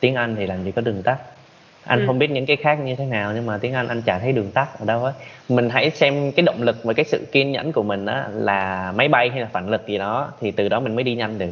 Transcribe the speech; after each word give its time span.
tiếng 0.00 0.14
Anh 0.14 0.36
thì 0.36 0.46
làm 0.46 0.64
gì 0.64 0.72
có 0.72 0.82
đường 0.82 1.02
tắt. 1.02 1.18
Anh 1.84 2.00
Ừ. 2.00 2.04
không 2.06 2.18
biết 2.18 2.30
những 2.30 2.46
cái 2.46 2.56
khác 2.56 2.74
như 2.74 2.94
thế 2.96 3.04
nào 3.04 3.32
nhưng 3.34 3.46
mà 3.46 3.58
tiếng 3.58 3.74
Anh 3.74 3.88
anh 3.88 4.02
chả 4.02 4.18
thấy 4.18 4.32
đường 4.32 4.50
tắt 4.50 4.68
ở 4.78 4.84
đâu 4.86 5.00
hết. 5.00 5.12
Mình 5.48 5.70
hãy 5.70 5.90
xem 5.90 6.32
cái 6.32 6.42
động 6.42 6.62
lực 6.62 6.84
và 6.84 6.92
cái 6.92 7.04
sự 7.04 7.26
kiên 7.32 7.52
nhẫn 7.52 7.72
của 7.72 7.82
mình 7.82 8.06
á 8.06 8.24
là 8.34 8.92
máy 8.96 9.08
bay 9.08 9.30
hay 9.30 9.40
là 9.40 9.48
phản 9.52 9.68
lực 9.68 9.86
gì 9.86 9.98
đó 9.98 10.32
thì 10.40 10.50
từ 10.50 10.68
đó 10.68 10.80
mình 10.80 10.94
mới 10.94 11.04
đi 11.04 11.14
nhanh 11.14 11.38
được 11.38 11.50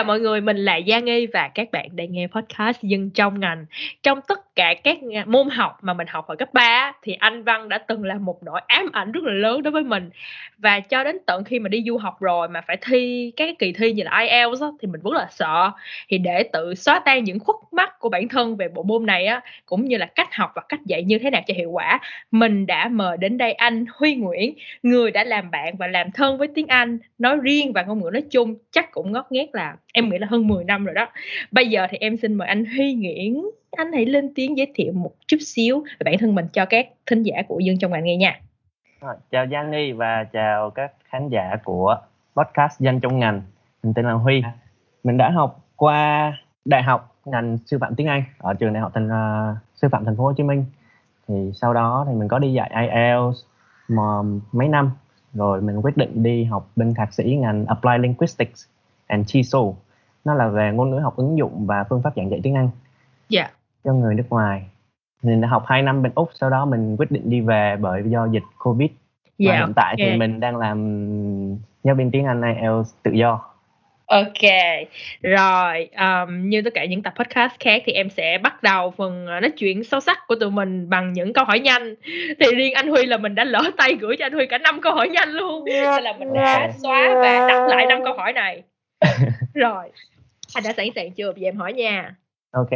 chào 0.00 0.04
mọi 0.04 0.20
người, 0.20 0.40
mình 0.40 0.56
là 0.56 0.80
Giang 0.86 1.04
Nghi 1.04 1.26
và 1.26 1.48
các 1.48 1.70
bạn 1.72 1.88
đang 1.96 2.12
nghe 2.12 2.26
podcast 2.26 2.82
Dân 2.82 3.10
trong 3.10 3.40
ngành. 3.40 3.66
Trong 4.02 4.20
tất 4.28 4.54
cả 4.56 4.74
các 4.84 4.98
môn 5.26 5.48
học 5.50 5.78
mà 5.82 5.94
mình 5.94 6.06
học 6.06 6.26
ở 6.26 6.36
cấp 6.36 6.48
3 6.52 6.92
thì 7.02 7.12
Anh 7.12 7.42
văn 7.42 7.68
đã 7.68 7.78
từng 7.78 8.04
là 8.04 8.14
một 8.14 8.42
nỗi 8.42 8.60
ám 8.66 8.88
ảnh 8.92 9.12
rất 9.12 9.24
là 9.24 9.32
lớn 9.32 9.62
đối 9.62 9.72
với 9.72 9.82
mình. 9.82 10.10
Và 10.58 10.80
cho 10.80 11.04
đến 11.04 11.16
tận 11.26 11.44
khi 11.44 11.58
mà 11.58 11.68
đi 11.68 11.82
du 11.86 11.98
học 11.98 12.20
rồi 12.20 12.48
mà 12.48 12.60
phải 12.66 12.76
thi 12.80 13.32
các 13.36 13.44
cái 13.44 13.54
kỳ 13.58 13.72
thi 13.72 13.92
như 13.92 14.02
là 14.02 14.18
IELTS 14.20 14.62
á, 14.62 14.68
thì 14.80 14.88
mình 14.88 15.00
rất 15.04 15.12
là 15.12 15.26
sợ. 15.30 15.70
Thì 16.08 16.18
để 16.18 16.42
tự 16.52 16.74
xóa 16.74 17.02
tan 17.04 17.24
những 17.24 17.38
khuất 17.38 17.56
mắc 17.72 17.98
của 17.98 18.08
bản 18.08 18.28
thân 18.28 18.56
về 18.56 18.68
bộ 18.68 18.82
môn 18.82 19.06
này 19.06 19.26
á, 19.26 19.40
cũng 19.66 19.84
như 19.84 19.96
là 19.96 20.06
cách 20.06 20.34
học 20.34 20.52
và 20.54 20.62
cách 20.68 20.80
dạy 20.86 21.02
như 21.02 21.18
thế 21.18 21.30
nào 21.30 21.42
cho 21.46 21.54
hiệu 21.56 21.70
quả, 21.70 22.00
mình 22.30 22.66
đã 22.66 22.88
mời 22.88 23.16
đến 23.16 23.38
đây 23.38 23.52
anh 23.52 23.84
Huy 23.94 24.14
Nguyễn, 24.14 24.54
người 24.82 25.10
đã 25.10 25.24
làm 25.24 25.50
bạn 25.50 25.76
và 25.76 25.86
làm 25.86 26.10
thân 26.10 26.38
với 26.38 26.48
tiếng 26.54 26.66
Anh 26.66 26.98
nói 27.18 27.36
riêng 27.42 27.72
và 27.72 27.82
ngôn 27.82 28.00
ngữ 28.00 28.10
nói 28.12 28.22
chung 28.30 28.54
chắc 28.70 28.92
cũng 28.92 29.12
ngót 29.12 29.24
nghét 29.30 29.46
là 29.52 29.74
em 29.92 30.08
nghĩ 30.08 30.18
là 30.18 30.26
hơn 30.30 30.48
10 30.48 30.64
năm 30.64 30.84
rồi 30.84 30.94
đó. 30.94 31.08
Bây 31.50 31.68
giờ 31.68 31.86
thì 31.90 31.98
em 32.00 32.16
xin 32.16 32.34
mời 32.34 32.48
anh 32.48 32.64
Huy 32.64 32.94
Nguyễn, 32.94 33.50
anh 33.76 33.92
hãy 33.92 34.06
lên 34.06 34.34
tiếng 34.34 34.56
giới 34.56 34.72
thiệu 34.74 34.92
một 34.92 35.12
chút 35.26 35.36
xíu 35.40 35.80
về 35.80 36.04
bản 36.04 36.18
thân 36.18 36.34
mình 36.34 36.46
cho 36.52 36.64
các 36.64 36.88
thính 37.06 37.22
giả 37.22 37.42
của 37.48 37.58
dân 37.58 37.78
trong 37.78 37.92
ngành 37.92 38.04
nghe 38.04 38.16
nha. 38.16 38.40
Rồi, 39.00 39.14
chào 39.30 39.46
Giang 39.46 39.70
Nghi 39.70 39.92
và 39.92 40.24
chào 40.24 40.70
các 40.70 40.92
khán 41.04 41.28
giả 41.28 41.56
của 41.64 41.96
podcast 42.36 42.80
Dân 42.80 43.00
trong 43.00 43.18
ngành. 43.18 43.42
Mình 43.82 43.94
tên 43.94 44.04
là 44.04 44.12
Huy. 44.12 44.42
Mình 45.04 45.16
đã 45.16 45.30
học 45.30 45.64
qua 45.76 46.32
đại 46.64 46.82
học 46.82 47.16
ngành 47.24 47.58
sư 47.66 47.78
phạm 47.80 47.94
tiếng 47.94 48.06
Anh 48.06 48.22
ở 48.38 48.54
trường 48.54 48.72
đại 48.72 48.80
học 48.80 48.92
thành 48.94 49.06
uh, 49.06 49.56
sư 49.74 49.88
phạm 49.92 50.04
thành 50.04 50.16
phố 50.16 50.24
Hồ 50.24 50.32
Chí 50.36 50.42
Minh. 50.42 50.64
Thì 51.28 51.34
sau 51.54 51.74
đó 51.74 52.04
thì 52.08 52.14
mình 52.14 52.28
có 52.28 52.38
đi 52.38 52.52
dạy 52.52 52.70
IELTS 52.74 53.44
mà 53.88 54.02
mấy 54.52 54.68
năm 54.68 54.90
rồi 55.34 55.60
mình 55.60 55.80
quyết 55.82 55.96
định 55.96 56.22
đi 56.22 56.44
học 56.44 56.70
bên 56.76 56.94
thạc 56.94 57.14
sĩ 57.14 57.36
ngành 57.40 57.66
Applied 57.66 58.00
Linguistics 58.00 58.66
and 59.10 59.34
TESOL. 59.34 59.74
Nó 60.24 60.34
là 60.34 60.48
về 60.48 60.70
ngôn 60.72 60.90
ngữ 60.90 60.98
học 60.98 61.16
ứng 61.16 61.38
dụng 61.38 61.66
và 61.66 61.84
phương 61.88 62.02
pháp 62.02 62.10
giảng 62.16 62.30
dạy 62.30 62.40
tiếng 62.42 62.54
Anh 62.54 62.70
Dạ. 63.28 63.50
cho 63.84 63.92
người 63.92 64.14
nước 64.14 64.26
ngoài. 64.30 64.62
Mình 65.22 65.40
đã 65.40 65.48
học 65.48 65.64
2 65.66 65.82
năm 65.82 66.02
bên 66.02 66.12
Úc, 66.14 66.30
sau 66.34 66.50
đó 66.50 66.64
mình 66.64 66.96
quyết 66.98 67.10
định 67.10 67.30
đi 67.30 67.40
về 67.40 67.76
bởi 67.80 68.02
do 68.06 68.26
dịch 68.26 68.42
Covid 68.58 68.90
và 69.38 69.44
Dạ. 69.52 69.58
hiện 69.58 69.72
tại 69.76 69.94
thì 69.98 70.10
ok. 70.10 70.18
mình 70.18 70.40
đang 70.40 70.56
làm 70.56 70.78
giáo 71.84 71.94
viên 71.94 72.10
tiếng 72.10 72.26
Anh 72.26 72.42
IELTS 72.42 72.94
tự 73.02 73.10
do. 73.10 73.50
Ok, 74.06 74.50
rồi 75.22 75.88
um, 75.98 76.48
như 76.48 76.62
tất 76.62 76.74
cả 76.74 76.84
những 76.84 77.02
tập 77.02 77.12
podcast 77.16 77.52
khác 77.60 77.82
thì 77.86 77.92
em 77.92 78.10
sẽ 78.10 78.38
bắt 78.42 78.62
đầu 78.62 78.90
phần 78.90 79.24
uh, 79.24 79.42
nói 79.42 79.50
chuyện 79.56 79.84
sâu 79.84 80.00
sắc 80.00 80.18
của 80.26 80.34
tụi 80.34 80.50
mình 80.50 80.90
bằng 80.90 81.12
những 81.12 81.32
câu 81.32 81.44
hỏi 81.44 81.58
nhanh. 81.60 81.94
Thì 82.40 82.46
riêng 82.56 82.74
anh 82.74 82.88
Huy 82.88 83.06
là 83.06 83.16
mình 83.16 83.34
đã 83.34 83.44
lỡ 83.44 83.62
tay 83.76 83.94
gửi 84.00 84.16
cho 84.18 84.24
anh 84.24 84.32
Huy 84.32 84.46
cả 84.46 84.58
năm 84.58 84.80
câu 84.80 84.94
hỏi 84.94 85.08
nhanh 85.08 85.28
luôn, 85.28 85.64
nên 85.64 86.02
là 86.02 86.12
mình 86.18 86.32
đã 86.34 86.70
xóa 86.82 87.14
và 87.14 87.48
đặt 87.48 87.66
lại 87.68 87.86
năm 87.86 88.04
câu 88.04 88.14
hỏi 88.14 88.32
này. 88.32 88.62
Rồi, 89.54 89.90
anh 90.54 90.64
đã 90.64 90.72
sẵn 90.72 90.86
sàng 90.94 91.12
chưa? 91.12 91.32
Giờ 91.36 91.48
em 91.48 91.56
hỏi 91.56 91.72
nha. 91.72 92.14
Ok, 92.50 92.70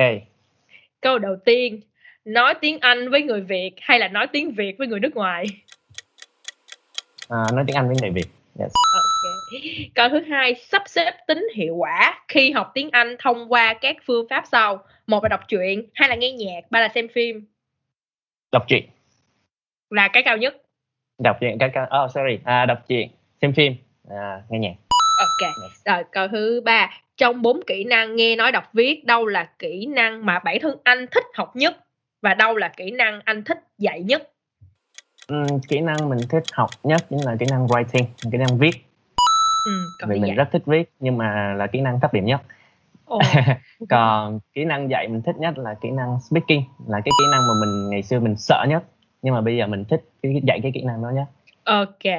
Câu 1.00 1.18
đầu 1.18 1.36
tiên, 1.44 1.80
nói 2.24 2.54
tiếng 2.60 2.78
Anh 2.80 3.10
với 3.10 3.22
người 3.22 3.40
Việt 3.40 3.72
hay 3.80 3.98
là 3.98 4.08
nói 4.08 4.26
tiếng 4.32 4.52
Việt 4.54 4.78
với 4.78 4.86
người 4.88 5.00
nước 5.00 5.14
ngoài? 5.16 5.44
à, 7.28 7.44
nói 7.52 7.64
tiếng 7.66 7.76
Anh 7.76 7.86
với 7.86 7.96
người 8.02 8.10
Việt. 8.10 8.26
Yes. 8.60 8.72
Ok. 8.92 9.62
Câu 9.94 10.08
thứ 10.08 10.20
hai, 10.30 10.54
sắp 10.54 10.82
xếp 10.86 11.12
tính 11.26 11.46
hiệu 11.54 11.74
quả 11.76 12.22
khi 12.28 12.50
học 12.50 12.70
tiếng 12.74 12.90
Anh 12.92 13.16
thông 13.18 13.52
qua 13.52 13.74
các 13.80 13.96
phương 14.06 14.26
pháp 14.30 14.44
sau. 14.52 14.84
Một 15.06 15.22
là 15.22 15.28
đọc 15.28 15.40
truyện, 15.48 15.82
hai 15.94 16.08
là 16.08 16.14
nghe 16.14 16.32
nhạc, 16.32 16.60
ba 16.70 16.80
là 16.80 16.88
xem 16.94 17.08
phim. 17.14 17.46
Đọc 18.52 18.64
truyện, 18.68 18.84
Là 19.90 20.08
cái 20.08 20.22
cao 20.22 20.36
nhất. 20.36 20.62
đọc 21.18 21.36
truyện 21.40 21.56
các 21.60 21.70
các 21.74 21.88
oh 22.04 22.10
sorry, 22.10 22.38
à, 22.44 22.66
đọc 22.66 22.78
truyện, 22.88 23.10
xem 23.42 23.52
phim, 23.52 23.74
à, 24.10 24.42
nghe 24.48 24.58
nhạc. 24.58 24.74
Ok. 25.18 25.50
Rồi 25.84 26.04
câu 26.12 26.28
thứ 26.28 26.60
ba, 26.64 26.90
trong 27.16 27.42
bốn 27.42 27.60
kỹ 27.66 27.84
năng 27.84 28.16
nghe 28.16 28.36
nói 28.36 28.52
đọc 28.52 28.64
viết, 28.72 29.04
đâu 29.04 29.26
là 29.26 29.48
kỹ 29.58 29.86
năng 29.86 30.26
mà 30.26 30.38
bản 30.38 30.56
thân 30.62 30.76
anh 30.84 31.06
thích 31.10 31.24
học 31.34 31.56
nhất 31.56 31.76
và 32.22 32.34
đâu 32.34 32.56
là 32.56 32.68
kỹ 32.68 32.90
năng 32.90 33.20
anh 33.24 33.44
thích 33.44 33.58
dạy 33.78 34.02
nhất? 34.02 34.30
Ừm, 35.28 35.46
kỹ 35.68 35.80
năng 35.80 36.08
mình 36.08 36.18
thích 36.30 36.42
học 36.52 36.70
nhất 36.82 37.06
chính 37.10 37.24
là 37.24 37.36
kỹ 37.40 37.46
năng 37.50 37.66
writing, 37.66 38.04
kỹ 38.32 38.38
năng 38.38 38.58
viết. 38.58 38.70
Ừ, 39.66 40.06
Vì 40.08 40.18
mình 40.18 40.26
dạy. 40.26 40.36
rất 40.36 40.48
thích 40.52 40.62
viết 40.66 40.90
nhưng 41.00 41.18
mà 41.18 41.54
là 41.56 41.66
kỹ 41.66 41.80
năng 41.80 42.00
thấp 42.00 42.12
điểm 42.12 42.24
nhất. 42.24 42.40
Ồ, 43.04 43.20
Còn 43.88 44.38
kỹ 44.54 44.64
năng 44.64 44.90
dạy 44.90 45.08
mình 45.08 45.22
thích 45.22 45.36
nhất 45.38 45.58
là 45.58 45.74
kỹ 45.80 45.90
năng 45.90 46.18
speaking, 46.30 46.62
là 46.88 47.00
cái 47.04 47.12
kỹ 47.18 47.24
năng 47.32 47.40
mà 47.48 47.54
mình 47.60 47.90
ngày 47.90 48.02
xưa 48.02 48.20
mình 48.20 48.36
sợ 48.36 48.64
nhất. 48.68 48.84
Nhưng 49.22 49.34
mà 49.34 49.40
bây 49.40 49.56
giờ 49.56 49.66
mình 49.66 49.84
thích 49.84 50.00
cái 50.22 50.40
dạy 50.46 50.60
cái 50.62 50.72
kỹ 50.74 50.82
năng 50.82 51.02
đó 51.02 51.10
nhất. 51.10 51.24
Ok. 51.64 52.12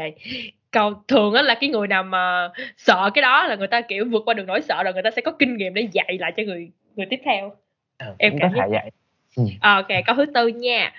Câu 0.75 0.93
thường 1.07 1.33
á 1.33 1.41
là 1.41 1.55
cái 1.61 1.69
người 1.69 1.87
nào 1.87 2.03
mà 2.03 2.49
sợ 2.77 3.09
cái 3.13 3.21
đó 3.21 3.47
là 3.47 3.55
người 3.55 3.67
ta 3.67 3.81
kiểu 3.81 4.05
vượt 4.11 4.23
qua 4.25 4.33
được 4.33 4.43
nỗi 4.47 4.61
sợ 4.61 4.83
rồi 4.83 4.93
người 4.93 5.03
ta 5.03 5.11
sẽ 5.11 5.21
có 5.21 5.31
kinh 5.31 5.57
nghiệm 5.57 5.73
để 5.73 5.87
dạy 5.91 6.17
lại 6.19 6.33
cho 6.37 6.43
người 6.43 6.71
người 6.95 7.05
tiếp 7.09 7.19
theo. 7.25 7.51
Ờ, 7.97 8.15
Em 8.17 8.33
cảm 8.39 8.51
có 8.53 8.61
thể 8.61 8.67
dạy. 8.71 8.91
Ok, 9.61 9.87
câu 10.05 10.15
thứ 10.15 10.25
tư 10.25 10.47
nha. 10.47 10.91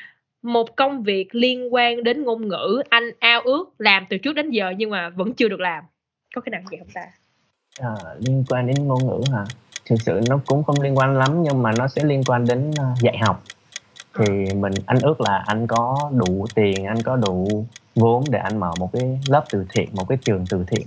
Một 0.42 0.76
công 0.76 1.03
việc 1.03 1.28
liên 1.34 1.75
quan 1.75 2.04
đến 2.04 2.22
ngôn 2.22 2.48
ngữ 2.48 2.82
anh 2.88 3.10
ao 3.19 3.41
ước 3.41 3.64
làm 3.78 4.06
từ 4.09 4.19
trước 4.19 4.32
đến 4.32 4.50
giờ 4.50 4.72
nhưng 4.76 4.91
mà 4.91 5.09
vẫn 5.09 5.34
chưa 5.34 5.48
được 5.48 5.60
làm. 5.60 5.84
Có 6.34 6.41
cái 6.41 6.50
nào 6.50 6.60
vậy 6.70 6.78
không 6.78 6.91
ta? 6.94 7.03
À, 7.81 7.94
liên 8.26 8.44
quan 8.48 8.66
đến 8.66 8.87
ngôn 8.87 9.06
ngữ 9.06 9.20
hả? 9.32 9.44
Thực 9.87 9.97
sự 10.00 10.20
nó 10.28 10.41
cũng 10.47 10.64
không 10.64 10.81
liên 10.82 10.98
quan 10.98 11.19
lắm 11.19 11.43
nhưng 11.43 11.62
mà 11.62 11.70
nó 11.78 11.88
sẽ 11.88 12.04
liên 12.04 12.22
quan 12.26 12.44
đến 12.48 12.70
ờ, 12.78 12.84
dạy 13.00 13.19
học. 13.19 13.43
Thì 14.19 14.54
mình 14.54 14.72
anh 14.87 14.98
ước 15.03 15.20
là 15.20 15.44
anh 15.47 15.66
có 15.66 16.10
đủ 16.12 16.47
tiền, 16.54 16.84
anh 16.87 17.03
có 17.04 17.16
đủ 17.16 17.66
vốn 17.97 18.25
để 18.31 18.39
anh 18.39 18.61
mở 18.61 18.71
một 18.79 18.91
cái 18.93 19.19
lớp 19.29 19.45
từ 19.51 19.67
thiện, 19.71 19.89
một 19.93 20.05
cái 20.09 20.19
trường 20.25 20.45
từ 20.51 20.65
thiện 20.69 20.87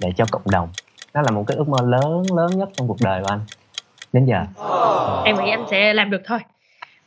để 0.00 0.12
cho 0.16 0.24
cộng 0.30 0.50
đồng. 0.50 0.68
Đó 1.14 1.22
là 1.22 1.30
một 1.30 1.44
cái 1.46 1.56
ước 1.56 1.68
mơ 1.68 1.78
lớn 1.86 2.22
lớn 2.36 2.58
nhất 2.58 2.68
trong 2.72 2.88
cuộc 2.88 2.96
đời 3.04 3.22
của 3.22 3.28
anh 3.30 3.40
đến 4.12 4.26
giờ. 4.26 4.44
Em 5.24 5.36
nghĩ 5.44 5.50
anh 5.50 5.64
sẽ 5.70 5.94
làm 5.94 6.10
được 6.10 6.22
thôi. 6.24 6.38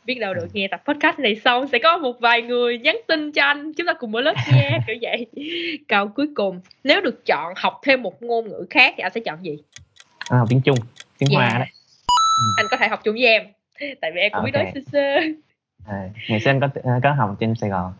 Biết 0.04 0.14
đâu 0.20 0.34
được 0.34 0.46
nghe 0.52 0.68
tập 0.70 0.82
podcast 0.86 1.18
này 1.18 1.36
xong 1.44 1.68
sẽ 1.68 1.78
có 1.82 1.98
một 1.98 2.12
vài 2.20 2.42
người 2.42 2.78
nhắn 2.78 2.96
tin 3.08 3.32
cho 3.32 3.42
anh 3.42 3.72
chúng 3.72 3.86
ta 3.86 3.92
cùng 3.92 4.12
mở 4.12 4.20
lớp 4.20 4.34
nha 4.52 4.78
kiểu 4.86 4.96
vậy. 5.02 5.26
Câu 5.88 6.08
cuối 6.08 6.28
cùng, 6.36 6.60
nếu 6.84 7.00
được 7.00 7.26
chọn 7.26 7.52
học 7.56 7.80
thêm 7.84 8.02
một 8.02 8.22
ngôn 8.22 8.48
ngữ 8.48 8.66
khác 8.70 8.94
thì 8.96 9.02
anh 9.02 9.12
sẽ 9.14 9.20
chọn 9.24 9.44
gì? 9.44 9.58
Anh 10.28 10.38
học 10.38 10.48
tiếng 10.50 10.60
Trung, 10.60 10.78
tiếng 11.18 11.30
Hoa 11.34 11.46
Yeah. 11.48 11.58
đấy. 11.58 11.68
Anh 12.56 12.66
có 12.70 12.76
thể 12.80 12.88
học 12.88 13.00
chung 13.04 13.14
với 13.14 13.26
em. 13.26 13.42
Tại 14.00 14.10
vì 14.14 14.20
em 14.20 14.32
cũng 14.34 14.44
biết 14.44 14.50
nói 14.54 14.72
sơ 14.74 14.80
sơ. 14.92 15.20
À, 15.86 16.08
ngày 16.28 16.40
xưa 16.40 16.50
anh 16.50 16.60
có 16.60 16.68
có 17.02 17.12
học 17.12 17.36
trên 17.40 17.54
Sài 17.54 17.70
Gòn. 17.70 17.92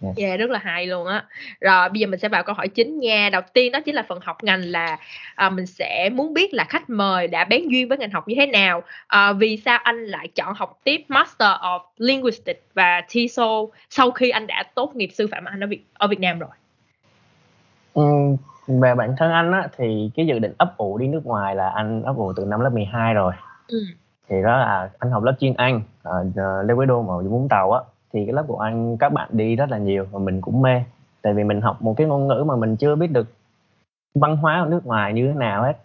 Yes. 0.00 0.16
Yeah, 0.16 0.38
rất 0.38 0.50
là 0.50 0.58
hay 0.58 0.86
luôn 0.86 1.06
á. 1.06 1.24
Rồi 1.60 1.88
bây 1.88 2.00
giờ 2.00 2.06
mình 2.06 2.20
sẽ 2.20 2.28
vào 2.28 2.42
câu 2.42 2.54
hỏi 2.54 2.68
chính 2.68 2.98
nha. 3.00 3.28
Đầu 3.32 3.42
tiên 3.52 3.72
đó 3.72 3.80
chính 3.80 3.94
là 3.94 4.02
phần 4.08 4.20
học 4.22 4.44
ngành 4.44 4.60
là 4.64 4.98
à, 5.34 5.50
mình 5.50 5.66
sẽ 5.66 6.10
muốn 6.12 6.34
biết 6.34 6.54
là 6.54 6.64
khách 6.64 6.90
mời 6.90 7.28
đã 7.28 7.44
bén 7.44 7.68
duyên 7.68 7.88
với 7.88 7.98
ngành 7.98 8.10
học 8.10 8.28
như 8.28 8.34
thế 8.38 8.46
nào. 8.46 8.82
À, 9.06 9.32
vì 9.32 9.56
sao 9.56 9.78
anh 9.82 10.04
lại 10.04 10.28
chọn 10.28 10.54
học 10.54 10.78
tiếp 10.84 11.04
Master 11.08 11.48
of 11.60 11.80
Linguistics 11.98 12.60
và 12.74 13.02
TESOL 13.14 13.70
sau 13.90 14.10
khi 14.10 14.30
anh 14.30 14.46
đã 14.46 14.62
tốt 14.74 14.92
nghiệp 14.94 15.10
sư 15.14 15.28
phạm 15.32 15.44
Anh 15.44 15.60
ở 15.60 15.66
Việt 15.66 15.84
ở 15.94 16.06
Việt 16.06 16.20
Nam 16.20 16.38
rồi. 16.38 16.50
Ừ, 17.94 18.02
về 18.68 18.94
bản 18.94 19.14
thân 19.18 19.32
anh 19.32 19.52
á 19.52 19.68
thì 19.76 20.10
cái 20.16 20.26
dự 20.26 20.38
định 20.38 20.52
ấp 20.58 20.76
ủ 20.76 20.98
đi 20.98 21.06
nước 21.08 21.26
ngoài 21.26 21.54
là 21.54 21.68
anh 21.68 22.02
ấp 22.02 22.16
ủ 22.16 22.32
từ 22.36 22.44
năm 22.44 22.60
lớp 22.60 22.70
12 22.70 23.14
rồi 23.14 23.32
Ừ. 23.68 23.78
thì 24.28 24.36
đó 24.42 24.56
là 24.58 24.90
anh 24.98 25.10
học 25.10 25.22
lớp 25.22 25.34
chuyên 25.40 25.54
Anh 25.56 25.82
ở 26.02 26.24
uh, 26.28 26.68
Lê 26.68 26.74
Quế 26.74 26.86
Đô 26.86 27.06
ở 27.08 27.22
Vũng 27.22 27.48
Tàu 27.48 27.72
á 27.72 27.80
thì 28.16 28.24
cái 28.26 28.32
lớp 28.32 28.44
của 28.48 28.58
anh 28.58 28.96
các 28.96 29.12
bạn 29.12 29.28
đi 29.32 29.56
rất 29.56 29.70
là 29.70 29.78
nhiều 29.78 30.06
và 30.10 30.18
mình 30.18 30.40
cũng 30.40 30.62
mê. 30.62 30.82
Tại 31.22 31.34
vì 31.34 31.44
mình 31.44 31.60
học 31.60 31.82
một 31.82 31.94
cái 31.96 32.06
ngôn 32.06 32.28
ngữ 32.28 32.44
mà 32.46 32.56
mình 32.56 32.76
chưa 32.76 32.94
biết 32.94 33.12
được 33.12 33.26
văn 34.14 34.36
hóa 34.36 34.60
ở 34.60 34.66
nước 34.66 34.86
ngoài 34.86 35.12
như 35.12 35.28
thế 35.28 35.34
nào 35.34 35.62
hết. 35.62 35.76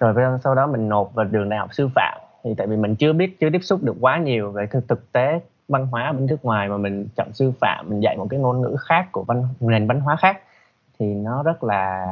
Rồi 0.00 0.38
sau 0.44 0.54
đó 0.54 0.66
mình 0.66 0.88
nộp 0.88 1.14
vào 1.14 1.26
trường 1.32 1.48
đại 1.48 1.58
học 1.58 1.74
sư 1.74 1.88
phạm. 1.94 2.18
Thì 2.44 2.54
tại 2.54 2.66
vì 2.66 2.76
mình 2.76 2.96
chưa 2.96 3.12
biết 3.12 3.40
chưa 3.40 3.50
tiếp 3.50 3.58
xúc 3.62 3.82
được 3.82 3.96
quá 4.00 4.18
nhiều 4.18 4.50
về 4.50 4.66
thực, 4.66 4.88
thực 4.88 5.12
tế 5.12 5.40
văn 5.68 5.86
hóa 5.86 6.12
bên 6.12 6.26
nước 6.26 6.44
ngoài 6.44 6.68
mà 6.68 6.76
mình 6.76 7.08
chọn 7.16 7.32
sư 7.32 7.52
phạm 7.60 7.86
mình 7.88 8.00
dạy 8.00 8.16
một 8.16 8.26
cái 8.30 8.40
ngôn 8.40 8.60
ngữ 8.60 8.76
khác 8.80 9.08
của 9.12 9.22
văn 9.22 9.48
nền 9.60 9.86
văn 9.86 10.00
hóa 10.00 10.16
khác 10.16 10.40
thì 10.98 11.14
nó 11.14 11.42
rất 11.42 11.64
là 11.64 12.06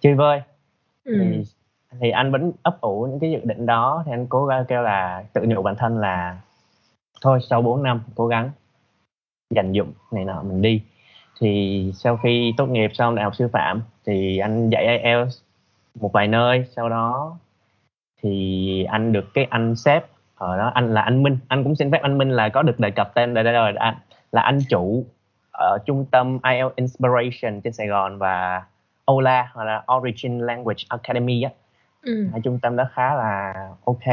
chơi 0.00 0.14
vơi. 0.14 0.42
Ừ. 1.04 1.12
thì 1.18 1.44
thì 2.00 2.10
anh 2.10 2.32
vẫn 2.32 2.52
ấp 2.62 2.80
ủ 2.80 3.06
những 3.10 3.18
cái 3.18 3.30
dự 3.30 3.40
định 3.44 3.66
đó 3.66 4.02
thì 4.06 4.12
anh 4.12 4.26
cố 4.26 4.46
gắng 4.46 4.64
kêu 4.68 4.82
là 4.82 5.24
tự 5.32 5.42
nhủ 5.42 5.62
bản 5.62 5.74
thân 5.76 5.98
là 5.98 6.38
thôi 7.20 7.38
sau 7.50 7.62
4 7.62 7.82
năm 7.82 8.00
cố 8.14 8.26
gắng 8.26 8.50
dành 9.50 9.72
dụng 9.72 9.92
này 10.12 10.24
nọ 10.24 10.42
mình 10.42 10.62
đi. 10.62 10.82
Thì 11.40 11.92
sau 11.94 12.16
khi 12.16 12.54
tốt 12.56 12.66
nghiệp 12.66 12.90
xong 12.94 13.14
đại 13.14 13.24
học 13.24 13.34
sư 13.34 13.48
phạm 13.52 13.82
thì 14.06 14.38
anh 14.38 14.70
dạy 14.70 14.98
IELTS 14.98 15.40
một 15.94 16.12
vài 16.12 16.28
nơi. 16.28 16.66
Sau 16.76 16.88
đó 16.88 17.36
thì 18.22 18.84
anh 18.84 19.12
được 19.12 19.34
cái 19.34 19.46
anh 19.50 19.76
sếp 19.76 20.06
ở 20.34 20.58
đó 20.58 20.70
anh 20.74 20.94
là 20.94 21.02
anh 21.02 21.22
Minh. 21.22 21.38
Anh 21.48 21.64
cũng 21.64 21.74
xin 21.74 21.90
phép 21.92 22.02
anh 22.02 22.18
Minh 22.18 22.30
là 22.30 22.48
có 22.48 22.62
được 22.62 22.80
đề 22.80 22.90
cập 22.90 23.14
tên. 23.14 23.34
Đây 23.34 23.44
rồi 23.44 23.72
anh 23.76 23.94
là 24.32 24.42
anh 24.42 24.58
chủ 24.68 25.04
ở 25.52 25.78
trung 25.86 26.06
tâm 26.10 26.38
IELTS 26.44 26.76
Inspiration 26.76 27.60
trên 27.60 27.72
Sài 27.72 27.86
Gòn 27.86 28.18
và 28.18 28.64
OLA 29.12 29.50
hoặc 29.54 29.64
là 29.64 29.84
Origin 29.96 30.38
Language 30.38 30.84
Academy 30.88 31.42
á. 31.42 31.50
Ừ. 32.02 32.28
hai 32.32 32.40
trung 32.40 32.58
tâm 32.62 32.76
đó 32.76 32.84
khá 32.92 33.14
là 33.14 33.54
ok 33.84 34.04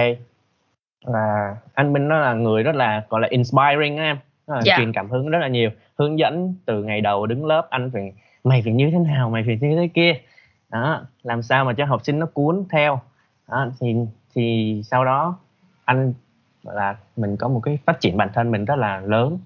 là 1.05 1.55
anh 1.73 1.93
Minh 1.93 2.07
nó 2.07 2.19
là 2.19 2.33
người 2.33 2.63
rất 2.63 2.75
là 2.75 3.03
gọi 3.09 3.21
là 3.21 3.27
inspiring 3.31 3.97
á 3.97 4.03
em 4.03 4.17
nó 4.47 4.53
là 4.53 4.57
yeah. 4.57 4.65
Dạ. 4.65 4.77
truyền 4.77 4.93
cảm 4.93 5.09
hứng 5.09 5.29
rất 5.29 5.39
là 5.39 5.47
nhiều 5.47 5.69
hướng 5.97 6.19
dẫn 6.19 6.55
từ 6.65 6.83
ngày 6.83 7.01
đầu 7.01 7.25
đứng 7.25 7.45
lớp 7.45 7.67
anh 7.69 7.91
phải 7.93 8.13
mày 8.43 8.61
phải 8.61 8.73
như 8.73 8.91
thế 8.91 8.97
nào 8.97 9.29
mày 9.29 9.43
phải 9.45 9.57
như 9.61 9.75
thế 9.75 9.89
kia 9.93 10.13
đó 10.69 11.05
làm 11.23 11.41
sao 11.41 11.65
mà 11.65 11.73
cho 11.73 11.85
học 11.85 12.01
sinh 12.03 12.19
nó 12.19 12.25
cuốn 12.25 12.63
theo 12.69 12.99
đó, 13.47 13.67
thì 13.79 13.95
thì 14.35 14.81
sau 14.85 15.05
đó 15.05 15.37
anh 15.85 16.13
là 16.63 16.95
mình 17.17 17.37
có 17.37 17.47
một 17.47 17.59
cái 17.59 17.77
phát 17.85 17.99
triển 17.99 18.17
bản 18.17 18.29
thân 18.33 18.51
mình 18.51 18.65
rất 18.65 18.75
là 18.75 18.99
lớn 18.99 19.37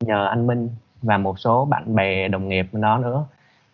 nhờ 0.00 0.26
anh 0.26 0.46
Minh 0.46 0.70
và 1.02 1.18
một 1.18 1.38
số 1.38 1.64
bạn 1.64 1.94
bè 1.94 2.28
đồng 2.28 2.48
nghiệp 2.48 2.66
đó 2.72 2.98
nữa 2.98 3.24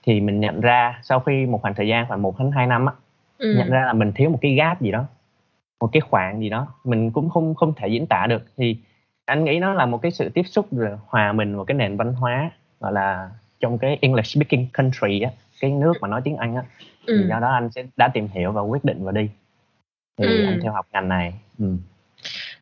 thì 0.03 0.21
mình 0.21 0.41
nhận 0.41 0.61
ra 0.61 1.01
sau 1.03 1.21
khi 1.21 1.47
một 1.47 1.63
khoảng 1.63 1.75
thời 1.75 1.89
gian 1.89 2.07
khoảng 2.09 2.23
một 2.23 2.39
đến 2.39 2.51
hai 2.53 2.67
năm 2.67 2.87
á 2.87 2.93
ừ. 3.39 3.55
nhận 3.59 3.71
ra 3.71 3.85
là 3.87 3.93
mình 3.93 4.13
thiếu 4.13 4.31
một 4.31 4.39
cái 4.41 4.55
gap 4.55 4.81
gì 4.81 4.91
đó 4.91 5.05
một 5.85 5.91
cái 5.93 6.01
khoảng 6.01 6.41
gì 6.41 6.49
đó 6.49 6.67
mình 6.85 7.11
cũng 7.11 7.31
không 7.31 7.55
không 7.55 7.73
thể 7.77 7.89
diễn 7.89 8.07
tả 8.07 8.27
được. 8.27 8.43
Thì 8.57 8.77
anh 9.25 9.45
nghĩ 9.45 9.59
nó 9.59 9.75
là 9.75 9.87
một 9.87 9.99
cái 10.03 10.11
sự 10.11 10.29
tiếp 10.29 10.43
xúc 10.43 10.67
rồi 10.71 10.99
hòa 11.07 11.33
mình 11.33 11.57
vào 11.57 11.65
cái 11.65 11.75
nền 11.75 11.97
văn 11.97 12.13
hóa 12.13 12.51
gọi 12.81 12.93
là 12.93 13.31
trong 13.61 13.79
cái 13.79 13.99
English 14.01 14.27
speaking 14.27 14.67
country 14.79 15.21
á 15.21 15.31
cái 15.61 15.71
nước 15.71 15.93
mà 16.01 16.09
nói 16.09 16.21
tiếng 16.25 16.37
Anh 16.37 16.55
á. 16.55 16.63
Ừ. 17.07 17.17
thì 17.23 17.29
do 17.29 17.41
đó 17.41 17.53
anh 17.53 17.71
sẽ 17.71 17.85
đã 17.97 18.09
tìm 18.15 18.29
hiểu 18.33 18.53
và 18.53 18.61
quyết 18.61 18.85
định 18.85 19.05
vào 19.05 19.13
đi. 19.13 19.31
Thì 20.19 20.25
ừ. 20.27 20.45
anh 20.45 20.59
theo 20.63 20.73
học 20.73 20.87
ngành 20.93 21.09
này. 21.09 21.35
Ừ 21.59 21.77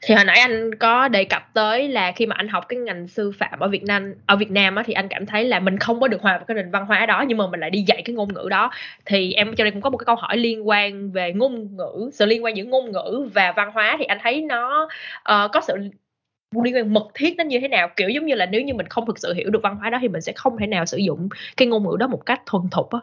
thì 0.03 0.15
hồi 0.15 0.25
nãy 0.25 0.39
anh 0.39 0.75
có 0.75 1.09
đề 1.09 1.25
cập 1.25 1.43
tới 1.55 1.89
là 1.89 2.13
khi 2.13 2.27
mà 2.27 2.37
anh 2.39 2.49
học 2.49 2.65
cái 2.69 2.79
ngành 2.79 3.09
sư 3.09 3.33
phạm 3.39 3.61
ở 3.61 3.69
Việt 3.69 3.83
Nam 3.85 4.15
ở 4.27 4.37
Việt 4.37 4.51
Nam 4.51 4.77
á, 4.77 4.83
thì 4.87 4.93
anh 4.93 5.09
cảm 5.09 5.27
thấy 5.27 5.45
là 5.45 5.61
mình 5.61 5.79
không 5.79 6.01
có 6.01 6.09
được 6.09 6.23
hòa 6.23 6.37
vào 6.37 6.45
cái 6.45 6.55
nền 6.55 6.71
văn 6.71 6.87
hóa 6.87 7.07
đó 7.07 7.25
nhưng 7.29 7.39
mà 7.39 7.47
mình 7.47 7.61
lại 7.61 7.71
đi 7.71 7.85
dạy 7.87 8.03
cái 8.05 8.15
ngôn 8.15 8.35
ngữ 8.35 8.49
đó 8.51 8.71
thì 9.05 9.33
em 9.33 9.55
cho 9.57 9.65
đây 9.65 9.71
cũng 9.71 9.81
có 9.81 9.91
một 9.91 9.99
cái 9.99 10.05
câu 10.05 10.15
hỏi 10.15 10.37
liên 10.37 10.69
quan 10.69 11.11
về 11.11 11.33
ngôn 11.33 11.77
ngữ 11.77 12.11
sự 12.13 12.27
liên 12.27 12.45
quan 12.45 12.57
giữa 12.57 12.65
ngôn 12.65 12.93
ngữ 12.93 13.29
và 13.35 13.53
văn 13.57 13.71
hóa 13.75 13.97
thì 13.99 14.05
anh 14.05 14.19
thấy 14.23 14.41
nó 14.41 14.89
uh, 15.19 15.51
có 15.53 15.61
sự 15.67 15.77
liên 16.65 16.77
quan 16.77 16.95
mật 16.95 17.07
thiết 17.15 17.35
nó 17.39 17.45
như 17.45 17.61
thế 17.61 17.69
nào 17.69 17.89
kiểu 17.97 18.09
giống 18.09 18.27
như 18.27 18.35
là 18.35 18.47
nếu 18.47 18.63
như 18.63 18.75
mình 18.75 18.87
không 18.87 19.07
thực 19.07 19.19
sự 19.19 19.35
hiểu 19.35 19.51
được 19.51 19.63
văn 19.63 19.77
hóa 19.77 19.91
đó 19.91 19.99
thì 20.01 20.09
mình 20.09 20.21
sẽ 20.21 20.33
không 20.37 20.59
thể 20.59 20.67
nào 20.67 20.87
sử 20.87 20.97
dụng 20.97 21.29
cái 21.57 21.69
ngôn 21.69 21.85
ngữ 21.85 21.97
đó 21.99 22.07
một 22.07 22.27
cách 22.27 22.43
thuần 22.47 22.63
thục 22.71 22.91
á 22.91 22.99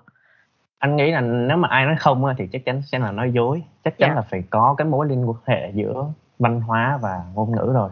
anh 0.79 0.95
nghĩ 0.95 1.11
là 1.11 1.21
nếu 1.21 1.57
mà 1.57 1.67
ai 1.67 1.85
nói 1.85 1.95
không 1.99 2.23
thì 2.37 2.45
chắc 2.51 2.65
chắn 2.65 2.81
sẽ 2.81 2.99
là 2.99 3.11
nói 3.11 3.31
dối 3.33 3.61
chắc 3.83 3.97
chắn 3.97 4.09
yeah. 4.09 4.15
Dạ. 4.15 4.21
là 4.21 4.27
phải 4.31 4.43
có 4.49 4.75
cái 4.77 4.87
mối 4.87 5.07
liên 5.09 5.25
hệ 5.45 5.71
giữa 5.73 6.05
văn 6.39 6.61
hóa 6.61 6.99
và 7.01 7.23
ngôn 7.35 7.51
ngữ 7.51 7.71
rồi. 7.73 7.89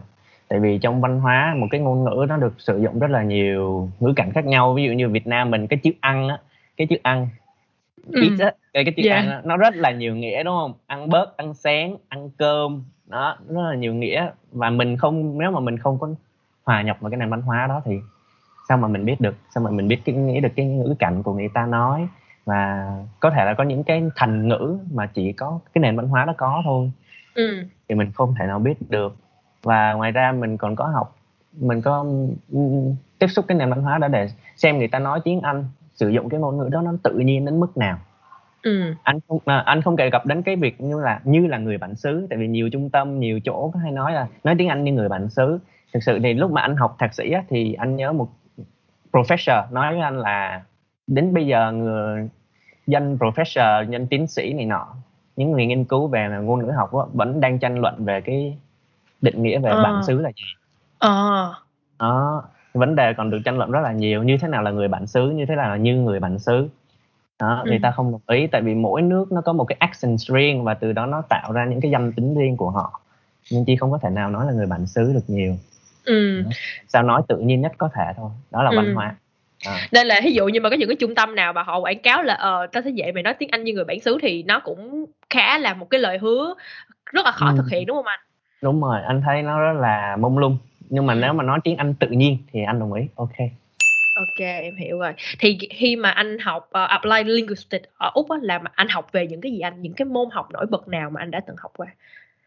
Tại 0.48 0.60
vì 0.60 0.78
trong 0.78 1.00
văn 1.00 1.20
hóa 1.20 1.54
một 1.56 1.66
cái 1.70 1.80
ngôn 1.80 2.04
ngữ 2.04 2.26
nó 2.28 2.36
được 2.36 2.54
sử 2.58 2.78
dụng 2.78 2.98
rất 2.98 3.10
là 3.10 3.22
nhiều 3.22 3.88
ngữ 4.00 4.12
cảnh 4.16 4.32
khác 4.32 4.44
nhau. 4.44 4.74
Ví 4.74 4.84
dụ 4.84 4.92
như 4.92 5.08
Việt 5.08 5.26
Nam 5.26 5.50
mình 5.50 5.66
cái 5.66 5.78
chữ 5.82 5.90
ăn 6.00 6.28
á 6.28 6.38
cái 6.76 6.86
chữ 6.86 6.96
ăn 7.02 7.28
ừ. 8.12 8.22
á 8.40 8.52
cái, 8.72 8.84
cái 8.84 8.94
chữ 8.96 9.02
yeah. 9.08 9.16
ăn 9.16 9.30
á, 9.30 9.40
nó 9.44 9.56
rất 9.56 9.76
là 9.76 9.90
nhiều 9.90 10.16
nghĩa 10.16 10.42
đúng 10.42 10.56
không? 10.56 10.72
Ăn 10.86 11.08
bớt 11.08 11.36
ăn 11.36 11.54
sáng 11.54 11.96
ăn 12.08 12.30
cơm 12.38 12.82
đó 13.06 13.36
rất 13.48 13.62
là 13.62 13.74
nhiều 13.74 13.94
nghĩa. 13.94 14.30
Và 14.52 14.70
mình 14.70 14.96
không 14.96 15.38
nếu 15.38 15.50
mà 15.50 15.60
mình 15.60 15.78
không 15.78 15.98
có 15.98 16.08
hòa 16.64 16.82
nhập 16.82 16.96
vào 17.00 17.10
cái 17.10 17.18
nền 17.18 17.30
văn 17.30 17.42
hóa 17.42 17.66
đó 17.66 17.82
thì 17.84 17.98
sao 18.68 18.78
mà 18.78 18.88
mình 18.88 19.04
biết 19.04 19.20
được? 19.20 19.34
Sao 19.54 19.64
mà 19.64 19.70
mình 19.70 19.88
biết 19.88 20.00
cái 20.04 20.14
nghĩa 20.14 20.40
được 20.40 20.52
cái 20.56 20.66
ngữ 20.66 20.94
cảnh 20.98 21.22
của 21.22 21.34
người 21.34 21.48
ta 21.54 21.66
nói? 21.66 22.08
Và 22.44 22.92
có 23.20 23.30
thể 23.30 23.44
là 23.44 23.54
có 23.54 23.64
những 23.64 23.84
cái 23.84 24.02
thành 24.16 24.48
ngữ 24.48 24.78
mà 24.92 25.06
chỉ 25.06 25.32
có 25.32 25.58
cái 25.74 25.82
nền 25.82 25.96
văn 25.96 26.08
hóa 26.08 26.24
đó 26.24 26.34
có 26.36 26.62
thôi 26.64 26.90
ừ. 27.38 27.62
thì 27.88 27.94
mình 27.94 28.12
không 28.14 28.34
thể 28.38 28.46
nào 28.46 28.58
biết 28.58 28.90
được 28.90 29.16
và 29.62 29.92
ngoài 29.92 30.12
ra 30.12 30.32
mình 30.32 30.56
còn 30.56 30.76
có 30.76 30.86
học 30.86 31.16
mình 31.52 31.82
có 31.82 32.06
tiếp 33.18 33.26
xúc 33.26 33.44
cái 33.48 33.58
nền 33.58 33.70
văn 33.70 33.82
hóa 33.82 33.98
đó 33.98 34.08
để 34.08 34.28
xem 34.56 34.78
người 34.78 34.88
ta 34.88 34.98
nói 34.98 35.20
tiếng 35.24 35.40
Anh 35.40 35.64
sử 35.94 36.08
dụng 36.08 36.28
cái 36.28 36.40
ngôn 36.40 36.58
ngữ 36.58 36.68
đó 36.72 36.82
nó 36.82 36.92
tự 37.02 37.18
nhiên 37.18 37.44
đến 37.44 37.60
mức 37.60 37.76
nào 37.76 37.98
ừ. 38.62 38.94
anh 39.02 39.18
không 39.28 39.38
à, 39.44 39.62
anh 39.66 39.82
không 39.82 39.96
đề 39.96 40.10
cập 40.10 40.26
đến 40.26 40.42
cái 40.42 40.56
việc 40.56 40.80
như 40.80 41.00
là 41.00 41.20
như 41.24 41.46
là 41.46 41.58
người 41.58 41.78
bản 41.78 41.94
xứ 41.94 42.26
tại 42.30 42.38
vì 42.38 42.48
nhiều 42.48 42.70
trung 42.70 42.90
tâm 42.90 43.20
nhiều 43.20 43.40
chỗ 43.44 43.70
có 43.74 43.80
hay 43.80 43.92
nói 43.92 44.12
là 44.12 44.26
nói 44.44 44.54
tiếng 44.58 44.68
Anh 44.68 44.84
như 44.84 44.92
người 44.92 45.08
bản 45.08 45.28
xứ 45.28 45.58
thực 45.92 46.02
sự 46.02 46.18
thì 46.22 46.34
lúc 46.34 46.50
mà 46.50 46.60
anh 46.62 46.76
học 46.76 46.96
thạc 46.98 47.14
sĩ 47.14 47.30
á, 47.30 47.42
thì 47.48 47.72
anh 47.72 47.96
nhớ 47.96 48.12
một 48.12 48.28
professor 49.12 49.72
nói 49.72 49.92
với 49.92 50.02
anh 50.02 50.18
là 50.18 50.62
đến 51.06 51.34
bây 51.34 51.46
giờ 51.46 51.72
người 51.72 52.28
danh 52.86 53.16
professor 53.16 53.88
nhân 53.88 54.06
tiến 54.06 54.26
sĩ 54.26 54.52
này 54.52 54.66
nọ 54.66 54.86
những 55.38 55.52
người 55.52 55.66
nghiên 55.66 55.84
cứu 55.84 56.06
về 56.06 56.28
ngôn 56.42 56.66
ngữ 56.66 56.70
học 56.70 56.94
đó, 56.94 57.08
vẫn 57.12 57.40
đang 57.40 57.58
tranh 57.58 57.78
luận 57.78 58.04
về 58.04 58.20
cái 58.20 58.58
định 59.20 59.42
nghĩa 59.42 59.58
về 59.58 59.70
à. 59.70 59.82
bản 59.82 60.02
xứ 60.06 60.20
là 60.20 60.30
gì 60.30 60.42
à. 60.98 61.50
đó 61.98 62.42
vấn 62.74 62.94
đề 62.94 63.14
còn 63.14 63.30
được 63.30 63.38
tranh 63.44 63.58
luận 63.58 63.70
rất 63.70 63.80
là 63.80 63.92
nhiều 63.92 64.22
như 64.22 64.38
thế 64.40 64.48
nào 64.48 64.62
là 64.62 64.70
người 64.70 64.88
bản 64.88 65.06
xứ 65.06 65.30
như 65.30 65.46
thế 65.46 65.56
nào 65.56 65.68
là 65.68 65.76
như 65.76 65.96
người 65.96 66.20
bản 66.20 66.38
xứ 66.38 66.68
đó 67.38 67.62
ừ. 67.64 67.70
người 67.70 67.78
ta 67.82 67.90
không 67.90 68.12
đồng 68.12 68.20
ý 68.26 68.46
tại 68.46 68.62
vì 68.62 68.74
mỗi 68.74 69.02
nước 69.02 69.32
nó 69.32 69.40
có 69.40 69.52
một 69.52 69.64
cái 69.64 69.76
accent 69.80 70.18
riêng 70.18 70.64
và 70.64 70.74
từ 70.74 70.92
đó 70.92 71.06
nó 71.06 71.22
tạo 71.28 71.52
ra 71.52 71.64
những 71.64 71.80
cái 71.80 71.90
danh 71.90 72.12
tính 72.12 72.34
riêng 72.34 72.56
của 72.56 72.70
họ 72.70 73.00
nhưng 73.50 73.64
chi 73.64 73.76
không 73.76 73.90
có 73.90 73.98
thể 73.98 74.10
nào 74.10 74.30
nói 74.30 74.46
là 74.46 74.52
người 74.52 74.66
bản 74.66 74.86
xứ 74.86 75.12
được 75.12 75.24
nhiều 75.28 75.56
ừ. 76.04 76.44
sao 76.88 77.02
nói 77.02 77.22
tự 77.28 77.38
nhiên 77.38 77.60
nhất 77.60 77.72
có 77.78 77.88
thể 77.94 78.12
thôi 78.16 78.30
đó 78.50 78.62
là 78.62 78.70
ừ. 78.70 78.76
văn 78.76 78.94
hóa 78.94 79.16
à. 79.64 79.88
nên 79.92 80.06
là 80.06 80.20
ví 80.24 80.32
dụ 80.32 80.46
như 80.46 80.60
mà 80.60 80.70
có 80.70 80.76
những 80.76 80.88
cái 80.88 80.96
trung 80.96 81.14
tâm 81.14 81.34
nào 81.34 81.52
mà 81.52 81.62
họ 81.62 81.78
quảng 81.78 81.98
cáo 81.98 82.22
là 82.22 82.34
ờ 82.34 82.66
tao 82.72 82.82
sẽ 82.82 82.90
dạy 82.90 83.12
mày 83.12 83.22
nói 83.22 83.34
tiếng 83.34 83.48
anh 83.52 83.64
như 83.64 83.72
người 83.72 83.84
bản 83.84 84.00
xứ 84.00 84.18
thì 84.22 84.42
nó 84.42 84.60
cũng 84.60 85.04
khá 85.30 85.58
là 85.58 85.74
một 85.74 85.86
cái 85.90 86.00
lời 86.00 86.18
hứa 86.18 86.54
rất 87.12 87.24
là 87.24 87.32
khó 87.32 87.50
ừ. 87.50 87.54
thực 87.56 87.70
hiện 87.70 87.86
đúng 87.86 87.96
không 87.96 88.06
anh? 88.06 88.20
Đúng 88.62 88.80
rồi 88.82 89.00
anh 89.06 89.22
thấy 89.26 89.42
nó 89.42 89.60
rất 89.60 89.80
là 89.80 90.16
mông 90.16 90.38
lung. 90.38 90.58
Nhưng 90.88 91.06
mà 91.06 91.14
ừ. 91.14 91.18
nếu 91.22 91.32
mà 91.32 91.44
nói 91.44 91.58
tiếng 91.64 91.76
anh 91.76 91.94
tự 91.94 92.08
nhiên 92.10 92.38
thì 92.52 92.62
anh 92.62 92.78
đồng 92.78 92.92
ý 92.92 93.02
ok. 93.16 93.36
Ok 94.14 94.38
em 94.38 94.76
hiểu 94.76 94.98
rồi. 94.98 95.12
Thì 95.38 95.58
khi 95.70 95.96
mà 95.96 96.10
anh 96.10 96.38
học 96.38 96.68
uh, 96.68 96.88
apply 96.88 97.24
linguistics 97.24 97.84
ở 97.98 98.10
úc 98.14 98.30
á, 98.30 98.36
là 98.42 98.58
mà 98.58 98.70
anh 98.74 98.88
học 98.88 99.12
về 99.12 99.26
những 99.26 99.40
cái 99.40 99.52
gì 99.52 99.60
anh? 99.60 99.82
Những 99.82 99.92
cái 99.92 100.06
môn 100.06 100.28
học 100.32 100.48
nổi 100.52 100.66
bật 100.70 100.88
nào 100.88 101.10
mà 101.10 101.20
anh 101.20 101.30
đã 101.30 101.40
từng 101.46 101.56
học 101.58 101.72
qua? 101.76 101.86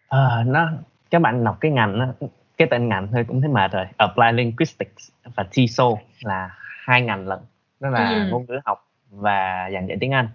À, 0.09 0.43
nó 0.45 0.69
các 1.11 1.21
bạn 1.21 1.43
đọc 1.43 1.57
cái 1.61 1.71
ngành 1.71 1.99
đó, 1.99 2.27
cái 2.57 2.67
tên 2.71 2.89
ngành 2.89 3.07
thôi 3.11 3.25
cũng 3.27 3.41
thấy 3.41 3.49
mệt 3.49 3.71
rồi. 3.71 3.85
Apply 3.97 4.31
linguistics 4.33 5.11
và 5.35 5.43
TESOL 5.55 5.93
là 6.21 6.49
hai 6.81 7.01
ngành 7.01 7.27
lận 7.27 7.39
đó 7.79 7.89
là 7.89 8.09
ừ. 8.09 8.27
ngôn 8.31 8.45
ngữ 8.47 8.59
học 8.65 8.87
và 9.09 9.69
giảng 9.73 9.87
dạy 9.87 9.97
tiếng 10.01 10.11
Anh. 10.11 10.29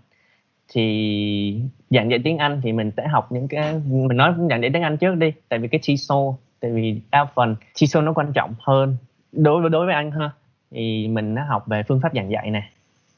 Thì 0.68 1.60
giảng 1.90 2.10
dạy 2.10 2.20
tiếng 2.24 2.38
Anh 2.38 2.60
thì 2.62 2.72
mình 2.72 2.90
sẽ 2.96 3.08
học 3.08 3.32
những 3.32 3.48
cái 3.48 3.74
mình 3.86 4.16
nói 4.16 4.34
giảng 4.50 4.60
dạy 4.60 4.70
tiếng 4.72 4.82
Anh 4.82 4.96
trước 4.96 5.14
đi 5.14 5.32
tại 5.48 5.58
vì 5.58 5.68
cái 5.68 5.80
TESOL 5.88 6.34
tại 6.60 6.70
vì 6.70 7.00
đa 7.10 7.24
phần 7.34 7.56
TESOL 7.80 8.04
nó 8.04 8.12
quan 8.12 8.32
trọng 8.32 8.54
hơn 8.58 8.96
đối 9.32 9.60
với 9.60 9.70
đối 9.70 9.86
với 9.86 9.94
anh 9.94 10.10
ha. 10.10 10.30
Thì 10.70 11.08
mình 11.08 11.34
đã 11.34 11.44
học 11.44 11.66
về 11.66 11.82
phương 11.82 12.00
pháp 12.02 12.14
giảng 12.14 12.30
dạy 12.30 12.50
nè 12.50 12.70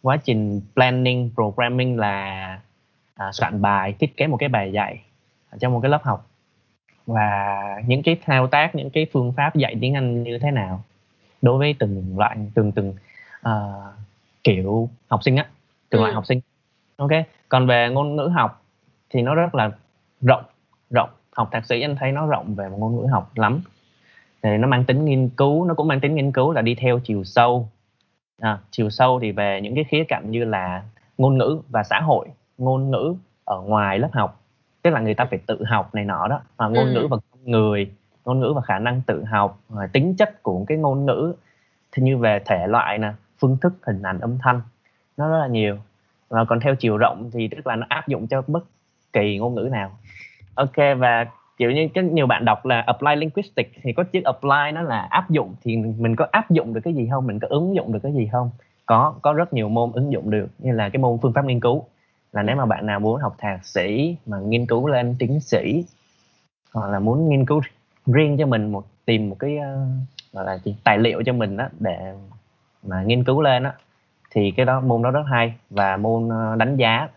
quá 0.02 0.16
trình 0.16 0.60
planning 0.74 1.30
programming 1.34 1.98
là 1.98 2.60
à, 3.14 3.32
soạn 3.32 3.62
bài 3.62 3.94
thiết 3.98 4.16
kế 4.16 4.26
một 4.26 4.36
cái 4.36 4.48
bài 4.48 4.72
dạy 4.72 5.00
trong 5.60 5.72
một 5.72 5.80
cái 5.80 5.90
lớp 5.90 6.02
học. 6.02 6.30
Và 7.06 7.56
những 7.86 8.02
cái 8.02 8.16
thao 8.24 8.46
tác 8.46 8.74
những 8.74 8.90
cái 8.90 9.06
phương 9.12 9.32
pháp 9.36 9.56
dạy 9.56 9.76
tiếng 9.80 9.94
Anh 9.94 10.22
như 10.22 10.38
thế 10.38 10.50
nào 10.50 10.84
đối 11.42 11.58
với 11.58 11.74
từng 11.78 12.18
loại 12.18 12.36
từng 12.54 12.72
từng 12.72 12.94
uh, 13.48 13.94
kiểu 14.44 14.88
học 15.08 15.22
sinh 15.22 15.36
á 15.36 15.46
từng 15.90 16.00
ừ. 16.00 16.02
loại 16.02 16.14
học 16.14 16.26
sinh. 16.26 16.40
Ok 16.96 17.10
còn 17.48 17.66
về 17.66 17.88
ngôn 17.88 18.16
ngữ 18.16 18.30
học 18.34 18.62
thì 19.10 19.22
nó 19.22 19.34
rất 19.34 19.54
là 19.54 19.70
rộng 20.20 20.44
rộng. 20.90 21.10
Học 21.32 21.48
thạc 21.52 21.66
sĩ 21.66 21.80
anh 21.80 21.96
thấy 21.96 22.12
nó 22.12 22.26
rộng 22.26 22.54
về 22.54 22.68
ngôn 22.70 22.96
ngữ 22.96 23.06
học 23.06 23.30
lắm. 23.34 23.60
Thì 24.42 24.56
nó 24.56 24.68
mang 24.68 24.84
tính 24.84 25.04
nghiên 25.04 25.28
cứu 25.28 25.64
nó 25.64 25.74
cũng 25.74 25.88
mang 25.88 26.00
tính 26.00 26.14
nghiên 26.14 26.32
cứu 26.32 26.52
là 26.52 26.62
đi 26.62 26.74
theo 26.74 26.98
chiều 27.04 27.24
sâu. 27.24 27.68
À, 28.40 28.58
chiều 28.70 28.90
sâu 28.90 29.20
thì 29.20 29.32
về 29.32 29.60
những 29.62 29.74
cái 29.74 29.84
khía 29.84 30.04
cạnh 30.04 30.30
như 30.30 30.44
là 30.44 30.82
ngôn 31.18 31.38
ngữ 31.38 31.60
và 31.68 31.82
xã 31.82 32.00
hội 32.00 32.28
ngôn 32.58 32.90
ngữ 32.90 33.14
ở 33.44 33.60
ngoài 33.60 33.98
lớp 33.98 34.10
học. 34.12 34.40
Tức 34.82 34.90
là 34.90 35.00
người 35.00 35.14
ta 35.14 35.24
phải 35.24 35.38
tự 35.46 35.64
học 35.64 35.94
này 35.94 36.04
nọ 36.04 36.28
đó 36.28 36.40
và 36.56 36.68
ngôn 36.68 36.86
ừ. 36.86 36.92
ngữ 36.92 37.06
và 37.10 37.16
con 37.16 37.40
người 37.44 37.90
ngôn 38.24 38.40
ngữ 38.40 38.52
và 38.56 38.62
khả 38.62 38.78
năng 38.78 39.02
tự 39.02 39.24
học 39.24 39.60
tính 39.92 40.16
chất 40.16 40.42
của 40.42 40.64
cái 40.68 40.78
ngôn 40.78 41.06
ngữ. 41.06 41.34
Thì 41.92 42.02
như 42.02 42.18
về 42.18 42.38
thể 42.44 42.66
loại 42.66 42.98
nè 42.98 43.12
phương 43.38 43.56
thức 43.60 43.72
hình 43.82 44.02
ảnh 44.02 44.20
âm 44.20 44.38
thanh 44.38 44.60
nó 45.16 45.28
rất 45.28 45.38
là 45.38 45.46
nhiều. 45.46 45.76
Và 46.28 46.44
còn 46.44 46.60
theo 46.60 46.74
chiều 46.74 46.96
rộng 46.96 47.30
thì 47.32 47.48
tức 47.48 47.66
là 47.66 47.76
nó 47.76 47.86
áp 47.88 48.08
dụng 48.08 48.26
cho 48.26 48.42
bất 48.46 48.64
kỳ 49.12 49.38
ngôn 49.38 49.54
ngữ 49.54 49.68
nào. 49.72 49.90
Ok 50.54 50.76
và 50.98 51.26
kiểu 51.56 51.70
như 51.70 51.88
cái 51.94 52.04
nhiều 52.04 52.26
bạn 52.26 52.44
đọc 52.44 52.66
là 52.66 52.80
apply 52.80 53.16
linguistics 53.16 53.70
thì 53.82 53.92
có 53.92 54.04
chữ 54.04 54.20
apply 54.24 54.72
nó 54.74 54.82
là 54.82 55.00
áp 55.00 55.30
dụng. 55.30 55.54
Thì 55.62 55.76
mình 55.76 56.16
có 56.16 56.26
áp 56.32 56.50
dụng 56.50 56.74
được 56.74 56.80
cái 56.84 56.94
gì 56.94 57.08
không? 57.10 57.26
Mình 57.26 57.38
có 57.38 57.48
ứng 57.50 57.76
dụng 57.76 57.92
được 57.92 58.00
cái 58.02 58.12
gì 58.12 58.28
không? 58.32 58.50
Có 58.86 59.14
có 59.22 59.32
rất 59.32 59.52
nhiều 59.52 59.68
môn 59.68 59.92
ứng 59.92 60.12
dụng 60.12 60.30
được 60.30 60.48
như 60.58 60.72
là 60.72 60.88
cái 60.88 60.98
môn 60.98 61.18
phương 61.22 61.32
pháp 61.32 61.44
nghiên 61.44 61.60
cứu. 61.60 61.84
Là 62.32 62.42
nếu 62.42 62.56
mà 62.56 62.66
bạn 62.66 62.86
nào 62.86 63.00
muốn 63.00 63.20
học 63.20 63.34
thạc 63.38 63.66
sĩ 63.66 64.16
mà 64.26 64.38
nghiên 64.38 64.66
cứu 64.66 64.86
lên 64.86 65.16
tiến 65.18 65.40
sĩ 65.40 65.84
hoặc 66.74 66.90
là 66.90 66.98
muốn 66.98 67.28
nghiên 67.28 67.46
cứu 67.46 67.60
riêng 68.06 68.36
cho 68.38 68.46
mình 68.46 68.72
một 68.72 68.84
tìm 69.04 69.30
một 69.30 69.36
cái 69.38 69.58
uh, 69.58 70.32
gọi 70.32 70.44
là 70.44 70.58
gì, 70.58 70.76
tài 70.84 70.98
liệu 70.98 71.22
cho 71.26 71.32
mình 71.32 71.56
đó 71.56 71.68
để 71.80 72.14
mà 72.82 73.02
nghiên 73.02 73.24
cứu 73.24 73.40
lên 73.40 73.62
á 73.62 73.72
thì 74.30 74.50
cái 74.56 74.66
đó 74.66 74.80
môn 74.80 75.02
đó 75.02 75.10
rất 75.10 75.22
hay 75.30 75.54
và 75.70 75.96
môn 75.96 76.28
ờ, 76.28 76.56
đánh 76.56 76.76
giá 76.76 77.08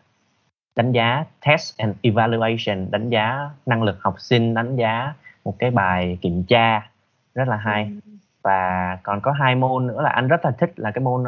đánh 0.76 0.92
giá 0.92 1.26
test 1.46 1.78
and 1.78 1.96
evaluation 2.02 2.92
đánh 2.92 3.10
giá 3.10 3.50
năng 3.66 3.84
lực 3.84 3.98
học 4.02 4.16
sinh 4.20 4.54
đánh 4.54 4.76
giá 4.76 5.14
một 5.46 5.56
cái 5.60 5.72
bài 5.72 6.18
kiểm 6.22 6.44
tra 6.44 6.90
rất 7.36 7.48
là 7.48 7.58
hay 7.58 7.84
Ừm. 7.84 8.18
và 8.44 8.98
còn 9.04 9.22
có 9.22 9.32
hai 9.32 9.56
môn 9.56 9.88
nữa 9.88 10.02
là 10.02 10.10
anh 10.10 10.28
rất 10.28 10.46
là 10.46 10.52
thích 10.52 10.74
là 10.76 10.92
cái 10.92 11.04
môn 11.04 11.22
uh, 11.22 11.28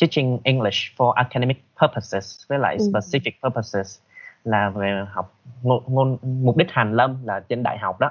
teaching 0.00 0.38
English 0.44 0.78
for 0.96 1.10
academic 1.10 1.64
purposes 1.82 2.48
với 2.48 2.58
lại 2.58 2.76
Ừm. 2.78 2.88
specific 2.88 3.30
purposes 3.42 3.98
là 4.44 4.70
về 4.70 5.04
học 5.12 5.34
ngôn, 5.62 5.82
ngôn 5.86 6.18
mục 6.22 6.56
đích 6.56 6.70
hàn 6.70 6.96
lâm 6.96 7.26
là 7.26 7.40
trên 7.40 7.62
đại 7.62 7.78
học 7.78 8.00
đó 8.00 8.10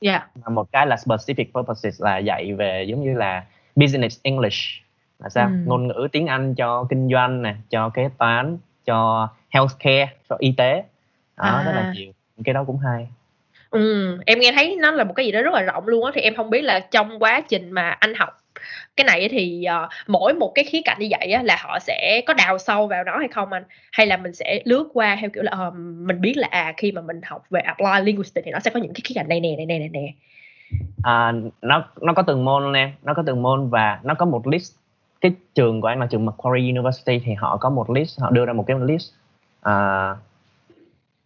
Dạ. 0.00 0.26
và 0.34 0.48
một 0.50 0.72
cái 0.72 0.86
là 0.86 0.96
specific 0.96 1.44
purposes 1.54 2.02
là 2.02 2.18
dạy 2.18 2.52
về 2.54 2.84
giống 2.88 3.02
như 3.02 3.14
là 3.14 3.44
business 3.76 4.20
English 4.22 4.58
là 5.18 5.28
sao 5.28 5.46
Ừm. 5.48 5.62
ngôn 5.64 5.86
ngữ 5.88 6.08
tiếng 6.12 6.26
Anh 6.26 6.54
cho 6.54 6.86
kinh 6.90 7.08
doanh 7.12 7.42
nè 7.42 7.54
cho 7.70 7.88
kế 7.88 8.08
toán 8.18 8.58
cho 8.84 9.28
healthcare 9.50 10.08
cho 10.28 10.36
y 10.38 10.54
tế 10.56 10.82
đó 11.36 11.62
rất 11.66 11.72
là 11.74 11.82
À. 11.82 11.90
nhiều 11.94 12.12
cái 12.44 12.54
đó 12.54 12.64
cũng 12.66 12.78
hay 12.78 13.08
Ừm, 13.70 14.18
em 14.26 14.40
nghe 14.40 14.52
thấy 14.52 14.76
nó 14.80 14.90
là 14.90 15.04
một 15.04 15.12
cái 15.16 15.26
gì 15.26 15.32
đó 15.32 15.42
rất 15.42 15.54
là 15.54 15.62
rộng 15.62 15.88
luôn 15.88 16.04
á, 16.04 16.12
thì 16.14 16.20
em 16.20 16.34
hông 16.36 16.50
biết 16.50 16.60
là 16.62 16.80
trong 16.80 17.18
quá 17.22 17.40
trình 17.48 17.70
mà 17.70 17.90
anh 17.90 18.14
học 18.14 18.28
cái 18.96 19.04
này 19.04 19.28
thì, 19.28 19.64
ờ, 19.64 19.88
mỗi 20.06 20.34
một 20.34 20.52
cái 20.54 20.64
khía 20.64 20.80
cạnh 20.84 20.96
như 21.00 21.08
vậy 21.10 21.32
á 21.32 21.42
là 21.42 21.56
họ 21.60 21.78
sẽ 21.80 22.22
có 22.26 22.34
đào 22.34 22.58
sâu 22.58 22.86
vào 22.86 23.04
nó 23.04 23.18
hay 23.18 23.28
không 23.28 23.52
anh? 23.52 23.62
Hay 23.92 24.06
là 24.06 24.16
mình 24.16 24.34
sẽ 24.34 24.60
lướt 24.64 24.88
qua 24.94 25.16
theo 25.20 25.30
kiểu 25.30 25.42
là, 25.42 25.52
ờ, 25.52 25.70
mình 25.76 26.20
biết 26.20 26.32
là, 26.36 26.48
à, 26.50 26.72
khi 26.76 26.92
mà 26.92 27.00
mình 27.02 27.20
học 27.24 27.42
về 27.50 27.60
Apply 27.60 27.90
Linguistics 28.04 28.44
thì 28.44 28.50
nó 28.50 28.58
sẽ 28.58 28.70
có 28.74 28.80
những 28.80 28.92
cái 28.94 29.00
khía 29.04 29.12
cạnh 29.14 29.28
này 29.28 29.40
nè, 29.40 29.56
này 29.56 29.66
nè, 29.66 29.78
này 29.78 29.88
nè. 29.88 30.12
À, 31.02 31.32
nó 31.62 31.84
nó 32.00 32.12
có 32.12 32.22
từng 32.22 32.44
môn 32.44 32.72
nè, 32.72 32.90
nó 33.02 33.14
có 33.14 33.22
từng 33.26 33.42
môn 33.42 33.70
và 33.70 34.00
nó 34.02 34.14
có 34.14 34.26
một 34.26 34.46
list. 34.46 34.74
Cái 35.20 35.32
trường 35.54 35.80
của 35.80 35.88
anh 35.88 36.00
là 36.00 36.06
trường 36.06 36.26
Macquarie 36.26 36.70
University 36.72 37.18
thì 37.24 37.34
họ 37.34 37.56
có 37.56 37.70
một 37.70 37.90
list, 37.90 38.20
họ 38.20 38.30
đưa 38.30 38.46
ra 38.46 38.52
một 38.52 38.64
cái 38.66 38.76
list 38.80 39.10
à, 39.60 40.16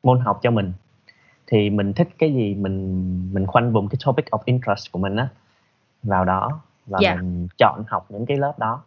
môn 0.03 0.21
học 0.21 0.41
cho 0.43 0.51
mình. 0.51 0.73
Thì 1.47 1.71
mình 1.71 1.93
thích 1.93 2.09
cái 2.19 2.35
gì 2.35 2.55
mình 2.55 3.35
mình 3.35 3.47
khoanh 3.47 3.73
vùng 3.73 3.89
cái 3.89 3.99
topic 4.07 4.27
of 4.27 4.39
interest 4.45 4.93
của 4.93 4.99
mình 4.99 5.17
á 5.17 5.29
vào 6.03 6.25
đó 6.25 6.61
và 6.87 6.99
Dạ. 7.03 7.15
mình 7.15 7.49
chọn 7.59 7.83
học 7.89 8.07
những 8.09 8.27
cái 8.27 8.37
lớp 8.37 8.59
đó. 8.59 8.83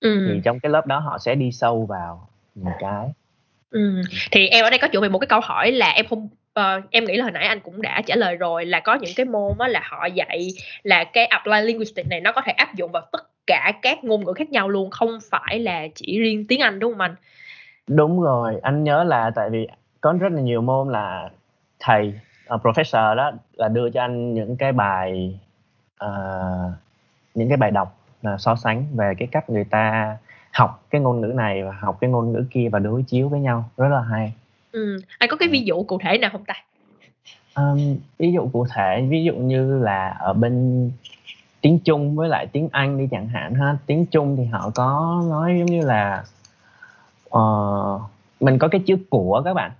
Thì 0.00 0.08
Ừm. 0.10 0.40
trong 0.44 0.60
cái 0.60 0.70
lớp 0.70 0.86
đó 0.86 0.98
họ 0.98 1.18
sẽ 1.18 1.34
đi 1.34 1.52
sâu 1.52 1.86
vào 1.86 2.28
một 2.54 2.72
cái. 2.78 3.12
Ừm, 3.70 4.02
thì 4.30 4.48
em 4.48 4.64
ở 4.64 4.70
đây 4.70 4.78
có 4.78 4.88
chuẩn 4.88 5.02
bị 5.02 5.08
một 5.08 5.18
cái 5.18 5.26
câu 5.26 5.40
hỏi 5.40 5.72
là 5.72 5.90
em 5.90 6.06
không 6.06 6.28
ờ, 6.52 6.80
em 6.90 7.04
nghĩ 7.04 7.16
là 7.16 7.22
hồi 7.22 7.32
nãy 7.32 7.46
anh 7.46 7.60
cũng 7.60 7.82
đã 7.82 8.02
trả 8.06 8.16
lời 8.16 8.36
rồi 8.36 8.66
là 8.66 8.80
có 8.80 8.94
những 8.94 9.12
cái 9.16 9.26
môn 9.26 9.52
á 9.58 9.68
là 9.68 9.80
họ 9.84 10.06
dạy 10.06 10.48
là 10.82 11.04
cái 11.04 11.26
Apply 11.26 11.60
Linguistics 11.62 12.08
này 12.08 12.20
nó 12.20 12.32
có 12.32 12.40
thể 12.46 12.52
áp 12.52 12.74
dụng 12.74 12.92
vào 12.92 13.02
tất 13.12 13.22
cả 13.46 13.72
các 13.82 14.04
ngôn 14.04 14.24
ngữ 14.24 14.32
khác 14.32 14.50
nhau 14.50 14.68
luôn, 14.68 14.90
không 14.90 15.18
phải 15.30 15.58
là 15.58 15.86
chỉ 15.94 16.18
riêng 16.20 16.44
tiếng 16.48 16.60
Anh, 16.60 16.78
đúng 16.78 16.92
hông 16.92 17.00
anh? 17.00 17.14
Đúng 17.86 18.20
rồi, 18.22 18.54
anh 18.62 18.84
nhớ 18.84 19.04
là 19.04 19.30
tại 19.34 19.50
vì 19.50 19.68
có 20.00 20.12
rất 20.12 20.32
là 20.32 20.40
nhiều 20.40 20.62
môn 20.62 20.88
là 20.88 21.30
thầy, 21.78 22.14
ờ, 22.46 22.58
professor 22.62 23.14
đó 23.16 23.32
là 23.52 23.68
đưa 23.68 23.90
cho 23.90 24.00
anh 24.00 24.34
những 24.34 24.56
cái 24.56 24.72
bài, 24.72 25.38
ờ, 25.98 26.72
những 27.34 27.48
cái 27.48 27.56
bài 27.56 27.70
đọc 27.70 27.98
là 28.22 28.36
so 28.38 28.56
sánh 28.56 28.86
về 28.96 29.12
cái 29.18 29.28
cách 29.32 29.50
người 29.50 29.64
ta 29.64 30.16
học 30.52 30.82
cái 30.90 31.00
ngôn 31.00 31.20
ngữ 31.20 31.26
này 31.26 31.64
và 31.64 31.72
học 31.72 31.98
cái 32.00 32.10
ngôn 32.10 32.32
ngữ 32.32 32.44
kia 32.50 32.68
và 32.72 32.78
đối 32.78 33.02
chiếu 33.02 33.28
với 33.28 33.40
nhau, 33.40 33.70
rất 33.76 33.88
là 33.88 34.00
hay. 34.00 34.32
Ừm, 34.72 34.96
anh 35.18 35.30
có 35.30 35.36
cái 35.36 35.48
ví 35.48 35.60
dụ 35.60 35.82
cụ 35.82 35.98
thể 36.04 36.18
nào 36.18 36.30
hông 36.32 36.44
ta? 36.44 36.54
Ờm, 37.54 37.96
ví 38.18 38.32
dụ 38.32 38.48
cụ 38.52 38.66
thể, 38.74 39.06
ví 39.08 39.24
dụ 39.24 39.34
như 39.34 39.82
là 39.82 40.08
ở 40.08 40.32
bên 40.32 40.90
tiếng 41.64 41.78
Trung 41.84 42.16
với 42.16 42.28
lại 42.28 42.46
tiếng 42.46 42.68
Anh 42.72 42.98
đi 42.98 43.08
chẳng 43.10 43.28
hạn 43.28 43.54
ha. 43.54 43.76
Tiếng 43.86 44.06
Trung 44.06 44.36
thì 44.36 44.44
họ 44.44 44.70
có 44.74 45.22
nói 45.30 45.56
giống 45.58 45.66
như 45.66 45.86
là 45.86 46.24
ờ, 47.30 47.40
mình 48.40 48.58
có 48.58 48.68
cái 48.68 48.80
chữ 48.86 48.96
của 49.10 49.42
các 49.44 49.54
bạn. 49.54 49.70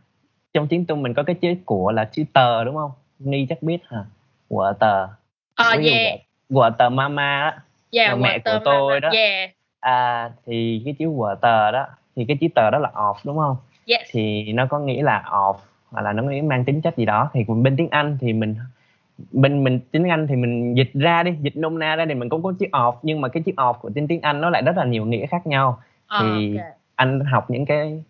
Trong 0.54 0.68
tiếng 0.68 0.84
Trung 0.84 1.02
mình 1.02 1.14
có 1.14 1.22
cái 1.22 1.34
chữ 1.34 1.54
của 1.64 1.92
là 1.92 2.04
chữ 2.04 2.24
tờ 2.32 2.64
đúng 2.64 2.74
không? 2.74 2.90
Ni 3.18 3.46
chắc 3.48 3.62
biết 3.62 3.78
hả? 3.86 4.04
Của 4.48 4.72
tờ. 4.78 5.06
Ờ, 5.54 5.74
dụ 5.80 5.90
yeah. 5.90 6.20
Của 6.54 6.70
tờ 6.78 6.88
mama 6.88 7.40
á. 7.40 7.62
Yeah, 7.92 8.10
là 8.10 8.16
mẹ 8.16 8.38
của 8.38 8.58
tôi 8.64 8.88
mama. 8.88 9.00
đó. 9.00 9.10
Yeah. 9.12 9.50
À 9.80 10.30
thì 10.46 10.82
cái 10.84 10.94
chữ 10.98 11.12
của 11.16 11.34
tờ 11.40 11.70
đó 11.70 11.86
thì 12.16 12.24
cái 12.24 12.36
chữ 12.40 12.46
tờ 12.54 12.70
đó 12.70 12.78
là 12.78 12.90
off 12.94 13.14
đúng 13.24 13.38
không? 13.38 13.56
Yes. 13.86 14.00
thì 14.10 14.52
nó 14.52 14.66
có 14.66 14.78
nghĩa 14.78 15.02
là 15.02 15.24
off 15.26 15.56
hoặc 15.90 16.02
là 16.02 16.12
nó 16.12 16.22
nghĩa 16.22 16.42
mang 16.42 16.64
tính 16.64 16.80
chất 16.80 16.96
gì 16.96 17.04
đó 17.04 17.30
thì 17.32 17.44
bên 17.44 17.76
tiếng 17.76 17.88
Anh 17.90 18.18
thì 18.20 18.32
mình 18.32 18.56
bên 19.32 19.64
mình 19.64 19.80
tiếng 19.90 20.08
Anh 20.10 20.26
thì 20.26 20.36
mình 20.36 20.74
dịch 20.76 20.90
ra 20.94 21.22
đi 21.22 21.30
dịch 21.40 21.56
nôm 21.56 21.78
na 21.78 21.96
ra 21.96 22.04
thì 22.08 22.14
mình 22.14 22.28
cũng 22.28 22.42
có 22.42 22.52
chữ 22.58 22.66
off 22.72 22.94
nhưng 23.02 23.20
mà 23.20 23.28
cái 23.28 23.42
chữ 23.46 23.52
off 23.56 23.74
của 23.74 23.90
tiếng 23.94 24.08
tiếng 24.08 24.20
Anh 24.20 24.40
nó 24.40 24.50
lại 24.50 24.62
rất 24.62 24.76
là 24.76 24.84
nhiều 24.84 25.04
nghĩa 25.06 25.26
khác 25.26 25.46
nhau 25.46 25.78
Ờ, 26.06 26.18
thì 26.20 26.56
OK. 26.56 26.66
anh 26.94 27.20
học 27.20 27.50
những 27.50 27.66
cái 27.66 28.02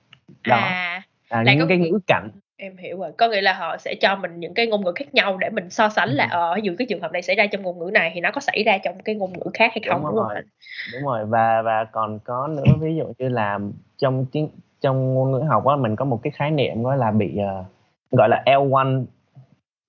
đó 0.47 0.57
À, 0.57 1.03
à, 1.29 1.43
là 1.43 1.53
những 1.55 1.61
có 1.61 1.67
cái 1.69 1.79
ngữ 1.79 1.99
cảnh 2.07 2.29
em 2.57 2.77
hiểu 2.77 2.99
rồi, 3.01 3.13
có 3.19 3.29
nghĩa 3.29 3.41
là 3.41 3.53
họ 3.53 3.77
sẽ 3.77 3.95
cho 4.01 4.17
mình 4.17 4.41
những 4.41 4.55
cái 4.55 4.67
ngôn 4.67 4.85
ngữ 4.85 4.93
khác 4.97 5.15
nhau 5.15 5.37
để 5.37 5.51
mình 5.51 5.71
so 5.71 5.89
sánh 5.89 6.09
là, 6.11 6.25
Ừm. 6.25 6.31
ờ, 6.31 6.55
ví 6.57 6.61
dụ 6.65 6.73
cái 6.79 6.87
trường 6.91 7.01
hợp 7.01 7.13
này 7.13 7.23
xảy 7.23 7.37
ra 7.37 7.47
trong 7.47 7.63
ngôn 7.63 7.79
ngữ 7.79 7.91
này 7.95 8.11
thì 8.15 8.21
nó 8.21 8.31
có 8.31 8.41
xảy 8.41 8.63
ra 8.67 8.79
trong 8.79 8.95
cái 9.05 9.15
ngôn 9.15 9.33
ngữ 9.33 9.51
khác 9.55 9.71
hay 9.75 9.81
đúng 9.87 9.95
không, 9.95 10.03
đúng 10.03 10.15
hông 10.17 10.27
rồi 10.29 10.35
anh? 10.35 10.45
đúng 10.93 11.03
rồi 11.05 11.27
và 11.27 11.63
và 11.63 11.85
còn 11.93 12.19
có 12.25 12.47
nữa 12.47 12.77
ví 12.81 12.97
dụ 12.97 13.05
như 13.19 13.29
là 13.29 13.59
trong 13.99 14.27
tiếng 14.33 14.49
trong 14.81 15.15
ngôn 15.15 15.33
ngữ 15.33 15.39
học 15.39 15.67
á 15.67 15.77
mình 15.77 15.97
có 15.97 16.05
một 16.05 16.21
cái 16.23 16.31
khái 16.31 16.51
niệm 16.51 16.83
gọi 16.83 16.99
là 16.99 17.11
bị 17.11 17.39
ờ, 17.39 17.65
gọi 18.11 18.29
là 18.29 18.43
L1 18.47 19.05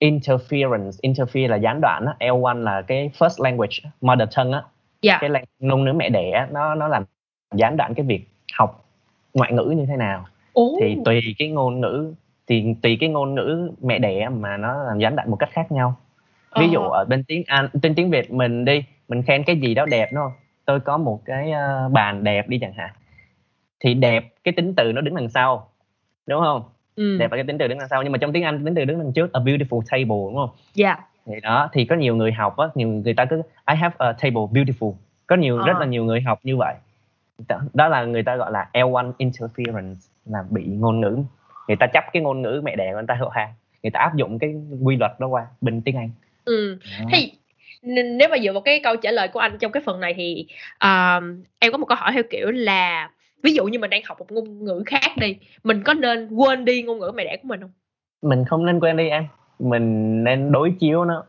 interference. 0.00 0.90
Interfere 1.02 1.48
là 1.48 1.56
gián 1.56 1.80
đoạn 1.82 2.04
á. 2.06 2.28
L1 2.28 2.62
là 2.62 2.82
cái 2.82 3.10
first 3.18 3.44
language 3.44 3.76
mother 4.00 4.28
tongue 4.36 4.52
á. 4.52 4.62
Dạ. 5.02 5.18
cái 5.20 5.30
ngôn 5.58 5.84
ngữ 5.84 5.92
mẹ 5.92 6.08
đẻ 6.08 6.30
á, 6.30 6.48
nó 6.52 6.74
nó 6.74 6.88
làm 6.88 7.04
gián 7.54 7.76
đoạn 7.76 7.94
cái 7.94 8.06
việc 8.06 8.28
học 8.54 8.84
ngoại 9.34 9.52
ngữ 9.52 9.74
như 9.76 9.86
thế 9.86 9.96
nào. 9.96 10.26
Ồ! 10.52 10.76
thì 10.80 10.96
tùy 11.04 11.20
cái 11.38 11.48
ngôn 11.48 11.80
ngữ 11.80 12.14
thì 12.46 12.74
tùy 12.82 12.96
cái 13.00 13.08
ngôn 13.08 13.34
ngữ 13.34 13.70
mẹ 13.82 13.98
đẻ 13.98 14.28
mà 14.28 14.56
nó 14.56 14.82
làm 14.82 14.98
gián 14.98 15.16
đoạn 15.16 15.30
một 15.30 15.36
cách 15.36 15.48
khác 15.52 15.72
nhau. 15.72 15.94
Ví 16.60 16.68
dụ 16.68 16.80
Ờ. 16.80 16.98
ở 17.00 17.04
bên 17.04 17.24
tiếng 17.28 17.42
Anh 17.46 17.68
bên 17.82 17.94
tiếng 17.94 18.10
Việt 18.10 18.30
mình 18.30 18.64
đi 18.64 18.84
mình 19.08 19.22
khen 19.22 19.44
cái 19.44 19.56
gì 19.60 19.74
đó 19.74 19.86
đẹp 19.86 20.08
đúng 20.12 20.22
không? 20.24 20.32
Tôi 20.64 20.80
có 20.80 20.98
một 20.98 21.20
cái 21.24 21.50
ờ, 21.52 21.88
bàn 21.88 22.24
đẹp 22.24 22.48
đi 22.48 22.58
chẳng 22.58 22.72
hạn. 22.72 22.90
Thì 23.80 23.94
đẹp 23.94 24.24
cái 24.44 24.52
tính 24.52 24.74
từ 24.76 24.92
nó 24.92 25.00
đứng 25.00 25.14
đằng 25.16 25.28
sau 25.28 25.68
đúng 26.26 26.40
không 26.42 26.62
Ừm. 26.96 27.18
đẹp 27.18 27.30
là 27.30 27.36
cái 27.36 27.44
tính 27.46 27.58
từ 27.58 27.68
đứng 27.68 27.78
đằng 27.78 27.88
sau 27.88 28.02
nhưng 28.02 28.12
mà 28.12 28.18
trong 28.18 28.32
tiếng 28.32 28.42
Anh 28.44 28.64
tính 28.64 28.74
từ 28.74 28.84
đứng 28.84 28.98
đằng 28.98 29.12
trước 29.12 29.32
a 29.32 29.40
beautiful 29.40 29.80
table 29.90 30.06
đúng 30.08 30.36
không 30.36 30.50
Dạ. 30.74 30.96
thì 31.26 31.32
đó 31.42 31.68
thì 31.72 31.84
có 31.84 31.96
nhiều 31.96 32.16
người 32.16 32.32
học 32.32 32.56
á 32.56 32.66
nhiều 32.74 32.88
người 32.88 33.14
ta 33.14 33.24
cứ 33.24 33.42
I 33.70 33.76
have 33.76 33.94
a 33.98 34.12
table 34.12 34.40
beautiful 34.52 34.94
có 35.26 35.36
nhiều 35.36 35.58
rất 35.58 35.72
Ờ. 35.74 35.80
là 35.80 35.86
nhiều 35.86 36.04
người 36.04 36.20
học 36.20 36.40
như 36.42 36.56
vậy 36.56 36.74
đó, 37.74 37.88
là 37.88 38.04
người 38.04 38.22
ta 38.22 38.36
gọi 38.36 38.52
là 38.52 38.68
L1 38.72 39.12
interference 39.18 39.94
là 40.26 40.44
bị 40.50 40.64
ngôn 40.64 41.00
ngữ 41.00 41.18
người 41.68 41.76
ta 41.76 41.86
chấp 41.86 42.04
cái 42.12 42.22
ngôn 42.22 42.42
ngữ 42.42 42.60
mẹ 42.64 42.76
đẻ 42.76 42.90
của 42.92 42.96
người 42.98 43.06
ta 43.08 43.18
qua 43.20 43.48
người 43.82 43.90
ta 43.90 44.00
áp 44.00 44.16
dụng 44.16 44.38
cái 44.38 44.54
quy 44.82 44.96
luật 44.96 45.10
đó 45.20 45.26
qua 45.26 45.46
bên 45.60 45.80
tiếng 45.82 45.96
Anh 45.96 46.10
Ừm, 46.44 46.78
đó. 47.00 47.06
thế 47.12 47.30
n 47.86 48.18
nếu 48.18 48.28
mà 48.30 48.36
dựa 48.44 48.52
vào 48.52 48.60
cái 48.62 48.80
câu 48.84 48.96
trả 48.96 49.10
lời 49.10 49.28
của 49.28 49.40
anh 49.40 49.58
trong 49.58 49.72
cái 49.72 49.82
phần 49.86 50.00
này 50.00 50.14
thì, 50.16 50.46
ờm, 50.78 51.42
em 51.58 51.72
có 51.72 51.78
một 51.78 51.86
câu 51.86 51.96
hỏi 52.00 52.12
theo 52.12 52.22
kiểu 52.30 52.50
là 52.50 53.10
ví 53.42 53.52
dụ 53.54 53.64
như 53.64 53.78
mình 53.78 53.90
đang 53.90 54.02
học 54.04 54.18
một 54.18 54.32
ngôn 54.32 54.64
ngữ 54.64 54.82
khác 54.86 55.10
đi, 55.16 55.36
mình 55.64 55.82
có 55.82 55.94
nên 55.94 56.28
quên 56.28 56.64
đi 56.64 56.82
ngôn 56.82 56.98
ngữ 56.98 57.12
mẹ 57.14 57.24
đẻ 57.24 57.36
của 57.36 57.48
mình 57.48 57.60
hông? 57.60 57.70
mình 58.22 58.44
không 58.44 58.66
nên 58.66 58.80
quên 58.80 58.96
đi 58.96 59.08
em 59.08 59.26
mình 59.58 60.24
nên 60.24 60.52
đối 60.52 60.74
chiếu 60.80 61.04
nó 61.04 61.24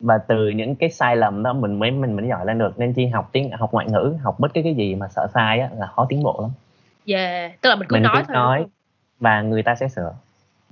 và 0.00 0.18
từ 0.18 0.48
những 0.48 0.76
cái 0.76 0.90
sai 0.90 1.16
lầm 1.16 1.42
đó 1.42 1.52
mình 1.52 1.78
mới 1.78 1.90
mình 1.90 2.16
mới 2.16 2.28
giỏi 2.28 2.46
lên 2.46 2.58
được 2.58 2.78
nên 2.78 2.92
chi 2.92 3.06
học 3.06 3.28
tiếng 3.32 3.50
học 3.50 3.72
ngoại 3.72 3.86
ngữ 3.90 4.14
học 4.22 4.40
bất 4.40 4.54
cứ 4.54 4.60
cái 4.64 4.74
gì 4.74 4.94
mà 4.94 5.08
sợ 5.08 5.26
sai 5.34 5.60
á 5.60 5.68
là 5.78 5.86
khó 5.86 6.06
tiến 6.08 6.22
bộ 6.22 6.38
lắm 6.42 6.50
Yeah, 7.06 7.60
tức 7.60 7.68
là 7.70 7.76
mình 7.76 7.88
cứ 7.88 7.94
mình 7.94 8.02
nói 8.02 8.14
cứ 8.16 8.22
thôi, 8.26 8.34
nói 8.34 8.66
và 9.20 9.42
người 9.42 9.62
ta 9.62 9.74
sẽ 9.74 9.88
sửa 9.88 10.14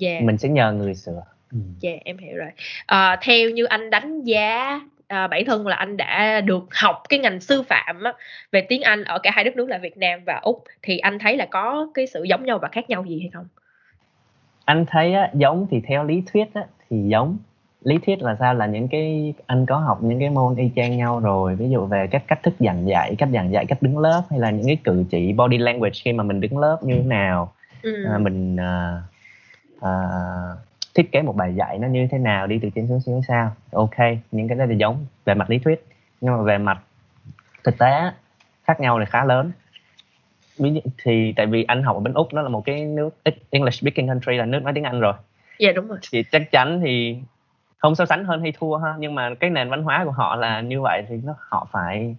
Yeah. 0.00 0.22
mình 0.22 0.38
sẽ 0.38 0.48
nhờ 0.48 0.72
người 0.72 0.94
sửa 0.94 1.22
Ừm. 1.52 1.74
Yeah, 1.82 2.00
em 2.04 2.18
hiểu 2.18 2.36
rồi. 2.36 2.50
Ờ, 2.86 3.16
theo 3.22 3.50
như 3.50 3.64
anh 3.64 3.90
đánh 3.90 4.22
giá, 4.24 4.80
ờ, 5.14 5.28
bản 5.28 5.44
thân 5.44 5.66
là 5.66 5.76
anh 5.76 5.96
đã 5.96 6.40
được 6.40 6.64
học 6.70 7.02
cái 7.08 7.18
ngành 7.18 7.40
sư 7.40 7.62
phạm 7.62 8.02
á, 8.02 8.12
về 8.52 8.60
tiếng 8.60 8.82
Anh 8.82 9.04
ở 9.04 9.18
cả 9.18 9.30
hai 9.34 9.44
đất 9.44 9.56
nước 9.56 9.68
là 9.68 9.78
Việt 9.78 9.96
Nam 9.96 10.20
và 10.26 10.40
Úc, 10.42 10.64
thì 10.82 10.98
anh 10.98 11.18
thấy 11.18 11.36
là 11.36 11.46
có 11.50 11.88
cái 11.94 12.06
sự 12.06 12.22
giống 12.22 12.44
nhau 12.46 12.58
và 12.58 12.68
khác 12.68 12.90
nhau 12.90 13.04
gì 13.04 13.20
hay 13.20 13.30
không? 13.32 13.46
anh 14.64 14.86
thấy 14.86 15.14
á, 15.14 15.30
giống 15.34 15.66
thì 15.70 15.80
theo 15.86 16.04
lý 16.04 16.22
thuyết 16.32 16.54
á, 16.54 16.62
thì 16.90 16.96
giống 17.08 17.38
lý 17.82 17.98
thuyết 18.06 18.22
là 18.22 18.36
sao 18.40 18.54
là 18.54 18.66
những 18.66 18.88
cái 18.88 19.34
anh 19.46 19.66
có 19.66 19.76
học 19.76 20.02
những 20.02 20.20
cái 20.20 20.30
môn 20.30 20.54
y 20.56 20.70
chang 20.76 20.96
nhau 20.96 21.20
rồi 21.20 21.56
ví 21.56 21.70
dụ 21.70 21.86
về 21.86 22.06
các 22.10 22.22
cách 22.26 22.42
thức 22.42 22.54
giảng 22.60 22.88
dạy 22.88 23.14
cách 23.18 23.28
giảng 23.32 23.52
dạy 23.52 23.66
cách 23.66 23.82
đứng 23.82 23.98
lớp 23.98 24.22
hay 24.30 24.40
là 24.40 24.50
những 24.50 24.66
cái 24.66 24.76
cử 24.84 25.04
chỉ 25.10 25.32
body 25.32 25.58
language 25.58 25.98
khi 26.04 26.12
mà 26.12 26.24
mình 26.24 26.40
đứng 26.40 26.58
lớp 26.58 26.78
như 26.82 26.96
thế 26.96 27.02
nào 27.02 27.52
Ừm. 27.82 28.06
à, 28.06 28.18
mình 28.18 28.56
à, 28.56 29.02
à, 29.80 29.90
thiết 30.94 31.12
kế 31.12 31.22
một 31.22 31.36
bài 31.36 31.54
dạy 31.54 31.78
nó 31.78 31.88
như 31.88 32.08
thế 32.10 32.18
nào 32.18 32.46
đi 32.46 32.58
từ 32.62 32.70
trên 32.74 32.88
xuống 32.88 33.00
xuống 33.00 33.22
sao? 33.28 33.52
Ok 33.72 33.96
những 34.32 34.48
cái 34.48 34.58
đó 34.58 34.64
thì 34.68 34.76
giống 34.76 35.06
về 35.24 35.34
mặt 35.34 35.50
lý 35.50 35.58
thuyết. 35.58 35.84
Nhưng 36.20 36.36
mà 36.36 36.42
về 36.42 36.58
mặt 36.58 36.78
thực 37.64 37.78
tế 37.78 38.10
khác 38.64 38.80
nhau 38.80 38.98
thì 39.00 39.04
khá 39.08 39.24
lớn. 39.24 39.52
Thì 41.04 41.32
tại 41.36 41.46
vì 41.46 41.64
anh 41.64 41.82
học 41.82 41.96
ở 41.96 42.00
bên 42.00 42.14
úc 42.14 42.34
nó 42.34 42.42
là 42.42 42.48
một 42.48 42.64
cái 42.64 42.84
nước 42.84 43.10
English 43.50 43.80
speaking 43.80 44.06
country 44.06 44.32
là 44.36 44.44
nước 44.44 44.62
nói 44.62 44.72
tiếng 44.72 44.84
anh 44.84 45.00
rồi. 45.00 45.14
Yeah, 45.58 45.74
đúng 45.74 45.88
rồi. 45.88 45.98
thì 46.12 46.22
chắc 46.32 46.50
chắn 46.50 46.80
thì 46.84 47.18
không 47.78 47.94
so 47.94 48.06
sánh 48.06 48.24
hơn 48.24 48.40
hay 48.40 48.52
thua 48.58 48.76
ha 48.76 48.94
nhưng 48.98 49.14
mà 49.14 49.34
cái 49.40 49.50
nền 49.50 49.70
văn 49.70 49.82
hóa 49.82 50.04
của 50.04 50.10
họ 50.10 50.36
là 50.36 50.60
như 50.60 50.80
vậy 50.80 51.04
thì 51.08 51.20
nó 51.24 51.34
họ 51.38 51.68
phải 51.72 52.16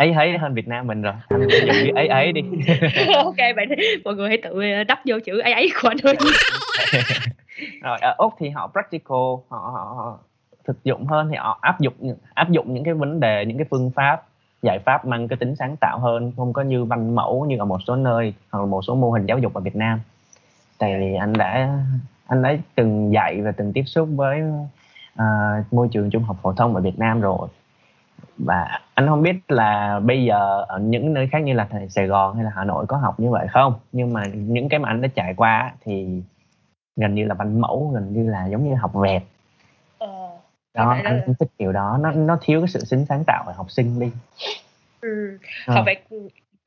ấy 0.00 0.12
ấy 0.12 0.38
hơn 0.38 0.54
Việt 0.54 0.68
Nam 0.68 0.86
mình 0.86 1.02
rồi. 1.02 1.12
Anh 1.28 1.48
dùng 1.48 1.94
ấy 1.94 2.08
ấy 2.08 2.32
đi. 2.32 2.42
OK, 3.14 3.36
vậy 3.36 3.66
thì 3.68 3.76
mọi 4.04 4.14
người 4.14 4.28
hãy 4.28 4.38
tự, 4.42 4.62
ờ, 4.72 4.84
đắp 4.84 5.00
vô 5.04 5.16
chữ 5.24 5.38
ấy 5.38 5.52
ấy 5.52 5.70
của 5.82 5.88
anh 5.88 5.96
thôi. 6.02 6.14
rồi 7.82 7.98
ở 8.00 8.14
úc 8.18 8.32
thì 8.38 8.48
họ 8.48 8.70
practical 8.72 9.16
họ, 9.48 9.70
họ, 9.72 9.94
họ 9.96 10.18
thực 10.64 10.84
dụng 10.84 11.06
hơn 11.06 11.28
thì 11.30 11.36
họ 11.36 11.58
áp 11.60 11.80
dụng 11.80 12.16
áp 12.34 12.50
dụng 12.50 12.74
những 12.74 12.84
cái 12.84 12.94
vấn 12.94 13.20
đề 13.20 13.44
những 13.44 13.58
cái 13.58 13.66
phương 13.70 13.90
pháp 13.90 14.22
giải 14.62 14.78
pháp 14.78 15.06
mang 15.06 15.28
cái 15.28 15.36
tính 15.36 15.56
sáng 15.56 15.76
tạo 15.76 15.98
hơn. 15.98 16.32
Không 16.36 16.52
có 16.52 16.62
như 16.62 16.84
văn 16.84 17.14
mẫu 17.14 17.44
như 17.44 17.58
ở 17.58 17.64
một 17.64 17.78
số 17.86 17.96
nơi 17.96 18.34
hoặc 18.50 18.60
là 18.60 18.66
một 18.66 18.82
số 18.82 18.94
mô 18.94 19.10
hình 19.10 19.26
giáo 19.26 19.38
dục 19.38 19.54
ở 19.54 19.60
Việt 19.60 19.76
Nam. 19.76 20.00
Tại 20.78 20.98
vì 21.00 21.14
anh 21.14 21.32
đã 21.32 21.78
anh 22.26 22.42
đã 22.42 22.56
từng 22.74 23.12
dạy 23.12 23.40
và 23.40 23.52
từng 23.52 23.72
tiếp 23.72 23.84
xúc 23.86 24.08
với 24.16 24.42
uh, 25.14 25.72
môi 25.72 25.88
trường 25.92 26.10
trung 26.10 26.22
học 26.22 26.36
phổ 26.42 26.52
thông 26.52 26.74
ở 26.74 26.80
Việt 26.80 26.98
Nam 26.98 27.20
rồi 27.20 27.48
và 28.44 28.80
anh 28.94 29.06
không 29.06 29.22
biết 29.22 29.36
là 29.48 30.00
bây 30.00 30.24
giờ 30.24 30.64
ở 30.68 30.78
những 30.78 31.14
nơi 31.14 31.28
khác 31.32 31.38
như 31.38 31.52
là 31.52 31.68
Sài 31.88 32.06
Gòn 32.06 32.34
hay 32.34 32.44
là 32.44 32.50
Hà 32.54 32.64
Nội 32.64 32.86
có 32.86 32.96
học 32.96 33.20
như 33.20 33.30
vậy 33.30 33.46
không 33.50 33.74
nhưng 33.92 34.12
mà 34.12 34.24
những 34.34 34.68
cái 34.68 34.80
mà 34.80 34.88
anh 34.88 35.00
đã 35.00 35.08
trải 35.14 35.34
qua 35.34 35.72
thì 35.84 36.22
gần 36.96 37.14
như 37.14 37.26
là 37.26 37.34
văn 37.34 37.60
mẫu 37.60 37.90
gần 37.94 38.12
như 38.12 38.30
là 38.30 38.46
giống 38.46 38.68
như 38.68 38.74
học 38.74 38.94
vẹt 38.94 39.22
ờ, 39.98 40.30
đó 40.74 40.90
anh 40.90 41.16
là... 41.16 41.26
thích 41.38 41.48
kiểu 41.58 41.72
đó 41.72 41.98
nó 42.00 42.10
nó 42.10 42.38
thiếu 42.40 42.60
cái 42.60 42.68
sự 42.68 42.80
tính 42.90 43.06
sáng 43.08 43.24
tạo 43.26 43.44
ở 43.46 43.52
học 43.52 43.70
sinh 43.70 44.00
đi 44.00 44.10
ừ. 45.00 45.38
à. 45.66 45.74
học 45.74 45.84
vẹt 45.86 45.98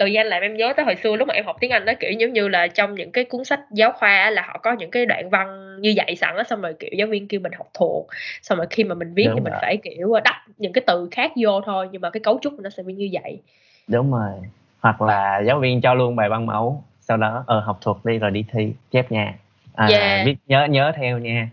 tự 0.04 0.10
nhiên 0.10 0.26
làm 0.26 0.42
em 0.42 0.58
nhớ 0.58 0.74
tới 0.78 0.86
hồi 0.86 0.96
xưa 0.96 1.16
lúc 1.16 1.28
mà 1.28 1.34
em 1.34 1.46
học 1.46 1.56
tiếng 1.60 1.72
Anh 1.72 1.86
đó 1.86 1.94
kiểu 2.00 2.12
giống 2.12 2.34
như 2.34 2.48
là 2.48 2.68
trong 2.68 2.96
những 2.96 3.12
cái 3.12 3.24
cuốn 3.24 3.44
sách 3.44 3.60
giáo 3.72 3.92
khoa 3.92 4.30
là 4.30 4.42
họ 4.48 4.58
có 4.64 4.74
những 4.74 4.92
cái 4.92 5.06
đoạn 5.06 5.30
văn 5.30 5.78
như 5.82 5.94
vậy 5.98 6.16
sẵn 6.16 6.36
á 6.36 6.44
xong 6.44 6.62
rồi 6.62 6.74
kiểu 6.80 6.90
giáo 6.98 7.08
viên 7.08 7.28
kêu 7.28 7.40
mình 7.40 7.52
học 7.52 7.68
thuộc 7.74 8.08
xong 8.42 8.58
rồi 8.58 8.68
khi 8.70 8.84
mà 8.84 8.96
mình 8.96 9.14
viết 9.14 9.24
đúng 9.24 9.36
thì 9.36 9.40
rồi. 9.40 9.44
mình 9.44 9.54
phải 9.62 9.78
kiểu 9.78 10.20
đắp 10.24 10.36
những 10.58 10.74
cái 10.74 10.84
từ 10.88 11.08
khác 11.12 11.32
vô 11.44 11.62
thôi 11.62 11.90
nhưng 11.92 12.02
mà 12.02 12.10
cái 12.10 12.22
cấu 12.22 12.40
trúc 12.42 12.54
nó 12.60 12.70
sẽ 12.70 12.84
như 12.84 13.10
vậy. 13.12 13.40
Đúng 13.88 14.12
rồi. 14.12 14.32
Hoặc 14.80 15.02
là 15.02 15.42
giáo 15.48 15.60
viên 15.60 15.82
cho 15.82 15.94
luôn 15.94 16.16
bài 16.16 16.30
văn 16.30 16.46
mẫu 16.46 16.84
sau 17.02 17.18
đó 17.18 17.44
ờ 17.48 17.60
học 17.60 17.78
thuộc 17.82 18.06
đi 18.06 18.18
rồi 18.18 18.32
đi 18.32 18.46
thi 18.52 18.74
chép 18.92 19.12
nha. 19.12 19.34
À, 19.76 19.88
yeah. 19.88 20.26
viết 20.26 20.36
nhớ 20.48 20.66
nhớ 20.66 20.92
theo 20.96 21.18
nha. 21.18 21.50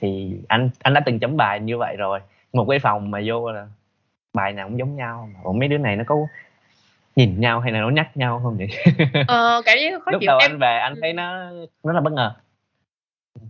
Thì 0.00 0.32
anh 0.48 0.70
anh 0.82 0.94
đã 0.94 1.00
từng 1.06 1.18
chấm 1.18 1.36
bài 1.36 1.60
như 1.60 1.78
vậy 1.78 1.96
rồi 1.96 2.20
một 2.52 2.66
cái 2.70 2.78
phòng 2.78 3.10
mà 3.10 3.20
vô 3.26 3.52
là 3.52 3.66
bài 4.34 4.52
nào 4.52 4.68
cũng 4.68 4.78
giống 4.78 4.96
nhau 4.96 5.28
mà. 5.34 5.52
Mấy 5.52 5.68
đứa 5.68 5.78
này 5.78 5.96
nó 5.96 6.04
có 6.06 6.16
nhìn 7.18 7.40
nhau 7.40 7.60
hay 7.60 7.72
là 7.72 7.80
nó 7.80 7.90
nhắc 7.90 8.16
nhau 8.16 8.40
không 8.42 8.56
vậy 8.56 8.68
ờ 9.28 9.62
cảm 9.64 9.78
giác 9.78 10.02
khó 10.02 10.10
lúc 10.12 10.20
chịu 10.20 10.26
đầu 10.26 10.38
em... 10.38 10.50
anh 10.50 10.58
về 10.58 10.78
anh 10.78 10.94
thấy 11.00 11.12
nó 11.12 11.50
rất 11.84 11.92
là 11.92 12.00
bất 12.00 12.12
ngờ 12.12 12.34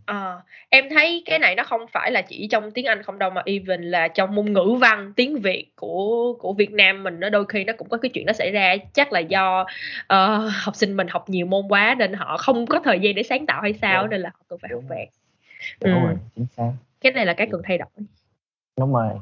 Ờ, 0.06 0.40
em 0.68 0.84
thấy 0.90 1.22
cái 1.26 1.38
này 1.38 1.54
nó 1.54 1.62
không 1.64 1.80
phải 1.92 2.10
là 2.10 2.22
chỉ 2.22 2.48
trong 2.50 2.70
tiếng 2.70 2.86
Anh 2.86 3.02
không 3.02 3.18
đâu 3.18 3.30
mà 3.30 3.42
even 3.44 3.82
là 3.82 4.08
trong 4.08 4.34
môn 4.34 4.52
ngữ 4.52 4.76
văn, 4.80 5.12
tiếng 5.16 5.38
Việt 5.40 5.66
của 5.76 6.32
của 6.38 6.52
Việt 6.52 6.72
Nam 6.72 7.02
mình 7.02 7.20
nó 7.20 7.28
đôi 7.28 7.44
khi 7.48 7.64
nó 7.64 7.72
cũng 7.78 7.88
có 7.88 7.96
cái 7.96 8.10
chuyện 8.14 8.26
đó 8.26 8.32
xảy 8.32 8.50
ra. 8.50 8.76
Chắc 8.94 9.12
là 9.12 9.20
do, 9.20 9.66
ờ, 10.06 10.50
học 10.52 10.76
sinh 10.76 10.96
mình 10.96 11.06
học 11.10 11.28
nhiều 11.28 11.46
môn 11.46 11.68
quá 11.68 11.94
nên 11.98 12.12
họ 12.12 12.36
không 12.36 12.66
có 12.66 12.80
thời 12.84 13.00
gian 13.00 13.14
để 13.14 13.22
sáng 13.22 13.46
tạo 13.46 13.62
hay 13.62 13.72
sao 13.72 14.02
Đúng. 14.02 14.10
nên 14.10 14.20
là 14.20 14.30
họ 14.34 14.40
cần 14.48 14.58
phải 14.58 14.70
học 14.72 14.82
vẹt. 14.88 15.08
Đúng 15.80 15.92
Ừm. 15.94 16.04
rồi, 16.04 16.14
chính 16.36 16.46
xác. 16.56 16.70
Cái 17.00 17.12
này 17.12 17.26
là 17.26 17.32
cái 17.32 17.48
cần 17.50 17.62
thay 17.64 17.78
đổi. 17.78 17.88
Đúng 18.78 18.92
rồi. 18.92 19.12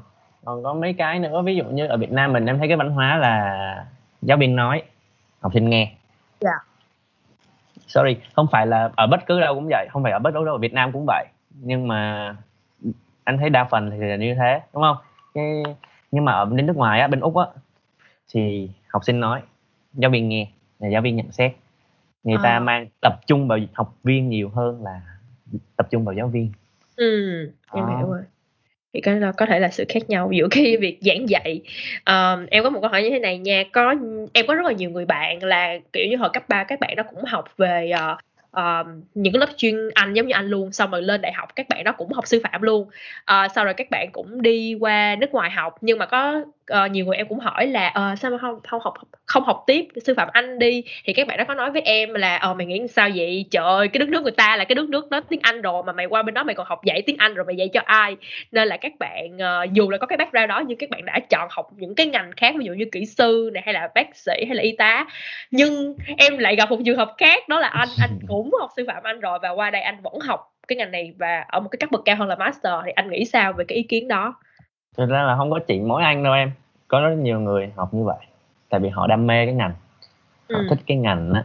Còn 0.45 0.63
có 0.63 0.75
mấy 0.75 0.93
cái 0.93 1.19
nữa, 1.19 1.43
ví 1.43 1.57
dụ 1.57 1.65
như 1.65 1.87
ở 1.87 1.97
Việt 1.97 2.13
Nam 2.13 2.33
mình 2.33 2.47
em 2.47 2.59
thấy 2.59 2.69
cái 2.69 2.77
văn 2.77 2.91
hóa 2.91 3.17
là 3.17 3.87
giáo 4.23 4.39
viên 4.39 4.57
nói, 4.57 4.83
học 5.41 5.53
sinh 5.55 5.71
nghe. 5.71 5.95
Dạ 6.41 6.59
sorry 7.87 8.17
không 8.35 8.47
phải 8.53 8.67
là 8.67 8.91
ở 8.97 9.07
bất 9.07 9.27
cứ 9.27 9.41
đâu 9.41 9.55
cũng 9.55 9.69
vậy 9.71 9.89
không 9.91 10.03
phải 10.03 10.13
ở 10.13 10.19
bất 10.19 10.31
cứ 10.31 10.45
đâu 10.45 10.55
ở 10.55 10.59
Việt 10.59 10.73
Nam 10.73 10.93
cũng 10.93 11.05
vậy 11.07 11.27
nhưng 11.51 11.89
mà 11.89 12.37
anh 13.25 13.39
thấy 13.39 13.51
đa 13.51 13.65
phần 13.65 13.91
thì 13.91 13.97
là 13.99 14.17
như 14.17 14.35
thế 14.35 14.61
đúng 14.75 14.83
không 14.83 14.97
cái 15.35 15.63
nhưng 16.11 16.25
mà 16.25 16.33
ở 16.33 16.45
bên 16.45 16.67
nước 16.67 16.77
ngoài 16.77 17.01
á 17.01 17.07
bên 17.07 17.21
úc 17.21 17.37
á 17.37 17.47
thì 18.29 18.71
học 18.89 19.05
sinh 19.05 19.21
nói 19.21 19.43
giáo 19.93 20.11
viên 20.11 20.29
nghe 20.29 20.49
là 20.79 20.89
giáo 20.89 21.03
viên 21.03 21.17
nhận 21.17 21.33
xét 21.33 21.53
người 22.25 22.37
à. 22.37 22.43
ta 22.43 22.61
mang 22.61 22.87
tập 23.01 23.21
trung 23.27 23.49
vào 23.49 23.59
học 23.73 23.95
viên 24.05 24.29
nhiều 24.29 24.49
hơn 24.49 24.83
là 24.85 25.01
tập 25.77 25.87
trung 25.91 26.05
vào 26.05 26.15
giáo 26.15 26.29
viên 26.29 26.53
ừ 26.97 27.53
em 27.73 27.87
à. 27.87 27.97
hiểu 27.97 28.11
rồi 28.11 28.23
thì 28.97 29.01
cái 29.01 29.21
đó 29.21 29.33
có 29.37 29.47
thể 29.47 29.61
là 29.61 29.69
sự 29.69 29.85
khác 29.89 30.11
nhau. 30.11 30.31
Giữa 30.33 30.49
cái 30.51 30.77
việc 30.77 30.99
giảng 31.01 31.29
dạy 31.29 31.61
um, 32.07 32.47
em 32.51 32.65
có 32.65 32.71
một 32.71 32.81
câu 32.81 32.91
hỏi 32.91 33.03
như 33.03 33.11
thế 33.11 33.19
này 33.19 33.39
nha. 33.39 33.65
Có 33.73 33.95
em 34.33 34.47
có 34.47 34.55
rất 34.55 34.67
là 34.67 34.73
nhiều 34.73 34.91
người 34.91 35.05
bạn 35.05 35.43
là 35.43 35.79
kiểu 35.93 36.07
như 36.11 36.17
hồi 36.17 36.31
cấp 36.33 36.49
3 36.49 36.65
các 36.65 36.81
bạn 36.81 36.97
đó 36.97 37.03
cũng 37.11 37.25
học 37.25 37.45
về 37.57 37.93
uh, 37.95 38.19
uh, 38.61 38.87
những 39.15 39.33
cái 39.33 39.41
lớp 39.41 39.49
chuyên 39.57 39.75
Anh 39.95 40.15
giống 40.15 40.27
như 40.27 40.33
anh 40.35 40.47
luôn 40.49 40.73
xong 40.73 40.91
rồi 40.91 41.03
lên 41.03 41.21
đại 41.21 41.33
học 41.33 41.57
các 41.57 41.69
bạn 41.69 41.85
đó 41.85 41.93
cũng 41.93 42.13
học 42.13 42.27
sư 42.27 42.41
phạm 42.45 42.63
luôn. 42.63 42.83
Uh, 42.83 43.53
sau 43.55 43.65
rồi 43.65 43.75
các 43.75 43.87
bạn 43.91 44.09
cũng 44.13 44.43
đi 44.43 44.75
qua 44.81 45.17
nước 45.21 45.33
ngoài 45.33 45.51
học 45.51 45.75
nhưng 45.81 45.99
mà 45.99 46.07
có 46.07 46.45
uh, 46.73 46.91
nhiều 46.91 47.07
người 47.07 47.17
em 47.17 47.29
cũng 47.29 47.39
hỏi 47.39 47.67
là 47.67 47.95
uh, 48.13 48.19
sao 48.19 48.31
mà 48.31 48.39
không 48.39 48.61
không 48.69 48.81
học 48.85 48.95
không 49.27 49.45
học 49.45 49.65
tiếp 49.67 49.89
sư 50.05 50.15
phạm 50.17 50.29
Anh 50.33 50.59
đi? 50.59 50.85
Thì 51.05 51.13
các 51.13 51.27
bạn 51.27 51.39
đó 51.39 51.45
có 51.49 51.55
nói 51.55 51.71
với 51.71 51.83
em 51.83 52.15
là 52.15 52.37
ờ 52.37 52.51
uh, 52.51 52.57
mày 52.57 52.67
nghĩ 52.67 52.89
sao 52.89 53.09
vậy? 53.15 53.45
Trời 53.51 53.65
ơi 53.65 53.89
cái 53.89 53.99
đất 53.99 54.09
nước 54.09 54.23
người 54.23 54.33
ta 54.33 54.57
là 54.57 54.65
cái 54.65 54.75
đất 54.75 54.89
nước 54.89 55.11
nói 55.11 55.21
tiếng 55.29 55.41
Anh 55.43 55.63
rồi 55.63 55.83
mà 55.87 55.93
mày 55.93 56.07
qua 56.07 56.23
bên 56.23 56.35
đó 56.35 56.45
mày 56.45 56.55
còn 56.55 56.67
học 56.67 56.85
dạy 56.85 57.03
tiếng 57.03 57.17
Anh 57.19 57.35
rồi 57.35 57.47
mày 57.47 57.57
dạy 57.57 57.69
cho 57.73 57.81
ai? 57.85 58.17
Nên 58.53 58.69
là 58.69 58.77
các 58.77 58.93
bạn 58.99 59.37
uh, 59.37 59.73
dù 59.73 59.91
là 59.91 59.99
có 59.99 60.07
cái 60.07 60.17
background 60.17 60.49
đó 60.49 60.63
nhưng 60.67 60.79
các 60.79 60.91
bạn 60.91 61.05
đã 61.05 61.21
chọn 61.31 61.49
học 61.51 61.67
những 61.77 61.95
cái 61.95 62.07
ngành 62.07 62.31
khác 62.37 62.55
ví 62.59 62.65
dụ 62.65 62.73
như 62.73 62.85
kỹ 62.93 63.07
sư 63.07 63.51
này 63.53 63.63
hay 63.67 63.75
là 63.75 63.89
bác 63.95 64.17
sĩ 64.17 64.45
hay 64.47 64.57
là 64.57 64.63
y 64.63 64.73
tá. 64.73 65.07
Nhưng 65.51 65.97
em 66.19 66.39
lại 66.39 66.57
gặp 66.57 66.71
một 66.71 66.79
trường 66.87 66.99
hợp 66.99 67.15
khác 67.19 67.49
đó 67.49 67.61
là 67.61 67.69
anh 67.69 67.89
anh 68.01 68.19
cũng 68.29 68.51
học 68.61 68.71
sư 68.77 68.85
phạm 68.87 69.03
Anh 69.03 69.21
rồi 69.21 69.39
và 69.43 69.51
qua 69.51 69.71
đây 69.71 69.83
anh 69.83 69.97
vẫn 70.03 70.15
học 70.21 70.53
cái 70.69 70.77
ngành 70.77 70.91
này 70.91 71.13
và 71.19 71.45
ở 71.49 71.61
một 71.61 71.69
cái 71.69 71.79
cấp 71.79 71.91
bậc 71.91 72.03
cao 72.05 72.17
hơn 72.17 72.29
là 72.29 72.37
master. 72.37 72.73
Thì 72.85 72.91
anh 72.91 73.11
nghĩ 73.11 73.25
sao 73.25 73.53
về 73.53 73.65
cái 73.69 73.77
ý 73.77 73.83
kiến 73.83 74.09
đó 74.09 74.35
thực 74.97 75.09
ra 75.09 75.23
là 75.23 75.37
không 75.37 75.51
có 75.51 75.59
chỉ 75.67 75.81
mỗi 75.81 76.03
anh 76.03 76.23
đâu 76.23 76.33
em. 76.33 76.53
Có 76.89 77.01
rất 77.01 77.15
nhiều 77.15 77.41
người 77.41 77.73
học 77.77 77.95
như 77.95 78.05
vậy. 78.05 78.27
Tại 78.71 78.81
vì 78.81 78.89
họ 78.89 79.07
đam 79.07 79.27
mê 79.27 79.47
cái 79.47 79.55
ngành. 79.55 79.75
Họ 80.53 80.59
ừ. 80.59 80.67
thích 80.71 80.79
cái 80.87 80.97
ngành 80.97 81.33
á. 81.33 81.45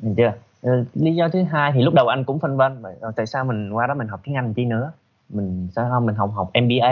Nhìn 0.00 0.14
chưa? 0.14 0.32
Ừ, 0.62 0.84
lý 0.94 1.14
do 1.14 1.28
thứ 1.28 1.42
hai 1.42 1.72
thì 1.72 1.82
lúc 1.82 1.94
đầu 1.94 2.08
anh 2.08 2.24
cũng 2.24 2.38
phân 2.38 2.56
vân 2.56 2.82
ờ, 3.00 3.12
tại 3.16 3.26
sao 3.26 3.44
mình 3.44 3.70
qua 3.72 3.86
đó 3.86 3.94
mình 3.94 4.08
học 4.08 4.20
tiếng 4.24 4.34
anh 4.34 4.54
chi 4.54 4.64
nữa? 4.64 4.92
Mình 5.28 5.68
sao 5.76 5.88
không? 5.90 6.06
Mình 6.06 6.14
học 6.14 6.30
học 6.34 6.50
MBA 6.54 6.88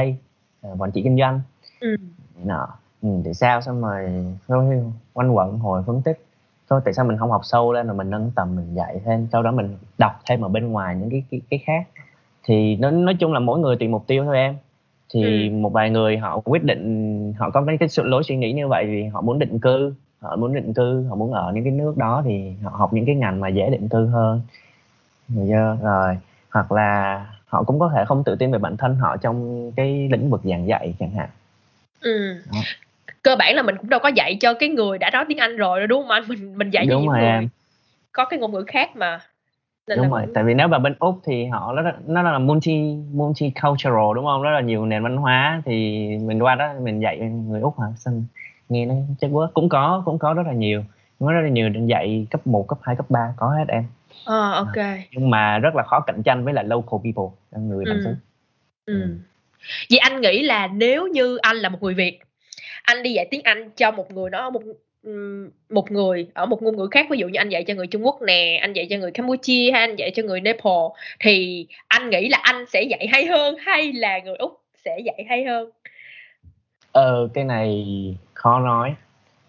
à, 0.63 0.71
quản 0.79 0.91
trị 0.91 1.03
kinh 1.03 1.19
doanh. 1.19 1.41
Ừ. 1.81 1.97
nọ. 2.45 2.69
Ừ, 3.03 3.09
tại 3.25 3.35
sao? 3.35 3.61
Xong 3.61 3.83
rồi 3.83 4.25
thôi 4.49 4.83
quanh 5.13 5.37
quẩn 5.37 5.59
hồi 5.59 5.83
phân 5.87 6.03
tích. 6.03 6.27
Thôi 6.71 6.81
tại 6.85 6.95
sao 6.95 7.05
mình 7.05 7.19
không 7.19 7.31
học 7.31 7.41
sâu 7.45 7.73
lên 7.73 7.87
rồi 7.87 7.97
mình 7.97 8.11
nâng 8.11 8.31
tầm 8.35 8.57
mình 8.57 8.75
dạy 8.75 9.01
thêm 9.05 9.29
sau 9.33 9.43
đó 9.43 9.51
mình 9.51 9.77
đọc 9.99 10.21
thêm 10.29 10.41
ở 10.41 10.49
bên 10.49 10.73
ngoài 10.73 10.97
những 10.97 11.11
cái 11.11 11.23
cái, 11.31 11.41
cái 11.51 11.61
khác? 11.67 11.89
Thì 12.45 12.77
nó 12.77 12.91
nói 12.91 13.17
chung 13.21 13.33
là 13.33 13.41
mỗi 13.41 13.59
người 13.59 13.77
tùy 13.77 13.89
mục 13.89 14.05
tiêu 14.07 14.25
thôi 14.25 14.37
em 14.37 14.57
thì 15.14 15.49
ừ. 15.49 15.55
một 15.55 15.73
vài 15.73 15.90
người 15.90 16.19
họ 16.19 16.40
quyết 16.45 16.64
định 16.64 17.33
họ 17.38 17.51
có 17.51 17.64
cái 17.81 17.88
sự 17.88 18.03
lối 18.05 18.23
suy 18.23 18.37
nghĩ 18.37 18.53
như 18.53 18.69
vậy 18.69 18.87
vì 18.87 19.05
họ 19.05 19.21
muốn 19.21 19.38
định 19.38 19.59
cư 19.59 19.95
họ 20.21 20.37
muốn 20.37 20.55
định 20.55 20.75
cư 20.75 21.05
họ 21.09 21.16
muốn 21.16 21.33
ở 21.33 21.53
những 21.55 21.64
cái 21.64 21.73
nước 21.73 21.97
đó 21.97 22.23
thì 22.25 22.53
họ 22.62 22.71
học 22.71 22.92
những 22.92 23.07
cái 23.07 23.14
ngành 23.14 23.40
mà 23.40 23.49
dễ 23.49 23.71
định 23.71 23.88
cư 23.88 24.07
hơn. 24.07 24.40
Rồi 25.83 26.16
hoặc 26.51 26.73
là 26.73 27.27
họ 27.47 27.62
cũng 27.62 27.79
có 27.79 27.90
thể 27.95 28.05
không 28.05 28.25
tự 28.25 28.37
tin 28.37 28.53
về 28.53 28.59
bản 28.59 28.77
thân 28.77 28.95
họ 28.95 29.16
trong 29.16 29.71
cái 29.77 30.09
lĩnh 30.12 30.31
vực 30.31 30.40
giảng 30.45 30.69
dạy 30.69 30.95
chẳng 30.99 31.11
hạn. 31.11 31.29
Ừ. 32.01 32.37
cơ 33.23 33.37
bản 33.37 33.55
là 33.55 33.62
mình 33.62 33.77
cũng 33.77 33.88
đâu 33.88 34.01
có 34.03 34.09
dạy 34.09 34.37
cho 34.40 34.55
cái 34.55 34.69
người 34.69 34.99
đã 34.99 35.11
nói 35.11 35.25
tiếng 35.29 35.38
Anh 35.38 35.57
rồi 35.57 35.87
đúng 35.87 36.03
không 36.03 36.11
anh? 36.11 36.23
Mình 36.29 36.59
mình 36.59 36.71
dạy 36.71 36.87
cho 36.90 36.99
những 36.99 37.07
người. 37.07 37.21
em. 37.21 37.49
có 38.12 38.25
cái 38.25 38.38
ngôn 38.38 38.53
ngữ 38.53 38.64
khác 38.66 38.97
mà 38.97 39.21
nên 39.88 39.99
đúng 39.99 40.11
rồi 40.11 40.22
cũng... 40.25 40.35
tại 40.35 40.44
vì 40.44 40.55
nếu 40.55 40.68
vào 40.68 40.81
bên 40.81 40.94
úc 40.99 41.20
thì 41.25 41.44
họ 41.44 41.72
nó 41.72 41.92
nó 42.07 42.22
là 42.22 42.38
multi 42.38 42.96
multicultural 43.12 44.14
đúng 44.14 44.25
không? 44.25 44.42
Rất 44.42 44.51
là 44.51 44.61
nhiều 44.61 44.87
nền 44.87 45.03
văn 45.03 45.16
hóa 45.16 45.62
thì 45.64 46.09
mình 46.18 46.42
qua 46.42 46.55
đó 46.55 46.72
mình 46.81 47.01
dạy 47.01 47.18
người 47.18 47.61
úc 47.61 47.81
hả? 47.81 47.87
Xin 47.96 48.25
nghe 48.68 48.87
nó 48.87 48.94
chắc 49.20 49.31
quá 49.33 49.49
cũng 49.55 49.68
có 49.68 50.03
cũng 50.05 50.18
có 50.18 50.35
rất 50.35 50.46
là 50.46 50.53
nhiều. 50.53 50.85
Có 51.20 51.33
rất 51.33 51.40
là 51.40 51.49
nhiều 51.49 51.70
dạy 51.87 52.27
cấp 52.31 52.46
1, 52.46 52.68
cấp 52.68 52.79
2, 52.83 52.96
cấp 52.96 53.07
3 53.11 53.35
có 53.37 53.49
hết 53.49 53.64
em. 53.68 53.85
Ờ 54.25 54.53
à, 54.53 54.57
ok. 54.57 54.99
nhưng 55.12 55.31
mà 55.31 55.59
rất 55.59 55.75
là 55.75 55.83
khó 55.83 56.01
cạnh 56.01 56.22
tranh 56.22 56.44
với 56.44 56.55
lại 56.55 56.64
local 56.64 57.01
people 57.05 57.61
người 57.62 57.85
bản 57.85 58.01
xứ 58.05 58.14
ừ. 58.87 59.03
ừ. 59.03 59.16
vậy 59.90 59.99
anh 59.99 60.20
nghĩ 60.20 60.42
là 60.42 60.66
nếu 60.66 61.07
như 61.07 61.37
anh 61.37 61.57
là 61.57 61.68
một 61.68 61.79
người 61.83 61.94
việt 61.94 62.20
anh 62.83 63.03
đi 63.03 63.12
dạy 63.12 63.29
tiếng 63.31 63.42
anh 63.44 63.70
cho 63.77 63.90
một 63.90 64.11
người 64.11 64.31
đó 64.31 64.51
một 64.51 64.62
một 65.71 65.90
người 65.90 66.27
ở 66.35 66.47
một 66.47 66.62
ngôn 66.62 66.77
ngữ 66.77 66.88
khác 66.90 67.07
ví 67.11 67.19
dụ 67.19 67.29
như 67.29 67.38
anh 67.38 67.49
dạy 67.49 67.64
cho 67.64 67.75
người 67.75 67.87
Trung 67.87 68.07
Quốc 68.07 68.23
nè 68.23 68.59
anh 68.62 68.73
dạy 68.73 68.87
cho 68.90 68.97
người 68.97 69.11
Campuchia 69.11 69.71
hay 69.73 69.81
anh 69.81 69.97
dạy 69.97 70.11
cho 70.11 70.23
người 70.23 70.40
Nepal 70.40 70.85
thì 71.21 71.66
anh 71.88 72.11
nghĩ 72.11 72.29
là 72.29 72.38
anh 72.42 72.66
sẽ 72.66 72.83
dạy 72.83 73.07
hay 73.12 73.27
hơn 73.27 73.57
hay 73.59 73.92
là 73.92 74.19
người 74.19 74.37
Úc 74.37 74.61
sẽ 74.75 74.99
dạy 75.05 75.25
hay 75.29 75.45
hơn? 75.45 75.71
Ờ 76.92 77.29
cái 77.35 77.45
này 77.45 77.85
khó 78.35 78.61
nói. 78.61 78.95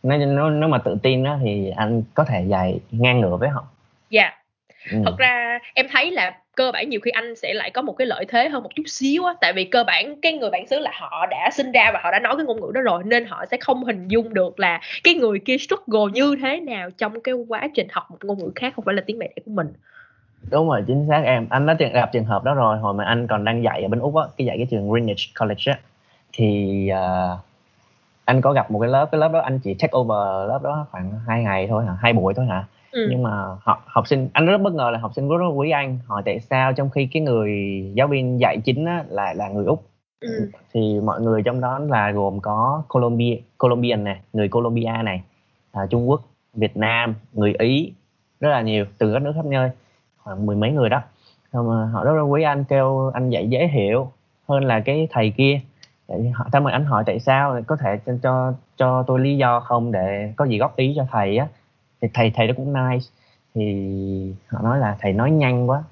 Nếu 0.04 0.17
nếu, 0.17 0.50
nếu 0.50 0.70
mà 0.70 0.78
tự 0.78 0.98
tin 1.04 1.24
đó 1.24 1.38
thì 1.43 1.70
anh 1.76 2.04
có 2.13 2.24
thể 2.24 2.46
dạy 2.48 2.80
ngang 2.91 3.22
ngửa 3.22 3.38
với 3.38 3.50
họ. 3.50 3.67
Dạ. 4.10 4.22
yeah. 4.22 4.37
Ừ. 4.91 4.97
thật 5.06 5.15
ra 5.17 5.60
em 5.73 5.88
thấy 5.91 6.12
là 6.12 6.34
cơ 6.56 6.71
bản 6.71 6.89
nhiều 6.89 7.00
khi 7.00 7.12
anh 7.12 7.36
sẽ 7.36 7.54
lại 7.54 7.71
có 7.71 7.82
một 7.82 7.93
cái 7.93 8.08
lợi 8.08 8.26
thế 8.28 8.50
hơn 8.50 8.63
một 8.63 8.69
chút 8.76 8.84
xíu 8.88 9.26
á 9.26 9.34
tại 9.41 9.54
vì 9.54 9.63
cơ 9.63 9.84
bản 9.84 10.21
cái 10.21 10.34
người 10.34 10.50
bản 10.50 10.67
xứ 10.67 10.80
là 10.80 10.91
họ 10.93 11.26
đã 11.26 11.50
sinh 11.54 11.71
ra 11.71 11.91
và 11.93 12.00
họ 12.04 12.12
đã 12.12 12.19
nói 12.19 12.36
cái 12.38 12.45
ngôn 12.45 12.62
ngữ 12.62 12.71
đó 12.73 12.82
rồi 12.82 13.04
nên 13.06 13.26
họ 13.26 13.45
sẽ 13.52 13.58
không 13.58 13.84
hình 13.84 14.08
dung 14.08 14.34
được 14.34 14.60
là 14.60 14.82
cái 15.04 15.13
người 15.13 15.39
kia 15.39 15.58
struggle 15.58 16.12
như 16.13 16.36
thế 16.41 16.60
nào 16.60 16.89
trong 16.97 17.21
cái 17.21 17.36
quá 17.47 17.67
trình 17.73 17.88
học 17.91 18.12
một 18.12 18.17
ngôn 18.23 18.38
ngữ 18.38 18.52
khác 18.56 18.73
không 18.76 18.86
phải 18.86 18.95
là 18.95 19.02
tiếng 19.06 19.19
mẹ 19.19 19.28
đẻ 19.36 19.41
của 19.45 19.52
mình. 19.52 19.67
Đúng 20.52 20.69
rồi 20.69 20.84
chính 20.88 21.06
xác 21.10 21.21
em. 21.26 21.47
Anh 21.50 21.65
đã 21.65 21.76
từng 21.80 21.93
gặp 21.93 22.10
trường 22.13 22.26
hợp 22.26 22.43
đó 22.43 22.54
rồi 22.54 22.78
hồi 22.78 22.93
mà 22.93 23.04
anh 23.04 23.28
còn 23.28 23.45
đang 23.45 23.63
dạy 23.63 23.82
ở 23.82 23.88
bên 23.88 24.00
úc 24.00 24.15
á 24.15 24.23
cái 24.38 24.47
dạy 24.47 24.58
cái 24.58 24.67
trường 24.71 24.89
Greenwich 24.89 25.39
College 25.39 25.71
á 25.71 25.80
thì 26.34 26.89
uh, 26.91 27.39
anh 28.26 28.41
có 28.41 28.54
gặp 28.54 28.71
một 28.71 28.80
cái 28.80 28.89
lớp 28.89 29.06
cái 29.12 29.19
lớp 29.19 29.32
đó 29.32 29.39
anh 29.39 29.60
chỉ 29.60 29.73
take 29.73 29.97
over 29.97 30.50
lớp 30.50 30.60
đó 30.63 30.88
khoảng 30.91 31.12
hai 31.28 31.43
ngày 31.43 31.67
thôi 31.67 31.86
hả? 31.86 31.93
Hai 32.02 32.13
buổi 32.13 32.34
thôi 32.34 32.45
hả 32.45 32.65
ừ. 32.98 33.08
nhưng 33.10 33.24
mà 33.24 33.32
học 33.62 33.84
học 33.86 34.08
sinh 34.08 34.30
anh 34.34 34.46
rất 34.46 34.58
bất 34.62 34.74
ngờ 34.74 34.90
là 34.94 35.00
học 35.00 35.12
sinh 35.16 35.30
rất, 35.30 35.38
rất 35.38 35.50
quý 35.56 35.70
anh 35.70 36.00
hỏi 36.08 36.22
tại 36.26 36.40
sao 36.40 36.74
trong 36.74 36.90
khi 36.90 37.08
cái 37.12 37.22
người 37.22 37.52
giáo 37.94 38.08
viên 38.08 38.40
dạy 38.40 38.58
chính 38.66 38.86
á, 38.86 39.04
lại 39.10 39.36
là 39.36 39.50
người 39.50 39.66
úc 39.66 39.84
Ừm. 40.22 40.52
Thì 40.74 41.00
mọi 41.04 41.22
người 41.22 41.42
trong 41.44 41.62
đó 41.62 41.80
là 41.80 42.12
gồm 42.12 42.40
có 42.40 42.84
Colombia 42.88 43.38
Colombian 43.58 44.04
này, 44.04 44.22
người 44.34 44.50
Colombia 44.50 44.92
này, 45.04 45.24
à, 45.72 45.82
Trung 45.90 46.10
Quốc, 46.10 46.22
Việt 46.54 46.78
Nam, 46.78 47.16
người 47.34 47.54
Ý, 47.60 47.94
rất 48.40 48.50
là 48.50 48.62
nhiều 48.62 48.86
từ 48.98 49.14
các 49.14 49.22
nước 49.22 49.32
khắp 49.36 49.46
nơi, 49.46 49.70
khoảng 50.18 50.46
mười 50.46 50.56
mấy 50.56 50.72
người 50.72 50.90
đó. 50.90 51.02
Rồi 51.52 51.88
họ 51.88 52.04
rất 52.04 52.14
là 52.14 52.22
quý 52.22 52.44
anh, 52.44 52.64
kêu 52.64 53.12
anh 53.14 53.30
dạy 53.30 53.50
dễ 53.50 53.68
hiểu 53.68 54.12
hơn 54.50 54.66
là 54.66 54.80
cái 54.80 55.08
thầy 55.12 55.34
kia. 55.38 55.60
Tại 56.08 56.32
họ 56.36 56.48
xong 56.54 56.64
rồi 56.64 56.72
anh 56.72 56.86
hỏi 56.86 57.04
tại 57.06 57.20
sao, 57.20 57.62
có 57.68 57.76
thể 57.76 58.00
cho 58.24 58.54
cho 58.78 59.04
tôi 59.08 59.20
lý 59.20 59.38
do 59.38 59.60
không 59.60 59.92
để 59.92 60.34
có 60.36 60.46
gì 60.46 60.58
góp 60.58 60.76
ý 60.76 60.94
cho 60.96 61.06
thầy 61.12 61.38
á. 61.38 61.48
Thì 62.02 62.08
thầy 62.14 62.32
thầy 62.36 62.48
đó 62.48 62.54
cũng 62.58 62.74
nice, 62.74 63.06
thì 63.56 64.34
họ 64.48 64.62
nói 64.64 64.80
là 64.80 64.98
thầy 65.00 65.14
nói 65.14 65.32
nhanh 65.32 65.70
quá, 65.70 65.84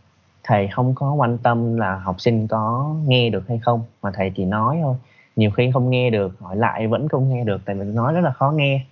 thầy 0.44 0.68
không 0.68 0.96
có 0.96 1.14
quan 1.14 1.38
tâm 1.38 1.78
là 1.78 1.96
học 1.96 2.22
sinh 2.22 2.48
có 2.48 2.96
nghe 3.08 3.30
được 3.30 3.48
hay 3.48 3.60
không, 3.64 3.84
mà 4.02 4.12
thầy 4.14 4.32
chỉ 4.36 4.46
nói 4.46 4.80
thôi. 4.82 4.96
Nhiều 5.36 5.52
khi 5.52 5.72
không 5.74 5.90
nghe 5.90 6.10
được, 6.10 6.40
hỏi 6.40 6.56
lại 6.56 6.88
vẫn 6.88 7.08
không 7.08 7.30
nghe 7.30 7.44
được, 7.44 7.62
tại 7.66 7.76
mình 7.76 7.96
nói 7.96 8.14
rất 8.14 8.22
là 8.22 8.32
khó 8.32 8.52
nghe. 8.52 8.86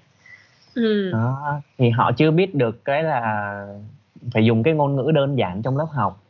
Ừm. 0.75 1.11
Đó, 1.11 1.61
thì 1.77 1.89
họ 1.89 2.11
chưa 2.11 2.31
biết 2.31 2.55
được 2.55 2.85
cái 2.85 3.03
là 3.03 3.67
phải 4.33 4.45
dùng 4.45 4.63
cái 4.63 4.73
ngôn 4.73 4.95
ngữ 4.95 5.11
đơn 5.11 5.37
giản 5.37 5.61
trong 5.61 5.77
lớp 5.77 5.87
học, 5.91 6.21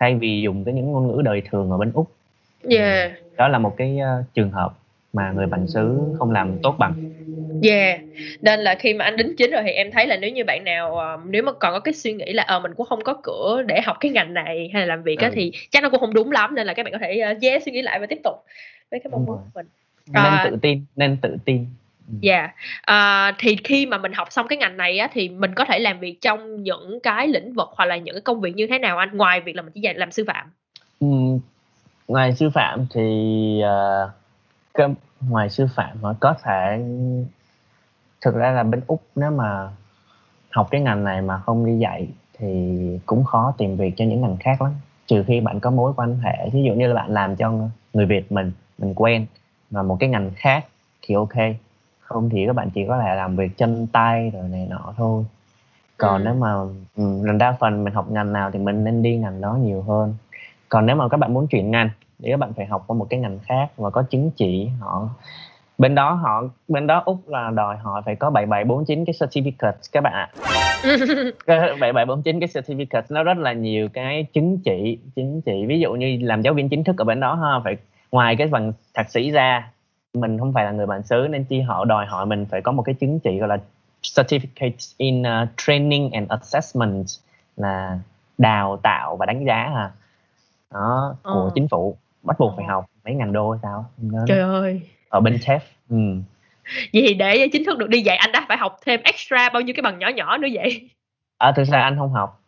thay 0.00 0.14
vì 0.14 0.40
dùng 0.40 0.64
cái 0.64 0.74
những 0.74 0.92
ngôn 0.92 1.08
ngữ 1.08 1.22
đời 1.22 1.42
thường 1.50 1.70
ở 1.70 1.76
bên 1.76 1.92
Úc. 1.92 2.10
Yeah. 2.70 3.12
Đó 3.36 3.48
là 3.48 3.58
một 3.58 3.74
cái, 3.76 3.98
ơ, 3.98 4.24
trường 4.34 4.50
hợp 4.50 4.74
mà 5.12 5.32
người 5.32 5.46
bản 5.46 5.66
xứ 5.66 6.00
không 6.18 6.30
làm 6.30 6.58
tốt 6.62 6.74
bằng. 6.78 7.11
Yeah, 7.62 8.00
nên 8.40 8.60
là 8.60 8.74
khi 8.74 8.94
mà 8.94 9.04
anh 9.04 9.16
đính 9.16 9.36
chính 9.38 9.50
rồi 9.50 9.62
thì 9.64 9.70
em 9.70 9.90
thấy 9.90 10.06
là 10.06 10.16
nếu 10.16 10.30
như 10.30 10.44
bạn 10.44 10.64
nào, 10.64 10.98
ờ, 10.98 11.18
nếu 11.26 11.42
mà 11.42 11.52
còn 11.52 11.72
có 11.72 11.80
cái 11.80 11.94
suy 11.94 12.12
nghĩ 12.12 12.32
là, 12.32 12.42
ờ, 12.42 12.60
mình 12.60 12.72
cũng 12.76 12.86
không 12.86 13.04
có 13.04 13.14
cửa 13.22 13.62
để 13.66 13.80
học 13.80 13.96
cái 14.00 14.10
ngành 14.10 14.34
này 14.34 14.70
hay 14.72 14.82
là 14.82 14.86
làm 14.86 15.02
việc 15.02 15.18
á, 15.18 15.28
Ừ. 15.28 15.32
thì 15.34 15.52
chắc 15.70 15.82
nó 15.82 15.90
cũng 15.90 16.00
hông 16.00 16.14
đúng 16.14 16.32
lắm, 16.32 16.54
nên 16.54 16.66
là 16.66 16.74
các 16.74 16.82
bạn 16.82 16.92
có 16.92 16.98
thể, 16.98 17.14
yeah, 17.42 17.62
suy 17.62 17.72
nghĩ 17.72 17.82
lại 17.82 17.98
và 17.98 18.06
tiếp 18.06 18.18
tục 18.24 18.34
với 18.90 19.00
cái 19.00 19.10
mong 19.10 19.26
muốn 19.26 19.36
của 19.36 19.50
mình. 19.54 19.66
Nên 20.06 20.24
À. 20.24 20.40
tự 20.44 20.58
tin, 20.62 20.84
nên 20.96 21.16
tự 21.22 21.36
tin. 21.44 21.66
Ừm. 22.08 22.18
Yeah, 22.22 22.50
ờ, 22.82 23.32
thì 23.38 23.56
khi 23.64 23.86
mà 23.86 23.98
mình 23.98 24.12
học 24.12 24.32
xong 24.32 24.46
cái 24.48 24.56
ngành 24.56 24.76
này 24.76 24.98
á, 24.98 25.08
thì 25.12 25.28
mình 25.28 25.54
có 25.54 25.64
thể 25.64 25.78
làm 25.78 26.00
việc 26.00 26.18
trong 26.20 26.62
những 26.62 26.98
cái 27.02 27.28
lĩnh 27.28 27.52
vực 27.52 27.68
hoặc 27.72 27.84
là 27.86 27.96
những 27.96 28.14
cái 28.14 28.20
công 28.20 28.40
việc 28.40 28.56
như 28.56 28.66
thế 28.66 28.78
nào 28.78 28.98
anh? 28.98 29.16
Ngoài 29.16 29.40
việc 29.40 29.56
là 29.56 29.62
mình 29.62 29.72
chỉ 29.74 29.80
dạy 29.80 29.94
làm 29.94 30.10
sư 30.10 30.24
phạm. 30.26 30.50
Ừm, 31.00 31.38
ngoài 32.08 32.32
sư 32.32 32.50
phạm 32.54 32.86
thì, 32.94 33.60
ờ, 33.60 34.10
cái 34.74 34.88
ngoài 35.28 35.50
sư 35.50 35.66
phạm 35.76 36.04
hả? 36.04 36.10
Có 36.20 36.34
thể 36.44 36.78
thực 38.22 38.34
ra 38.34 38.50
là 38.50 38.62
bên 38.62 38.80
Úc 38.86 39.02
nếu 39.16 39.30
mà 39.30 39.68
học 40.50 40.68
cái 40.70 40.80
ngành 40.80 41.04
này 41.04 41.22
mà 41.22 41.38
không 41.38 41.66
đi 41.66 41.78
dạy 41.78 42.08
thì 42.38 42.78
cũng 43.06 43.24
khó 43.24 43.54
tìm 43.58 43.76
việc 43.76 43.94
cho 43.96 44.04
những 44.04 44.20
ngành 44.20 44.36
khác 44.40 44.62
lắm, 44.62 44.72
trừ 45.06 45.24
khi 45.26 45.40
bạn 45.40 45.60
có 45.60 45.70
mối 45.70 45.92
quan 45.96 46.18
hệ. 46.18 46.50
Thí 46.50 46.62
dụ 46.62 46.74
như 46.74 46.86
là 46.86 46.94
bạn 46.94 47.10
làm 47.10 47.36
cho 47.36 47.52
người 47.92 48.06
Việt 48.06 48.32
mình, 48.32 48.52
mình 48.78 48.94
quen 48.94 49.26
mà 49.70 49.82
một 49.82 49.96
cái 50.00 50.08
ngành 50.08 50.30
khác 50.36 50.64
thì 51.02 51.14
kê, 51.34 51.54
không 52.00 52.30
thì 52.30 52.46
các 52.46 52.52
bạn 52.52 52.70
chỉ 52.70 52.86
có 52.88 52.98
thể 52.98 53.14
làm 53.14 53.36
việc 53.36 53.56
chân 53.56 53.86
tay 53.86 54.30
rồi 54.30 54.48
này 54.48 54.66
nọ 54.70 54.94
thôi. 54.96 55.24
Còn 55.96 56.24
nếu 56.24 56.32
Ừm. 56.32 56.40
mà 56.40 56.54
mình 56.96 57.38
đa 57.38 57.56
phần 57.60 57.84
mình 57.84 57.94
học 57.94 58.10
ngành 58.10 58.32
nào 58.32 58.50
thì 58.50 58.58
mình 58.58 58.84
nên 58.84 59.02
đi 59.02 59.16
ngành 59.16 59.40
đó 59.40 59.54
nhiều 59.54 59.82
hơn. 59.82 60.14
Còn 60.68 60.86
nếu 60.86 60.96
mà 60.96 61.08
các 61.08 61.16
bạn 61.16 61.34
muốn 61.34 61.46
chuyển 61.46 61.70
ngành 61.70 61.90
thì 62.22 62.30
các 62.30 62.36
bạn 62.36 62.52
phải 62.52 62.66
học 62.66 62.84
qua 62.86 62.96
một 62.96 63.06
cái 63.10 63.20
ngành 63.20 63.38
khác 63.38 63.70
và 63.76 63.90
có 63.90 64.02
chứng 64.02 64.30
chỉ 64.36 64.68
họ 64.80 65.08
bên 65.82 65.94
đó 65.94 66.12
họ 66.12 66.42
bên 66.68 66.86
đó 66.86 67.02
Úc 67.06 67.28
là 67.28 67.50
đòi 67.50 67.76
hỏi 67.76 68.02
phải 68.04 68.16
có 68.16 68.30
7749 68.30 69.04
cái 69.04 69.14
certificate 69.20 69.72
các 69.92 70.00
bạn 70.00 70.12
ạ. 70.12 70.28
Cái 71.46 71.58
7749 71.80 72.40
cái 72.40 72.48
certificate 72.48 73.02
nó 73.10 73.22
rất 73.22 73.38
là 73.38 73.52
nhiều 73.52 73.88
cái 73.92 74.26
chứng 74.32 74.58
chỉ 74.64 74.98
chứng 75.16 75.40
chỉ. 75.46 75.66
Ví 75.66 75.80
dụ 75.80 75.92
như 75.92 76.18
làm 76.22 76.42
giáo 76.42 76.54
viên 76.54 76.68
chính 76.68 76.84
thức 76.84 76.96
ở 76.98 77.04
bên 77.04 77.20
đó 77.20 77.34
ha, 77.34 77.60
phải 77.64 77.76
ngoài 78.12 78.36
cái 78.36 78.46
bằng 78.46 78.72
thạc 78.94 79.10
sĩ 79.10 79.30
ra, 79.30 79.70
mình 80.14 80.38
hông 80.38 80.52
phải 80.52 80.64
là 80.64 80.70
người 80.70 80.86
bản 80.86 81.02
xứ 81.02 81.26
nên 81.30 81.44
chi 81.44 81.60
họ 81.60 81.84
đòi 81.84 82.06
hỏi 82.06 82.26
mình 82.26 82.46
phải 82.50 82.60
có 82.60 82.72
một 82.72 82.82
cái 82.82 82.94
chứng 82.94 83.20
chỉ 83.20 83.38
gọi 83.38 83.48
là 83.48 83.58
Certificate 84.02 84.94
in, 84.98 85.22
ơ, 85.22 85.46
Training 85.56 86.10
and 86.10 86.28
Assessment 86.30 87.04
là 87.56 87.98
đào 88.38 88.76
tạo 88.82 89.16
và 89.16 89.26
đánh 89.26 89.44
giá 89.44 89.54
à. 89.74 89.90
Đó, 90.74 91.14
của 91.22 91.30
Ờ. 91.30 91.50
chính 91.54 91.68
phủ, 91.68 91.96
bắt 92.22 92.36
buộc 92.40 92.52
phải 92.56 92.64
Ờ. 92.68 92.74
học 92.74 92.84
mấy 93.04 93.14
ngàn 93.14 93.32
đô 93.32 93.50
hay 93.50 93.60
sao 93.62 93.84
Trời 94.26 94.40
ơi! 94.40 94.80
Ở 95.12 95.20
bên 95.20 95.36
TAFE, 95.46 95.58
ừm. 95.90 96.22
Vậy 96.92 97.04
thì 97.08 97.14
để 97.14 97.48
chính 97.52 97.64
thức 97.64 97.78
được 97.78 97.88
đi 97.88 98.00
dạy 98.00 98.16
anh 98.16 98.32
đã 98.32 98.44
phải 98.48 98.56
học 98.56 98.76
thêm 98.86 99.00
extra 99.04 99.48
bao 99.48 99.62
nhiêu 99.62 99.74
cái 99.76 99.82
bằng 99.82 99.98
nhỏ 99.98 100.08
nhỏ 100.08 100.36
nữa 100.36 100.48
vậy? 100.52 100.90
À, 101.38 101.52
thực 101.52 101.64
ra 101.64 101.80
anh 101.82 101.96
hông 101.96 102.12
học. 102.12 102.40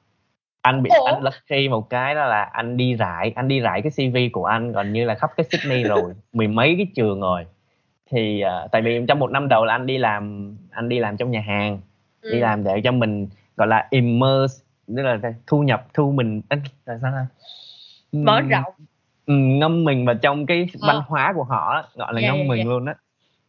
Anh 0.63 0.83
bị 0.83 0.91
Ủa? 0.99 1.07
anh 1.07 1.23
lucky 1.23 1.69
một 1.69 1.91
cái 1.91 2.15
đó 2.15 2.27
là 2.27 2.43
anh 2.43 2.77
đi 2.77 2.95
rải, 2.95 3.33
anh 3.37 3.49
đi 3.49 3.61
rải 3.61 3.83
cái 3.83 3.93
CV 3.93 4.17
của 4.33 4.45
anh 4.45 4.73
gần 4.73 4.93
như 4.93 5.05
là 5.05 5.15
khắp 5.15 5.31
cái 5.37 5.45
Sydney 5.45 5.85
rồi, 5.85 6.15
mười 6.33 6.49
mấy 6.49 6.75
cái 6.77 6.87
trường 6.95 7.21
rồi. 7.21 7.47
Thì, 8.11 8.41
ờ, 8.41 8.69
tại 8.73 8.83
vì 8.83 9.01
trong 9.09 9.19
1 9.19 9.31
năm 9.31 9.49
đầu 9.49 9.65
là 9.65 9.75
anh 9.75 9.87
đi 9.87 9.99
làm 9.99 10.57
anh 10.71 10.89
đi 10.89 10.99
làm 10.99 11.17
trong 11.17 11.31
nhà 11.31 11.41
hàng, 11.41 11.81
đi 12.23 12.31
Ừm. 12.31 12.41
làm 12.41 12.65
để 12.65 12.81
cho 12.85 12.93
mình, 12.93 13.29
gọi 13.57 13.69
là, 13.69 13.87
immerse, 13.91 14.65
tức 14.97 15.03
là 15.03 15.19
thu 15.47 15.63
nhập 15.63 15.87
thu 15.95 16.13
mình 16.13 16.43
ơ, 16.49 16.57
là 16.87 16.99
sao 17.03 17.13
ta? 17.13 17.27
Mở 18.13 18.41
rộng. 18.41 18.75
Ừm, 19.27 19.59
ngâm 19.59 19.85
mình 19.85 20.07
vào 20.07 20.15
trong 20.15 20.47
cái 20.47 20.67
văn 20.81 20.97
Ờ. 20.97 21.03
hóa 21.07 21.33
của 21.37 21.45
họ 21.45 21.73
á, 21.75 21.83
gọi 21.95 22.15
là, 22.15 22.21
Yeah, 22.21 22.29
ngâm 22.31 22.37
yeah, 22.37 22.49
mình 22.49 22.59
yeah. 22.59 22.69
luôn 22.69 22.85
á, 22.87 22.95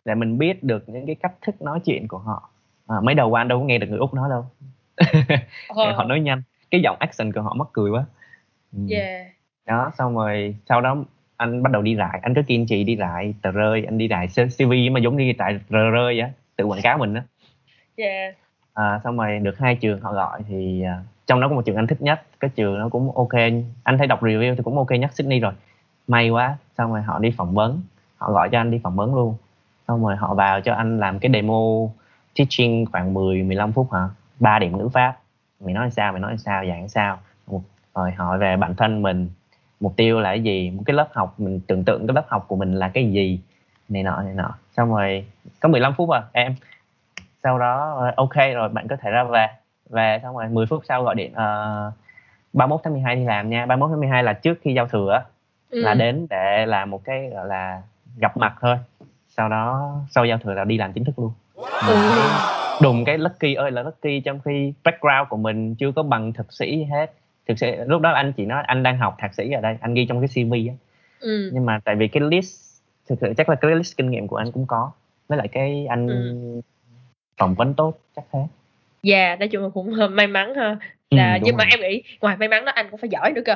để 0.06 0.16
mình 0.16 0.38
biết 0.38 0.64
được 0.64 0.90
những 0.90 1.06
cái 1.06 1.16
cách 1.16 1.34
thức 1.42 1.62
nói 1.62 1.80
chuyện 1.86 2.08
của 2.08 2.18
họ. 2.18 2.50
Ờ, 2.88 3.02
mới 3.02 3.16
đầu 3.16 3.34
anh 3.34 3.48
đâu 3.48 3.60
có 3.60 3.66
nghe 3.66 3.78
được 3.78 3.88
người 3.90 4.00
Úc 4.00 4.14
nói 4.14 4.30
đâu. 4.30 4.46
Tại 5.76 5.94
họ 5.94 6.04
Ờ. 6.04 6.08
nói 6.08 6.20
nhanh, 6.20 6.42
cái 6.72 6.82
giọng 6.82 6.98
accent 7.00 7.34
của 7.36 7.42
họ 7.42 7.54
mắc 7.54 7.68
cười 7.74 7.92
quá. 7.92 8.06
Yeah. 8.90 9.28
Đó, 9.68 9.92
xong 9.98 10.16
rồi 10.16 10.56
sau 10.70 10.82
đó 10.82 10.98
anh 11.38 11.64
bắt 11.64 11.72
đầu 11.72 11.82
đi 11.82 11.96
rải, 11.96 12.20
anh 12.22 12.34
cứ 12.36 12.42
kiên 12.48 12.66
trì 12.68 12.84
đi 12.84 12.96
rải 12.96 13.34
tờ 13.42 13.52
rơi, 13.52 13.84
anh 13.86 13.98
đi 13.98 14.08
C 14.08 14.36
CV 14.58 14.72
mà 14.92 15.00
giống 15.00 15.18
như 15.18 15.34
tờ 15.38 15.46
rơi 15.70 15.92
vậy 15.92 16.20
á, 16.20 16.30
tự 16.56 16.66
quảng 16.66 16.82
cáo 16.84 16.98
mình 16.98 17.14
á. 17.14 17.24
Yeah. 17.96 18.36
À, 18.76 19.00
xong 19.04 19.18
rồi 19.18 19.40
được 19.40 19.60
hai 19.60 19.76
trường 19.76 20.02
họ 20.02 20.14
gọi 20.14 20.42
thì, 20.48 20.82
à, 20.82 21.04
trong 21.28 21.42
đó 21.42 21.48
có 21.50 21.56
một 21.56 21.62
trường 21.66 21.76
anh 21.76 21.88
thích 21.88 22.02
nhất, 22.02 22.22
cái 22.40 22.52
trường 22.56 22.80
nó 22.80 22.90
cũng 22.90 23.12
ok 23.16 23.34
anh 23.84 23.98
thấy 23.98 24.08
đọc 24.08 24.24
review 24.24 24.56
thì 24.56 24.64
cũng 24.64 24.78
ok 24.78 24.92
nhất 24.92 25.12
Sydney 25.14 25.40
rồi. 25.40 25.54
May 26.08 26.30
quá, 26.30 26.58
xong 26.78 26.92
rồi 26.94 27.02
họ 27.02 27.20
đi 27.20 27.32
phỏng 27.38 27.54
vấn, 27.54 27.82
họ 28.18 28.32
gọi 28.32 28.50
cho 28.52 28.60
anh 28.60 28.72
đi 28.72 28.80
phỏng 28.84 28.96
vấn 28.96 29.16
luôn. 29.16 29.36
Xong 29.88 30.06
rồi 30.06 30.16
họ 30.16 30.34
vào 30.34 30.62
cho 30.62 30.74
anh 30.74 31.00
làm 31.00 31.20
cái 31.20 31.32
demo 31.34 31.62
teaching 32.38 32.86
khoảng 32.92 33.14
10, 33.14 33.44
15 33.44 33.72
phút 33.72 33.94
hả, 33.94 34.10
ba 34.40 34.60
điểm 34.60 34.78
ngữ 34.78 34.90
pháp. 34.94 35.18
Mày 35.60 35.74
nói 35.74 35.92
sao, 35.92 36.12
mày 36.12 36.22
nói 36.22 36.38
sao, 36.38 36.66
dạng 36.68 36.90
sao. 36.90 37.20
Rồi 37.96 38.12
hỏi 38.12 38.38
về 38.38 38.58
bản 38.58 38.76
thân 38.76 39.02
mình, 39.02 39.30
mục 39.80 39.94
tiêu 39.96 40.20
là 40.20 40.30
cái 40.30 40.44
gì, 40.44 40.72
một 40.72 40.84
cái 40.86 40.94
lớp 40.94 41.08
học 41.14 41.40
mình 41.40 41.60
tưởng 41.68 41.84
tượng 41.84 42.08
cái 42.08 42.16
lớp 42.16 42.26
học 42.28 42.46
của 42.48 42.56
mình 42.56 42.74
là 42.74 42.90
cái 42.90 43.12
gì, 43.12 43.40
này 43.90 44.04
nọ, 44.04 44.22
này 44.22 44.34
nọ. 44.34 44.50
Xong 44.78 44.90
rồi 44.90 45.26
có 45.60 45.70
15 45.70 45.94
phút 45.94 46.10
à 46.10 46.24
em. 46.32 46.56
Sau 47.46 47.60
đó, 47.60 47.96
ờ, 48.16 48.28
kê 48.36 48.54
rồi, 48.54 48.70
bạn 48.70 48.88
có 48.88 48.96
thể 49.02 49.12
ra 49.12 49.24
về. 49.24 49.48
Về 49.90 50.20
xong 50.24 50.38
rồi 50.38 50.48
10 50.50 50.66
phút 50.66 50.82
sau 50.88 51.04
gọi 51.04 51.16
điện, 51.16 51.34
ờ, 51.34 51.92
31 52.54 52.82
tháng 52.84 52.94
12 52.94 53.16
đi 53.16 53.24
làm 53.26 53.50
nha. 53.50 53.66
31 53.66 53.90
tháng 53.90 54.00
12 54.00 54.24
là 54.24 54.34
trước 54.34 54.58
khi 54.62 54.74
giao 54.74 54.88
thừa 54.88 55.12
á, 55.14 55.22
là 55.72 55.94
đến 55.94 56.28
để 56.30 56.66
làm 56.66 56.90
một 56.90 57.02
cái, 57.06 57.30
gọi 57.30 57.48
là, 57.48 57.82
gặp 58.18 58.38
mặt 58.38 58.56
thôi. 58.62 58.78
Sau 59.28 59.50
đó 59.50 59.94
sau 60.10 60.26
giao 60.26 60.38
thừa 60.38 60.54
là 60.54 60.64
đi 60.64 60.78
làm 60.78 60.94
chính 60.94 61.04
thức 61.04 61.20
luôn. 61.20 61.32
Thấy 61.82 62.20
Ồ! 62.20 62.30
đùng 62.82 63.06
cái 63.06 63.18
lucky 63.18 63.54
ơi 63.54 63.72
là 63.72 63.84
lucky, 63.84 64.20
trong 64.20 64.40
khi 64.46 64.74
background 64.84 65.30
của 65.30 65.38
mình 65.38 65.76
chưa 65.76 65.92
có 65.92 66.04
bằng 66.04 66.34
thạc 66.34 66.54
sĩ 66.54 66.84
hết. 66.84 67.14
Thực 67.48 67.60
sự 67.60 67.76
lúc 67.88 68.02
đó 68.02 68.12
anh 68.12 68.34
chỉ 68.34 68.46
nói 68.46 68.64
anh 68.68 68.84
đang 68.84 68.98
học 68.98 69.16
thạc 69.20 69.34
sĩ 69.34 69.52
ở 69.52 69.62
đây, 69.62 69.78
anh 69.82 69.94
ghi 69.94 70.06
trong 70.10 70.20
cái 70.22 70.28
CV 70.28 70.70
á. 70.70 70.76
Ừm. 71.20 71.50
Nhưng 71.54 71.66
mà 71.66 71.80
tại 71.86 71.96
vì 71.96 72.08
cái 72.08 72.24
list 72.24 72.80
thực 73.10 73.20
sự 73.22 73.34
chắc 73.38 73.50
là 73.50 73.56
cái 73.56 73.76
list 73.76 73.98
kinh 73.98 74.10
nghiệm 74.12 74.28
của 74.28 74.36
anh 74.36 74.52
cũng 74.52 74.66
có, 74.68 74.92
với 75.28 75.38
lại 75.38 75.48
cái 75.48 75.86
anh 75.90 76.08
Ừm. 76.08 76.62
Phỏng 77.38 77.56
vấn 77.56 77.74
tốt, 77.74 77.98
chắc 78.16 78.26
thế. 78.34 78.40
Yeah, 79.04 79.40
nói 79.40 79.48
chung 79.48 79.64
là 79.64 79.70
cũng, 79.74 79.94
ơ, 80.00 80.08
may 80.08 80.28
mắn 80.28 80.56
ha. 80.56 80.78
Là 81.12 81.38
đúng 81.38 81.46
nhưng 81.46 81.58
mà 81.58 81.64
rồi. 81.64 81.72
em 81.72 81.80
nghĩ 81.82 82.04
ngoài 82.22 82.38
may 82.38 82.48
mắn 82.48 82.66
đó 82.66 82.72
anh 82.76 82.88
cũng 82.92 83.00
phải 83.00 83.10
giỏi 83.10 83.32
nữa 83.36 83.42
cơ. 83.46 83.56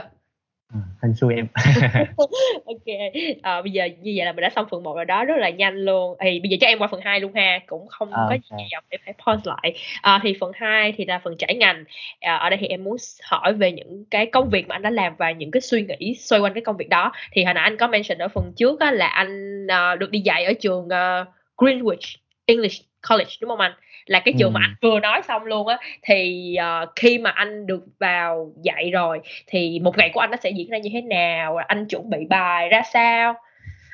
Ờ, 0.74 0.80
hên 1.04 1.13
xui 1.15 1.36
em. 1.36 1.48
Kê, 2.86 3.12
ờ, 3.44 3.62
bây 3.62 3.72
giờ 3.72 3.86
như 4.02 4.13
vậy 4.18 4.26
là 4.26 4.32
mình 4.34 4.42
đã 4.42 4.50
xong 4.50 4.65
phần 4.72 4.84
1 4.84 4.96
rồi 4.96 5.06
đó, 5.06 5.26
rất 5.26 5.34
là 5.38 5.50
nhanh 5.50 5.76
luôn. 5.76 6.18
Thì 6.22 6.39
bây 6.39 6.50
giờ 6.50 6.58
cho 6.62 6.68
em 6.68 6.80
qua 6.80 6.88
phần 6.88 7.02
2 7.04 7.20
luôn 7.20 7.34
ha, 7.34 7.60
cũng 7.68 7.88
không 7.88 8.12
Ờ, 8.12 8.26
có 8.30 8.36
gì 8.36 8.63
kê. 8.72 8.78
để 8.89 8.98
phải 9.06 9.13
pause 9.26 9.42
lại. 9.46 9.74
Ờ, 10.02 10.20
thì 10.24 10.36
phần 10.39 10.52
2 10.56 10.94
thì 10.98 11.06
là 11.06 11.20
phần 11.24 11.38
trải 11.38 11.56
ngành. 11.56 11.84
Ờ, 12.22 12.38
ở 12.38 12.50
đây 12.50 12.58
thì 12.62 12.68
em 12.68 12.84
muốn 12.84 12.98
hỏi 13.24 13.54
về 13.54 13.72
những 13.72 14.06
cái 14.12 14.26
công 14.26 14.50
việc 14.50 14.68
mà 14.68 14.76
anh 14.76 14.82
đã 14.82 14.89
làm 14.89 15.15
và 15.18 15.32
những 15.32 15.52
cái 15.52 15.62
suy 15.62 15.82
nghĩ 15.82 16.15
xoay 16.15 16.42
quanh 16.42 16.54
cái 16.54 16.63
công 16.65 16.78
việc 16.78 16.89
đó. 16.89 17.12
Thì 17.32 17.44
hồi 17.44 17.54
nãy 17.54 17.63
anh 17.63 17.78
có 17.78 17.88
mention 17.88 18.18
ở 18.18 18.28
phần 18.28 18.54
trước 18.58 18.80
á 18.80 18.92
là 18.92 19.08
anh, 19.08 19.68
ờ, 19.68 19.96
được 19.96 20.12
đi 20.12 20.20
dạy 20.20 20.46
ở 20.46 20.54
trường, 20.54 20.89
ờ, 20.89 21.26
Greenwich 21.58 22.15
English 22.46 22.88
College, 23.09 23.31
đúng 23.41 23.49
hông 23.49 23.59
anh? 23.59 23.71
Là 24.05 24.19
cái 24.19 24.33
trường 24.39 24.53
mà 24.53 24.59
anh 24.63 24.75
Ừm. 24.81 24.91
vừa 24.91 24.99
nói 24.99 25.21
xong 25.27 25.43
luôn 25.43 25.67
á. 25.67 25.77
Thì, 26.01 26.55
ờ, 26.55 26.85
khi 26.95 27.17
mà 27.17 27.29
anh 27.29 27.65
được 27.67 27.85
vào 27.99 28.51
dạy 28.63 28.91
rồi 28.91 29.19
thì 29.47 29.79
một 29.79 29.97
ngày 29.97 30.12
của 30.13 30.19
anh 30.19 30.31
nó 30.31 30.38
sẽ 30.43 30.49
diễn 30.49 30.69
ra 30.69 30.77
như 30.77 30.89
thế 30.93 31.01
nào? 31.01 31.57
Anh 31.57 31.85
chuẩn 31.85 32.09
bị 32.09 32.17
bài 32.29 32.69
ra 32.69 32.81
sao? 32.93 33.33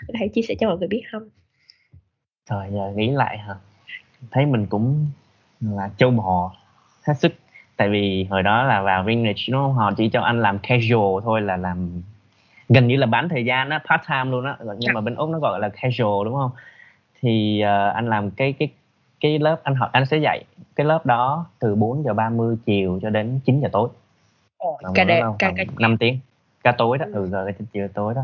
Có 0.08 0.14
thể 0.20 0.28
chia 0.28 0.42
sẻ 0.42 0.56
cho 0.60 0.68
mọi 0.68 0.78
người 0.78 0.88
biết 0.88 1.04
hông? 1.14 1.30
Trời, 2.50 2.68
giờ 2.72 2.92
nghĩ 2.96 3.10
lại 3.10 3.38
hả? 3.38 3.56
Thấy 4.32 4.46
mình 4.46 4.66
cũng 4.66 5.08
là 5.60 5.90
trâu 5.98 6.12
bò 6.12 6.52
hết 7.08 7.14
sức. 7.14 7.34
Tại 7.78 7.90
vì 7.90 8.24
hồi 8.30 8.44
đó 8.44 8.64
là 8.64 8.82
vào 8.82 9.04
Greenwich, 9.04 9.52
đúng 9.52 9.62
hông? 9.62 9.74
Họ 9.74 9.92
chỉ 9.98 10.10
cho 10.10 10.22
anh 10.22 10.42
làm 10.42 10.60
casual 10.60 11.24
thôi 11.24 11.42
là 11.42 11.58
làm 11.58 12.02
gần 12.70 12.88
như 12.88 12.98
là 12.98 13.06
bán 13.08 13.30
thời 13.30 13.46
gian 13.46 13.70
á 13.70 13.80
part 13.90 14.02
time 14.10 14.32
luôn 14.32 14.46
á 14.46 14.58
nhưng 14.78 14.94
mà 14.94 15.02
bên 15.02 15.16
úc 15.16 15.30
nó 15.30 15.40
gọi 15.40 15.60
là 15.60 15.70
casual 15.70 16.26
đúng 16.26 16.34
không 16.34 16.52
thì 17.22 17.62
uh, 17.64 17.96
anh 17.96 18.10
làm 18.10 18.32
cái 18.32 18.54
cái 18.54 18.70
cái 19.26 19.40
lớp 19.40 19.60
anh 19.64 19.76
học 19.76 19.90
anh 19.92 20.06
sẽ 20.06 20.18
dạy 20.18 20.44
cái 20.76 20.86
lớp 20.86 21.06
đó 21.06 21.46
từ 21.60 21.76
4 21.76 22.04
giờ 22.04 22.14
30 22.14 22.58
chiều 22.66 23.00
cho 23.02 23.10
đến 23.10 23.40
9 23.46 23.60
giờ 23.60 23.70
tối. 23.72 23.90
Ồ, 24.58 24.80
cả 24.94 25.04
đêm 25.04 25.26
cả, 25.40 25.54
cả 25.58 25.64
5 25.80 25.98
tiếng. 25.98 26.20
Ca 26.64 26.72
tối 26.72 26.98
đó 26.98 27.06
ừ. 27.14 27.28
giờ 27.28 27.46
cái 27.46 27.68
chiều 27.74 27.88
tối 27.94 28.14
đó. 28.14 28.22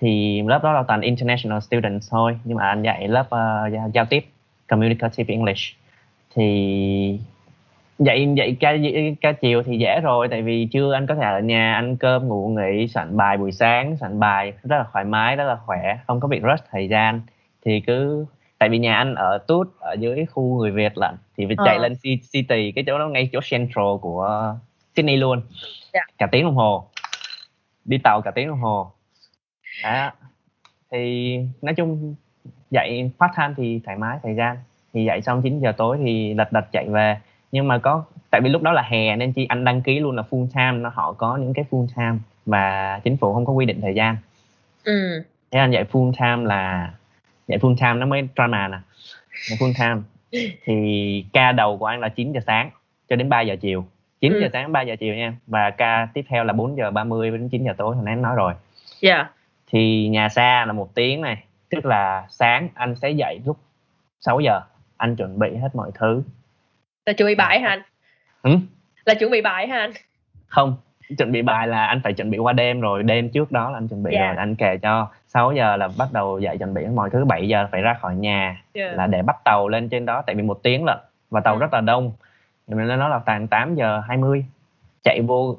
Thì 0.00 0.42
lớp 0.42 0.64
đó 0.64 0.72
là 0.72 0.82
toàn 0.82 1.00
international 1.00 1.58
students 1.60 2.10
thôi 2.10 2.38
nhưng 2.44 2.56
mà 2.56 2.68
anh 2.68 2.82
dạy 2.82 3.08
lớp 3.08 3.26
uh, 3.26 3.94
giao 3.94 4.04
tiếp 4.04 4.26
communicative 4.68 5.34
English. 5.34 5.76
Thì 6.34 7.20
dạy 7.98 8.28
dạy 8.36 8.56
ca 8.60 8.72
ca 9.20 9.32
chiều 9.32 9.62
thì 9.62 9.78
dễ 9.78 10.00
rồi 10.00 10.28
tại 10.28 10.42
vì 10.42 10.68
chưa 10.72 10.92
anh 10.92 11.06
có 11.06 11.14
thể 11.14 11.22
ở 11.22 11.40
nhà 11.40 11.74
ăn 11.74 11.96
cơm 11.96 12.28
ngủ 12.28 12.48
nghỉ 12.48 12.88
soạn 12.88 13.16
bài 13.16 13.36
buổi 13.36 13.52
sáng 13.52 13.96
soạn 13.96 14.20
bài 14.20 14.52
rất 14.62 14.76
là 14.76 14.84
thoải 14.92 15.04
mái 15.04 15.36
rất 15.36 15.44
là 15.44 15.56
khỏe 15.66 15.98
không 16.06 16.20
có 16.20 16.28
bị 16.28 16.40
rush 16.40 16.64
thời 16.70 16.88
gian. 16.88 17.20
Thì 17.64 17.80
cứ 17.80 18.26
tại 18.58 18.68
vì 18.68 18.78
nhà 18.78 18.96
anh 18.96 19.14
ở 19.14 19.38
tút 19.38 19.68
ở 19.80 19.92
dưới 19.92 20.26
khu 20.26 20.58
người 20.58 20.70
việt 20.70 20.98
lận 20.98 21.14
thì 21.36 21.46
phải 21.46 21.56
chạy 21.64 21.76
ờ. 21.76 21.82
lên 21.82 21.94
city 22.32 22.72
cái 22.72 22.84
chỗ 22.86 22.98
đó 22.98 23.08
ngay 23.08 23.28
chỗ 23.32 23.40
central 23.50 23.86
của 24.00 24.54
sydney 24.96 25.16
luôn 25.16 25.38
yeah. 25.38 25.46
Dạ. 25.92 26.14
cả 26.18 26.28
tiếng 26.32 26.44
đồng 26.44 26.54
hồ 26.54 26.88
đi 27.84 27.98
tàu 27.98 28.20
cả 28.20 28.30
tiếng 28.30 28.48
đồng 28.48 28.60
hồ 28.60 28.92
đó 29.84 30.12
thì 30.90 31.36
nói 31.62 31.74
chung 31.74 32.14
dạy 32.70 33.10
part 33.18 33.32
time 33.36 33.54
thì 33.56 33.80
thoải 33.84 33.96
mái 33.96 34.18
thời 34.22 34.34
gian 34.34 34.56
thì 34.94 35.04
dạy 35.04 35.22
xong 35.22 35.42
9 35.42 35.60
giờ 35.60 35.72
tối 35.72 35.98
thì 36.04 36.34
lật 36.34 36.52
đật 36.52 36.64
chạy 36.72 36.88
về 36.88 37.16
nhưng 37.52 37.68
mà 37.68 37.78
có 37.78 38.04
tại 38.30 38.40
vì 38.40 38.48
lúc 38.50 38.62
đó 38.62 38.72
là 38.72 38.82
hè 38.82 39.16
nên 39.16 39.32
chi 39.32 39.46
anh 39.48 39.64
đăng 39.64 39.82
ký 39.82 40.00
luôn 40.00 40.16
là 40.16 40.22
full 40.30 40.46
time 40.54 40.72
nó 40.72 40.90
họ 40.94 41.12
có 41.12 41.36
những 41.36 41.52
cái 41.54 41.64
full 41.70 41.86
time 41.96 42.18
và 42.46 43.00
chính 43.04 43.16
phủ 43.16 43.34
không 43.34 43.46
có 43.46 43.52
quy 43.52 43.66
định 43.66 43.80
thời 43.80 43.94
gian 43.94 44.16
ừ. 44.84 45.24
thế 45.50 45.58
anh 45.58 45.70
dạy 45.70 45.84
full 45.92 46.12
time 46.12 46.48
là 46.48 46.92
dạy 47.48 47.58
full 47.58 47.76
time 47.76 47.94
nó 47.94 48.06
mới 48.06 48.28
drama 48.36 48.68
nè 48.68 48.78
dạy 49.50 49.58
full 49.60 49.72
time 49.78 50.02
thì 50.64 51.24
ca 51.32 51.52
đầu 51.52 51.78
của 51.78 51.86
anh 51.86 52.00
là 52.00 52.08
9 52.08 52.32
giờ 52.32 52.40
sáng 52.46 52.70
cho 53.08 53.16
đến 53.16 53.28
3 53.28 53.40
giờ 53.40 53.56
chiều 53.60 53.86
9 54.20 54.32
ừ. 54.32 54.40
giờ 54.40 54.48
sáng 54.52 54.72
3 54.72 54.82
giờ 54.82 54.96
chiều 55.00 55.14
nha 55.14 55.34
và 55.46 55.70
ca 55.70 56.08
tiếp 56.14 56.24
theo 56.28 56.44
là 56.44 56.52
4 56.52 56.76
giờ 56.76 56.90
30 56.90 57.30
đến 57.30 57.48
9 57.48 57.64
giờ 57.64 57.72
tối 57.76 57.96
hồi 57.96 58.04
nãy 58.04 58.16
nói 58.16 58.36
rồi 58.36 58.52
yeah. 58.52 58.60
Dạ. 59.00 59.30
thì 59.66 60.08
nhà 60.08 60.28
xa 60.28 60.64
là 60.66 60.72
một 60.72 60.94
tiếng 60.94 61.20
này 61.20 61.44
tức 61.70 61.84
là 61.84 62.26
sáng 62.30 62.68
anh 62.74 62.94
sẽ 62.96 63.10
dậy 63.10 63.40
lúc 63.44 63.58
6 64.20 64.40
giờ 64.40 64.60
anh 64.96 65.16
chuẩn 65.16 65.38
bị 65.38 65.56
hết 65.56 65.68
mọi 65.74 65.90
thứ 65.94 66.22
là 67.06 67.12
chuẩn 67.12 67.26
bị 67.26 67.34
bài 67.34 67.60
hả 67.60 67.68
anh 67.68 67.82
ừ? 68.42 68.58
là 69.04 69.14
chuẩn 69.14 69.30
bị 69.30 69.40
bài 69.40 69.68
hả 69.68 69.78
anh 69.78 69.92
không 70.46 70.76
chuẩn 71.18 71.32
bị 71.32 71.42
bài 71.42 71.66
là 71.66 71.86
anh 71.86 72.00
phải 72.04 72.12
chuẩn 72.12 72.30
bị 72.30 72.38
qua 72.38 72.52
đêm 72.52 72.80
rồi 72.80 73.02
đêm 73.02 73.30
trước 73.30 73.52
đó 73.52 73.70
là 73.70 73.78
anh 73.78 73.88
chuẩn 73.88 74.02
bị 74.02 74.12
yeah. 74.12 74.22
Dạ. 74.22 74.26
rồi 74.26 74.36
anh 74.36 74.54
kể 74.54 74.78
cho 74.82 75.10
6 75.28 75.52
giờ 75.52 75.76
là 75.76 75.88
bắt 75.98 76.08
đầu 76.12 76.38
dậy 76.38 76.58
chuẩn 76.58 76.74
bị 76.74 76.86
mọi 76.86 77.10
thứ 77.10 77.24
7 77.24 77.48
giờ 77.48 77.68
phải 77.72 77.80
ra 77.80 77.94
khỏi 78.00 78.16
nhà 78.16 78.62
yeah. 78.72 78.96
là 78.96 79.06
để 79.06 79.22
bắt 79.22 79.36
tàu 79.44 79.68
lên 79.68 79.88
trên 79.88 80.06
đó 80.06 80.22
tại 80.26 80.34
vì 80.34 80.42
một 80.42 80.62
tiếng 80.62 80.84
lận 80.84 80.98
và 81.30 81.40
tàu 81.40 81.54
ừ. 81.54 81.60
rất 81.60 81.72
là 81.72 81.80
đông. 81.80 82.12
Nên 82.66 82.98
nó 82.98 83.08
là 83.08 83.18
tàn 83.18 83.48
8 83.48 83.74
giờ 83.74 84.00
20 84.00 84.44
chạy 85.04 85.20
vô 85.20 85.56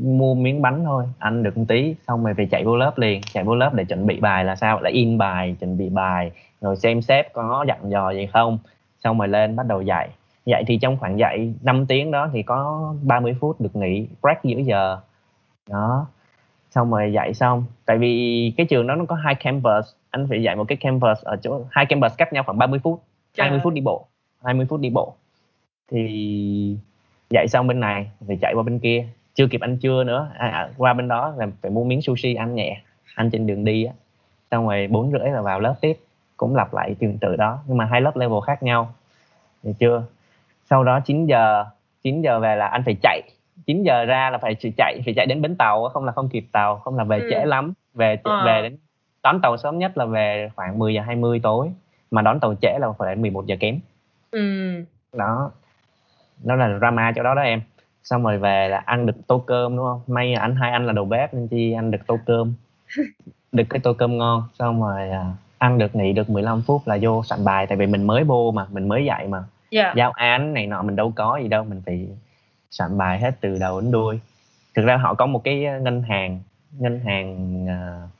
mua 0.00 0.34
miếng 0.34 0.62
bánh 0.62 0.84
thôi 0.84 1.04
ăn 1.18 1.42
được 1.42 1.58
một 1.58 1.64
tí 1.68 1.94
xong 2.06 2.24
rồi 2.24 2.34
về 2.34 2.46
chạy 2.50 2.64
vô 2.64 2.76
lớp 2.76 2.98
liền. 2.98 3.20
Chạy 3.32 3.44
vô 3.44 3.54
lớp 3.54 3.74
để 3.74 3.84
chuẩn 3.84 4.06
bị 4.06 4.20
bài 4.20 4.44
là 4.44 4.56
sao? 4.56 4.80
Là 4.80 4.90
in 4.90 5.18
bài 5.18 5.56
chuẩn 5.60 5.78
bị 5.78 5.88
bài 5.88 6.32
rồi 6.60 6.76
xem 6.76 7.02
sếp 7.02 7.32
có 7.32 7.64
dặn 7.68 7.90
dò 7.90 8.10
gì 8.10 8.26
không? 8.26 8.58
Xong 9.04 9.18
rồi 9.18 9.28
lên 9.28 9.56
bắt 9.56 9.66
đầu 9.66 9.82
dạy. 9.82 10.08
Dạy 10.44 10.64
thì 10.66 10.78
trong 10.78 10.96
khoảng 10.96 11.18
dạy 11.18 11.54
5 11.62 11.86
tiếng 11.86 12.10
đó 12.10 12.28
thì 12.32 12.42
có 12.42 12.94
30 13.02 13.36
phút 13.40 13.60
được 13.60 13.76
nghỉ 13.76 14.08
break 14.22 14.44
giữa 14.44 14.58
giờ. 14.58 14.98
Đó 15.68 16.06
xong 16.74 16.90
rồi 16.90 17.12
dạy 17.12 17.34
xong. 17.34 17.64
Tại 17.86 17.98
vì 17.98 18.52
cái 18.56 18.66
trường 18.66 18.86
đó 18.86 18.94
nó 18.94 19.04
có 19.04 19.14
hai 19.14 19.34
campus. 19.34 19.94
Anh 20.10 20.26
phải 20.28 20.42
dạy 20.42 20.56
một 20.56 20.64
cái 20.68 20.76
campus 20.76 21.22
ở 21.22 21.36
chỗ 21.36 21.64
hai 21.70 21.86
campus 21.86 22.12
cách 22.18 22.32
nhau 22.32 22.42
khoảng 22.42 22.58
30 22.58 22.80
phút. 22.82 23.02
Trời 23.34 23.44
20 23.44 23.60
phút 23.64 23.72
đi 23.72 23.80
bộ 23.80 24.06
20 24.44 24.66
phút 24.68 24.80
đi 24.80 24.90
bộ. 24.90 25.14
Thì 25.90 26.76
dạy 27.30 27.48
xong 27.48 27.66
bên 27.66 27.80
này 27.80 28.10
thì 28.28 28.36
chạy 28.40 28.54
qua 28.54 28.62
bên 28.62 28.78
kia. 28.78 29.06
Chưa 29.34 29.46
kịp 29.46 29.60
ăn 29.60 29.76
trưa 29.78 30.04
nữa 30.04 30.30
à, 30.38 30.48
à, 30.48 30.70
qua 30.76 30.92
bên 30.92 31.08
đó 31.08 31.34
là 31.36 31.46
phải 31.62 31.70
mua 31.70 31.84
miếng 31.84 32.02
sushi 32.02 32.34
ăn 32.34 32.54
nhẹ 32.54 32.80
ăn 33.14 33.30
trên 33.30 33.46
đường 33.46 33.64
đi 33.64 33.84
á. 33.84 33.92
Xong 34.50 34.66
rồi 34.66 34.88
bốn 34.90 35.12
rưỡi 35.12 35.30
là 35.30 35.42
vào 35.42 35.60
lớp 35.60 35.74
tiếp 35.80 35.98
cũng 36.36 36.56
lặp 36.56 36.74
lại 36.74 36.94
tương 36.98 37.18
tự 37.18 37.36
đó 37.36 37.58
nhưng 37.66 37.76
mà 37.76 37.84
hai 37.84 38.00
lớp 38.00 38.16
level 38.16 38.38
khác 38.46 38.62
nhau. 38.62 38.94
Được 39.62 39.72
chưa? 39.78 40.02
Sau 40.70 40.84
đó 40.84 41.00
9 41.00 41.26
giờ 41.26 41.64
9 42.02 42.22
giờ 42.22 42.40
về 42.40 42.56
là 42.56 42.66
anh 42.66 42.82
phải 42.84 42.96
chạy 43.02 43.22
9 43.66 43.82
giờ 43.82 44.04
ra 44.04 44.30
là 44.30 44.38
phải 44.38 44.56
chạy 44.76 45.00
phải 45.04 45.14
chạy 45.16 45.26
đến 45.26 45.42
bến 45.42 45.56
tàu 45.56 45.88
không 45.88 46.04
là 46.04 46.12
không 46.12 46.28
kịp 46.28 46.44
tàu 46.52 46.76
không 46.76 46.98
là 46.98 47.04
về 47.04 47.18
ừ. 47.18 47.28
trễ 47.30 47.44
lắm 47.44 47.72
về 47.94 48.18
à. 48.24 48.42
về 48.46 48.62
đến 48.62 48.76
đón 49.22 49.40
tàu 49.40 49.56
sớm 49.56 49.78
nhất 49.78 49.98
là 49.98 50.04
về 50.04 50.50
khoảng 50.56 50.78
10 50.78 50.94
giờ 50.94 51.02
20 51.02 51.40
tối 51.42 51.72
mà 52.10 52.22
đón 52.22 52.40
tàu 52.40 52.54
trễ 52.62 52.78
là 52.80 52.88
phải 52.98 53.16
11 53.16 53.46
giờ 53.46 53.56
kém 53.60 53.78
ừ. 54.30 54.72
đó 55.12 55.50
đó 56.44 56.54
là 56.54 56.78
drama 56.78 57.12
chỗ 57.16 57.22
đó 57.22 57.34
đó 57.34 57.42
em 57.42 57.60
xong 58.04 58.22
rồi 58.22 58.38
về 58.38 58.68
là 58.68 58.78
ăn 58.78 59.06
được 59.06 59.26
tô 59.26 59.44
cơm 59.46 59.76
đúng 59.76 59.86
không 59.86 60.00
may 60.06 60.34
là 60.34 60.40
anh 60.40 60.56
hai 60.56 60.70
anh 60.70 60.86
là 60.86 60.92
đầu 60.92 61.04
bếp 61.04 61.34
nên 61.34 61.48
chi 61.48 61.72
ăn 61.72 61.90
được 61.90 62.06
tô 62.06 62.18
cơm 62.26 62.54
được 63.52 63.64
cái 63.70 63.80
tô 63.80 63.92
cơm 63.92 64.18
ngon 64.18 64.42
xong 64.58 64.82
rồi 64.82 65.10
à, 65.10 65.32
ăn 65.58 65.78
được 65.78 65.96
nghỉ 65.96 66.12
được 66.12 66.30
15 66.30 66.62
phút 66.66 66.82
là 66.86 66.98
vô 67.02 67.22
soạn 67.24 67.44
bài 67.44 67.66
tại 67.66 67.78
vì 67.78 67.86
mình 67.86 68.06
mới 68.06 68.24
vô 68.24 68.50
mà 68.50 68.66
mình 68.70 68.88
mới 68.88 69.04
dạy 69.04 69.28
mà 69.28 69.44
yeah. 69.70 69.96
giao 69.96 70.10
án 70.10 70.54
này 70.54 70.66
nọ 70.66 70.82
mình 70.82 70.96
đâu 70.96 71.12
có 71.16 71.38
gì 71.42 71.48
đâu 71.48 71.64
mình 71.64 71.82
phải 71.86 72.08
soạn 72.72 72.98
bài 72.98 73.18
hết 73.18 73.34
từ 73.40 73.58
đầu 73.60 73.80
đến 73.80 73.90
đuôi. 73.90 74.20
Thực 74.74 74.82
ra 74.84 74.96
họ 74.96 75.14
có 75.14 75.26
một 75.26 75.44
cái 75.44 75.66
ngân 75.80 76.02
hàng 76.02 76.40
ngân 76.78 77.00
hàng 77.00 77.64
uh, 77.64 78.10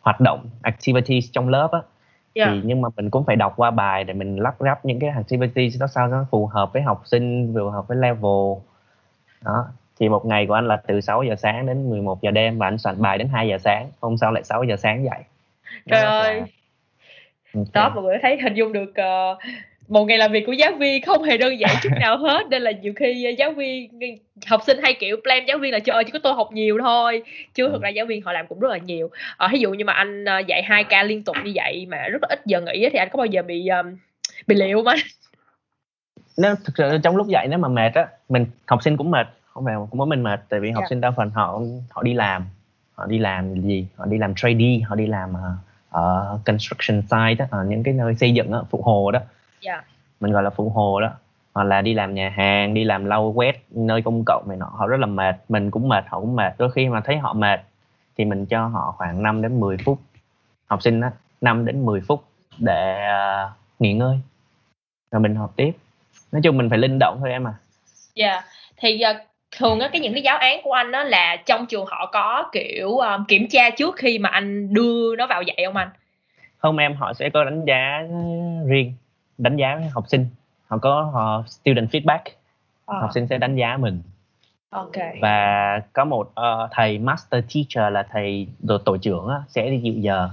hoạt 0.00 0.20
động 0.20 0.46
activities 0.62 1.30
trong 1.32 1.48
lớp 1.48 1.68
á. 1.72 1.80
Yeah. 2.34 2.48
thì 2.52 2.60
nhưng 2.64 2.80
mà 2.80 2.88
mình 2.96 3.10
cũng 3.10 3.24
phải 3.24 3.36
đọc 3.36 3.52
qua 3.56 3.70
bài 3.70 4.04
để 4.04 4.14
mình 4.14 4.36
lắp 4.36 4.54
ráp 4.58 4.84
những 4.84 4.98
cái 5.00 5.10
activities 5.10 5.80
đó 5.80 5.86
sao 5.86 6.08
nó 6.08 6.26
phù 6.30 6.46
hợp 6.46 6.72
với 6.72 6.82
học 6.82 7.02
sinh 7.04 7.54
phù 7.54 7.70
hợp 7.70 7.88
với 7.88 7.98
level. 7.98 8.62
Đó 9.44 9.66
thì 10.00 10.08
một 10.08 10.26
ngày 10.26 10.46
của 10.46 10.54
anh 10.54 10.68
là 10.68 10.76
từ 10.76 11.00
6 11.00 11.22
giờ 11.22 11.36
sáng 11.36 11.66
đến 11.66 11.90
11 11.90 12.22
giờ 12.22 12.30
đêm 12.30 12.58
và 12.58 12.66
anh 12.66 12.78
soạn 12.78 13.02
bài 13.02 13.18
đến 13.18 13.28
2 13.28 13.48
giờ 13.48 13.58
sáng 13.58 13.90
hôm 14.00 14.16
sau 14.16 14.32
lại 14.32 14.44
6 14.44 14.64
giờ 14.64 14.76
sáng 14.76 15.04
dậy. 15.04 15.20
Trời 15.86 16.02
ơi. 16.02 16.42
Là... 17.52 17.62
đó 17.72 17.92
mọi 17.94 18.04
người 18.04 18.18
thấy 18.22 18.38
hình 18.42 18.54
dung 18.54 18.72
được 18.72 18.90
uh, 18.90 19.38
một 19.88 20.04
ngày 20.04 20.18
làm 20.18 20.32
việc 20.32 20.46
của 20.46 20.52
giáo 20.52 20.72
viên 20.72 21.02
không 21.02 21.22
hề 21.22 21.36
đơn 21.36 21.60
giản 21.60 21.76
chút 21.82 21.90
nào 22.00 22.18
hết. 22.18 22.46
Nên 22.50 22.62
là 22.62 22.70
nhiều 22.70 22.92
khi 22.96 23.24
ờ, 23.24 23.30
giáo 23.30 23.52
viên 23.52 23.90
học 24.46 24.60
sinh 24.66 24.78
hay 24.82 24.94
kiểu 25.00 25.16
plan 25.22 25.44
giáo 25.48 25.58
viên 25.58 25.72
là 25.72 25.78
trời 25.78 26.04
chỉ 26.04 26.10
có 26.10 26.18
tôi 26.18 26.34
học 26.34 26.48
nhiều 26.52 26.78
thôi. 26.82 27.22
Chứ 27.54 27.68
thực 27.72 27.82
ra 27.82 27.88
giáo 27.88 28.06
viên 28.06 28.22
họ 28.22 28.32
làm 28.32 28.46
cũng 28.46 28.60
rất 28.60 28.68
là 28.70 28.78
nhiều. 28.78 29.10
Ờ, 29.36 29.48
ví 29.52 29.58
dụ 29.58 29.70
như 29.70 29.84
mà 29.84 29.92
anh 29.92 30.24
ờ, 30.24 30.38
dạy 30.38 30.62
hai 30.62 30.84
ca 30.84 31.02
liên 31.02 31.24
tục 31.24 31.36
như 31.44 31.52
vậy 31.54 31.86
mà 31.90 32.08
rất 32.08 32.22
là 32.22 32.28
ít 32.30 32.40
giờ 32.46 32.60
nghỉ 32.60 32.88
thì 32.92 32.98
anh 32.98 33.08
có 33.12 33.16
bao 33.16 33.26
giờ 33.26 33.42
bị 33.42 33.68
um, 33.68 33.96
bị 34.46 34.56
liệu 34.56 34.78
không 34.78 34.86
anh? 34.86 34.98
Nếu 36.36 36.54
thực 36.64 36.76
sự 36.76 36.98
trong 37.02 37.16
lúc 37.16 37.28
dạy 37.28 37.48
nếu 37.48 37.58
mà 37.58 37.68
mệt 37.68 37.94
á 37.94 38.06
mình 38.28 38.46
học 38.66 38.82
sinh 38.82 38.96
cũng 38.96 39.10
mệt 39.10 39.26
không 39.46 39.64
phải 39.64 39.74
cũng 39.90 39.98
có 40.00 40.04
mình 40.04 40.22
mệt 40.22 40.40
tại 40.48 40.60
vì 40.60 40.70
học 40.70 40.80
yeah. 40.80 40.90
Dạ. 40.90 40.94
sinh 40.94 41.00
đa 41.00 41.10
phần 41.10 41.30
họ 41.30 41.60
họ 41.90 42.02
đi 42.02 42.14
làm 42.14 42.44
họ 42.94 43.06
đi 43.06 43.18
làm 43.18 43.54
gì? 43.54 43.86
Họ 43.96 44.06
đi 44.06 44.18
làm 44.18 44.34
trading 44.34 44.82
họ 44.82 44.96
đi 44.96 45.06
làm 45.06 45.32
ở 45.36 45.54
uh, 46.34 46.44
construction 46.44 47.02
site 47.02 47.34
đó, 47.38 47.44
ở 47.50 47.64
những 47.64 47.82
cái 47.82 47.94
nơi 47.94 48.14
xây 48.14 48.32
dựng 48.32 48.50
đó, 48.52 48.64
phụ 48.70 48.82
hồ 48.82 49.10
đó 49.10 49.20
yeah. 49.62 49.84
Dạ. 49.84 49.84
mình 50.20 50.32
gọi 50.32 50.42
là 50.42 50.50
phụ 50.50 50.68
hồ 50.68 51.00
đó. 51.00 51.10
Hoặc 51.54 51.64
là 51.64 51.82
đi 51.82 51.94
làm 51.94 52.14
nhà 52.14 52.28
hàng 52.28 52.74
đi 52.74 52.84
làm 52.84 53.04
lau 53.04 53.32
quét 53.36 53.64
nơi 53.70 54.02
công 54.02 54.22
cộng 54.26 54.44
này 54.48 54.56
nọ. 54.56 54.70
Họ 54.74 54.86
rất 54.86 55.00
là 55.00 55.06
mệt. 55.06 55.36
Mình 55.48 55.70
cũng 55.70 55.88
mệt 55.88 56.04
họ 56.08 56.20
cũng 56.20 56.36
mệt. 56.36 56.54
Đôi 56.58 56.70
khi 56.70 56.88
mà 56.88 57.00
thấy 57.00 57.16
họ 57.16 57.32
mệt 57.32 57.60
thì 58.16 58.24
mình 58.24 58.46
cho 58.46 58.66
họ 58.66 58.94
khoảng 58.98 59.22
5 59.22 59.42
đến 59.42 59.60
10 59.60 59.76
phút. 59.84 59.98
Học 60.66 60.82
sinh 60.82 61.00
đó 61.00 61.08
5 61.40 61.64
đến 61.64 61.86
10 61.86 62.00
phút 62.00 62.24
để 62.58 63.06
uh, 63.44 63.50
nghỉ 63.78 63.92
ngơi. 63.92 64.18
Rồi 65.10 65.20
mình 65.20 65.34
học 65.34 65.52
tiếp. 65.56 65.72
Nói 66.32 66.42
chung 66.42 66.58
mình 66.58 66.70
phải 66.70 66.78
linh 66.78 66.98
động 67.00 67.16
thôi 67.20 67.30
em 67.30 67.46
à. 67.46 67.54
Dạ. 68.14 68.32
Yeah. 68.32 68.44
thì 68.76 69.02
uh, 69.10 69.16
thường 69.58 69.80
á 69.80 69.88
cái 69.92 70.00
những 70.00 70.12
cái 70.12 70.22
giáo 70.22 70.38
án 70.38 70.60
của 70.64 70.72
anh 70.72 70.90
đó 70.90 71.02
là 71.02 71.36
trong 71.46 71.66
trường 71.66 71.86
họ 71.86 72.06
có 72.12 72.50
kiểu 72.52 72.88
uh, 72.88 73.04
kiểm 73.28 73.48
tra 73.50 73.70
trước 73.70 73.96
khi 73.96 74.18
mà 74.18 74.28
anh 74.28 74.74
đưa 74.74 75.16
nó 75.16 75.26
vào 75.26 75.42
dạy 75.42 75.62
không 75.66 75.76
anh? 75.76 75.88
Không 76.58 76.76
em 76.76 76.94
họ 76.94 77.12
sẽ 77.12 77.30
có 77.30 77.44
đánh 77.44 77.64
giá 77.64 78.02
riêng 78.68 78.94
đánh 79.38 79.56
giá 79.56 79.80
học 79.92 80.04
sinh. 80.08 80.26
Họ 80.66 80.78
có 80.78 81.02
họ 81.02 81.44
student 81.48 81.90
feedback. 81.90 82.22
À. 82.86 82.98
học 83.00 83.10
sinh 83.14 83.26
sẽ 83.26 83.38
đánh 83.38 83.56
giá 83.56 83.76
mình. 83.76 84.02
Okay. 84.70 85.18
và 85.20 85.80
có 85.92 86.04
một 86.04 86.32
uh, 86.40 86.70
thầy 86.70 86.98
master 86.98 87.44
teacher 87.54 87.92
là 87.92 88.06
thầy 88.12 88.46
tổ, 88.68 88.78
tổ 88.78 88.96
trưởng 88.96 89.28
á, 89.28 89.36
sẽ 89.48 89.70
đi 89.70 89.80
dự 89.82 89.92
giờ. 89.92 90.30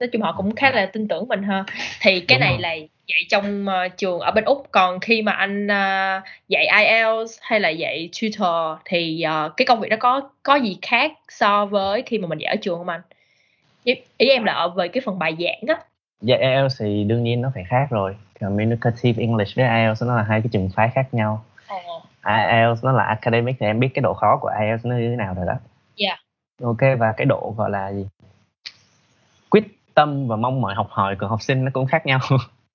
Nói 0.00 0.08
chung 0.12 0.22
họ 0.22 0.34
cũng 0.36 0.54
khá 0.54 0.70
là 0.70 0.86
tin 0.86 1.08
tưởng 1.08 1.28
mình 1.28 1.42
ha. 1.42 1.64
Thì 2.00 2.20
cái 2.20 2.38
Đúng 2.38 2.40
này 2.40 2.50
rồi. 2.50 2.60
là 2.60 2.74
dạy 3.06 3.20
trong 3.28 3.66
uh, 3.66 3.96
trường 3.96 4.20
ở 4.20 4.30
bên 4.30 4.44
úc. 4.44 4.66
Còn 4.70 5.00
khi 5.00 5.22
mà 5.22 5.32
anh 5.32 5.66
uh, 5.66 6.24
dạy 6.48 6.66
IELTS 6.66 7.38
hay 7.40 7.60
là 7.60 7.68
dạy 7.68 8.10
tutor 8.22 8.78
thì 8.84 9.24
uh, 9.46 9.56
cái 9.56 9.66
công 9.66 9.80
việc 9.80 9.88
đó 9.88 9.96
có 10.00 10.30
có 10.42 10.54
gì 10.56 10.78
khác 10.82 11.12
so 11.28 11.66
với 11.66 12.02
khi 12.02 12.18
mà 12.18 12.28
mình 12.28 12.38
dạy 12.38 12.54
ở 12.54 12.56
trường 12.62 12.78
không 12.78 12.88
anh? 12.88 13.00
Ý 14.16 14.28
em 14.28 14.44
là 14.44 14.52
ở 14.52 14.68
về 14.68 14.88
cái 14.88 15.00
phần 15.04 15.18
bài 15.18 15.36
giảng 15.38 15.76
á 15.76 15.84
dạ 16.20 16.36
IELTS 16.36 16.80
thì 16.80 17.04
đương 17.04 17.24
nhiên 17.24 17.42
nó 17.42 17.50
phải 17.54 17.64
khác 17.64 17.86
rồi. 17.90 18.16
Communicative 18.40 19.22
English 19.22 19.56
với 19.56 19.66
IELTS 19.68 20.02
nó 20.02 20.16
là 20.16 20.22
hai 20.22 20.40
cái 20.40 20.48
trường 20.52 20.68
phái 20.74 20.90
khác 20.94 21.14
nhau. 21.14 21.44
Oh. 21.74 22.02
IELTS 22.24 22.84
nó 22.84 22.92
là 22.92 23.04
academic 23.04 23.56
thì 23.60 23.66
em 23.66 23.80
biết 23.80 23.88
cái 23.94 24.02
độ 24.02 24.14
khó 24.14 24.38
của 24.40 24.50
IELTS 24.60 24.86
nó 24.86 24.96
như 24.96 25.10
thế 25.10 25.16
nào 25.16 25.34
rồi 25.34 25.46
đó. 25.46 25.54
Dạ. 25.96 26.08
Yeah. 26.08 26.18
ok 26.62 26.98
và 26.98 27.12
cái 27.16 27.24
độ 27.26 27.54
gọi 27.56 27.70
là 27.70 27.92
gì? 27.92 28.06
Quyết 29.50 29.64
tâm 29.94 30.28
và 30.28 30.36
mong 30.36 30.60
mỏi 30.60 30.74
học 30.74 30.86
hỏi 30.90 31.16
của 31.20 31.26
học 31.26 31.42
sinh 31.42 31.64
nó 31.64 31.70
cũng 31.74 31.86
khác 31.86 32.06
nhau. 32.06 32.20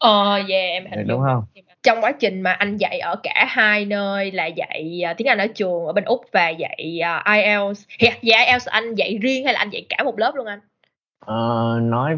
Ờ 0.04 0.36
yeah 0.36 0.48
em 0.48 0.86
hình 0.92 1.08
đúng 1.08 1.22
không? 1.22 1.44
Trong 1.84 2.02
quá 2.02 2.12
trình 2.12 2.42
mà 2.42 2.52
anh 2.52 2.78
dạy 2.78 3.00
ở 3.00 3.16
cả 3.24 3.46
hai 3.50 3.86
nơi 3.86 4.32
là 4.32 4.46
dạy 4.46 5.02
uh, 5.12 5.18
tiếng 5.18 5.28
Anh 5.28 5.38
ở 5.38 5.48
trường 5.56 5.86
ở 5.86 5.94
bên 5.94 6.04
úc 6.04 6.22
và 6.32 6.50
dạy 6.50 7.00
uh, 7.02 7.26
IELTS 7.26 7.84
thì 8.00 8.08
dạy 8.22 8.46
IELTS 8.46 8.68
anh 8.68 8.96
dạy 8.96 9.18
riêng 9.22 9.46
hay 9.46 9.54
là 9.54 9.60
anh 9.60 9.70
dạy 9.70 9.86
cả 9.90 10.04
một 10.04 10.20
lớp 10.20 10.32
luôn 10.36 10.46
anh? 10.46 10.60
Ờ, 11.26 11.80
nói 11.82 12.18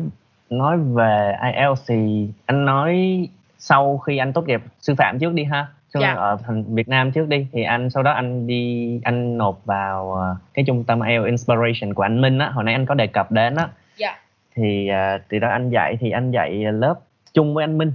nói 0.49 0.77
về 0.77 1.36
IELTS 1.41 1.84
thì 1.88 2.29
anh 2.45 2.65
nói 2.65 3.27
sau 3.58 3.97
khi 3.97 4.17
anh 4.17 4.34
tốt 4.34 4.47
nghiệp 4.47 4.62
sư 4.79 4.95
phạm 4.97 5.19
trước 5.19 5.34
đi 5.34 5.43
ha 5.43 5.67
Chứ 5.95 6.01
dạ. 6.01 6.13
ở 6.13 6.38
thành 6.43 6.75
Việt 6.75 6.88
Nam 6.88 7.12
trước 7.12 7.27
đi 7.27 7.47
thì 7.51 7.63
anh 7.63 7.89
sau 7.89 8.03
đó 8.03 8.12
anh 8.12 8.47
đi 8.47 9.01
anh 9.03 9.38
nộp 9.38 9.65
vào 9.65 10.08
uh, 10.08 10.53
cái 10.53 10.65
trung 10.67 10.84
tâm 10.84 11.01
IELTS 11.01 11.25
Inspiration 11.25 11.93
của 11.93 12.03
anh 12.03 12.21
Minh 12.21 12.39
á 12.39 12.49
hồi 12.49 12.63
nãy 12.63 12.73
anh 12.73 12.86
có 12.86 12.93
đề 12.93 13.08
cập 13.08 13.31
đến 13.31 13.55
á 13.55 13.67
dạ. 13.97 14.17
thì 14.55 14.89
uh, 14.91 15.21
từ 15.29 15.39
đó 15.39 15.49
anh 15.49 15.69
dạy 15.69 15.97
thì 15.99 16.12
anh 16.12 16.31
dạy 16.31 16.73
lớp 16.73 16.99
chung 17.34 17.53
với 17.53 17.63
anh 17.63 17.77
Minh 17.77 17.93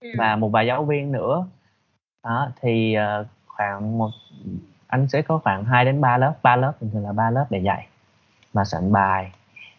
ừ. 0.00 0.08
và 0.18 0.36
một 0.36 0.48
vài 0.48 0.66
giáo 0.66 0.84
viên 0.84 1.12
nữa 1.12 1.46
đó 2.24 2.48
thì 2.62 2.96
uh, 3.20 3.26
khoảng 3.46 3.98
một 3.98 4.10
anh 4.86 5.08
sẽ 5.08 5.22
có 5.22 5.38
khoảng 5.38 5.64
2 5.64 5.84
đến 5.84 6.00
3 6.00 6.16
lớp 6.16 6.34
ba 6.42 6.56
lớp 6.56 6.72
thường 6.80 7.04
là 7.04 7.12
ba 7.12 7.30
lớp 7.30 7.46
để 7.50 7.58
dạy 7.58 7.86
và 8.52 8.64
soạn 8.64 8.92
bài 8.92 9.32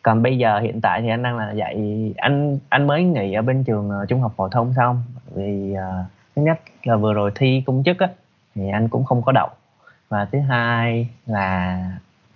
còn 0.04 0.24
bây 0.24 0.38
giờ 0.38 0.60
hiện 0.60 0.82
tại 0.82 1.02
thì 1.02 1.10
anh 1.10 1.24
đang 1.24 1.38
là 1.38 1.52
dạy 1.52 1.76
anh 2.18 2.60
anh 2.70 2.88
mới 2.88 3.04
nghỉ 3.04 3.34
ở 3.34 3.42
bên 3.42 3.64
trường 3.64 3.90
uh, 3.90 4.10
trung 4.10 4.22
học 4.22 4.34
phổ 4.36 4.50
thông 4.50 4.74
xong. 4.74 5.04
Vì 5.36 5.74
uh, 5.74 6.06
thứ 6.36 6.42
nhất 6.42 6.60
là 6.84 6.96
vừa 6.96 7.14
rồi 7.14 7.32
thi 7.36 7.64
công 7.66 7.84
chức 7.86 8.00
á 8.00 8.08
thì 8.56 8.70
anh 8.70 8.90
cũng 8.90 9.04
không 9.04 9.22
có 9.22 9.32
đậu. 9.32 9.50
Và 10.10 10.26
thứ 10.26 10.40
hai 10.40 11.08
là 11.26 11.80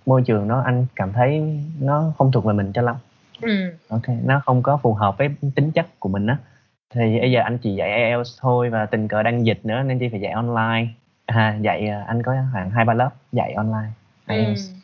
môi 0.06 0.22
trường 0.22 0.48
đó 0.48 0.62
anh 0.64 0.86
cảm 0.96 1.12
thấy 1.12 1.58
nó 1.80 2.12
không 2.18 2.32
thuộc 2.32 2.44
về 2.44 2.52
mình 2.52 2.72
cho 2.72 2.82
lắm. 2.82 2.96
Ừ. 3.42 3.72
ok 3.88 4.08
nó 4.24 4.40
không 4.44 4.62
có 4.62 4.76
phù 4.76 4.94
hợp 4.94 5.18
với 5.18 5.28
tính 5.54 5.70
chất 5.72 5.86
của 5.98 6.08
mình 6.08 6.26
á. 6.26 6.36
Thì 6.94 7.20
bây 7.20 7.30
giờ 7.30 7.40
anh 7.40 7.58
chỉ 7.58 7.74
dạy 7.74 7.90
IELTS 7.90 8.38
thôi 8.40 8.70
và 8.70 8.86
tình 8.86 9.08
cờ 9.08 9.22
đang 9.22 9.46
dịch 9.46 9.60
nữa 9.64 9.82
nên 9.82 9.98
chỉ 9.98 10.08
phải 10.08 10.20
dạy 10.20 10.32
online. 10.32 10.86
À, 11.26 11.58
dạy 11.60 11.88
à, 11.88 12.04
anh 12.06 12.22
có 12.22 12.34
khoảng 12.52 12.70
hai 12.70 12.84
ba 12.84 12.94
lớp 12.94 13.10
dạy 13.32 13.52
online 13.52 13.90
IELTS. 14.26 14.70
ừ 14.70 14.77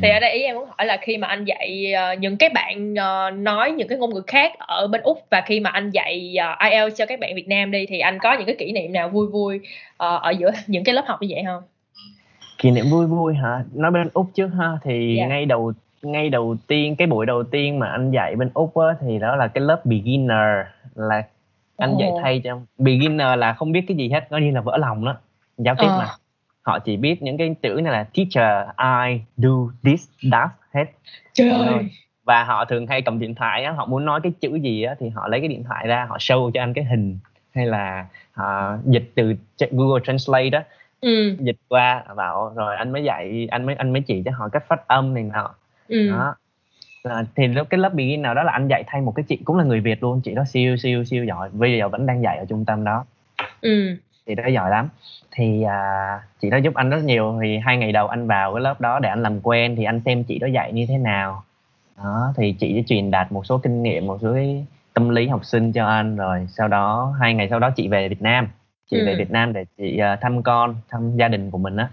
thì 0.00 0.08
ở 0.08 0.20
đây 0.20 0.32
ý 0.32 0.42
em 0.42 0.54
muốn 0.54 0.68
hỏi 0.78 0.86
là 0.86 0.96
khi 1.02 1.18
mà 1.18 1.28
anh 1.28 1.44
dạy 1.44 1.92
uh, 1.94 2.20
những 2.20 2.36
cái 2.36 2.48
bạn 2.48 2.92
uh, 2.92 3.38
nói 3.38 3.70
những 3.70 3.88
cái 3.88 3.98
ngôn 3.98 4.14
ngữ 4.14 4.22
khác 4.26 4.52
ở 4.58 4.86
bên 4.86 5.00
úc 5.02 5.18
và 5.30 5.42
khi 5.46 5.60
mà 5.60 5.70
anh 5.70 5.90
dạy 5.90 6.36
uh, 6.52 6.70
IELTS 6.70 6.96
cho 6.96 7.06
các 7.06 7.20
bạn 7.20 7.34
Việt 7.34 7.48
Nam 7.48 7.70
đi 7.70 7.86
thì 7.86 7.98
anh 7.98 8.18
có 8.18 8.32
những 8.32 8.46
cái 8.46 8.56
kỷ 8.58 8.72
niệm 8.72 8.92
nào 8.92 9.08
vui 9.08 9.26
vui 9.26 9.56
uh, 9.56 9.62
ở 9.98 10.30
giữa 10.30 10.50
những 10.66 10.84
cái 10.84 10.94
lớp 10.94 11.04
học 11.06 11.22
như 11.22 11.28
vậy 11.30 11.42
không? 11.46 11.62
Kỷ 12.58 12.70
niệm 12.70 12.84
vui 12.90 13.06
vui 13.06 13.34
hả? 13.34 13.64
Nói 13.74 13.90
bên 13.90 14.08
úc 14.14 14.26
trước 14.34 14.48
ha 14.58 14.68
thì 14.84 15.16
yeah. 15.16 15.28
Dạ. 15.28 15.34
ngay 15.34 15.46
đầu 15.46 15.72
ngay 16.02 16.28
đầu 16.28 16.56
tiên 16.66 16.96
cái 16.96 17.06
buổi 17.06 17.26
đầu 17.26 17.42
tiên 17.44 17.78
mà 17.78 17.88
anh 17.88 18.10
dạy 18.10 18.36
bên 18.36 18.50
úc 18.54 18.76
á, 18.76 18.86
thì 19.00 19.18
đó 19.18 19.36
là 19.36 19.48
cái 19.48 19.64
lớp 19.64 19.86
beginner 19.86 20.66
là 20.94 21.22
anh 21.76 21.92
oh. 21.92 22.00
dạy 22.00 22.10
thay 22.22 22.40
cho 22.44 22.60
beginner 22.78 23.38
là 23.38 23.52
không 23.52 23.72
biết 23.72 23.84
cái 23.88 23.96
gì 23.96 24.08
hết 24.08 24.26
coi 24.30 24.40
như 24.40 24.50
là 24.50 24.60
vỡ 24.60 24.76
lòng 24.76 25.04
đó 25.04 25.16
giao 25.58 25.74
tiếp 25.78 25.86
uh. 25.86 25.98
mà 25.98 26.06
họ 26.66 26.78
chỉ 26.78 26.96
biết 26.96 27.22
những 27.22 27.38
cái 27.38 27.54
chữ 27.62 27.80
này 27.84 27.92
là 27.92 28.04
teacher 28.04 28.68
I 28.78 29.20
do 29.36 29.50
this 29.84 30.08
that 30.32 30.50
hết. 30.74 30.84
Trời 31.32 31.50
ơi. 31.50 31.84
Và 32.24 32.44
họ 32.44 32.64
thường 32.64 32.86
hay 32.86 33.02
cầm 33.02 33.18
điện 33.18 33.34
thoại 33.34 33.64
á 33.64 33.72
họ 33.72 33.86
muốn 33.86 34.04
nói 34.04 34.20
cái 34.22 34.32
chữ 34.40 34.54
gì 34.54 34.82
á 34.82 34.94
thì 35.00 35.08
họ 35.08 35.28
lấy 35.28 35.40
cái 35.40 35.48
điện 35.48 35.64
thoại 35.64 35.86
ra 35.86 36.06
họ 36.08 36.16
show 36.16 36.50
cho 36.50 36.62
anh 36.62 36.74
cái 36.74 36.84
hình 36.84 37.18
hay 37.54 37.66
là 37.66 38.06
họ 38.32 38.76
dịch 38.84 39.12
từ 39.14 39.34
Google 39.70 40.02
Translate 40.04 40.50
đó 40.50 40.60
ừ. 41.00 41.36
dịch 41.40 41.56
qua 41.68 42.04
vào 42.14 42.52
rồi 42.56 42.76
anh 42.76 42.92
mới 42.92 43.04
dạy 43.04 43.48
anh 43.50 43.66
mới 43.66 43.74
anh 43.74 43.92
mới 43.92 44.02
chỉ 44.02 44.22
cho 44.24 44.30
họ 44.34 44.48
cách 44.48 44.64
phát 44.68 44.88
âm 44.88 45.14
này 45.14 45.22
nọ. 45.22 45.54
Ừ. 45.88 46.10
đó. 46.10 46.34
À, 47.02 47.24
thì 47.36 47.46
lúc 47.46 47.66
cái 47.70 47.78
lớp 47.78 47.94
begin 47.94 48.22
nào 48.22 48.34
đó 48.34 48.42
là 48.42 48.52
anh 48.52 48.68
dạy 48.68 48.84
thay 48.86 49.00
một 49.00 49.12
cái 49.16 49.24
chị 49.28 49.38
cũng 49.44 49.56
là 49.56 49.64
người 49.64 49.80
Việt 49.80 50.02
luôn 50.02 50.20
chị 50.20 50.34
đó 50.34 50.44
siêu 50.44 50.76
siêu 50.76 51.04
siêu 51.04 51.24
giỏi 51.24 51.50
bây 51.52 51.78
giờ 51.78 51.88
vẫn 51.88 52.06
đang 52.06 52.22
dạy 52.22 52.38
ở 52.38 52.44
trung 52.48 52.64
tâm 52.64 52.84
đó. 52.84 53.04
Ừ. 53.60 53.96
chị 54.26 54.34
đó 54.34 54.46
giỏi 54.46 54.70
lắm. 54.70 54.88
Thì 55.30 55.62
à, 55.62 56.20
chị 56.40 56.50
đó 56.50 56.56
giúp 56.56 56.74
anh 56.74 56.90
rất 56.90 57.04
nhiều 57.04 57.38
thì 57.42 57.58
hai 57.58 57.76
ngày 57.76 57.92
đầu 57.92 58.08
anh 58.08 58.26
vào 58.26 58.54
cái 58.54 58.60
lớp 58.60 58.80
đó 58.80 58.98
để 58.98 59.08
anh 59.08 59.22
làm 59.22 59.40
quen 59.40 59.76
thì 59.76 59.84
anh 59.84 60.00
xem 60.04 60.24
chị 60.24 60.38
đó 60.38 60.46
dạy 60.46 60.72
như 60.72 60.86
thế 60.88 60.98
nào. 60.98 61.42
Đó 61.96 62.32
thì 62.36 62.52
chị 62.52 62.74
sẽ 62.76 62.82
truyền 62.86 63.10
đạt 63.10 63.32
một 63.32 63.46
số 63.46 63.58
kinh 63.58 63.82
nghiệm 63.82 64.06
một 64.06 64.18
số 64.22 64.34
cái 64.34 64.66
tâm 64.94 65.08
lý 65.08 65.28
học 65.28 65.44
sinh 65.44 65.72
cho 65.72 65.86
anh 65.86 66.16
rồi. 66.16 66.46
Sau 66.48 66.68
đó 66.68 67.14
hai 67.20 67.34
ngày 67.34 67.48
sau 67.48 67.58
đó 67.58 67.70
chị 67.70 67.88
về 67.88 68.08
Việt 68.08 68.22
Nam. 68.22 68.48
Chị 68.90 68.98
ừ. 68.98 69.06
về 69.06 69.14
Việt 69.14 69.30
Nam 69.30 69.52
để 69.52 69.64
chị 69.78 70.00
uh, 70.14 70.20
thăm 70.20 70.42
con 70.42 70.74
thăm 70.88 71.16
gia 71.16 71.28
đình 71.28 71.50
của 71.50 71.58
mình 71.58 71.76
á. 71.76 71.88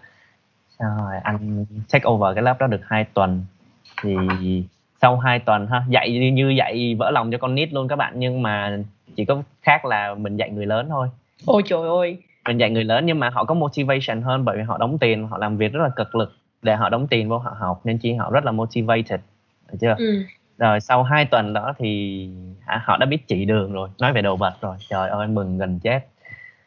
Rồi 0.80 1.16
anh 1.24 1.66
check 1.88 2.08
over 2.08 2.36
cái 2.36 2.44
lớp 2.44 2.60
đó 2.60 2.68
được 2.68 2.82
hai 2.88 3.04
tuần. 3.04 3.46
Thì 4.04 4.18
sau 5.02 5.18
hai 5.18 5.40
tuần 5.40 5.68
ha 5.68 5.84
dạy 5.90 6.32
như 6.34 6.50
dạy 6.50 6.96
vỡ 7.00 7.12
lòng 7.12 7.32
cho 7.32 7.38
con 7.38 7.56
nít 7.56 7.74
luôn 7.74 7.88
các 7.88 7.96
bạn. 7.96 8.14
Nhưng 8.16 8.42
mà 8.42 8.78
chỉ 9.16 9.26
có 9.26 9.42
khác 9.62 9.86
là 9.86 10.16
mình 10.16 10.38
dạy 10.38 10.50
người 10.50 10.66
lớn 10.66 10.88
thôi 10.90 11.08
ôi 11.46 11.62
trời 11.66 11.88
ơi 11.88 12.18
mình 12.48 12.58
dạy 12.58 12.70
người 12.70 12.84
lớn 12.84 13.06
nhưng 13.06 13.20
mà 13.20 13.30
họ 13.30 13.44
có 13.44 13.54
motivation 13.54 14.22
hơn 14.22 14.46
bởi 14.46 14.58
vì 14.58 14.64
họ 14.64 14.78
đóng 14.78 14.98
tiền 15.00 15.28
họ 15.28 15.38
làm 15.38 15.58
việc 15.58 15.74
rất 15.74 15.84
là 15.84 15.90
cực 15.96 16.16
lực 16.16 16.34
để 16.62 16.76
họ 16.76 16.90
đóng 16.90 17.08
tiền 17.08 17.30
vô 17.30 17.38
họ 17.38 17.56
học 17.60 17.82
nên 17.84 17.98
chi 17.98 18.14
họ 18.14 18.32
rất 18.32 18.46
là 18.46 18.52
motivated 18.52 19.20
được 19.72 19.78
chưa 19.82 19.96
ừ. 19.98 20.24
rồi 20.58 20.80
sau 20.80 21.04
hai 21.04 21.26
tuần 21.26 21.54
đó 21.54 21.74
thì 21.78 22.30
họ 22.66 22.98
đã 22.98 23.06
biết 23.06 23.28
chỉ 23.28 23.46
đường 23.46 23.74
rồi 23.74 23.90
nói 24.00 24.14
về 24.14 24.22
đồ 24.22 24.36
vật 24.36 24.54
rồi 24.62 24.76
trời 24.90 25.10
ơi 25.10 25.28
mừng 25.28 25.58
gần 25.58 25.80
chết 25.80 26.08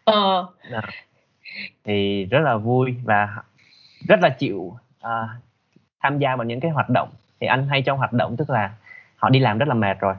ờ. 0.05 0.47
đó. 0.73 0.81
thì 1.85 2.25
rất 2.25 2.41
là 2.41 2.57
vui 2.57 2.95
và 3.05 3.29
rất 4.09 4.21
là 4.21 4.29
chịu 4.29 4.77
uh, 5.07 5.29
tham 6.01 6.19
gia 6.19 6.37
vào 6.37 6.45
những 6.45 6.61
cái 6.61 6.71
hoạt 6.71 6.91
động 6.91 7.09
thì 7.41 7.47
anh 7.47 7.69
hay 7.69 7.83
cho 7.83 7.95
hoạt 7.95 8.13
động 8.13 8.37
tức 8.37 8.51
là 8.51 8.75
họ 9.17 9.29
đi 9.29 9.39
làm 9.39 9.59
rất 9.59 9.69
là 9.69 9.75
mệt 9.75 10.01
rồi 10.01 10.15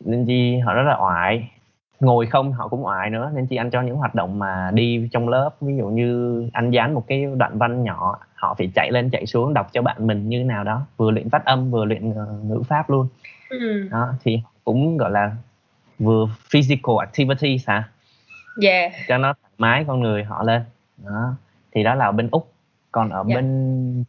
nên 0.00 0.26
chi 0.26 0.58
họ 0.58 0.74
rất 0.74 0.82
là 0.82 0.96
oải 0.96 1.50
ngồi 2.00 2.26
không 2.26 2.52
họ 2.52 2.68
cũng 2.68 2.84
oại 2.84 3.10
nữa. 3.10 3.32
Nên 3.34 3.46
chị 3.46 3.56
anh 3.56 3.70
cho 3.70 3.82
những 3.82 3.96
hoạt 3.96 4.14
động 4.14 4.38
mà 4.38 4.70
đi 4.74 5.08
trong 5.12 5.28
lớp. 5.28 5.50
Ví 5.60 5.76
dụ 5.76 5.86
như 5.86 6.42
anh 6.52 6.70
dán 6.70 6.94
một 6.94 7.04
cái 7.06 7.26
đoạn 7.36 7.58
văn 7.58 7.84
nhỏ 7.84 8.18
họ 8.34 8.54
phải 8.58 8.70
chạy 8.74 8.90
lên 8.92 9.10
chạy 9.10 9.26
xuống 9.26 9.54
đọc 9.54 9.72
cho 9.72 9.82
bạn 9.82 10.06
mình 10.06 10.28
như 10.28 10.44
nào 10.44 10.64
đó. 10.64 10.86
Vừa 10.96 11.10
luyện 11.10 11.30
phát 11.30 11.44
âm 11.44 11.70
vừa 11.70 11.84
luyện 11.84 12.10
uh, 12.10 12.44
ngữ 12.44 12.62
pháp 12.68 12.90
luôn. 12.90 13.08
Ừ. 13.50 13.88
đó 13.90 14.08
thì 14.24 14.40
cũng 14.64 14.96
gọi 14.96 15.10
là 15.10 15.36
vừa 15.98 16.26
physical 16.50 16.96
activity 17.00 17.56
hả? 17.66 17.88
Yeah. 18.62 18.92
cho 19.08 19.18
nó 19.18 19.34
thoải 19.42 19.52
mái 19.58 19.84
con 19.84 20.00
người 20.00 20.24
họ 20.24 20.42
lên. 20.42 20.62
Đó 21.04 21.34
thì 21.72 21.82
đó 21.82 21.94
là 21.94 22.04
ở 22.04 22.12
bên 22.12 22.28
úc. 22.30 22.52
Còn 22.92 23.10
ở 23.10 23.24
yeah. 23.28 23.42
bên 23.42 24.04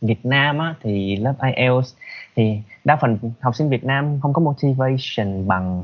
Việt 0.00 0.26
Nam 0.26 0.58
á, 0.58 0.74
thì 0.82 1.16
lớp 1.16 1.34
IELTS 1.42 1.94
thì 2.36 2.58
đa 2.84 2.96
phần 2.96 3.18
học 3.40 3.56
sinh 3.56 3.68
Việt 3.68 3.84
Nam 3.84 4.20
không 4.20 4.32
có 4.32 4.42
motivation 4.42 5.46
bằng 5.46 5.82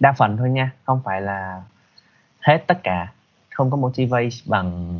đa 0.00 0.12
phần 0.12 0.36
thôi 0.36 0.50
nha 0.50 0.70
không 0.84 1.00
phải 1.04 1.20
là 1.20 1.62
hết 2.40 2.58
tất 2.66 2.78
cả 2.82 3.12
không 3.50 3.70
có 3.70 3.76
motivate 3.76 4.28
bằng 4.46 4.92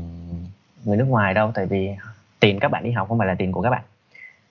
người 0.85 0.97
nước 0.97 1.05
ngoài 1.05 1.35
đâu 1.35 1.51
tại 1.55 1.67
vì 1.67 1.91
tiền 2.41 2.61
các 2.61 2.71
bạn 2.71 2.85
đi 2.85 2.91
học 2.91 3.09
không 3.09 3.19
phải 3.19 3.29
là 3.29 3.35
tiền 3.39 3.53
của 3.53 3.63
các 3.63 3.71
bạn 3.71 3.83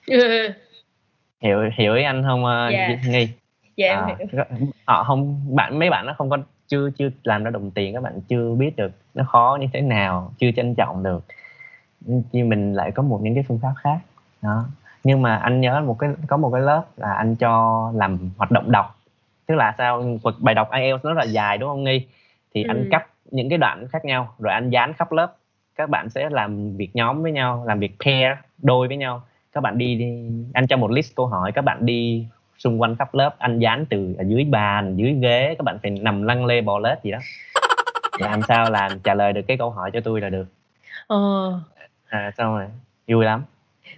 ừ. 0.06 0.48
hiểu 1.42 1.70
hiểu 1.74 1.94
ý 1.94 2.02
anh 2.02 2.22
không 2.22 2.44
uh, 2.44 2.72
yeah. 2.72 3.00
nghi 3.08 3.28
yeah, 3.76 3.98
à, 3.98 4.16
hiểu. 4.18 4.44
họ 4.84 5.04
không 5.04 5.40
bạn 5.56 5.78
mấy 5.78 5.90
bạn 5.90 6.06
nó 6.06 6.14
không 6.18 6.30
có 6.30 6.38
chưa 6.68 6.90
chưa 6.90 7.08
làm 7.24 7.44
ra 7.44 7.50
đồng 7.50 7.70
tiền 7.70 7.94
các 7.94 8.02
bạn 8.02 8.20
chưa 8.28 8.54
biết 8.54 8.76
được 8.76 8.92
nó 9.14 9.24
khó 9.24 9.58
như 9.60 9.66
thế 9.72 9.80
nào 9.80 10.32
chưa 10.38 10.50
trân 10.56 10.74
trọng 10.74 11.02
được 11.02 11.24
nhưng 12.32 12.48
mình 12.48 12.74
lại 12.74 12.90
có 12.90 13.02
một 13.02 13.20
những 13.22 13.34
cái 13.34 13.44
phương 13.48 13.58
pháp 13.62 13.72
khác 13.76 13.98
đó 14.42 14.64
nhưng 15.04 15.22
mà 15.22 15.36
anh 15.36 15.60
nhớ 15.60 15.80
một 15.80 15.98
cái 15.98 16.10
có 16.26 16.36
một 16.36 16.50
cái 16.52 16.60
lớp 16.60 16.84
là 16.96 17.12
anh 17.12 17.36
cho 17.36 17.92
làm 17.94 18.30
hoạt 18.36 18.50
động 18.50 18.72
đọc 18.72 18.95
tức 19.46 19.54
là 19.54 19.74
sao? 19.78 20.18
Bài 20.38 20.54
đọc 20.54 20.70
IELTS 20.72 21.04
nó 21.04 21.12
là 21.12 21.24
dài 21.24 21.58
đúng 21.58 21.68
không 21.68 21.84
nghi? 21.84 22.06
Thì 22.54 22.62
ừ. 22.62 22.68
anh 22.68 22.88
cắt 22.90 23.06
những 23.30 23.48
cái 23.48 23.58
đoạn 23.58 23.88
khác 23.88 24.04
nhau 24.04 24.34
rồi 24.38 24.52
anh 24.52 24.70
dán 24.70 24.92
khắp 24.92 25.12
lớp. 25.12 25.36
Các 25.74 25.90
bạn 25.90 26.10
sẽ 26.10 26.30
làm 26.30 26.76
việc 26.76 26.90
nhóm 26.94 27.22
với 27.22 27.32
nhau 27.32 27.64
làm 27.66 27.78
việc 27.78 27.92
pair 28.04 28.38
đôi 28.62 28.88
với 28.88 28.96
nhau. 28.96 29.22
Các 29.52 29.60
bạn 29.60 29.78
đi, 29.78 29.94
đi 29.94 30.30
anh 30.54 30.66
cho 30.66 30.76
một 30.76 30.90
list 30.90 31.16
câu 31.16 31.26
hỏi 31.26 31.52
các 31.52 31.62
bạn 31.62 31.86
đi 31.86 32.26
xung 32.58 32.80
quanh 32.80 32.96
khắp 32.96 33.14
lớp 33.14 33.34
anh 33.38 33.58
dán 33.58 33.86
từ 33.90 34.14
ở 34.18 34.24
dưới 34.28 34.44
bàn 34.44 34.96
dưới 34.96 35.12
ghế 35.12 35.54
các 35.58 35.64
bạn 35.64 35.78
phải 35.82 35.90
nằm 35.90 36.22
lăn 36.22 36.46
lê 36.46 36.60
bò 36.60 36.78
lết 36.78 37.02
gì 37.02 37.10
đó. 37.10 37.18
Làm 38.18 38.42
sao 38.42 38.70
làm 38.70 38.98
trả 39.04 39.14
lời 39.14 39.32
được 39.32 39.42
cái 39.48 39.56
câu 39.56 39.70
hỏi 39.70 39.90
cho 39.90 40.00
tôi 40.00 40.20
là 40.20 40.28
được. 40.28 40.46
Ờ. 41.06 41.60
À 42.08 42.30
xong 42.36 42.56
rồi. 42.56 42.66
Vui 43.08 43.24
lắm 43.24 43.42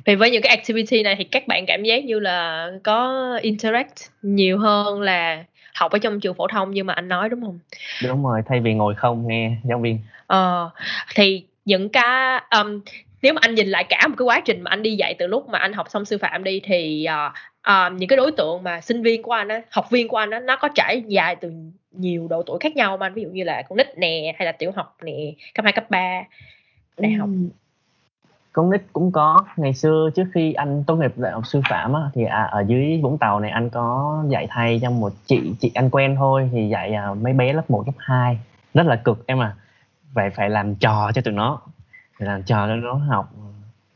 vì 0.05 0.15
với 0.15 0.31
những 0.31 0.43
cái 0.43 0.57
activity 0.57 1.03
này 1.03 1.15
thì 1.19 1.25
các 1.25 1.49
bạn 1.49 1.67
cảm 1.67 1.83
giác 1.83 2.05
như 2.05 2.19
là 2.19 2.69
có 2.85 3.39
interact 3.43 3.95
nhiều 4.23 4.59
hơn 4.59 5.01
là 5.01 5.45
học 5.75 5.93
ở 5.93 5.99
trong 5.99 6.21
trường 6.21 6.35
phổ 6.35 6.47
thông 6.47 6.71
như 6.71 6.85
mà 6.85 6.95
anh 6.95 7.09
nói 7.09 7.29
đúng 7.29 7.41
không? 7.41 7.59
Đúng 8.05 8.25
rồi 8.25 8.43
thay 8.47 8.61
vì 8.61 8.75
ngồi 8.75 8.95
không 8.95 9.29
nghe 9.29 9.57
giáo 9.65 9.79
viên. 9.79 9.99
Ờ 10.27 10.71
thì 11.15 11.45
những 11.65 11.89
cái 11.89 12.43
um, 12.51 12.81
nếu 13.23 13.35
mà 13.35 13.39
anh 13.43 13.55
nhìn 13.55 13.69
lại 13.69 13.85
cả 13.89 14.07
một 14.09 14.15
cái 14.19 14.25
quá 14.25 14.41
trình 14.41 14.63
mà 14.63 14.71
anh 14.71 14.83
đi 14.83 14.97
dạy 14.97 15.15
từ 15.19 15.27
lúc 15.27 15.49
mà 15.49 15.59
anh 15.59 15.73
học 15.73 15.91
xong 15.91 16.05
sư 16.05 16.19
phạm 16.19 16.45
đi 16.45 16.61
thì 16.65 17.07
uh, 17.09 17.33
uh, 17.71 17.93
những 17.93 18.09
cái 18.09 18.17
đối 18.17 18.33
tượng 18.33 18.63
mà 18.63 18.81
sinh 18.81 19.03
viên 19.03 19.23
của 19.23 19.33
anh 19.33 19.49
á 19.49 19.63
học 19.71 19.91
viên 19.91 20.09
của 20.09 20.17
anh 20.17 20.31
á 20.31 20.41
nó 20.41 20.57
có 20.57 20.69
trải 20.75 21.03
dài 21.07 21.37
từ 21.37 21.53
nhiều 21.93 22.27
độ 22.31 22.43
tuổi 22.43 22.59
khác 22.61 22.77
nhau 22.77 22.97
mà 22.97 23.07
anh 23.07 23.15
ví 23.15 23.23
dụ 23.23 23.29
như 23.29 23.45
là 23.45 23.63
con 23.69 23.77
nít 23.77 23.99
nè 23.99 24.35
hay 24.39 24.47
là 24.47 24.53
tiểu 24.53 24.73
học 24.77 24.97
nè 25.03 25.13
cấp 25.55 25.65
2, 25.65 25.73
cấp 25.73 25.91
3 25.91 26.23
đại 26.99 27.13
học 27.13 27.29
con 28.53 28.71
nít 28.71 28.83
cũng 28.93 29.13
có. 29.13 29.45
Ngày 29.57 29.75
xưa 29.75 30.11
trước 30.17 30.25
khi 30.35 30.53
anh 30.53 30.85
tốt 30.87 30.97
nghiệp 30.97 31.13
đại 31.17 31.33
học 31.33 31.47
sư 31.47 31.61
phạm 31.71 31.93
á, 31.93 32.03
thì 32.15 32.25
à, 32.25 32.43
ở 32.43 32.65
dưới 32.67 33.01
Vũng 33.03 33.19
Tàu 33.19 33.41
này 33.41 33.51
anh 33.51 33.71
có 33.71 34.19
dạy 34.29 34.47
thay 34.51 34.79
cho 34.83 34.91
một 34.91 35.13
chị 35.27 35.55
chị 35.61 35.73
anh 35.75 35.91
quen 35.91 36.17
thôi 36.17 36.51
thì 36.53 36.69
dạy 36.69 36.95
à, 36.95 37.15
mấy 37.15 37.33
bé 37.33 37.53
lớp 37.53 37.71
1, 37.71 37.83
lớp 37.87 37.93
2 37.99 38.39
rất 38.75 38.87
là 38.87 38.97
cực 38.97 39.27
em 39.27 39.43
à 39.43 39.55
phải 40.15 40.31
phải 40.31 40.51
làm 40.51 40.75
trò 40.75 41.13
cho 41.15 41.23
tụi 41.23 41.35
nó. 41.35 41.61
Phải 42.19 42.29
làm 42.29 42.43
trò 42.43 42.67
cho 42.69 42.75
nó 42.75 42.95
học 42.95 43.33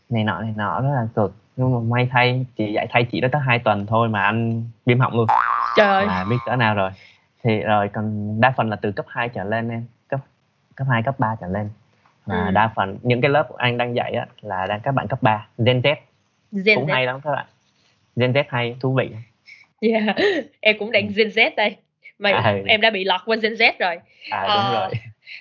này 0.09 0.25
nọ 0.25 0.41
này 0.41 0.55
nọ 0.57 0.81
rất 0.81 0.89
là 0.95 1.09
cực. 1.15 1.35
Nhưng 1.57 1.75
mà 1.75 1.81
may 1.97 2.09
thay 2.13 2.47
chị 2.57 2.73
dạy 2.73 2.87
thay 2.91 3.05
chị 3.13 3.21
đó 3.21 3.29
tới 3.33 3.41
hai 3.41 3.59
tuần 3.59 3.87
thôi 3.87 4.09
mà 4.09 4.23
anh 4.23 4.65
viêm 4.87 5.01
họng 5.01 5.17
luôn. 5.17 5.27
Trời. 5.77 5.87
Ơi 5.87 6.07
là 6.07 6.25
biết 6.31 6.37
cỡ 6.47 6.57
nào 6.57 6.75
rồi. 6.75 6.91
Thì 7.45 7.61
rồi 7.61 7.89
còn 7.89 8.41
đa 8.41 8.55
phần 8.57 8.71
là 8.71 8.77
từ 8.77 8.93
cấp 8.93 9.07
2 9.09 9.29
trở 9.29 9.45
lên 9.45 9.69
em. 9.69 9.87
Cấp 10.09 10.21
cấp 10.77 10.87
2, 10.91 11.03
cấp 11.03 11.15
3 11.19 11.37
trở 11.41 11.47
lên 11.47 11.71
và 12.27 12.47
Ừ. 12.47 12.51
đa 12.55 12.71
phần 12.77 12.99
những 13.03 13.21
cái 13.21 13.31
lớp 13.31 13.49
anh 13.57 13.79
đang 13.79 13.97
dạy 13.97 14.13
á 14.13 14.27
là 14.41 14.67
đang 14.67 14.81
các 14.81 14.93
bạn 14.93 15.07
cấp 15.09 15.23
3 15.23 15.47
Gen 15.67 15.81
Z. 15.81 15.95
Gen 16.65 16.75
cũng 16.79 16.87
Z. 16.87 16.93
hay 16.93 17.07
lắm 17.07 17.21
các 17.25 17.31
bạn. 17.33 17.47
Gen 18.17 18.33
Z 18.33 18.45
hay 18.49 18.77
thú 18.81 18.95
vị. 18.95 19.09
Yeah. 19.81 20.17
em 20.61 20.77
cũng 20.79 20.93
đang 20.93 21.09
Gen 21.17 21.29
Z 21.29 21.51
đây. 21.57 21.77
Mà 22.19 22.31
À. 22.31 22.55
em 22.67 22.81
đã 22.81 22.91
bị 22.91 23.05
lọt 23.05 23.21
qua 23.27 23.37
Gen 23.43 23.53
Z 23.55 23.73
rồi. 23.79 23.97
À 24.31 24.41
Ờ, 24.43 24.55
đúng 24.63 24.73
rồi. 24.73 24.89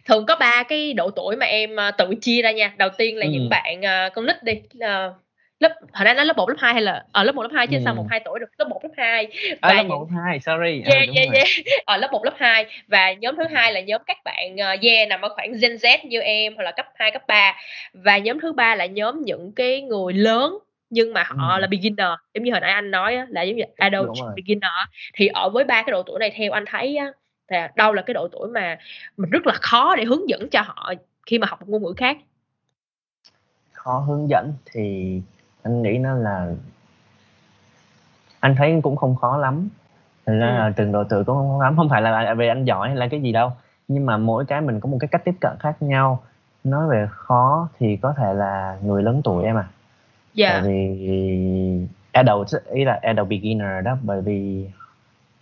thường 0.05 0.25
có 0.25 0.35
ba 0.39 0.63
cái 0.69 0.93
độ 0.93 1.09
tuổi 1.11 1.35
mà 1.35 1.45
em 1.45 1.79
à, 1.79 1.91
tự 1.91 2.15
chia 2.21 2.41
ra 2.41 2.51
nha. 2.51 2.73
Đầu 2.77 2.89
tiên 2.97 3.17
là 3.17 3.25
Ừ. 3.25 3.29
những 3.31 3.49
bạn 3.49 3.85
à, 3.85 4.09
con 4.13 4.25
nít 4.25 4.43
đi. 4.43 4.61
Là 4.73 5.13
lớp 5.61 5.71
hồi 5.93 6.05
nãy 6.05 6.13
nói 6.13 6.25
lớp 6.25 6.37
1, 6.37 6.49
lớp 6.49 6.55
2 6.59 6.73
hay 6.73 6.81
là 6.83 7.03
ở 7.11 7.23
lớp 7.23 7.35
1, 7.35 7.41
lớp 7.43 7.49
2 7.53 7.67
chứ 7.67 7.77
Ừ. 7.77 7.81
sao 7.85 7.95
một 7.95 8.05
hai 8.09 8.19
tuổi 8.25 8.39
được 8.39 8.45
lớp 8.57 8.65
1, 8.69 8.79
lớp 8.83 8.89
2 8.97 9.25
à, 9.25 9.55
và 9.61 9.73
lớp 9.73 9.81
những- 9.83 9.89
1, 9.89 10.07
2 10.25 10.39
sorry 10.39 10.81
à, 10.85 10.91
yeah, 10.93 11.07
đúng 11.07 11.15
yeah, 11.15 11.27
rồi. 11.27 11.35
yeah. 11.35 11.47
ở 11.85 11.97
lớp 11.97 12.09
1, 12.11 12.25
lớp 12.25 12.33
2 12.37 12.65
và 12.87 13.13
nhóm 13.13 13.35
thứ 13.35 13.43
hai 13.53 13.73
là 13.73 13.79
nhóm 13.79 14.01
các 14.07 14.17
bạn 14.25 14.53
uh, 14.53 14.81
yeah 14.83 15.07
nằm 15.09 15.21
ở 15.21 15.29
khoảng 15.35 15.51
Gen 15.61 15.75
Z 15.75 15.97
như 16.03 16.19
em 16.21 16.55
hoặc 16.55 16.63
là 16.63 16.71
cấp 16.71 16.85
2, 16.95 17.11
cấp 17.11 17.21
3 17.27 17.55
và 17.93 18.17
nhóm 18.17 18.39
thứ 18.39 18.51
ba 18.53 18.75
là 18.75 18.85
nhóm 18.85 19.21
những 19.25 19.51
cái 19.51 19.81
người 19.81 20.13
lớn 20.13 20.57
nhưng 20.89 21.13
mà 21.13 21.23
họ 21.27 21.55
Ừ. 21.55 21.59
là 21.61 21.67
beginner 21.67 22.07
giống 22.33 22.43
như 22.43 22.51
hồi 22.51 22.61
nãy 22.61 22.71
anh 22.71 22.91
nói 22.91 23.17
là 23.29 23.41
giống 23.41 23.55
như 23.57 23.63
adult 23.77 24.09
beginner 24.35 24.71
thì 25.13 25.27
ở 25.27 25.49
với 25.49 25.63
ba 25.63 25.81
cái 25.81 25.91
độ 25.91 26.03
tuổi 26.03 26.19
này 26.19 26.31
theo 26.35 26.51
anh 26.51 26.63
thấy 26.67 26.99
là 27.47 27.71
đâu 27.75 27.93
là 27.93 28.01
cái 28.01 28.13
độ 28.13 28.27
tuổi 28.31 28.47
mà 28.49 28.77
mình 29.17 29.29
rất 29.29 29.47
là 29.47 29.53
khó 29.53 29.95
để 29.95 30.03
hướng 30.03 30.29
dẫn 30.29 30.49
cho 30.49 30.61
họ 30.61 30.93
khi 31.25 31.39
mà 31.39 31.47
học 31.47 31.61
một 31.61 31.67
ngôn 31.69 31.83
ngữ 31.83 31.93
khác 31.97 32.17
khó 33.71 34.03
hướng 34.07 34.29
dẫn 34.29 34.53
thì 34.73 35.15
anh 35.63 35.81
nghĩ 35.81 35.97
nó 35.97 36.13
là 36.15 36.47
anh 38.39 38.55
thấy 38.55 38.79
cũng 38.83 38.95
không 38.95 39.15
khó 39.15 39.37
lắm. 39.37 39.69
Thật 40.25 40.33
ra 40.39 40.47
Ừ. 40.47 40.53
là 40.59 40.73
từng 40.75 40.91
độ 40.91 41.03
tuổi 41.03 41.23
cũng 41.23 41.35
không 41.35 41.49
khó 41.59 41.63
lắm. 41.63 41.75
Không 41.77 41.89
phải 41.89 42.01
là 42.01 42.33
về 42.33 42.47
anh 42.47 42.65
giỏi 42.65 42.87
hay 42.87 42.97
là 42.97 43.07
cái 43.07 43.21
gì 43.21 43.31
đâu. 43.31 43.51
Nhưng 43.87 44.05
mà 44.05 44.17
mỗi 44.17 44.45
cái 44.45 44.61
mình 44.61 44.79
có 44.79 44.89
một 44.89 44.97
cái 44.99 45.07
cách 45.07 45.21
tiếp 45.25 45.35
cận 45.41 45.51
khác 45.59 45.81
nhau. 45.81 46.23
Nói 46.63 46.87
về 46.89 47.07
khó 47.11 47.69
thì 47.79 47.97
có 47.97 48.13
thể 48.17 48.33
là 48.33 48.77
người 48.83 49.03
lớn 49.03 49.21
tuổi 49.23 49.43
em 49.43 49.55
à. 49.57 49.67
Dạ. 50.33 50.49
Tại 50.49 50.61
vì 50.61 51.87
adult 52.11 52.47
ý 52.73 52.83
là 52.85 52.99
adult 53.01 53.27
beginner 53.29 53.85
đó. 53.85 53.97
Bởi 54.01 54.21
vì 54.21 54.69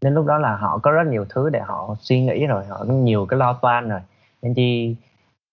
đến 0.02 0.14
lúc 0.14 0.26
đó 0.26 0.38
là 0.38 0.56
họ 0.56 0.78
có 0.78 0.92
rất 0.92 1.08
nhiều 1.08 1.26
thứ 1.30 1.50
để 1.50 1.60
họ 1.60 1.96
suy 2.00 2.22
nghĩ 2.22 2.46
rồi. 2.46 2.66
Họ 2.66 2.78
có 2.88 2.94
nhiều 2.94 3.26
cái 3.26 3.38
lo 3.40 3.54
toan 3.54 3.90
rồi. 3.90 4.00
Nên 4.42 4.54
chi 4.54 4.96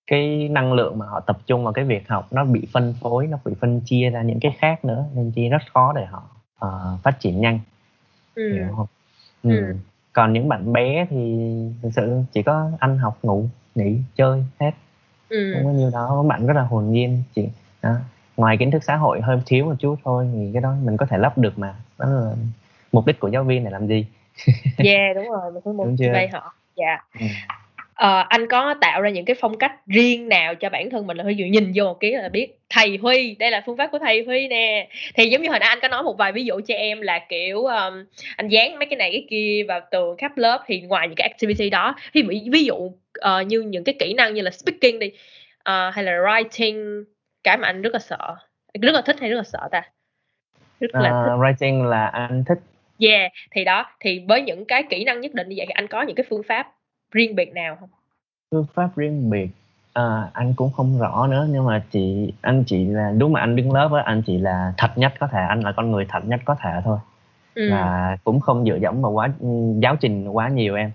cái 0.06 0.48
năng 0.48 0.72
lượng 0.72 0.98
mà 0.98 1.06
họ 1.06 1.20
tập 1.20 1.38
trung 1.46 1.64
vào 1.64 1.72
cái 1.72 1.84
việc 1.84 2.08
học 2.08 2.26
nó 2.30 2.44
bị 2.44 2.66
phân 2.72 2.94
phối 3.00 3.26
nó 3.26 3.38
bị 3.44 3.52
phân 3.60 3.80
chia 3.80 4.10
ra 4.10 4.22
những 4.22 4.40
cái 4.40 4.56
khác 4.58 4.84
nữa 4.84 5.04
nên 5.14 5.30
chi 5.30 5.48
rất 5.48 5.62
khó 5.74 5.92
để 5.96 6.04
họ 6.06 6.22
ờ, 6.58 6.98
phát 7.02 7.20
triển 7.20 7.40
nhanh 7.40 7.60
ừ. 8.34 8.52
hiểu 8.52 8.66
không 8.76 8.86
Ừ. 9.42 9.56
ừ. 9.66 9.74
còn 10.12 10.32
những 10.32 10.48
bạn 10.48 10.72
bé 10.72 11.06
thì 11.10 11.38
thực 11.82 11.90
sự 11.96 12.20
chỉ 12.32 12.42
có 12.42 12.70
ăn 12.78 12.98
học 12.98 13.18
ngủ 13.22 13.46
nghỉ 13.74 13.98
chơi 14.16 14.44
hết 14.60 14.70
Ừ. 15.28 15.52
không 15.54 15.64
có 15.64 15.70
nhiều 15.70 15.90
đó 15.92 16.22
bạn 16.28 16.46
rất 16.46 16.54
là 16.54 16.62
hồn 16.62 16.92
nhiên 16.92 17.22
chỉ 17.34 17.48
đó. 17.82 17.94
ngoài 18.36 18.56
kiến 18.56 18.70
thức 18.70 18.84
xã 18.84 18.96
hội 18.96 19.20
hơi 19.20 19.38
thiếu 19.46 19.64
một 19.64 19.74
chút 19.78 19.96
thôi 20.04 20.28
thì 20.34 20.50
cái 20.52 20.62
đó 20.62 20.74
mình 20.84 20.96
có 20.96 21.06
thể 21.06 21.18
lắp 21.18 21.38
được 21.38 21.58
mà 21.58 21.74
đó 21.98 22.06
là 22.08 22.32
mục 22.92 23.06
đích 23.06 23.20
của 23.20 23.28
giáo 23.28 23.44
viên 23.44 23.64
để 23.64 23.70
làm 23.70 23.86
gì 23.86 24.06
yeah 24.76 25.16
đúng 25.16 25.30
rồi 25.30 25.52
mình 25.52 25.62
phải 25.64 25.72
motivate 25.76 26.28
họ 26.32 26.54
dạ 26.76 27.04
ừ. 27.20 27.26
Ờ, 27.96 28.24
anh 28.28 28.46
có 28.46 28.74
tạo 28.80 29.02
ra 29.02 29.10
những 29.10 29.24
cái 29.24 29.36
phong 29.40 29.58
cách 29.58 29.72
riêng 29.86 30.28
nào 30.28 30.54
cho 30.54 30.70
bản 30.70 30.90
thân 30.90 31.06
mình 31.06 31.16
là 31.16 31.24
ví 31.24 31.34
dụ 31.34 31.44
nhìn 31.44 31.72
vô 31.74 31.84
một 31.84 31.96
cái 32.00 32.10
là 32.10 32.28
biết 32.28 32.58
thầy 32.70 32.98
Huy 33.02 33.34
đây 33.34 33.50
là 33.50 33.62
phương 33.66 33.76
pháp 33.76 33.86
của 33.92 33.98
thầy 33.98 34.24
Huy 34.24 34.48
nè. 34.48 34.88
Thì 35.14 35.26
giống 35.30 35.42
như 35.42 35.48
hồi 35.48 35.58
nãy 35.58 35.68
anh 35.68 35.78
có 35.82 35.88
nói 35.88 36.02
một 36.02 36.18
vài 36.18 36.32
ví 36.32 36.44
dụ 36.44 36.60
cho 36.66 36.74
em 36.74 37.00
là 37.00 37.18
kiểu 37.18 37.64
um, 37.64 38.04
anh 38.36 38.48
dán 38.48 38.78
mấy 38.78 38.86
cái 38.86 38.96
này 38.96 39.10
cái 39.12 39.26
kia 39.30 39.64
vào 39.68 39.80
tường 39.90 40.16
khắp 40.16 40.36
lớp 40.36 40.62
thì 40.66 40.80
ngoài 40.80 41.08
những 41.08 41.16
cái 41.16 41.28
activity 41.28 41.70
đó 41.70 41.94
dụ 42.14 42.22
ví 42.52 42.64
dụ 42.64 42.92
ờ, 43.12 43.40
như 43.40 43.60
những 43.60 43.84
cái 43.84 43.94
kỹ 43.98 44.14
năng 44.14 44.34
như 44.34 44.42
là 44.42 44.50
speaking 44.50 44.98
đi 44.98 45.10
ờ, 45.62 45.90
hay 45.90 46.04
là 46.04 46.12
writing 46.12 47.04
cái 47.44 47.56
mà 47.56 47.68
anh 47.68 47.82
rất 47.82 47.92
là 47.92 47.98
sợ. 47.98 48.36
Rất 48.82 48.92
là 48.92 49.00
thích 49.00 49.16
hay 49.20 49.30
rất 49.30 49.36
là 49.36 49.42
sợ 49.42 49.68
ta? 49.70 49.82
Rất 50.80 50.94
là 50.94 51.00
thích. 51.00 51.30
À, 51.30 51.36
writing 51.36 51.84
là 51.84 52.06
anh 52.06 52.44
thích. 52.48 52.58
Yeah, 53.00 53.32
thì 53.50 53.64
đó 53.64 53.90
thì 54.00 54.22
với 54.28 54.42
những 54.42 54.64
cái 54.64 54.82
kỹ 54.90 55.04
năng 55.04 55.20
nhất 55.20 55.34
định 55.34 55.48
như 55.48 55.54
vậy 55.56 55.66
thì 55.66 55.72
anh 55.74 55.86
có 55.86 56.02
những 56.02 56.16
cái 56.16 56.26
phương 56.28 56.42
pháp 56.42 56.75
riêng 57.16 57.34
biệt 57.36 57.52
nào 57.54 57.76
không? 57.80 57.88
phương 58.50 58.66
pháp 58.74 58.96
riêng 58.96 59.30
biệt 59.30 59.48
à, 59.92 60.30
anh 60.32 60.54
cũng 60.56 60.72
không 60.72 60.98
rõ 60.98 61.26
nữa 61.26 61.46
nhưng 61.50 61.64
mà 61.64 61.82
chị 61.90 62.32
anh 62.40 62.64
chỉ 62.66 62.84
là 62.86 63.12
đúng 63.18 63.32
mà 63.32 63.40
anh 63.40 63.56
đứng 63.56 63.72
lớp 63.72 63.92
á 63.92 64.02
anh 64.04 64.22
chỉ 64.26 64.38
là 64.38 64.72
thật 64.78 64.98
nhất 64.98 65.12
có 65.20 65.26
thể 65.26 65.40
anh 65.48 65.60
là 65.60 65.72
con 65.72 65.90
người 65.90 66.06
thật 66.08 66.24
nhất 66.24 66.40
có 66.44 66.54
thể 66.54 66.80
thôi 66.84 66.98
Ừ. 67.54 67.70
và 67.70 68.16
cũng 68.24 68.40
không 68.40 68.64
dựa 68.64 68.76
dẫm 68.76 69.02
vào 69.02 69.12
quá 69.12 69.28
giáo 69.82 69.96
trình 69.96 70.28
quá 70.28 70.48
nhiều 70.48 70.74
em 70.74 70.90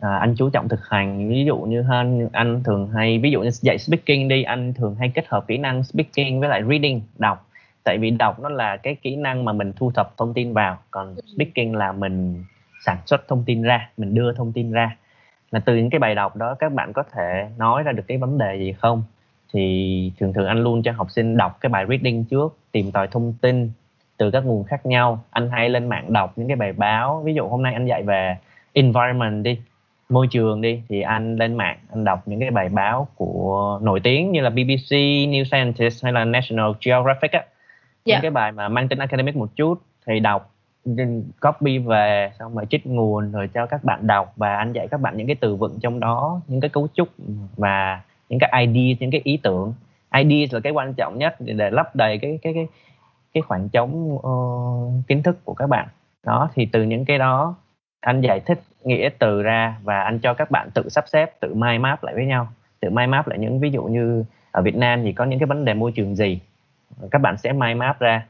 à, 0.00 0.16
anh 0.16 0.34
chú 0.38 0.50
trọng 0.50 0.68
thực 0.68 0.80
hành 0.88 1.28
ví 1.28 1.44
dụ 1.44 1.56
như 1.58 1.82
hơn 1.82 2.28
anh 2.32 2.62
thường 2.64 2.88
hay 2.94 3.18
ví 3.18 3.30
dụ 3.30 3.42
như 3.42 3.50
dạy 3.50 3.78
speaking 3.78 4.28
đi 4.28 4.42
anh 4.42 4.74
thường 4.74 4.94
hay 4.98 5.12
kết 5.14 5.24
hợp 5.28 5.44
kỹ 5.46 5.58
năng 5.58 5.84
speaking 5.84 6.40
với 6.40 6.48
lại 6.48 6.62
reading 6.68 7.00
đọc 7.18 7.46
tại 7.84 7.98
vì 8.00 8.10
đọc 8.10 8.40
nó 8.40 8.48
là 8.48 8.76
cái 8.76 8.94
kỹ 8.94 9.16
năng 9.16 9.44
mà 9.44 9.52
mình 9.52 9.72
thu 9.76 9.90
thập 9.94 10.16
thông 10.16 10.34
tin 10.34 10.52
vào 10.52 10.78
còn 10.90 11.14
Ừ. 11.16 11.22
speaking 11.34 11.74
là 11.74 11.92
mình 11.92 12.44
sản 12.84 12.96
xuất 13.06 13.28
thông 13.28 13.44
tin 13.46 13.62
ra 13.62 13.90
mình 13.96 14.14
đưa 14.14 14.32
thông 14.32 14.52
tin 14.52 14.70
ra 14.72 14.96
là 15.50 15.60
từ 15.60 15.76
những 15.76 15.90
cái 15.90 15.98
bài 15.98 16.14
đọc 16.14 16.36
đó 16.36 16.54
các 16.58 16.72
bạn 16.72 16.92
có 16.92 17.02
thể 17.12 17.48
nói 17.58 17.82
ra 17.82 17.92
được 17.92 18.02
cái 18.08 18.18
vấn 18.18 18.38
đề 18.38 18.56
gì 18.56 18.72
không? 18.72 19.02
Thì 19.52 20.12
thường 20.20 20.32
thường 20.32 20.46
anh 20.46 20.62
luôn 20.62 20.82
cho 20.82 20.92
học 20.92 21.10
sinh 21.10 21.36
đọc 21.36 21.58
cái 21.60 21.70
bài 21.70 21.86
reading 21.88 22.24
trước 22.24 22.56
tìm 22.72 22.92
tòi 22.92 23.08
thông 23.08 23.34
tin 23.40 23.70
từ 24.16 24.30
các 24.30 24.44
nguồn 24.44 24.64
khác 24.64 24.86
nhau. 24.86 25.24
Anh 25.30 25.50
hay 25.50 25.68
lên 25.68 25.88
mạng 25.88 26.12
đọc 26.12 26.32
những 26.36 26.48
cái 26.48 26.56
bài 26.56 26.72
báo. 26.72 27.22
Ví 27.24 27.34
dụ 27.34 27.48
hôm 27.48 27.62
nay 27.62 27.72
anh 27.74 27.86
dạy 27.86 28.02
về 28.02 28.36
environment 28.72 29.44
đi 29.44 29.58
môi 30.08 30.26
trường 30.30 30.60
đi 30.60 30.82
thì 30.88 31.00
anh 31.00 31.36
lên 31.36 31.56
mạng 31.56 31.78
anh 31.90 32.04
đọc 32.04 32.22
những 32.26 32.40
cái 32.40 32.50
bài 32.50 32.68
báo 32.68 33.08
của 33.14 33.78
nổi 33.82 34.00
tiếng 34.00 34.32
như 34.32 34.40
là 34.40 34.50
BBC, 34.50 34.92
New 35.28 35.44
Scientist 35.44 36.04
hay 36.04 36.12
là 36.12 36.24
National 36.24 36.70
Geographic 36.84 37.32
á. 37.32 37.44
Dạ. 38.04 38.16
những 38.16 38.22
cái 38.22 38.30
bài 38.30 38.52
mà 38.52 38.68
mang 38.68 38.88
tính 38.88 38.98
academic 38.98 39.36
một 39.36 39.48
chút 39.56 39.74
thì 40.06 40.20
đọc 40.20 40.54
copy 41.40 41.78
về 41.78 42.30
xong 42.38 42.54
rồi 42.54 42.66
trích 42.70 42.86
nguồn 42.86 43.32
rồi 43.32 43.48
cho 43.54 43.66
các 43.66 43.84
bạn 43.84 44.06
đọc 44.06 44.32
và 44.36 44.56
anh 44.56 44.72
dạy 44.72 44.88
các 44.88 45.00
bạn 45.00 45.16
những 45.16 45.26
cái 45.26 45.36
từ 45.40 45.56
vựng 45.56 45.78
trong 45.80 46.00
đó 46.00 46.40
những 46.46 46.60
cái 46.60 46.68
cấu 46.68 46.88
trúc 46.94 47.08
và 47.56 48.00
những 48.28 48.38
cái 48.38 48.66
idea 48.66 48.96
những 49.00 49.10
cái 49.10 49.20
ý 49.24 49.36
tưởng. 49.36 49.74
Ideas 50.14 50.54
là 50.54 50.60
cái 50.60 50.72
quan 50.72 50.94
trọng 50.94 51.18
nhất 51.18 51.36
để, 51.38 51.52
để 51.52 51.70
lấp 51.70 51.96
đầy 51.96 52.18
cái 52.18 52.38
cái 52.42 52.54
cái 52.54 52.66
cái 53.34 53.42
khoảng 53.42 53.68
trống 53.68 54.14
uh, 54.14 55.06
kiến 55.08 55.22
thức 55.22 55.44
của 55.44 55.54
các 55.54 55.66
bạn. 55.66 55.88
Đó 56.26 56.50
thì 56.54 56.66
từ 56.66 56.82
những 56.82 57.04
cái 57.04 57.18
đó 57.18 57.54
anh 58.00 58.20
giải 58.20 58.40
thích 58.40 58.60
nghĩa 58.84 59.08
từ 59.18 59.42
ra 59.42 59.76
và 59.82 60.00
anh 60.00 60.18
cho 60.18 60.34
các 60.34 60.50
bạn 60.50 60.70
tự 60.74 60.88
sắp 60.88 61.04
xếp 61.08 61.40
tự 61.40 61.54
mind 61.54 61.82
map 61.82 62.04
lại 62.04 62.14
với 62.14 62.26
nhau. 62.26 62.48
Tự 62.80 62.90
mind 62.90 63.10
map 63.10 63.28
lại 63.28 63.38
những 63.38 63.60
ví 63.60 63.70
dụ 63.70 63.82
như 63.82 64.24
ở 64.50 64.62
Việt 64.62 64.76
Nam 64.76 65.02
thì 65.02 65.12
có 65.12 65.24
những 65.24 65.38
cái 65.38 65.46
vấn 65.46 65.64
đề 65.64 65.74
môi 65.74 65.92
trường 65.92 66.16
gì 66.16 66.40
các 67.10 67.18
bạn 67.18 67.36
sẽ 67.36 67.52
mind 67.52 67.78
map 67.78 68.00
ra 68.00 68.26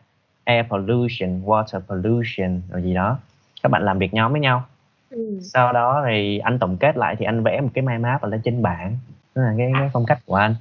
air 0.48 0.66
pollution 0.68 1.42
water 1.44 1.80
pollution 1.80 2.60
rồi 2.70 2.82
gì 2.82 2.94
đó 2.94 3.18
các 3.62 3.68
bạn 3.68 3.82
làm 3.82 3.98
việc 3.98 4.14
nhóm 4.14 4.32
với 4.32 4.40
nhau 4.40 4.64
Ừ. 5.10 5.38
sau 5.42 5.72
đó 5.72 6.04
thì 6.08 6.38
anh 6.38 6.58
tổng 6.58 6.76
kết 6.76 6.96
lại 6.96 7.16
thì 7.18 7.24
anh 7.24 7.42
vẽ 7.42 7.60
một 7.60 7.68
cái 7.74 7.82
mind 7.82 8.02
map 8.02 8.20
ở 8.22 8.28
lên 8.28 8.40
trên 8.44 8.62
bảng 8.62 8.96
đó 9.34 9.42
là 9.42 9.54
cái, 9.58 9.70
cái 9.78 9.90
phong 9.92 10.06
cách 10.06 10.18
của 10.26 10.34
anh 10.34 10.54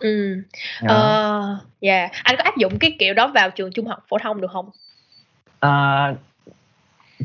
Ừ. 0.00 0.42
Ờ, 0.86 1.58
dạ. 1.80 2.08
Anh 2.22 2.36
có 2.38 2.44
áp 2.44 2.56
dụng 2.56 2.78
cái 2.78 2.96
kiểu 2.98 3.14
đó 3.14 3.32
vào 3.34 3.50
trường 3.50 3.72
trung 3.72 3.86
học 3.86 4.04
phổ 4.08 4.18
thông 4.18 4.40
được 4.40 4.50
không? 4.50 4.70
À, 5.60 6.14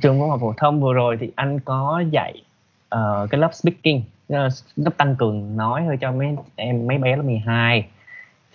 trường 0.01 0.19
trung 0.19 0.29
học 0.29 0.39
phổ 0.41 0.53
thông 0.57 0.81
vừa 0.81 0.93
rồi 0.93 1.17
thì 1.19 1.31
anh 1.35 1.59
có 1.59 2.03
dạy 2.11 2.41
ờ, 2.89 3.27
cái 3.29 3.39
lớp 3.41 3.53
speaking 3.53 4.01
ờ, 4.29 4.49
lớp 4.75 4.91
tăng 4.97 5.15
cường 5.15 5.57
nói 5.57 5.83
thôi 5.85 5.97
cho 6.01 6.11
mấy 6.11 6.35
em 6.55 6.87
mấy 6.87 6.97
bé 6.97 7.15
lớp 7.15 7.23
12 7.23 7.87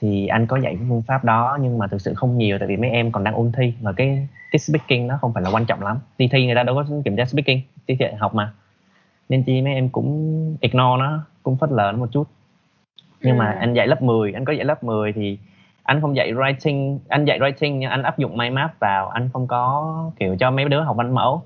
thì 0.01 0.27
anh 0.27 0.47
có 0.47 0.57
dạy 0.57 0.75
cái 0.75 0.87
phương 0.89 1.03
pháp 1.03 1.25
đó 1.25 1.59
nhưng 1.61 1.79
mà 1.79 1.87
thực 1.87 2.01
sự 2.01 2.15
không 2.15 2.39
nhiều 2.39 2.59
tại 2.59 2.69
vì 2.69 2.77
mấy 2.77 2.91
em 2.91 3.13
còn 3.13 3.25
đang 3.25 3.35
ôn 3.35 3.53
thi 3.57 3.75
và 3.81 3.93
cái 3.93 4.29
cái 4.51 4.59
speaking 4.59 5.07
nó 5.07 5.19
không 5.21 5.33
phải 5.33 5.43
là 5.43 5.51
quan 5.51 5.67
trọng 5.67 5.83
lắm. 5.83 5.99
Đi 6.19 6.29
thi 6.29 6.47
người 6.47 6.55
ta 6.55 6.63
đâu 6.63 6.75
có 6.75 6.85
kiểm 7.05 7.17
tra 7.17 7.25
speaking 7.25 7.61
đi 7.87 7.97
thi 7.99 8.07
học 8.19 8.35
mà. 8.35 8.53
Nên 9.29 9.43
chi 9.43 9.63
mấy 9.63 9.75
em 9.75 9.89
cũng 9.89 10.57
ignore 10.61 10.99
nó 10.99 11.21
cũng 11.43 11.57
phớt 11.57 11.71
lờ 11.71 11.93
nó 11.93 11.99
một 11.99 12.09
chút. 12.13 12.27
Nhưng 13.23 13.39
mà 13.39 13.51
Ừ. 13.51 13.57
anh 13.61 13.75
dạy 13.75 13.87
lớp 13.87 14.03
10 14.03 14.33
anh 14.33 14.45
có 14.45 14.53
dạy 14.53 14.65
lớp 14.65 14.85
10 14.85 15.13
thì 15.13 15.39
anh 15.83 16.01
không 16.01 16.17
dạy 16.17 16.33
writing 16.33 16.99
anh 17.09 17.25
dạy 17.25 17.39
writing 17.39 17.77
nhưng 17.77 17.91
anh 17.91 18.03
áp 18.03 18.19
dụng 18.19 18.37
mind 18.37 18.55
map 18.55 18.81
vào 18.81 19.09
anh 19.09 19.29
không 19.33 19.47
có 19.47 19.95
kiểu 20.19 20.37
cho 20.37 20.51
mấy 20.51 20.65
đứa 20.65 20.81
học 20.83 20.97
văn 20.97 21.15
mẫu. 21.15 21.43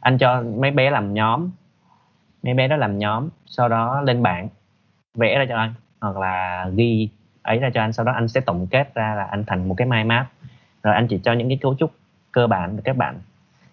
Anh 0.00 0.18
cho 0.18 0.42
mấy 0.42 0.70
bé 0.70 0.90
làm 0.90 1.14
nhóm 1.14 1.50
mấy 2.42 2.54
bé 2.54 2.68
đó 2.68 2.76
làm 2.76 2.98
nhóm 2.98 3.28
sau 3.46 3.68
đó 3.68 4.00
lên 4.00 4.22
bảng 4.22 4.48
vẽ 5.14 5.38
ra 5.38 5.46
cho 5.48 5.56
anh 5.56 5.74
hoặc 6.00 6.16
là 6.16 6.68
ghi 6.74 7.08
ấy 7.44 7.58
ra 7.58 7.70
cho 7.74 7.80
anh 7.80 7.92
sau 7.92 8.04
đó 8.04 8.12
anh 8.12 8.28
sẽ 8.28 8.40
tổng 8.40 8.66
kết 8.70 8.94
ra 8.94 9.14
là 9.16 9.24
anh 9.24 9.44
thành 9.46 9.68
một 9.68 9.74
cái 9.78 9.88
mind 9.88 10.06
map. 10.06 10.26
Rồi 10.82 10.94
anh 10.94 11.06
chỉ 11.08 11.20
cho 11.24 11.32
những 11.32 11.48
cái 11.48 11.58
cấu 11.60 11.74
trúc 11.74 11.90
cơ 12.32 12.46
bản 12.46 12.76
để 12.76 12.82
các 12.84 12.96
bạn 12.96 13.20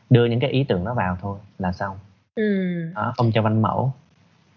đưa 0.09 0.26
những 0.26 0.39
cái 0.39 0.49
ý 0.49 0.63
tưởng 0.63 0.86
đó 0.86 0.93
vào 0.93 1.17
thôi 1.22 1.38
là 1.59 1.72
xong. 1.72 1.97
Ừ. 2.36 2.43
đó, 2.95 3.13
không 3.17 3.32
cho 3.34 3.41
văn 3.41 3.61
mẫu. 3.61 3.93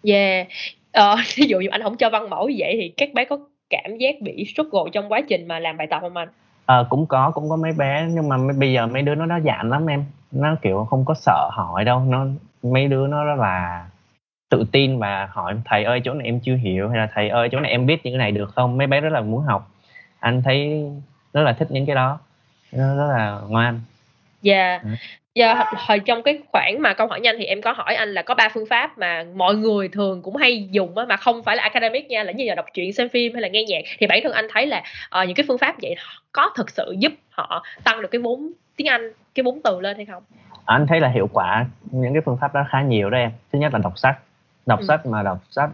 Yeah. 0.02 0.48
Ờ, 0.92 1.16
ví 1.36 1.46
dụ 1.46 1.60
như 1.60 1.68
anh 1.70 1.82
không 1.82 1.96
cho 1.96 2.10
văn 2.10 2.30
mẫu 2.30 2.48
như 2.48 2.56
vậy 2.58 2.76
thì 2.80 2.88
các 2.88 3.14
bé 3.14 3.24
có 3.24 3.38
cảm 3.70 3.98
giác 3.98 4.14
bị 4.20 4.44
struggle 4.54 4.90
trong 4.92 5.12
quá 5.12 5.20
trình 5.28 5.48
mà 5.48 5.58
làm 5.58 5.76
bài 5.76 5.86
tập 5.90 5.98
không 6.00 6.16
anh? 6.16 6.28
Ờ, 6.66 6.86
cũng 6.90 7.06
có 7.06 7.30
cũng 7.30 7.50
có 7.50 7.56
mấy 7.56 7.72
bé 7.72 8.06
nhưng 8.10 8.28
mà 8.28 8.36
bây 8.58 8.72
giờ 8.72 8.86
mấy 8.86 9.02
đứa 9.02 9.14
nó 9.14 9.26
đã 9.26 9.40
dạn 9.40 9.70
lắm 9.70 9.86
em. 9.86 10.04
Nó 10.32 10.56
kiểu 10.62 10.86
không 10.90 11.04
có 11.04 11.14
sợ 11.14 11.50
hỏi 11.52 11.84
đâu 11.84 12.00
nó 12.08 12.26
mấy 12.62 12.88
đứa 12.88 13.06
nó 13.06 13.24
là 13.24 13.84
tự 14.54 14.64
tin 14.72 14.98
và 14.98 15.28
hỏi 15.30 15.54
thầy 15.64 15.84
ơi 15.84 16.00
chỗ 16.04 16.14
này 16.14 16.26
em 16.26 16.40
chưa 16.40 16.56
hiểu 16.56 16.88
hay 16.88 16.98
là 16.98 17.08
thầy 17.14 17.28
ơi 17.28 17.48
chỗ 17.52 17.60
này 17.60 17.70
em 17.70 17.86
biết 17.86 18.04
những 18.04 18.14
cái 18.14 18.18
này 18.18 18.32
được 18.32 18.54
không 18.54 18.78
mấy 18.78 18.86
bé 18.86 19.00
rất 19.00 19.12
là 19.12 19.20
muốn 19.20 19.42
học 19.42 19.70
anh 20.20 20.42
thấy 20.42 20.84
rất 21.32 21.42
là 21.42 21.52
thích 21.52 21.68
những 21.70 21.86
cái 21.86 21.96
đó 21.96 22.18
nó 22.72 22.96
rất 22.96 23.14
là 23.16 23.40
ngoan 23.48 23.80
dạ 24.42 24.68
yeah. 24.68 24.82
Dạ, 25.34 25.64
hồi 25.76 25.98
trong 25.98 26.22
cái 26.22 26.38
khoảng 26.52 26.82
mà 26.82 26.94
câu 26.94 27.06
hỏi 27.06 27.20
nhanh 27.20 27.36
thì 27.38 27.44
em 27.44 27.62
có 27.62 27.72
hỏi 27.72 27.94
anh 27.94 28.08
là 28.08 28.22
có 28.22 28.34
ba 28.34 28.48
phương 28.54 28.66
pháp 28.70 28.98
mà 28.98 29.24
mọi 29.34 29.54
người 29.54 29.88
thường 29.88 30.22
cũng 30.22 30.36
hay 30.36 30.68
dùng 30.70 30.98
á, 30.98 31.04
mà 31.04 31.16
không 31.16 31.42
phải 31.42 31.56
là 31.56 31.62
academic 31.62 32.06
nha, 32.06 32.22
là 32.22 32.32
như 32.32 32.44
là 32.48 32.54
đọc 32.54 32.66
truyện, 32.74 32.92
xem 32.92 33.08
phim 33.08 33.32
hay 33.32 33.42
là 33.42 33.48
nghe 33.48 33.64
nhạc. 33.64 33.82
Thì 33.98 34.06
bản 34.06 34.20
thân 34.22 34.32
anh 34.32 34.46
thấy 34.52 34.66
là 34.66 34.82
uh, 35.20 35.26
những 35.26 35.34
cái 35.34 35.44
phương 35.48 35.58
pháp 35.58 35.74
vậy 35.82 35.94
có 36.32 36.50
thực 36.56 36.70
sự 36.70 36.94
giúp 36.98 37.12
họ 37.30 37.62
tăng 37.84 38.02
được 38.02 38.08
cái 38.10 38.20
vốn 38.20 38.52
tiếng 38.76 38.88
Anh, 38.88 39.12
cái 39.34 39.44
vốn 39.44 39.60
từ 39.64 39.80
lên 39.80 39.96
hay 39.96 40.04
không? 40.06 40.22
Anh 40.64 40.86
thấy 40.86 41.00
là 41.00 41.08
hiệu 41.08 41.28
quả 41.32 41.66
những 41.90 42.12
cái 42.12 42.22
phương 42.24 42.36
pháp 42.40 42.54
đó 42.54 42.64
khá 42.68 42.82
nhiều 42.82 43.10
đó 43.10 43.18
em. 43.18 43.30
Thứ 43.52 43.58
nhất 43.58 43.72
là 43.72 43.78
đọc 43.82 43.98
sách, 43.98 44.18
đọc 44.66 44.80
ừ. 44.80 44.84
sách 44.88 45.06
mà 45.06 45.22
đọc 45.22 45.38
sách 45.50 45.70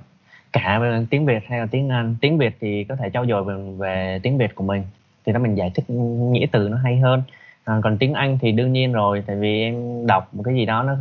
cả 0.53 0.80
tiếng 1.11 1.26
Việt 1.26 1.43
hay 1.47 1.59
là 1.59 1.66
tiếng 1.70 1.88
Anh. 1.88 2.16
Tiếng 2.20 2.38
Việt 2.38 2.57
thì 2.61 2.84
có 2.84 2.97
thể 2.97 3.11
trau 3.14 3.26
dồi 3.26 3.45
về, 3.45 3.55
về 3.78 4.20
tiếng 4.22 4.38
Việt 4.38 4.55
của 4.55 4.64
mình 4.64 4.82
thì 5.26 5.32
nó 5.32 5.38
mình 5.38 5.55
giải 5.55 5.70
thích 5.74 5.91
nghĩa 6.30 6.47
từ 6.53 6.68
nó 6.68 6.76
hay 6.76 6.99
hơn 6.99 7.22
à, 7.64 7.80
còn 7.82 7.99
tiếng 7.99 8.14
Anh 8.14 8.38
thì 8.41 8.53
đương 8.53 8.72
nhiên 8.72 8.93
rồi 8.93 9.22
tại 9.26 9.36
vì 9.36 9.61
em 9.61 10.07
đọc 10.07 10.34
một 10.34 10.43
cái 10.43 10.55
gì 10.55 10.66
đó 10.66 10.82
nó 10.82 10.95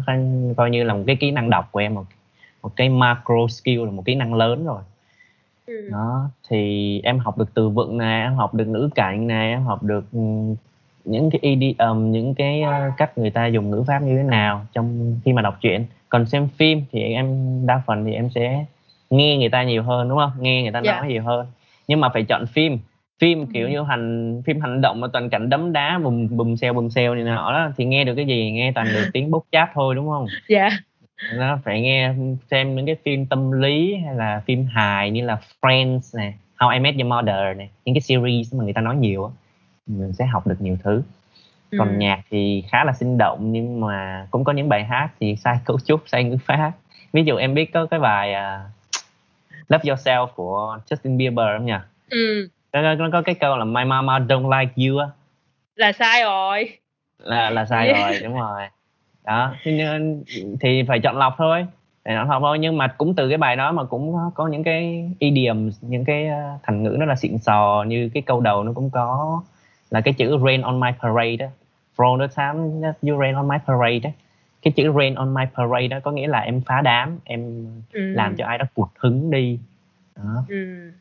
coi 0.58 0.70
như 0.70 0.84
là 0.84 0.94
một 0.94 1.04
cái 1.08 1.16
kỹ 1.16 1.32
năng 1.32 1.50
đọc 1.50 1.70
của 1.72 1.80
em 1.80 1.96
một 1.96 2.06
một 2.62 2.76
cái 2.76 2.90
macro 2.90 3.48
skill 3.50 3.86
là 3.86 3.92
một 3.92 4.06
kỹ 4.06 4.16
năng 4.16 4.34
lớn 4.34 4.66
rồi 4.66 4.82
ừ. 5.66 5.90
đó 5.92 6.30
thì 6.50 7.02
em 7.04 7.20
học 7.20 7.38
được 7.38 7.54
từ 7.54 7.70
vựng 7.70 7.98
này 7.98 8.22
em 8.22 8.36
học 8.36 8.54
được 8.54 8.68
ngữ 8.68 8.90
cảnh 8.96 9.28
này 9.28 9.50
em 9.50 9.64
học 9.64 9.84
được 9.84 10.06
ừ, 10.12 10.20
những 11.10 11.30
cái 11.30 11.40
idiom 11.42 12.12
những 12.12 12.36
cái 12.36 12.62
uh, 12.64 12.94
cách 12.98 13.18
người 13.18 13.30
ta 13.30 13.46
dùng 13.46 13.72
ngữ 13.72 13.84
pháp 13.88 14.02
như 14.02 14.18
thế 14.18 14.24
nào 14.24 14.66
trong 14.74 15.16
khi 15.26 15.34
mà 15.34 15.42
đọc 15.42 15.58
truyện 15.62 15.86
còn 16.10 16.26
xem 16.26 16.48
phim 16.58 16.82
thì 16.92 17.02
em 17.02 17.28
đa 17.66 17.82
phần 17.86 18.06
thì 18.06 18.14
em 18.14 18.30
sẽ 18.30 18.66
nghe 19.10 19.38
người 19.38 19.50
ta 19.50 19.64
nhiều 19.64 19.84
hơn 19.84 20.10
đúng 20.10 20.18
không 20.18 20.32
nghe 20.40 20.62
người 20.62 20.72
ta 20.72 20.80
yeah. 20.80 20.86
Dạ. 20.86 21.02
nói 21.02 21.08
nhiều 21.08 21.24
hơn 21.24 21.48
nhưng 21.88 22.00
mà 22.00 22.10
phải 22.10 22.24
chọn 22.24 22.46
phim 22.46 22.80
phim 23.20 23.46
kiểu 23.46 23.68
ừ. 23.68 23.72
như 23.72 23.84
hành 23.84 24.42
phim 24.46 24.62
hành 24.62 24.82
động 24.82 25.02
mà 25.02 25.08
toàn 25.14 25.30
cảnh 25.30 25.50
đấm 25.50 25.74
đá 25.74 26.00
bùm 26.04 26.28
bùm 26.38 26.56
xèo 26.56 26.74
bùm 26.74 26.90
xèo 26.90 27.16
này 27.16 27.24
nọ 27.24 27.52
đó 27.52 27.72
thì 27.78 27.86
nghe 27.86 28.04
được 28.04 28.16
cái 28.16 28.26
gì 28.26 28.52
nghe 28.52 28.72
toàn 28.76 28.88
được 28.94 29.06
tiếng 29.14 29.32
bốc 29.32 29.44
chat 29.52 29.70
thôi 29.74 29.96
đúng 29.96 30.10
không 30.10 30.26
dạ 30.50 30.60
yeah. 30.60 30.74
nó 31.36 31.60
phải 31.66 31.82
nghe 31.82 32.14
xem 32.52 32.76
những 32.76 32.86
cái 32.86 32.96
phim 33.06 33.26
tâm 33.26 33.52
lý 33.52 33.96
hay 34.06 34.16
là 34.16 34.42
phim 34.46 34.66
hài 34.66 35.12
như 35.12 35.26
là 35.26 35.38
Friends 35.62 36.18
nè 36.18 36.34
How 36.58 36.74
I 36.74 36.80
Met 36.80 36.96
Your 36.96 37.08
Mother 37.08 37.58
này 37.58 37.70
những 37.86 37.96
cái 37.96 38.02
series 38.02 38.54
mà 38.54 38.64
người 38.64 38.74
ta 38.74 38.82
nói 38.82 38.96
nhiều 38.96 39.26
á 39.26 39.32
mình 39.90 40.14
sẽ 40.14 40.26
học 40.26 40.48
được 40.48 40.62
nhiều 40.62 40.78
thứ. 40.84 41.04
Còn 41.78 41.90
ừ. 41.90 41.96
nhạc 41.98 42.22
thì 42.30 42.64
khá 42.70 42.84
là 42.84 42.94
sinh 42.94 43.18
động 43.18 43.52
nhưng 43.52 43.82
mà 43.82 44.28
cũng 44.32 44.44
có 44.44 44.54
những 44.54 44.70
bài 44.70 44.84
hát 44.84 45.10
thì 45.20 45.36
sai 45.36 45.58
cấu 45.66 45.80
trúc 45.80 46.04
sai 46.06 46.24
ngữ 46.24 46.38
pháp. 46.46 46.72
Ví 47.14 47.24
dụ 47.24 47.36
em 47.36 47.54
biết 47.54 47.74
có 47.74 47.86
cái 47.86 48.00
bài 48.00 48.34
uh, 48.34 48.72
Love 49.70 49.84
Yourself 49.84 50.28
của 50.28 50.78
Justin 50.90 51.18
Bieber 51.18 51.46
không 51.58 51.66
nhỉ? 51.66 51.74
Ừ. 52.10 52.50
Nó, 52.74 52.96
nó 52.96 53.10
có 53.12 53.22
cái 53.22 53.36
câu 53.36 53.58
là 53.58 53.66
my 53.66 53.84
mama 53.86 54.20
don't 54.20 54.60
like 54.60 54.74
you 54.88 54.98
á. 54.98 55.08
Là 55.76 55.92
sai 55.92 56.24
rồi. 56.24 56.70
Là 57.20 57.50
là 57.50 57.66
sai 57.66 57.94
rồi 57.94 58.20
đúng 58.24 58.40
rồi. 58.40 58.62
Đó 59.26 59.54
nên 59.66 60.24
thì 60.62 60.84
phải 60.88 61.00
chọn 61.00 61.18
lọc 61.18 61.36
thôi 61.38 61.66
để 62.06 62.16
chọn 62.16 62.30
lọc 62.30 62.42
thôi. 62.42 62.60
Nhưng 62.60 62.78
mà 62.78 62.88
cũng 62.88 63.16
từ 63.16 63.30
cái 63.30 63.38
bài 63.38 63.56
đó 63.56 63.72
mà 63.72 63.84
cũng 63.84 64.14
có, 64.14 64.32
có 64.36 64.48
những 64.48 64.64
cái 64.64 65.12
idiom 65.20 65.70
những 65.82 66.06
cái 66.06 66.28
ờ, 66.28 66.58
thành 66.64 66.84
ngữ 66.84 66.96
nó 67.00 67.06
là 67.06 67.16
xịn 67.16 67.38
sò 67.38 67.84
như 67.88 68.10
cái 68.14 68.24
câu 68.26 68.42
đầu 68.42 68.64
nó 68.64 68.72
cũng 68.76 68.90
có 68.90 69.42
là 69.90 70.02
cái 70.02 70.14
chữ 70.14 70.38
rain 70.46 70.62
on 70.62 70.80
my 70.80 70.90
parade 71.02 71.36
đó 71.36 71.48
from 71.96 72.20
the 72.20 72.28
time 72.38 72.92
you 73.02 73.22
rain 73.22 73.36
on 73.36 73.48
my 73.48 73.58
parade 73.68 74.00
đó 74.00 74.10
cái 74.62 74.72
chữ 74.72 74.94
rain 74.98 75.16
on 75.16 75.34
my 75.34 75.44
parade 75.56 75.88
đó 75.88 76.00
có 76.04 76.12
nghĩa 76.12 76.28
là 76.28 76.40
em 76.40 76.62
phá 76.62 76.82
đám 76.82 77.20
em 77.24 77.66
ừ. 77.94 78.02
làm 78.14 78.36
cho 78.36 78.46
ai 78.46 78.58
đó 78.58 78.66
cụt 78.74 78.90
hứng 79.00 79.32
đi. 79.32 79.60
Đó. 80.16 80.44
Ừ. 80.50 80.92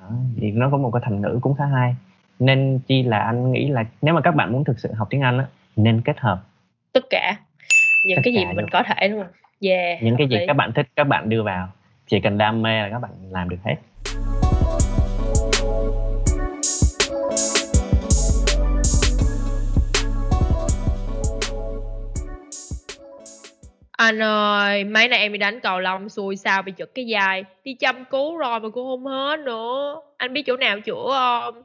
Đó, 0.00 0.10
thì 0.36 0.50
nó 0.50 0.70
có 0.70 0.76
một 0.76 0.90
cái 0.90 1.02
thành 1.04 1.20
ngữ 1.20 1.38
cũng 1.42 1.54
khá 1.54 1.66
hay. 1.66 1.94
Nên 2.38 2.80
chi 2.86 3.02
là 3.02 3.18
anh 3.18 3.52
nghĩ 3.52 3.68
là 3.68 3.84
nếu 4.02 4.14
mà 4.14 4.20
các 4.20 4.34
bạn 4.34 4.52
muốn 4.52 4.64
thực 4.64 4.78
sự 4.78 4.92
học 4.92 5.08
tiếng 5.10 5.20
Anh 5.20 5.38
á 5.38 5.46
nên 5.76 6.00
kết 6.00 6.18
hợp 6.20 6.42
tất 6.92 7.04
cả. 7.10 7.36
Những 8.04 8.16
tất 8.16 8.22
cái 8.24 8.34
gì 8.34 8.44
mà 8.44 8.52
mình 8.52 8.66
có 8.72 8.82
thể 8.82 9.08
đúng 9.08 9.22
không? 9.22 9.32
Yeah, 9.60 10.02
những 10.02 10.16
cái 10.16 10.28
gì 10.28 10.36
lý. 10.36 10.46
các 10.46 10.56
bạn 10.56 10.72
thích 10.72 10.86
các 10.96 11.04
bạn 11.04 11.28
đưa 11.28 11.42
vào. 11.42 11.68
Chỉ 12.06 12.20
cần 12.20 12.38
đam 12.38 12.62
mê 12.62 12.82
là 12.82 12.88
các 12.90 12.98
bạn 12.98 13.10
làm 13.30 13.48
được 13.48 13.58
hết 13.64 13.74
Anh 24.08 24.22
ơi, 24.22 24.84
mấy 24.84 25.08
nay 25.08 25.18
em 25.18 25.32
đi 25.32 25.38
đánh 25.38 25.60
cầu 25.60 25.80
lông 25.80 26.08
xui 26.08 26.36
sao 26.36 26.62
bị 26.62 26.72
chật 26.76 26.90
cái 26.94 27.06
vai, 27.10 27.44
đi 27.64 27.74
chăm 27.74 28.04
cứu 28.10 28.36
rồi 28.36 28.60
mà 28.60 28.68
cũng 28.68 28.86
không 28.86 29.06
hết 29.06 29.40
nữa. 29.40 29.96
Anh 30.16 30.32
biết 30.32 30.42
chỗ 30.46 30.56
nào 30.56 30.80
chữa 30.80 31.04
không? 31.10 31.62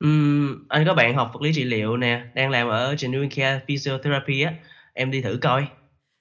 Ừm, 0.00 0.66
anh 0.68 0.84
có 0.86 0.94
bạn 0.94 1.14
học 1.14 1.30
vật 1.32 1.42
lý 1.42 1.52
trị 1.54 1.64
liệu 1.64 1.96
nè, 1.96 2.20
đang 2.34 2.50
làm 2.50 2.68
ở 2.68 2.94
Genuine 3.02 3.34
Care 3.36 3.60
Physiotherapy 3.66 4.42
á, 4.42 4.52
em 4.94 5.10
đi 5.10 5.20
thử 5.20 5.38
coi. 5.42 5.66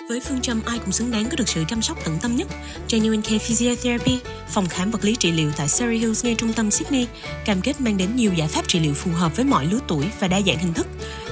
Với 0.10 0.20
phương 0.20 0.42
châm 0.42 0.62
ai 0.66 0.80
cũng 0.80 0.92
xứng 0.92 1.12
đáng 1.12 1.24
có 1.24 1.36
được 1.38 1.48
sự 1.48 1.64
chăm 1.68 1.82
sóc 1.82 1.98
tận 2.06 2.18
tâm 2.22 2.36
nhất, 2.36 2.48
Genuine 2.92 3.24
Care 3.24 3.40
Physiotherapy, 3.40 4.20
phòng 4.48 4.66
khám 4.70 4.92
vật 4.92 5.04
lý 5.04 5.16
trị 5.16 5.32
liệu 5.32 5.52
tại 5.58 5.68
Surrey 5.68 5.98
Hills 5.98 6.26
ngay 6.26 6.36
trung 6.38 6.54
tâm 6.54 6.72
Sydney, 6.72 7.08
cam 7.46 7.62
kết 7.62 7.82
mang 7.82 7.98
đến 7.98 8.16
nhiều 8.16 8.34
giải 8.34 8.48
pháp 8.48 8.68
trị 8.68 8.80
liệu 8.80 8.94
phù 8.94 9.12
hợp 9.12 9.36
với 9.36 9.46
mọi 9.46 9.66
lứa 9.66 9.80
tuổi 9.88 10.06
và 10.20 10.28
đa 10.28 10.42
dạng 10.42 10.58
hình 10.58 10.74
thức, 10.74 10.88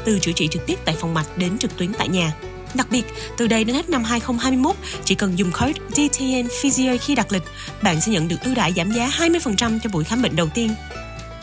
từ 0.05 0.19
chữa 0.19 0.31
trị 0.31 0.47
trực 0.47 0.65
tiếp 0.67 0.75
tại 0.85 0.95
phòng 0.99 1.13
mạch 1.13 1.27
đến 1.37 1.57
trực 1.57 1.77
tuyến 1.77 1.89
tại 1.97 2.07
nhà. 2.07 2.31
Đặc 2.75 2.87
biệt, 2.91 3.03
từ 3.37 3.47
đây 3.47 3.63
đến 3.63 3.75
hết 3.75 3.89
năm 3.89 4.03
2021, 4.03 4.75
chỉ 5.03 5.15
cần 5.15 5.37
dùng 5.37 5.51
code 5.51 5.79
DTN 5.89 6.47
Physio 6.61 6.97
khi 7.01 7.15
đặt 7.15 7.31
lịch, 7.31 7.43
bạn 7.83 8.01
sẽ 8.01 8.11
nhận 8.11 8.27
được 8.27 8.35
ưu 8.45 8.55
đãi 8.55 8.71
giảm 8.71 8.91
giá 8.91 9.07
20% 9.07 9.79
cho 9.83 9.89
buổi 9.93 10.03
khám 10.03 10.21
bệnh 10.21 10.35
đầu 10.35 10.47
tiên. 10.53 10.69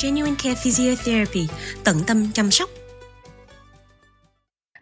Genuine 0.02 0.36
Care 0.42 0.54
Physiotherapy, 0.54 1.46
tận 1.84 1.96
tâm 2.06 2.26
chăm 2.34 2.50
sóc. 2.50 2.70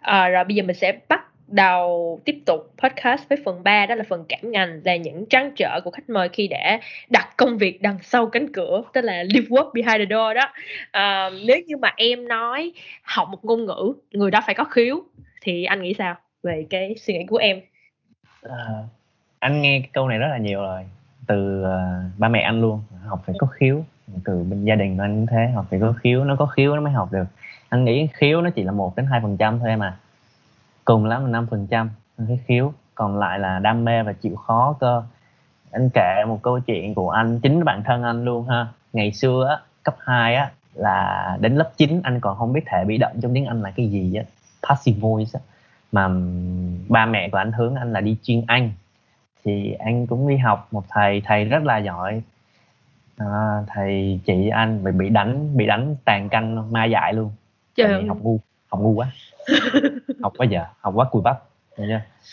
À, 0.01 0.29
rồi 0.29 0.45
bây 0.45 0.55
giờ 0.55 0.63
mình 0.63 0.77
sẽ 0.77 0.99
bắt 1.09 1.21
đầu 1.53 2.21
tiếp 2.25 2.39
tục 2.47 2.75
podcast 2.83 3.29
với 3.29 3.39
phần 3.45 3.63
3 3.65 3.87
đó 3.87 3.95
là 3.95 4.05
phần 4.09 4.25
cảm 4.29 4.41
ngành 4.43 4.81
là 4.85 4.97
những 4.97 5.27
trăn 5.31 5.51
trở 5.57 5.81
của 5.85 5.91
khách 5.91 6.11
mời 6.11 6.29
khi 6.29 6.49
đã 6.49 6.81
đặt 7.09 7.29
công 7.37 7.59
việc 7.59 7.83
đằng 7.83 7.99
sau 8.03 8.27
cánh 8.27 8.53
cửa 8.53 8.83
tức 8.93 9.01
là 9.01 9.23
leave 9.23 9.49
work 9.49 9.73
behind 9.73 9.99
the 9.99 10.17
door 10.17 10.37
đó 10.37 10.53
à, 10.91 11.31
nếu 11.47 11.57
như 11.67 11.77
mà 11.77 11.93
em 11.97 12.29
nói 12.29 12.73
học 13.03 13.29
một 13.31 13.45
ngôn 13.45 13.65
ngữ 13.65 13.93
người 14.11 14.31
đó 14.31 14.41
phải 14.47 14.55
có 14.55 14.65
khiếu 14.65 15.03
thì 15.41 15.65
anh 15.65 15.83
nghĩ 15.83 15.95
sao 15.99 16.17
về 16.43 16.67
cái 16.71 16.95
suy 17.01 17.15
nghĩ 17.15 17.27
của 17.27 17.37
em. 17.37 17.61
À, 18.43 18.85
anh 19.39 19.63
nghe 19.63 19.81
cái 19.81 19.91
câu 19.93 20.09
này 20.09 20.19
rất 20.19 20.29
là 20.29 20.39
nhiều 20.39 20.61
rồi. 20.61 20.85
Từ 21.27 21.63
uh, 21.63 22.19
ba 22.19 22.29
mẹ 22.29 22.41
anh 22.41 22.61
luôn. 22.61 22.83
Học 23.07 23.23
phải 23.27 23.35
có 23.39 23.47
khiếu. 23.47 23.85
Từ 24.25 24.45
bên 24.45 24.65
gia 24.65 24.75
đình 24.75 24.99
anh 24.99 25.15
cũng 25.15 25.27
thế 25.27 25.51
học 25.55 25.67
phải 25.71 25.81
có 25.81 25.93
khiếu. 25.93 26.25
Nó 26.25 26.37
có 26.37 26.47
khiếu 26.47 26.75
nó 26.75 26.81
mới 26.81 26.93
học 26.93 27.13
được. 27.13 27.25
Anh 27.69 27.85
nghĩ 27.85 28.09
khiếu 28.13 28.41
nó 28.41 28.51
chỉ 28.51 28.63
là 28.63 28.73
một 28.73 28.97
đến 28.97 29.07
hai 29.07 29.21
phần 29.21 29.37
trăm 29.37 29.59
thôi 29.59 29.77
mà. 29.77 29.99
Cùng 30.85 31.05
lắm 31.05 31.25
là 31.25 31.31
năm 31.31 31.47
phần 31.51 31.67
trăm 31.67 31.91
cái 32.29 32.41
khiếu. 32.47 32.73
Còn 32.95 33.19
lại 33.19 33.39
là 33.39 33.59
đam 33.59 33.85
mê 33.85 34.03
và 34.03 34.13
chịu 34.13 34.37
khó 34.37 34.77
cơ. 34.81 35.03
Anh 35.71 35.91
kể 35.95 36.25
một 36.29 36.39
câu 36.43 36.61
chuyện 36.61 36.95
của 36.95 37.11
anh 37.11 37.41
chính 37.41 37.65
bản 37.65 37.83
thân 37.83 38.03
anh 38.03 38.25
luôn 38.25 38.49
ha. 38.49 38.67
Ngày 38.93 39.13
xưa 39.13 39.47
á 39.49 39.57
cấp 39.83 39.97
2 39.99 40.35
á 40.35 40.51
là 40.75 41.39
đến 41.41 41.57
lớp 41.57 41.73
9 41.77 42.01
anh 42.05 42.21
còn 42.21 42.39
không 42.39 42.53
biết 42.53 42.63
thể 42.67 42.85
bị 42.85 42.99
động 42.99 43.13
trong 43.23 43.35
tiếng 43.35 43.47
Anh 43.47 43.63
là 43.63 43.71
cái 43.71 43.89
gì 43.89 44.15
á. 44.15 44.25
Passive 44.69 45.01
voice 45.01 45.31
á 45.35 45.41
mà 45.93 46.09
ba 46.89 47.07
mẹ 47.07 47.29
của 47.29 47.39
anh 47.39 47.53
hướng 47.53 47.75
anh 47.75 47.93
là 47.93 48.01
đi 48.01 48.17
chuyên 48.23 48.45
Anh. 48.47 48.71
Thì 49.45 49.73
anh 49.73 50.07
cũng 50.07 50.29
đi 50.29 50.37
học 50.37 50.69
một 50.71 50.85
thầy 50.89 51.23
thầy 51.25 51.45
rất 51.45 51.63
là 51.63 51.79
giỏi. 51.79 52.23
À, 53.17 53.63
thầy 53.67 54.21
chỉ 54.27 54.49
anh 54.49 54.85
bị 54.85 54.93
bị 54.93 55.09
đánh 55.09 55.57
bị 55.57 55.67
đánh 55.67 55.97
tàn 56.05 56.29
canh 56.29 56.73
ma 56.73 56.85
dại 56.85 57.13
luôn. 57.13 57.31
Trời 57.77 58.07
học 58.07 58.19
ngu 58.21 58.39
học 58.69 58.81
ngu 58.81 58.91
quá. 58.91 59.11
Học 60.23 60.33
quá 60.39 60.47
giờ 60.47 60.65
học 60.81 60.95
quá 60.97 61.05
cùi 61.11 61.23
bắp? 61.23 61.43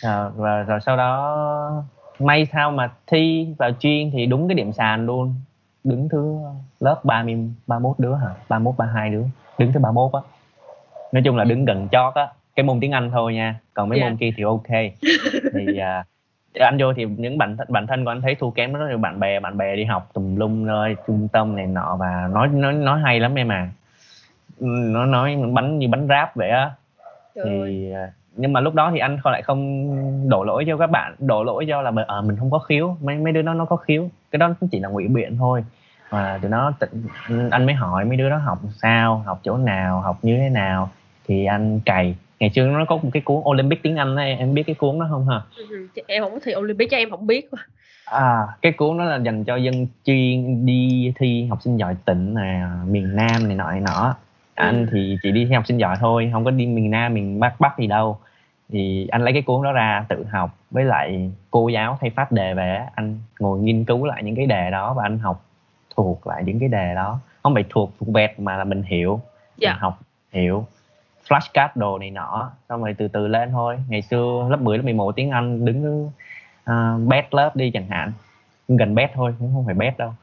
À, 0.03 0.29
và 0.35 0.63
rồi 0.63 0.79
sau 0.85 0.97
đó 0.97 1.83
may 2.19 2.45
sao 2.45 2.71
mà 2.71 2.91
thi 3.07 3.53
vào 3.57 3.71
chuyên 3.79 4.11
thì 4.11 4.25
đúng 4.25 4.47
cái 4.47 4.55
điểm 4.55 4.73
sàn 4.73 5.05
luôn. 5.05 5.35
Đứng 5.83 6.09
thứ 6.09 6.37
lớp 6.79 7.01
30 7.03 7.49
31 7.67 7.99
đứa 7.99 8.15
hả? 8.15 8.35
31 8.49 8.77
32 8.77 9.09
đứa. 9.09 9.23
Đứng 9.57 9.73
thứ 9.73 9.79
31 9.79 10.13
á. 10.13 10.21
Nói 11.11 11.21
chung 11.25 11.35
là 11.37 11.43
đứng 11.43 11.65
gần 11.65 11.87
chót 11.91 12.13
á 12.13 12.27
cái 12.59 12.63
môn 12.63 12.79
tiếng 12.79 12.91
Anh 12.91 13.11
thôi 13.11 13.33
nha. 13.33 13.55
Còn 13.73 13.89
mấy 13.89 13.99
yeah. 13.99 14.11
môn 14.11 14.17
kia 14.17 14.31
thì 14.37 14.43
ok. 14.43 14.67
Thì 15.53 15.79
uh, 15.79 16.05
anh 16.59 16.77
vô 16.79 16.93
thì 16.93 17.05
những 17.05 17.37
bản 17.37 17.57
thân 17.57 17.67
bản 17.69 17.87
thân 17.87 18.05
của 18.05 18.11
anh 18.11 18.21
thấy 18.21 18.35
thua 18.35 18.49
kém 18.49 18.73
rất 18.73 18.87
nhiều. 18.87 18.97
Bạn 18.97 19.19
bè 19.19 19.39
bạn 19.39 19.57
bè 19.57 19.75
đi 19.75 19.83
học 19.83 20.09
tùm 20.13 20.35
lum 20.35 20.65
nơi 20.65 20.95
trung 21.07 21.27
tâm 21.31 21.55
này 21.55 21.67
nọ 21.67 21.95
và 21.99 22.29
nói 22.33 22.47
nói 22.47 22.73
nói 22.73 22.99
hay 22.99 23.19
lắm 23.19 23.35
em 23.35 23.51
à. 23.51 23.69
Nó 24.59 25.05
nói 25.05 25.37
bánh 25.53 25.79
như 25.79 25.87
bánh 25.87 26.07
ráp 26.07 26.35
vậy 26.35 26.49
á. 26.49 26.71
Thì 27.45 27.91
à, 27.91 28.11
nhưng 28.35 28.53
mà 28.53 28.59
lúc 28.59 28.73
đó 28.73 28.91
thì 28.93 28.99
anh 28.99 29.17
lại 29.23 29.41
không 29.41 30.29
đổ 30.29 30.43
lỗi 30.43 30.63
cho 30.67 30.77
các 30.77 30.87
bạn 30.87 31.15
đổ 31.19 31.43
lỗi 31.43 31.65
cho 31.69 31.81
là 31.81 31.91
à, 32.07 32.21
mình 32.21 32.35
không 32.37 32.51
có 32.51 32.59
khiếu. 32.59 32.97
Mấy 33.01 33.15
mấy 33.15 33.33
đứa 33.33 33.41
nó 33.41 33.53
nó 33.53 33.65
có 33.65 33.75
khiếu. 33.75 34.09
Cái 34.31 34.37
đó 34.37 34.53
chỉ 34.71 34.79
là 34.79 34.89
ngụy 34.89 35.07
biện 35.07 35.37
thôi. 35.37 35.63
Mà 36.11 36.39
tụi 36.41 36.51
nó 36.51 36.73
anh 37.51 37.65
mới 37.65 37.75
hỏi 37.75 38.05
mấy 38.05 38.17
đứa 38.17 38.29
đó 38.29 38.37
học 38.37 38.59
sao 38.81 39.23
học 39.25 39.39
chỗ 39.43 39.57
nào 39.57 40.01
học 40.01 40.17
như 40.21 40.37
thế 40.37 40.49
nào. 40.49 40.89
Thì 41.27 41.45
anh 41.45 41.79
cày 41.79 42.15
ngày 42.39 42.49
xưa 42.49 42.65
nó 42.65 42.85
có 42.85 42.95
một 42.95 43.09
cái 43.13 43.21
cuốn 43.21 43.41
Olympic 43.45 43.83
tiếng 43.83 43.95
Anh 43.95 44.15
ấy, 44.15 44.35
em 44.35 44.53
biết 44.53 44.63
cái 44.63 44.75
cuốn 44.75 44.99
đó 44.99 45.07
không 45.09 45.27
hả? 45.27 45.41
Ừ, 45.57 45.87
em 46.07 46.23
không 46.23 46.39
thì 46.43 46.55
Olympic 46.55 46.91
cho 46.91 46.97
em 46.97 47.09
không 47.09 47.27
biết 47.27 47.49
À, 48.05 48.47
cái 48.61 48.71
cuốn 48.71 48.97
đó 48.97 49.03
là 49.03 49.17
dành 49.17 49.43
cho 49.43 49.55
dân 49.55 49.87
chuyên 50.05 50.65
đi 50.65 51.13
thi 51.15 51.45
học 51.49 51.61
sinh 51.61 51.77
giỏi 51.77 51.95
tỉnh 52.05 52.33
nè, 52.33 52.61
miền 52.87 53.15
Nam 53.15 53.47
này 53.47 53.55
nọ 53.55 53.71
này 53.71 53.79
nọ. 53.79 54.15
Anh 54.55 54.85
ừ. 54.85 54.89
thì 54.91 55.17
chỉ 55.23 55.31
đi 55.31 55.45
thi 55.45 55.53
học 55.53 55.67
sinh 55.67 55.77
giỏi 55.77 55.97
thôi, 55.99 56.29
không 56.33 56.45
có 56.45 56.51
đi 56.51 56.65
miền 56.65 56.91
Nam, 56.91 57.13
miền 57.13 57.39
Bắc 57.39 57.59
Bắc 57.59 57.79
gì 57.79 57.87
đâu. 57.87 58.17
Thì 58.69 59.07
anh 59.11 59.21
lấy 59.21 59.33
cái 59.33 59.41
cuốn 59.41 59.63
đó 59.63 59.71
ra 59.71 60.05
tự 60.09 60.25
học 60.31 60.57
với 60.71 60.83
lại 60.83 61.31
cô 61.51 61.67
giáo 61.67 61.97
thay 62.01 62.09
phát 62.09 62.31
đề 62.31 62.53
về 62.53 62.85
anh 62.95 63.19
ngồi 63.39 63.59
nghiên 63.59 63.85
cứu 63.85 64.05
lại 64.05 64.23
những 64.23 64.35
cái 64.35 64.45
đề 64.45 64.71
đó 64.71 64.93
và 64.93 65.03
anh 65.03 65.19
học 65.19 65.45
thuộc 65.95 66.27
lại 66.27 66.43
những 66.45 66.59
cái 66.59 66.69
đề 66.69 66.95
đó 66.95 67.19
không 67.43 67.53
phải 67.53 67.63
thuộc 67.69 67.91
thuộc 67.99 68.09
vẹt 68.13 68.39
mà 68.39 68.57
là 68.57 68.63
mình 68.63 68.83
hiểu 68.83 69.21
dạ. 69.57 69.71
mình 69.71 69.79
học 69.79 69.99
hiểu 70.31 70.65
flashcard 71.29 71.69
đồ 71.75 71.97
này 71.97 72.09
nọ. 72.09 72.51
Xong 72.69 72.83
rồi 72.83 72.95
từ 72.97 73.07
từ 73.07 73.27
lên 73.27 73.51
thôi. 73.51 73.77
Ngày 73.87 74.01
xưa 74.01 74.47
lớp 74.49 74.61
10 74.61 74.77
lớp 74.77 74.83
11 74.83 75.15
tiếng 75.15 75.31
Anh 75.31 75.65
đứng 75.65 76.05
uh, 76.69 77.07
bét 77.07 77.33
lớp 77.33 77.55
đi 77.55 77.71
chẳng 77.71 77.87
hạn. 77.87 78.11
Gần 78.67 78.95
bét 78.95 79.11
thôi 79.13 79.33
cũng 79.39 79.51
không 79.53 79.65
phải 79.65 79.75
bét 79.75 79.97
đâu. 79.97 80.13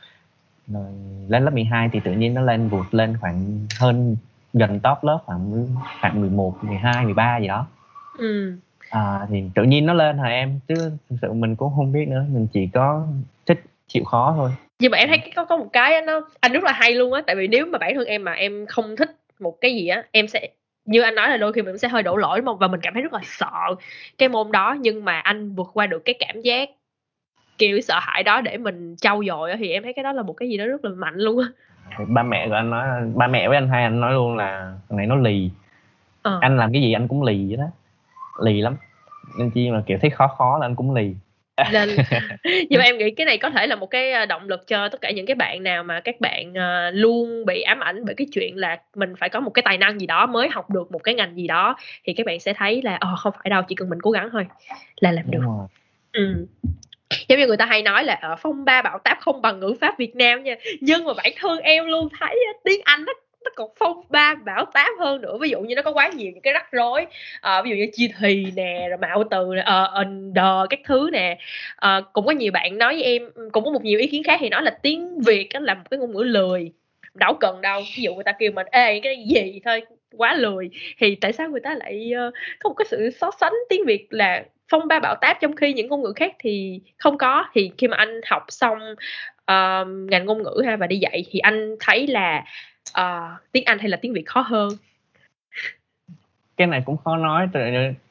Rồi 0.68 0.86
lên 1.28 1.44
lớp 1.44 1.50
12 1.50 1.88
thì 1.92 2.00
tự 2.00 2.12
nhiên 2.12 2.34
nó 2.34 2.40
lên 2.40 2.68
vụt 2.68 2.86
lên 2.90 3.16
khoảng 3.20 3.66
hơn 3.80 4.16
gần 4.52 4.80
top 4.80 4.98
lớp 5.02 5.18
khoảng 5.24 5.66
khoảng 6.00 6.20
11, 6.20 6.64
12, 6.64 7.04
13 7.04 7.38
gì 7.38 7.46
đó. 7.46 7.66
Ừ. 8.18 8.56
à, 8.90 9.26
thì 9.30 9.44
tự 9.54 9.62
nhiên 9.62 9.86
nó 9.86 9.94
lên 9.94 10.18
hả 10.18 10.28
em? 10.28 10.60
Chứ 10.68 10.74
thực 11.10 11.16
sự 11.22 11.32
mình 11.32 11.56
cũng 11.56 11.72
không 11.76 11.92
biết 11.92 12.08
nữa. 12.08 12.24
Mình 12.28 12.46
chỉ 12.52 12.66
có 12.66 13.06
thích 13.46 13.62
chịu 13.88 14.04
khó 14.04 14.34
thôi. 14.36 14.50
Nhưng 14.78 14.90
mà 14.90 14.98
em 14.98 15.08
thấy 15.08 15.32
có 15.36 15.44
có 15.44 15.56
một 15.56 15.68
cái 15.72 16.00
nó 16.00 16.20
anh 16.40 16.52
rất 16.52 16.64
là 16.64 16.72
hay 16.72 16.94
luôn 16.94 17.12
á. 17.12 17.22
Tại 17.26 17.36
vì 17.36 17.48
nếu 17.48 17.66
mà 17.66 17.78
bản 17.78 17.94
thân 17.94 18.06
em 18.06 18.24
mà 18.24 18.32
em 18.32 18.66
không 18.66 18.96
thích 18.96 19.16
một 19.40 19.60
cái 19.60 19.74
gì 19.74 19.88
á 19.88 20.02
em 20.12 20.28
sẽ 20.28 20.48
như 20.86 21.02
anh 21.02 21.14
nói 21.14 21.28
là 21.28 21.36
đôi 21.36 21.52
khi 21.52 21.62
mình 21.62 21.78
sẽ 21.78 21.88
hơi 21.88 22.02
đổ 22.02 22.16
lỗi 22.16 22.38
đúng 22.38 22.46
không? 22.46 22.58
Và 22.58 22.68
mình 22.68 22.80
cảm 22.80 22.94
thấy 22.94 23.02
rất 23.02 23.12
là 23.12 23.20
sợ 23.24 23.74
cái 24.18 24.28
môn 24.28 24.52
đó 24.52 24.76
nhưng 24.80 25.04
mà 25.04 25.20
anh 25.20 25.54
vượt 25.54 25.70
qua 25.72 25.86
được 25.86 26.04
cái 26.04 26.14
cảm 26.18 26.40
giác 26.42 26.68
kiểu 27.58 27.80
sợ 27.80 27.98
hãi 28.00 28.22
đó 28.22 28.40
để 28.40 28.56
mình 28.56 28.96
trau 28.96 29.22
dồi 29.28 29.56
thì 29.58 29.70
em 29.70 29.82
thấy 29.82 29.92
cái 29.92 30.02
đó 30.02 30.12
là 30.12 30.22
một 30.22 30.32
cái 30.32 30.48
gì 30.48 30.56
đó 30.56 30.66
rất 30.66 30.84
là 30.84 30.90
mạnh 30.96 31.14
luôn 31.16 31.38
á. 31.38 31.46
Ba 32.08 32.22
mẹ 32.22 32.48
của 32.48 32.54
anh 32.54 32.70
nói 32.70 32.86
ba 33.14 33.26
mẹ 33.26 33.48
với 33.48 33.56
anh 33.56 33.68
hai 33.68 33.82
anh 33.82 34.00
nói 34.00 34.12
luôn 34.12 34.36
là 34.36 34.78
thằng 34.88 34.96
này 34.96 35.06
nó 35.06 35.16
lì. 35.16 35.50
Ờ. 36.22 36.38
anh 36.40 36.56
làm 36.56 36.72
cái 36.72 36.82
gì 36.82 36.92
anh 36.92 37.08
cũng 37.08 37.22
lì 37.22 37.46
vậy 37.48 37.56
đó. 37.56 37.66
Lì 38.44 38.60
lắm. 38.60 38.76
Nên 39.38 39.50
chi 39.50 39.70
mà 39.70 39.82
kiểu 39.86 39.98
thấy 40.00 40.10
khó 40.10 40.26
khó 40.26 40.58
là 40.58 40.66
anh 40.66 40.74
cũng 40.74 40.94
lì 40.94 41.14
nên 41.72 41.88
nhưng 42.44 42.78
mà 42.78 42.84
em 42.84 42.98
nghĩ 42.98 43.10
cái 43.10 43.26
này 43.26 43.38
có 43.38 43.50
thể 43.50 43.66
là 43.66 43.76
một 43.76 43.86
cái 43.86 44.12
ờ, 44.12 44.26
động 44.26 44.48
lực 44.48 44.66
cho 44.66 44.88
tất 44.88 45.00
cả 45.00 45.10
những 45.10 45.26
cái 45.26 45.34
bạn 45.34 45.62
nào 45.62 45.84
mà 45.84 46.00
các 46.00 46.20
bạn 46.20 46.50
uh, 46.50 46.94
luôn 46.94 47.44
bị 47.46 47.62
ám 47.62 47.80
ảnh 47.80 48.04
bởi 48.04 48.14
cái 48.14 48.26
chuyện 48.32 48.56
là 48.56 48.78
mình 48.94 49.14
phải 49.18 49.28
có 49.28 49.40
một 49.40 49.50
cái 49.50 49.62
tài 49.62 49.78
năng 49.78 49.98
gì 49.98 50.06
đó 50.06 50.26
mới 50.26 50.48
học 50.48 50.70
được 50.70 50.92
một 50.92 51.02
cái 51.02 51.14
ngành 51.14 51.36
gì 51.36 51.46
đó 51.46 51.76
thì 52.04 52.12
các 52.12 52.26
bạn 52.26 52.40
sẽ 52.40 52.52
thấy 52.52 52.82
là 52.82 52.94
oh, 52.94 53.18
không 53.18 53.32
phải 53.32 53.50
đâu 53.50 53.62
chỉ 53.68 53.74
cần 53.74 53.90
mình 53.90 54.02
cố 54.02 54.10
gắng 54.10 54.28
thôi 54.32 54.46
là 55.00 55.12
làm 55.12 55.24
được. 55.30 55.40
ừ 56.12 56.46
giống 57.28 57.38
như 57.38 57.46
người 57.46 57.56
ta 57.56 57.66
hay 57.66 57.82
nói 57.82 58.04
là 58.04 58.14
ở 58.14 58.36
phong 58.36 58.64
ba 58.64 58.82
bảo 58.82 58.98
táp 58.98 59.18
không 59.20 59.42
bằng 59.42 59.60
ngữ 59.60 59.74
pháp 59.80 59.98
Việt 59.98 60.16
Nam 60.16 60.42
nha. 60.42 60.54
Nhưng 60.80 61.04
mà 61.04 61.12
bản 61.16 61.32
thân 61.36 61.58
em 61.58 61.86
luôn 61.86 62.08
thấy 62.20 62.38
tiếng 62.64 62.80
Anh 62.84 63.04
nó 63.04 63.12
nó 63.46 63.50
còn 63.56 63.70
phong 63.78 64.02
ba 64.08 64.34
bão 64.44 64.64
táp 64.64 64.90
hơn 64.98 65.20
nữa. 65.20 65.36
Ví 65.40 65.48
dụ 65.50 65.60
như 65.60 65.74
nó 65.74 65.82
có 65.82 65.92
quá 65.92 66.08
nhiều 66.08 66.30
những 66.32 66.42
cái 66.42 66.52
rắc 66.52 66.72
rối 66.72 67.06
à, 67.40 67.62
ví 67.62 67.70
dụ 67.70 67.76
như 67.76 67.86
chi 67.92 68.10
thì 68.18 68.44
nè 68.56 68.86
rồi 68.88 68.98
mạo 68.98 69.24
từ 69.30 69.54
nè 69.54 69.62
uh, 69.62 70.06
under 70.06 70.70
các 70.70 70.80
thứ 70.84 71.10
nè. 71.12 71.38
À, 71.76 72.00
cũng 72.12 72.26
có 72.26 72.32
nhiều 72.32 72.52
bạn 72.52 72.78
nói 72.78 72.94
với 72.94 73.02
em 73.02 73.30
cũng 73.52 73.64
có 73.64 73.70
một 73.70 73.84
nhiều 73.84 73.98
ý 73.98 74.06
kiến 74.06 74.22
khác 74.22 74.38
thì 74.40 74.48
nói 74.48 74.62
là 74.62 74.78
tiếng 74.82 75.20
việt 75.20 75.48
là 75.60 75.74
một 75.74 75.84
cái 75.90 75.98
ngôn 75.98 76.12
ngữ 76.12 76.22
lười 76.22 76.72
đâu 77.14 77.34
cần 77.40 77.60
đâu. 77.60 77.80
Ví 77.96 78.02
dụ 78.02 78.14
người 78.14 78.24
ta 78.24 78.32
kêu 78.32 78.52
mình 78.52 78.66
ê 78.70 79.00
cái 79.00 79.24
gì? 79.26 79.60
Thôi 79.64 79.82
quá 80.16 80.34
lười. 80.34 80.70
Thì 80.98 81.14
tại 81.14 81.32
sao 81.32 81.48
người 81.48 81.60
ta 81.60 81.74
lại 81.74 82.12
uh, 82.28 82.34
có 82.60 82.68
một 82.68 82.74
cái 82.74 82.86
sự 82.90 83.10
so 83.10 83.30
sánh 83.40 83.52
tiếng 83.68 83.84
việt 83.84 84.06
là 84.10 84.44
phong 84.68 84.88
ba 84.88 85.00
bão 85.00 85.14
táp 85.14 85.40
trong 85.40 85.56
khi 85.56 85.72
những 85.72 85.88
ngôn 85.88 86.02
ngữ 86.02 86.12
khác 86.16 86.32
thì 86.38 86.80
không 86.96 87.18
có. 87.18 87.44
Thì 87.54 87.70
khi 87.78 87.88
mà 87.88 87.96
anh 87.96 88.20
học 88.26 88.44
xong 88.48 88.78
uh, 89.52 89.86
ngành 90.10 90.26
ngôn 90.26 90.42
ngữ 90.42 90.62
ha 90.66 90.76
và 90.76 90.86
đi 90.86 90.96
dạy 90.96 91.24
thì 91.30 91.38
anh 91.38 91.76
thấy 91.80 92.06
là 92.06 92.44
uh, 93.00 93.40
tiếng 93.52 93.64
Anh 93.66 93.78
hay 93.78 93.88
là 93.88 93.98
tiếng 94.00 94.12
Việt 94.12 94.26
khó 94.26 94.40
hơn? 94.40 94.68
Cái 96.56 96.66
này 96.66 96.82
cũng 96.86 96.96
khó 96.96 97.16
nói 97.16 97.48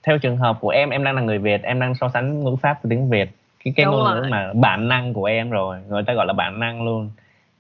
theo 0.04 0.18
trường 0.18 0.38
hợp 0.38 0.58
của 0.62 0.70
em 0.70 0.90
em 0.90 1.04
đang 1.04 1.16
là 1.16 1.22
người 1.22 1.38
Việt 1.38 1.64
em 1.64 1.80
đang 1.80 1.96
so 1.96 2.10
sánh 2.10 2.44
ngữ 2.44 2.56
pháp 2.62 2.84
với 2.84 2.90
tiếng 2.90 3.10
Việt. 3.10 3.30
Cái 3.64 3.74
cái 3.76 3.86
ngôn 3.86 4.04
ngữ 4.04 4.28
mà 4.30 4.54
bản 4.54 4.88
năng 4.88 5.14
của 5.14 5.26
em 5.26 5.50
rồi 5.50 5.78
người 5.88 6.04
ta 6.04 6.14
gọi 6.14 6.26
là 6.26 6.34
bản 6.34 6.60
năng 6.60 6.84
luôn. 6.86 7.12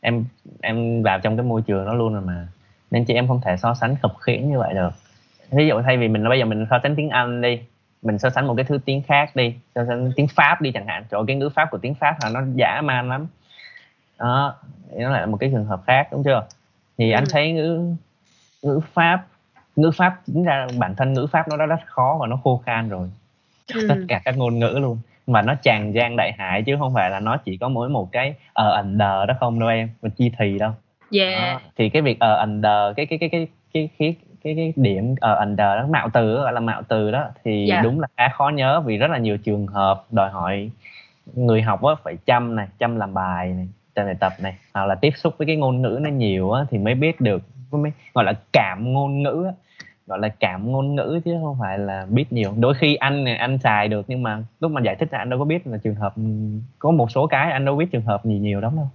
Em 0.01 0.25
em 0.61 1.03
vào 1.03 1.19
trong 1.19 1.37
cái 1.37 1.45
môi 1.45 1.61
trường 1.61 1.85
đó 1.85 1.93
luôn 1.93 2.13
rồi 2.13 2.21
mà. 2.21 2.47
Nên 2.91 3.05
chị 3.05 3.13
em 3.13 3.27
không 3.27 3.41
thể 3.45 3.57
so 3.57 3.73
sánh 3.73 3.95
khập 4.01 4.11
khiễng 4.19 4.49
như 4.49 4.59
vậy 4.59 4.73
được. 4.73 4.89
Ví 5.51 5.67
dụ 5.67 5.81
thay 5.81 5.97
vì 5.97 6.07
mình 6.07 6.29
bây 6.29 6.39
giờ 6.39 6.45
mình 6.45 6.65
so 6.69 6.79
sánh 6.83 6.95
tiếng 6.95 7.09
Anh 7.09 7.41
đi 7.41 7.61
mình 8.01 8.19
so 8.19 8.29
sánh 8.29 8.47
một 8.47 8.53
cái 8.55 8.65
thứ 8.65 8.79
tiếng 8.85 9.01
khác 9.01 9.35
đi 9.35 9.55
so 9.75 9.85
sánh 9.85 10.11
tiếng 10.15 10.27
Pháp 10.27 10.61
đi 10.61 10.71
chẳng 10.71 10.87
hạn. 10.87 11.03
Trời 11.09 11.21
cái 11.27 11.35
ngữ 11.35 11.49
pháp 11.49 11.67
của 11.71 11.77
tiếng 11.77 11.95
Pháp 11.95 12.15
là 12.23 12.29
nó 12.29 12.41
giả 12.55 12.81
man 12.81 13.09
lắm. 13.09 13.27
Đó 14.19 14.55
nó 14.93 15.09
lại 15.09 15.21
là 15.21 15.25
một 15.25 15.37
cái 15.37 15.49
trường 15.53 15.65
hợp 15.65 15.81
khác 15.87 16.07
đúng 16.11 16.23
chưa 16.23 16.47
thì 16.97 17.11
anh 17.11 17.23
thấy 17.29 17.51
ngữ 17.51 17.95
ngữ 18.61 18.79
pháp 18.93 19.25
ngữ 19.75 19.91
pháp 19.91 20.21
chính 20.25 20.43
ra 20.43 20.67
bản 20.79 20.95
thân 20.95 21.13
ngữ 21.13 21.27
pháp 21.31 21.47
nó 21.47 21.57
đã 21.57 21.65
rất 21.65 21.79
khó 21.85 22.17
và 22.21 22.27
nó 22.27 22.39
khô 22.43 22.61
khan 22.65 22.89
rồi 22.89 23.09
ừ. 23.73 23.85
tất 23.89 23.95
cả 24.07 24.21
các 24.25 24.37
ngôn 24.37 24.59
ngữ 24.59 24.77
luôn 24.81 24.97
mà 25.27 25.41
nó 25.41 25.53
tràn 25.55 25.91
gian 25.91 26.15
đại 26.15 26.31
hải 26.37 26.63
chứ 26.63 26.75
không 26.79 26.93
phải 26.93 27.09
là 27.09 27.19
nó 27.19 27.37
chỉ 27.37 27.57
có 27.57 27.69
mỗi 27.69 27.89
một 27.89 28.11
cái 28.11 28.35
ở 28.53 28.69
uh, 28.69 28.85
under 28.85 29.27
đó 29.27 29.33
không 29.39 29.59
đâu 29.59 29.69
em 29.69 29.89
mình 30.01 30.11
chi 30.11 30.31
thì 30.37 30.59
đâu 30.59 30.71
yeah. 31.11 31.41
đó. 31.41 31.59
thì 31.77 31.89
cái 31.89 32.01
việc 32.01 32.19
ở 32.19 32.33
uh, 32.33 32.39
under 32.39 32.95
cái 32.95 33.05
cái 33.05 33.19
cái 33.19 33.29
cái 33.29 33.47
cái 33.73 33.89
cái 33.99 34.15
cái, 34.43 34.55
cái 34.55 34.73
điểm 34.75 35.15
ở 35.21 35.33
uh, 35.33 35.39
under 35.39 35.59
đó 35.59 35.87
mạo 35.89 36.09
từ 36.13 36.35
gọi 36.35 36.53
là 36.53 36.59
mạo 36.59 36.81
từ 36.87 37.11
đó 37.11 37.27
thì 37.43 37.69
yeah. 37.69 37.83
đúng 37.83 37.99
là 37.99 38.07
khá 38.17 38.29
khó 38.29 38.49
nhớ 38.49 38.81
vì 38.81 38.97
rất 38.97 39.11
là 39.11 39.17
nhiều 39.17 39.37
trường 39.37 39.67
hợp 39.67 40.03
đòi 40.11 40.29
hỏi 40.29 40.69
người 41.33 41.61
học 41.61 41.83
á 41.83 41.95
phải 42.03 42.17
chăm 42.25 42.55
này 42.55 42.67
chăm 42.79 42.95
làm 42.95 43.13
bài 43.13 43.47
này 43.47 43.67
trên 43.95 44.05
bài 44.05 44.15
tập 44.19 44.33
này 44.41 44.55
hoặc 44.73 44.85
là 44.85 44.95
tiếp 44.95 45.11
xúc 45.15 45.33
với 45.37 45.47
cái 45.47 45.55
ngôn 45.55 45.81
ngữ 45.81 45.99
nó 46.01 46.09
nhiều 46.09 46.51
á, 46.51 46.65
thì 46.69 46.77
mới 46.77 46.95
biết 46.95 47.21
được 47.21 47.43
mới 47.71 47.91
gọi 48.13 48.25
là 48.25 48.33
cảm 48.53 48.93
ngôn 48.93 49.23
ngữ 49.23 49.43
á. 49.45 49.51
gọi 50.07 50.19
là 50.19 50.29
cảm 50.39 50.71
ngôn 50.71 50.95
ngữ 50.95 51.19
chứ 51.25 51.35
không 51.43 51.57
phải 51.59 51.79
là 51.79 52.05
biết 52.09 52.33
nhiều 52.33 52.53
đôi 52.59 52.73
khi 52.73 52.95
anh 52.95 53.23
này 53.23 53.35
anh 53.35 53.57
xài 53.57 53.87
được 53.87 54.05
nhưng 54.07 54.23
mà 54.23 54.43
lúc 54.59 54.71
mà 54.71 54.81
giải 54.81 54.95
thích 54.95 55.11
ra 55.11 55.19
anh 55.19 55.29
đâu 55.29 55.39
có 55.39 55.45
biết 55.45 55.67
là 55.67 55.77
trường 55.77 55.95
hợp 55.95 56.13
có 56.79 56.91
một 56.91 57.11
số 57.11 57.27
cái 57.27 57.51
anh 57.51 57.65
đâu 57.65 57.75
biết 57.75 57.91
trường 57.91 58.05
hợp 58.05 58.25
gì 58.25 58.39
nhiều 58.39 58.61
lắm 58.61 58.75
đâu 58.75 58.89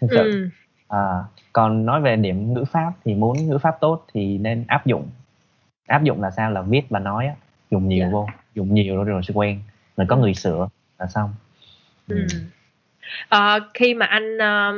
thực 0.00 0.06
sự 0.10 0.30
ừ. 0.32 0.48
à, 0.88 1.24
còn 1.52 1.86
nói 1.86 2.00
về 2.00 2.16
điểm 2.16 2.54
ngữ 2.54 2.64
pháp 2.64 2.92
thì 3.04 3.14
muốn 3.14 3.48
ngữ 3.48 3.58
pháp 3.58 3.76
tốt 3.80 4.04
thì 4.14 4.38
nên 4.38 4.64
áp 4.68 4.86
dụng 4.86 5.06
áp 5.86 6.02
dụng 6.02 6.22
là 6.22 6.30
sao 6.30 6.50
là 6.50 6.62
viết 6.62 6.82
và 6.90 6.98
nói 6.98 7.26
á, 7.26 7.34
dùng 7.70 7.88
nhiều 7.88 8.00
yeah. 8.00 8.12
Dạ. 8.12 8.18
vô 8.18 8.26
dùng 8.54 8.74
nhiều 8.74 8.96
rồi 8.96 9.04
rồi 9.04 9.22
sẽ 9.22 9.34
quen 9.34 9.60
rồi 9.96 10.06
có 10.06 10.16
ừ. 10.16 10.20
người 10.20 10.34
sửa 10.34 10.68
là 10.98 11.06
xong 11.06 11.34
ừ. 12.08 12.26
Uh, 13.34 13.62
khi 13.74 13.94
mà 13.94 14.06
anh 14.06 14.38
um, 14.38 14.76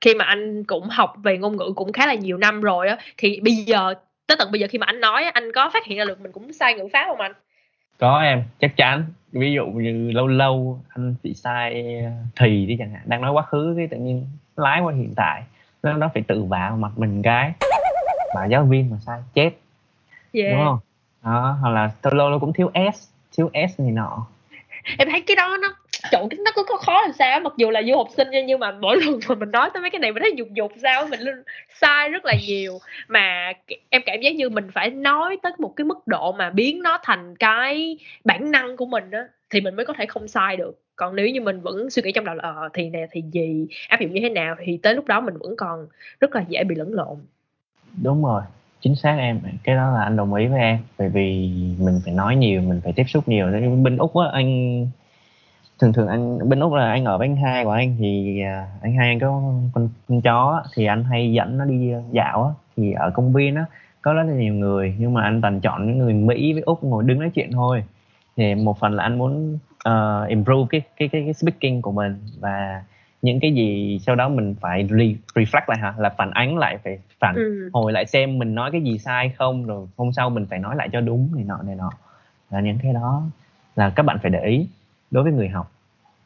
khi 0.00 0.14
mà 0.14 0.24
anh 0.24 0.64
cũng 0.64 0.88
học 0.88 1.14
về 1.22 1.38
ngôn 1.38 1.56
ngữ 1.56 1.72
cũng 1.76 1.92
khá 1.92 2.06
là 2.06 2.14
nhiều 2.14 2.38
năm 2.38 2.60
rồi 2.60 2.88
á 2.88 2.96
thì 3.16 3.40
bây 3.40 3.54
giờ 3.54 3.94
tới 4.26 4.36
tận 4.38 4.52
bây 4.52 4.60
giờ 4.60 4.66
khi 4.70 4.78
mà 4.78 4.86
anh 4.86 5.00
nói 5.00 5.24
anh 5.24 5.52
có 5.52 5.70
phát 5.72 5.84
hiện 5.84 5.98
ra 5.98 6.04
được 6.04 6.20
mình 6.20 6.32
cũng 6.32 6.52
sai 6.52 6.74
ngữ 6.74 6.88
pháp 6.92 7.04
không 7.06 7.20
anh? 7.20 7.32
Có 7.98 8.20
em 8.20 8.42
chắc 8.60 8.76
chắn. 8.76 9.04
Ví 9.32 9.52
dụ 9.52 9.66
như 9.66 10.10
lâu 10.10 10.26
lâu 10.26 10.82
anh 10.88 11.14
bị 11.22 11.34
sai 11.34 11.84
thì 12.36 12.66
đi 12.66 12.76
chẳng 12.78 12.90
hạn 12.92 13.02
đang 13.04 13.20
nói 13.20 13.32
quá 13.32 13.42
khứ 13.42 13.74
cái 13.76 13.88
tự 13.90 13.96
nhiên 13.96 14.26
lái 14.56 14.80
qua 14.80 14.94
hiện 14.94 15.12
tại. 15.16 15.42
Nó 15.82 15.92
nó 15.92 16.10
phải 16.14 16.22
tự 16.28 16.44
vả 16.44 16.72
mặt 16.78 16.90
mình 16.96 17.22
cái. 17.22 17.52
Mà 18.34 18.46
giáo 18.46 18.64
viên 18.64 18.90
mà 18.90 18.96
sai 19.06 19.20
chết. 19.34 19.50
Yeah. 20.32 20.52
đúng 20.52 20.64
không? 20.64 20.78
Đó 21.24 21.58
hoặc 21.60 21.70
là 21.70 21.90
lâu 22.02 22.14
lâu 22.14 22.30
nó 22.30 22.38
cũng 22.38 22.52
thiếu 22.52 22.70
s 22.94 23.08
thiếu 23.36 23.50
s 23.54 23.80
này 23.80 23.90
nọ. 23.90 24.26
Em 24.98 25.08
thấy 25.10 25.20
cái 25.20 25.36
đó 25.36 25.56
nó 25.62 25.68
trộn 26.10 26.28
nó 26.44 26.50
cứ 26.56 26.64
có 26.68 26.76
khó 26.76 27.02
làm 27.02 27.12
sao 27.12 27.40
mặc 27.40 27.52
dù 27.56 27.70
là 27.70 27.82
du 27.82 27.96
học 27.96 28.08
sinh 28.16 28.28
nhưng 28.46 28.60
mà 28.60 28.72
mỗi 28.72 29.00
lần 29.00 29.20
mà 29.28 29.34
mình 29.34 29.50
nói 29.50 29.70
tới 29.74 29.80
mấy 29.80 29.90
cái 29.90 29.98
này 29.98 30.12
mình 30.12 30.22
thấy 30.22 30.34
dục 30.36 30.48
dục 30.52 30.72
sao 30.82 31.06
mình 31.06 31.20
sai 31.74 32.08
rất 32.08 32.24
là 32.24 32.34
nhiều. 32.46 32.78
Mà 33.08 33.52
em 33.90 34.02
cảm 34.06 34.20
giác 34.20 34.34
như 34.34 34.48
mình 34.48 34.70
phải 34.72 34.90
nói 34.90 35.38
tới 35.42 35.52
một 35.58 35.72
cái 35.76 35.84
mức 35.84 36.06
độ 36.06 36.32
mà 36.32 36.50
biến 36.50 36.82
nó 36.82 36.98
thành 37.02 37.36
cái 37.36 37.98
bản 38.24 38.50
năng 38.50 38.76
của 38.76 38.86
mình 38.86 39.10
đó 39.10 39.20
thì 39.50 39.60
mình 39.60 39.76
mới 39.76 39.86
có 39.86 39.92
thể 39.92 40.06
không 40.06 40.28
sai 40.28 40.56
được. 40.56 40.82
Còn 40.96 41.16
nếu 41.16 41.28
như 41.28 41.40
mình 41.40 41.60
vẫn 41.60 41.90
suy 41.90 42.02
nghĩ 42.02 42.12
trong 42.12 42.24
đầu 42.24 42.34
là 42.34 42.42
ờ 42.42 42.68
thì 42.74 42.90
nè, 42.90 43.06
thì 43.10 43.22
gì, 43.32 43.66
áp 43.88 44.00
dụng 44.00 44.12
như 44.12 44.20
thế 44.22 44.28
nào, 44.28 44.54
thì 44.64 44.78
tới 44.82 44.94
lúc 44.94 45.06
đó 45.06 45.20
mình 45.20 45.34
vẫn 45.38 45.56
còn 45.56 45.86
rất 46.20 46.34
là 46.34 46.44
dễ 46.48 46.64
bị 46.64 46.74
lẫn 46.74 46.94
lộn. 46.94 47.16
Đúng 48.02 48.24
rồi, 48.24 48.42
chính 48.80 48.94
xác 48.94 49.16
em, 49.18 49.40
cái 49.64 49.76
đó 49.76 49.90
là 49.94 50.02
anh 50.02 50.16
đồng 50.16 50.34
ý 50.34 50.46
với 50.46 50.60
em. 50.60 50.78
Bởi 50.98 51.08
vì 51.08 51.50
mình 51.78 52.00
phải 52.04 52.14
nói 52.14 52.36
nhiều, 52.36 52.62
mình 52.62 52.80
phải 52.84 52.92
tiếp 52.96 53.04
xúc 53.08 53.28
nhiều. 53.28 53.46
Bên 53.82 53.96
úc 53.96 54.16
á, 54.16 54.26
anh 54.32 54.86
thường 55.78 55.92
thường 55.92 56.08
anh 56.08 56.48
bên 56.48 56.60
úc 56.60 56.72
là 56.72 56.90
anh 56.90 57.04
ở 57.04 57.18
với 57.18 57.28
anh 57.28 57.36
hai 57.36 57.64
của 57.64 57.70
anh 57.70 57.96
thì 57.98 58.42
à, 58.42 58.66
anh 58.82 58.96
hai 58.96 59.08
anh 59.08 59.18
có 59.20 59.42
con, 59.72 59.88
con 60.08 60.20
chó 60.20 60.62
thì 60.74 60.84
anh 60.84 61.04
hay 61.04 61.32
dẫn 61.32 61.58
nó 61.58 61.64
đi 61.64 61.92
dạo 62.12 62.44
á 62.44 62.50
thì 62.76 62.92
ở 62.92 63.10
công 63.10 63.32
viên 63.32 63.54
á 63.54 63.64
có 64.02 64.12
rất 64.12 64.22
là 64.22 64.34
nhiều 64.34 64.54
người 64.54 64.94
nhưng 64.98 65.14
mà 65.14 65.22
anh 65.22 65.40
toàn 65.40 65.60
chọn 65.60 65.86
những 65.86 65.98
người 65.98 66.14
mỹ 66.14 66.52
với 66.52 66.62
úc 66.62 66.84
ngồi 66.84 67.04
đứng 67.04 67.18
nói 67.18 67.30
chuyện 67.34 67.52
thôi. 67.52 67.84
Thì 68.36 68.54
một 68.54 68.78
phần 68.78 68.92
là 68.92 69.02
anh 69.02 69.18
muốn 69.18 69.58
uh, 69.88 70.28
improve 70.28 70.66
cái, 70.70 70.80
cái 70.96 71.08
cái 71.08 71.22
cái 71.24 71.34
speaking 71.34 71.82
của 71.82 71.92
mình 71.92 72.18
và 72.40 72.82
những 73.22 73.40
cái 73.40 73.52
gì 73.54 73.98
sau 74.06 74.14
đó 74.14 74.28
mình 74.28 74.54
phải 74.60 74.84
re- 74.84 75.16
reflect 75.34 75.62
lại 75.68 75.78
hả? 75.78 75.94
Là 75.98 76.08
phản 76.08 76.30
ánh 76.30 76.58
lại 76.58 76.78
phải 76.84 76.98
phản 77.20 77.34
ừ. 77.34 77.70
hồi 77.72 77.92
lại 77.92 78.06
xem 78.06 78.38
mình 78.38 78.54
nói 78.54 78.70
cái 78.72 78.80
gì 78.80 78.98
sai 78.98 79.32
không 79.38 79.66
rồi 79.66 79.86
hôm 79.96 80.12
sau 80.12 80.30
mình 80.30 80.46
phải 80.50 80.58
nói 80.58 80.76
lại 80.76 80.88
cho 80.92 81.00
đúng 81.00 81.28
này 81.34 81.44
nọ 81.44 81.58
này 81.62 81.74
nọ. 81.74 81.90
Là 82.50 82.60
những 82.60 82.78
cái 82.82 82.92
đó 82.92 83.22
là 83.76 83.90
các 83.90 84.02
bạn 84.02 84.18
phải 84.22 84.30
để 84.30 84.44
ý 84.44 84.66
đối 85.10 85.22
với 85.24 85.32
người 85.32 85.48
học 85.48 85.72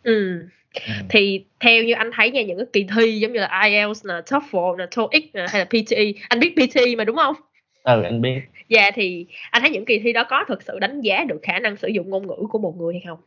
ừ. 0.02 0.48
ừ. 0.74 0.92
thì 1.08 1.44
theo 1.60 1.82
như 1.82 1.94
anh 1.94 2.10
thấy 2.14 2.30
nha 2.30 2.42
những 2.42 2.58
cái 2.58 2.66
kỳ 2.72 2.86
thi 2.96 3.18
giống 3.18 3.32
như 3.32 3.40
là 3.40 3.62
IELTS 3.64 4.06
nè, 4.06 4.14
TOEFL 4.14 4.76
nè, 4.76 4.86
TOEIC 4.96 5.34
nè, 5.34 5.46
hay 5.48 5.58
là 5.60 5.64
PTE 5.64 6.12
anh 6.28 6.40
biết 6.40 6.54
PTE 6.56 6.96
mà 6.98 7.04
đúng 7.04 7.16
không 7.16 7.34
ừ 7.82 8.02
anh 8.02 8.20
biết 8.20 8.40
dạ 8.68 8.90
thì 8.94 9.26
anh 9.50 9.62
thấy 9.62 9.70
những 9.70 9.84
kỳ 9.84 9.98
thi 9.98 10.12
đó 10.12 10.24
có 10.28 10.44
thực 10.48 10.62
sự 10.62 10.78
đánh 10.78 11.00
giá 11.00 11.24
được 11.24 11.40
khả 11.42 11.58
năng 11.58 11.76
sử 11.76 11.88
dụng 11.88 12.10
ngôn 12.10 12.26
ngữ 12.26 12.46
của 12.50 12.58
một 12.58 12.76
người 12.76 12.94
hay 12.94 13.02
không 13.06 13.18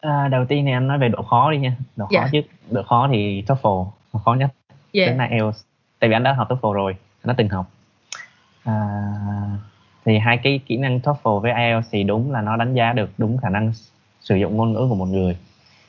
À, 0.00 0.28
đầu 0.28 0.44
tiên 0.48 0.64
thì 0.66 0.72
anh 0.72 0.88
nói 0.88 0.98
về 0.98 1.08
độ 1.08 1.22
khó 1.22 1.52
đi 1.52 1.58
nha 1.58 1.76
độ 1.96 2.04
khó. 2.04 2.10
Dạ. 2.10 2.28
trước 2.32 2.40
độ 2.70 2.82
khó 2.82 3.08
thì 3.12 3.42
TOEFL 3.46 3.86
là 4.12 4.20
khó 4.24 4.34
nhất 4.34 4.50
yeah. 4.92 5.08
đến 5.08 5.30
IELTS 5.30 5.64
tại 5.98 6.10
vì 6.10 6.16
anh 6.16 6.22
đã 6.22 6.32
học 6.32 6.48
TOEFL 6.50 6.72
rồi 6.72 6.92
anh 7.22 7.28
đã 7.28 7.34
từng 7.38 7.48
học 7.48 7.70
à, 8.64 8.74
thì 10.04 10.18
hai 10.18 10.38
cái 10.42 10.60
kỹ 10.66 10.76
năng 10.76 10.98
TOEFL 10.98 11.38
với 11.38 11.52
IELTS 11.52 11.88
thì 11.90 12.02
đúng 12.02 12.32
là 12.32 12.40
nó 12.40 12.56
đánh 12.56 12.74
giá 12.74 12.92
được 12.92 13.10
đúng 13.18 13.38
khả 13.38 13.48
năng 13.48 13.72
sử 14.20 14.36
dụng 14.36 14.56
ngôn 14.56 14.72
ngữ 14.72 14.86
của 14.88 14.94
một 14.94 15.08
người. 15.08 15.36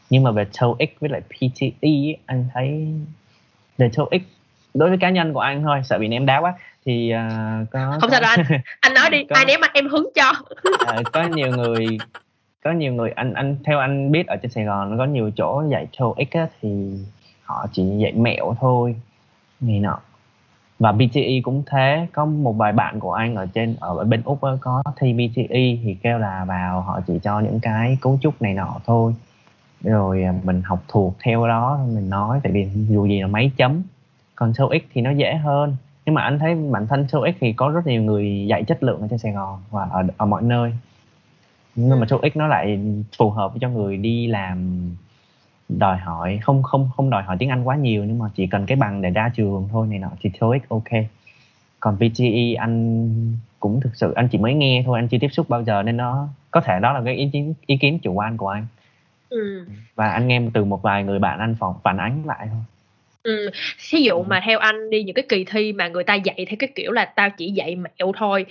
Nhưng 0.10 0.24
mà 0.24 0.32
về 0.32 0.46
TOEIC 0.60 1.00
với 1.00 1.10
lại 1.10 1.22
PTE 1.22 2.24
anh 2.26 2.48
thấy 2.54 2.88
về 3.78 3.90
TOEIC 3.96 4.22
đối 4.74 4.90
với 4.90 4.98
cá 4.98 5.10
nhân 5.10 5.34
của 5.34 5.40
anh 5.40 5.64
thôi 5.64 5.82
sợ 5.84 5.98
bị 6.00 6.08
ném 6.08 6.26
đá 6.26 6.40
quá 6.40 6.54
thì 6.86 7.14
uh, 7.14 7.70
có 7.72 7.98
không 8.02 8.10
sao 8.10 8.22
đâu 8.22 8.32
anh. 8.38 8.62
Anh 8.80 8.94
nói 8.94 9.10
đi 9.10 9.24
có, 9.30 9.36
ai 9.36 9.46
ném 9.46 9.62
anh 9.62 9.72
em 9.74 9.90
hứng 9.90 10.10
cho. 10.16 10.32
Uh, 11.00 11.06
có 11.14 11.24
nhiều 11.24 11.48
người 11.48 11.98
có 12.64 12.72
nhiều 12.72 12.94
người 12.94 13.12
anh 13.12 13.34
anh 13.34 13.56
theo 13.64 13.80
anh 13.80 14.12
biết 14.12 14.28
ở 14.28 14.36
trên 14.42 14.52
Sài 14.52 14.64
Gòn 14.64 14.98
có 14.98 15.06
nhiều 15.06 15.32
chỗ 15.36 15.64
dạy 15.72 15.88
TOEIC 15.98 16.32
á, 16.32 16.48
thì 16.62 16.70
họ 17.44 17.68
chỉ 17.74 17.84
dạy 17.98 18.12
mẹo 18.12 18.56
thôi 18.60 18.96
này 19.60 19.80
nọ 19.80 20.00
và 20.82 20.92
BTE 20.92 21.42
cũng 21.44 21.64
thế 21.66 22.08
có 22.14 22.26
một 22.26 22.54
vài 22.54 22.74
bạn 22.74 23.00
của 23.00 23.14
anh 23.14 23.36
ở 23.36 23.46
trên 23.46 23.76
ở 23.80 24.04
bên 24.04 24.22
úc 24.26 24.40
có 24.62 24.84
thi 24.98 25.14
BTE 25.14 25.78
thì 25.84 25.98
kêu 26.04 26.18
là 26.18 26.46
vào 26.46 26.82
họ 26.82 27.00
chỉ 27.08 27.20
cho 27.24 27.40
những 27.40 27.60
cái 27.60 27.98
cấu 28.02 28.18
trúc 28.22 28.42
này 28.42 28.54
nọ 28.54 28.76
thôi. 28.86 29.14
Rồi 29.84 30.24
à, 30.24 30.34
mình 30.44 30.62
học 30.66 30.84
thuộc 30.88 31.16
theo 31.24 31.48
đó 31.48 31.80
mình 31.94 32.10
nói 32.10 32.40
tại 32.44 32.52
vì 32.52 32.70
dù 32.90 33.06
gì 33.06 33.22
là 33.22 33.28
mấy 33.28 33.52
chấm 33.58 33.82
còn 34.36 34.54
TOEIC 34.54 34.88
thì 34.94 35.02
nó 35.02 35.12
dễ 35.12 35.36
hơn. 35.36 35.76
Nhưng 36.06 36.16
mà 36.16 36.22
anh 36.22 36.40
thấy 36.40 36.56
bản 36.56 36.88
thân 36.88 37.08
TOEIC 37.12 37.36
thì 37.40 37.54
có 37.54 37.70
rất 37.70 37.88
nhiều 37.88 38.02
người 38.02 38.46
dạy 38.48 38.64
chất 38.64 38.84
lượng 38.84 39.02
ở 39.02 39.08
trên 39.08 39.20
Sài 39.20 39.32
Gòn 39.32 39.60
và 39.72 39.84
ở, 39.92 40.04
ở 40.18 40.26
mọi 40.26 40.42
nơi. 40.42 40.74
Nhưng 41.76 42.00
mà 42.00 42.06
TOEIC 42.10 42.36
nó 42.36 42.48
lại 42.48 42.80
phù 43.18 43.30
hợp 43.30 43.52
cho 43.62 43.70
người 43.70 43.98
đi 43.98 44.28
làm 44.28 44.80
đòi 45.78 45.98
hỏi 45.98 46.40
không 46.42 46.64
không 46.64 46.90
không 46.96 47.10
đòi 47.10 47.24
hỏi 47.24 47.38
tiếng 47.40 47.50
Anh 47.50 47.64
quá 47.64 47.76
nhiều 47.76 48.06
nhưng 48.06 48.20
mà 48.20 48.26
chỉ 48.36 48.48
cần 48.48 48.66
cái 48.66 48.76
bằng 48.76 49.02
để 49.02 49.10
ra 49.10 49.32
trường 49.36 49.68
thôi 49.72 49.88
này 49.88 50.00
nọ 50.00 50.10
thì 50.22 50.30
TOEIC 50.40 50.70
ok 50.70 50.90
còn 51.80 51.98
PTE 51.98 52.54
anh 52.54 53.10
cũng 53.60 53.82
thực 53.82 53.96
sự 53.96 54.14
anh 54.14 54.28
chỉ 54.28 54.38
mới 54.38 54.54
nghe 54.54 54.84
thôi 54.86 55.00
anh 55.00 55.08
chưa 55.08 55.18
tiếp 55.22 55.30
xúc 55.32 55.50
bao 55.50 55.64
giờ 55.64 55.84
nên 55.84 55.98
nó 55.98 56.28
có 56.52 56.62
thể 56.62 56.80
đó 56.82 56.94
là 56.94 57.02
cái 57.06 57.16
ý 57.16 57.30
kiến 57.34 57.54
ý 57.66 57.78
kiến 57.78 58.00
chủ 58.00 58.14
quan 58.14 58.38
của 58.38 58.48
anh 58.48 58.66
ừ. 59.30 59.66
và 59.96 60.10
anh 60.10 60.28
nghe 60.28 60.42
từ 60.54 60.66
một 60.66 60.82
vài 60.82 61.04
người 61.04 61.20
bạn 61.20 61.40
anh 61.40 61.56
phản 61.60 61.74
phản 61.84 61.98
ánh 61.98 62.24
lại 62.26 62.48
thôi 62.52 62.62
Ừ, 63.24 63.50
ví 63.92 64.04
dụ 64.04 64.16
ừ. 64.16 64.24
mà 64.28 64.42
theo 64.46 64.60
anh 64.60 64.90
đi 64.90 65.04
những 65.04 65.16
cái 65.16 65.26
kỳ 65.30 65.44
thi 65.44 65.74
mà 65.74 65.88
người 65.88 66.04
ta 66.04 66.16
dạy 66.16 66.46
theo 66.50 66.56
cái 66.60 66.70
kiểu 66.76 66.92
là 66.92 67.06
tao 67.06 67.30
chỉ 67.30 67.52
dạy 67.52 67.76
mẹo 67.76 68.12
thôi 68.18 68.46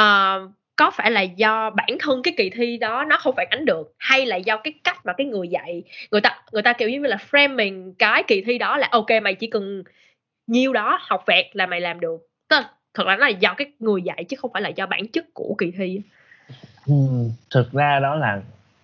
uh, 0.00 0.50
có 0.76 0.90
phải 0.90 1.10
là 1.10 1.22
do 1.22 1.70
bản 1.70 1.88
thân 2.00 2.22
cái 2.22 2.34
kỳ 2.36 2.50
thi 2.50 2.76
đó 2.76 3.04
nó 3.04 3.16
không 3.18 3.34
phản 3.36 3.46
ánh 3.50 3.64
được 3.64 3.94
hay 3.98 4.26
là 4.26 4.36
do 4.36 4.56
cái 4.56 4.72
cách 4.84 5.06
mà 5.06 5.12
cái 5.12 5.26
người 5.26 5.48
dạy 5.48 5.82
người 6.10 6.20
ta 6.20 6.42
người 6.52 6.62
ta 6.62 6.72
kiểu 6.72 6.88
như 6.88 6.98
là 6.98 7.16
framing 7.30 7.92
cái 7.98 8.22
kỳ 8.26 8.42
thi 8.46 8.58
đó 8.58 8.76
là 8.76 8.88
ok 8.90 9.08
mày 9.22 9.34
chỉ 9.34 9.46
cần 9.46 9.82
nhiêu 10.46 10.72
đó 10.72 10.98
học 11.02 11.24
vẹt 11.26 11.46
là 11.52 11.66
mày 11.66 11.80
làm 11.80 12.00
được. 12.00 12.28
Tức 12.48 12.56
là, 12.56 12.70
thật 12.94 13.06
là 13.06 13.16
nó 13.16 13.26
là 13.26 13.28
do 13.28 13.54
cái 13.54 13.72
người 13.78 14.02
dạy 14.02 14.24
chứ 14.28 14.36
không 14.36 14.50
phải 14.52 14.62
là 14.62 14.68
do 14.68 14.86
bản 14.86 15.08
chất 15.12 15.24
của 15.34 15.54
kỳ 15.58 15.70
thi. 15.70 16.00
Ừ, 16.86 16.94
thực 17.50 17.72
ra 17.72 18.00
đó 18.00 18.14
là 18.14 18.40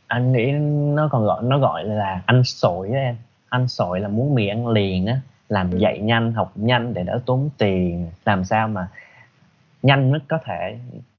anh 0.07 0.33
nghĩ 0.33 0.53
nó 0.95 1.09
còn 1.13 1.25
gọi 1.25 1.43
nó 1.43 1.59
gọi 1.59 1.85
là 1.85 2.23
ăn 2.27 2.45
sổi 2.45 2.89
đó 2.89 2.95
em. 2.95 3.17
Ăn 3.49 3.69
sổi 3.69 4.01
là 4.01 4.09
muốn 4.09 4.35
mì 4.35 4.49
ăn 4.49 4.69
liền 4.69 5.07
á 5.07 5.21
làm 5.49 5.71
ừ. 5.71 5.79
dạy 5.79 5.99
nhanh 5.99 6.33
học 6.33 6.53
nhanh 6.55 6.95
để 6.95 7.03
đỡ 7.03 7.21
tốn 7.27 7.51
tiền. 7.59 8.11
Làm 8.25 8.45
sao 8.45 8.69
mà 8.69 8.89
nhanh 9.83 10.13
nhất 10.13 10.23
có 10.29 10.39
thể. 10.45 10.79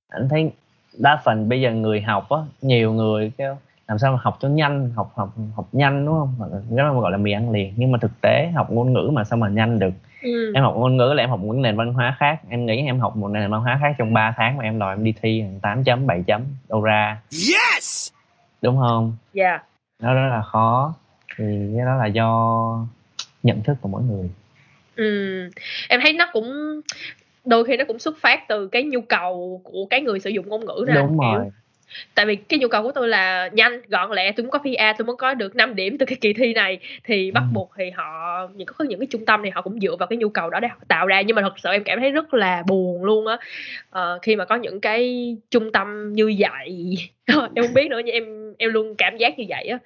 Anh 0.10 0.30
thấy 0.30 0.52
đa 0.98 1.22
phần 1.26 1.50
bây 1.50 1.62
giờ 1.62 1.72
người 1.72 2.02
học 2.02 2.30
á 2.30 2.38
nhiều 2.62 2.94
người 2.94 3.32
kêu 3.38 3.58
làm 3.88 4.00
sao 4.00 4.12
mà 4.12 4.20
học 4.22 4.38
cho 4.41 4.48
nhanh 4.48 4.91
học 4.96 5.12
học 5.16 5.34
học 5.56 5.68
nhanh 5.72 6.06
đúng 6.06 6.16
không? 6.20 6.36
Cái 6.76 6.86
đó 6.86 7.02
gọi 7.02 7.12
là 7.12 7.18
mì 7.18 7.32
ăn 7.32 7.52
liền. 7.52 7.74
Nhưng 7.76 7.91
mà 7.91 8.00
thực 8.02 8.22
tế 8.22 8.52
học 8.56 8.72
ngôn 8.72 8.94
ngữ 8.94 9.10
mà 9.14 9.24
sao 9.24 9.38
mà 9.38 9.50
nhanh 9.50 9.80
được? 9.80 9.94
Ừ. 10.22 10.52
em 10.56 10.64
học 10.64 10.76
ngôn 10.78 10.98
ngữ 10.98 11.14
là 11.16 11.24
em 11.24 11.30
học 11.30 11.39
một 11.39 11.54
nền 11.54 11.78
văn 11.78 11.94
hóa 11.94 12.16
khác. 12.20 12.39
Em 12.50 12.66
nghĩ 12.66 12.86
em 12.86 13.00
học 13.00 13.16
một 13.16 13.28
nền 13.28 13.52
văn 13.52 13.62
hóa 13.62 13.78
khác 13.82 13.96
trong 13.98 14.14
3 14.14 14.34
tháng 14.38 14.58
mà 14.58 14.64
em 14.64 14.80
đòi 14.80 14.96
em 14.96 15.04
đi 15.04 15.14
thi 15.22 15.44
8 15.62 15.84
chấm 15.84 16.08
7 16.08 16.24
chấm 16.28 16.41
đâu 16.70 16.82
ra. 16.82 17.22
Yes! 17.32 18.12
Đúng 18.62 18.78
không? 18.78 19.16
Dạ. 19.34 19.50
Yeah. 19.50 19.64
đó 20.00 20.14
rất 20.14 20.30
là 20.30 20.41
khó. 20.41 20.94
Thì 21.38 21.74
cái 21.78 21.86
đó 21.86 21.96
là 21.96 22.06
do 22.06 22.88
nhận 23.44 23.64
thức 23.64 23.78
của 23.82 23.89
mỗi 23.89 24.02
người. 24.04 24.30
Ừ. 24.96 25.50
Em 25.89 26.00
thấy 26.04 26.14
nó 26.14 26.26
cũng 26.34 26.82
đôi 27.46 27.64
khi 27.64 27.78
nó 27.78 27.86
cũng 27.88 28.00
xuất 28.00 28.18
phát 28.18 28.48
từ 28.48 28.68
cái 28.68 28.84
nhu 28.84 29.02
cầu 29.02 29.62
của 29.64 29.86
cái 29.89 30.02
người 30.02 30.20
sử 30.20 30.30
dụng 30.30 30.50
ngôn 30.50 30.66
ngữ 30.66 30.86
ra 30.88 30.96
đúng 30.96 31.18
rồi. 31.18 31.50
Tại 32.16 32.26
vì 32.26 32.36
cái 32.36 32.60
nhu 32.60 32.68
cầu 32.68 32.84
của 32.84 32.91
tôi 32.91 33.08
là 33.08 33.50
nhanh 33.54 33.82
gọn 33.88 34.12
lẹ 34.12 34.32
tôi 34.32 34.44
muốn 34.44 34.52
có 34.52 34.60
PA 34.60 34.94
tôi 34.98 35.06
muốn 35.06 35.18
có 35.18 35.34
được 35.34 35.56
5 35.56 35.76
điểm 35.76 35.98
từ 35.98 36.06
cái 36.06 36.18
kỳ 36.22 36.34
thi 36.34 36.54
này. 36.54 36.80
Thì 37.04 37.32
bắt 37.32 37.44
ừ. 37.50 37.54
buộc 37.54 37.72
thì 37.78 37.89
họ 37.89 38.48
những 38.56 38.68
có 38.78 38.86
những 38.86 39.00
cái 39.00 39.08
trung 39.10 39.26
tâm 39.26 39.41
thì 39.44 39.50
họ 39.50 39.62
cũng 39.62 39.80
dựa 39.80 39.96
vào 39.96 40.08
cái 40.08 40.18
nhu 40.18 40.30
cầu 40.30 40.50
đó 40.50 40.60
để 40.60 40.68
họ 40.68 40.78
tạo 40.88 41.08
ra. 41.08 41.22
Nhưng 41.22 41.36
mà 41.36 41.41
thật 41.41 41.60
sự 41.60 41.70
em 41.70 41.84
cảm 41.84 42.00
thấy 42.00 42.12
rất 42.12 42.34
là 42.34 42.64
buồn 42.68 43.04
luôn 43.04 43.28
á. 43.28 43.38
Ờ, 43.89 44.20
khi 44.22 44.36
mà 44.36 44.46
có 44.46 44.56
những 44.56 44.82
cái 44.82 45.36
trung 45.52 45.72
tâm 45.72 46.14
như 46.14 46.36
vậy. 46.38 46.98
Em 47.28 47.66
không 47.66 47.74
biết 47.74 47.89
nữa 47.89 48.02
nhưng 48.06 48.16
em 48.16 48.54
em 48.58 48.74
luôn 48.74 48.96
cảm 48.96 49.18
giác 49.18 49.39
như 49.39 49.46
vậy 49.50 49.68
á. 49.68 49.78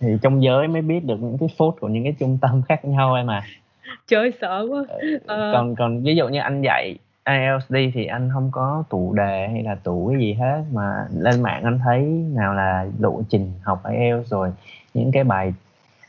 Thì 0.00 0.08
trong 0.22 0.42
giới 0.42 0.68
mới 0.68 0.82
biết 0.82 1.04
được 1.04 1.16
những 1.20 1.36
cái 1.40 1.48
phốt 1.58 1.74
của 1.80 1.88
những 1.88 2.04
cái 2.04 2.14
trung 2.20 2.38
tâm 2.42 2.62
khác 2.68 2.84
nhau 2.84 3.14
em 3.14 3.30
à 3.30 3.42
chơi 4.06 4.32
sợ 4.40 4.66
quá 4.70 4.84
ờ. 5.26 5.50
còn 5.52 5.74
còn 5.74 6.02
ví 6.02 6.16
dụ 6.16 6.28
như 6.28 6.40
anh 6.40 6.62
dạy 6.62 6.98
IELTS 7.24 7.70
đi 7.70 7.90
thì 7.94 8.06
anh 8.06 8.30
không 8.32 8.50
có 8.52 8.84
tủ 8.90 9.14
đề 9.14 9.48
hay 9.48 9.62
là 9.62 9.74
tủ 9.74 10.08
cái 10.12 10.20
gì 10.20 10.32
hết 10.32 10.62
mà 10.72 11.06
lên 11.16 11.42
mạng 11.42 11.62
anh 11.64 11.78
thấy 11.84 12.00
nào 12.34 12.54
là 12.54 12.86
lộ 12.98 13.22
trình 13.28 13.52
học 13.62 13.82
IELTS 13.90 14.30
rồi 14.30 14.52
những 14.94 15.12
cái 15.12 15.24
bài 15.24 15.54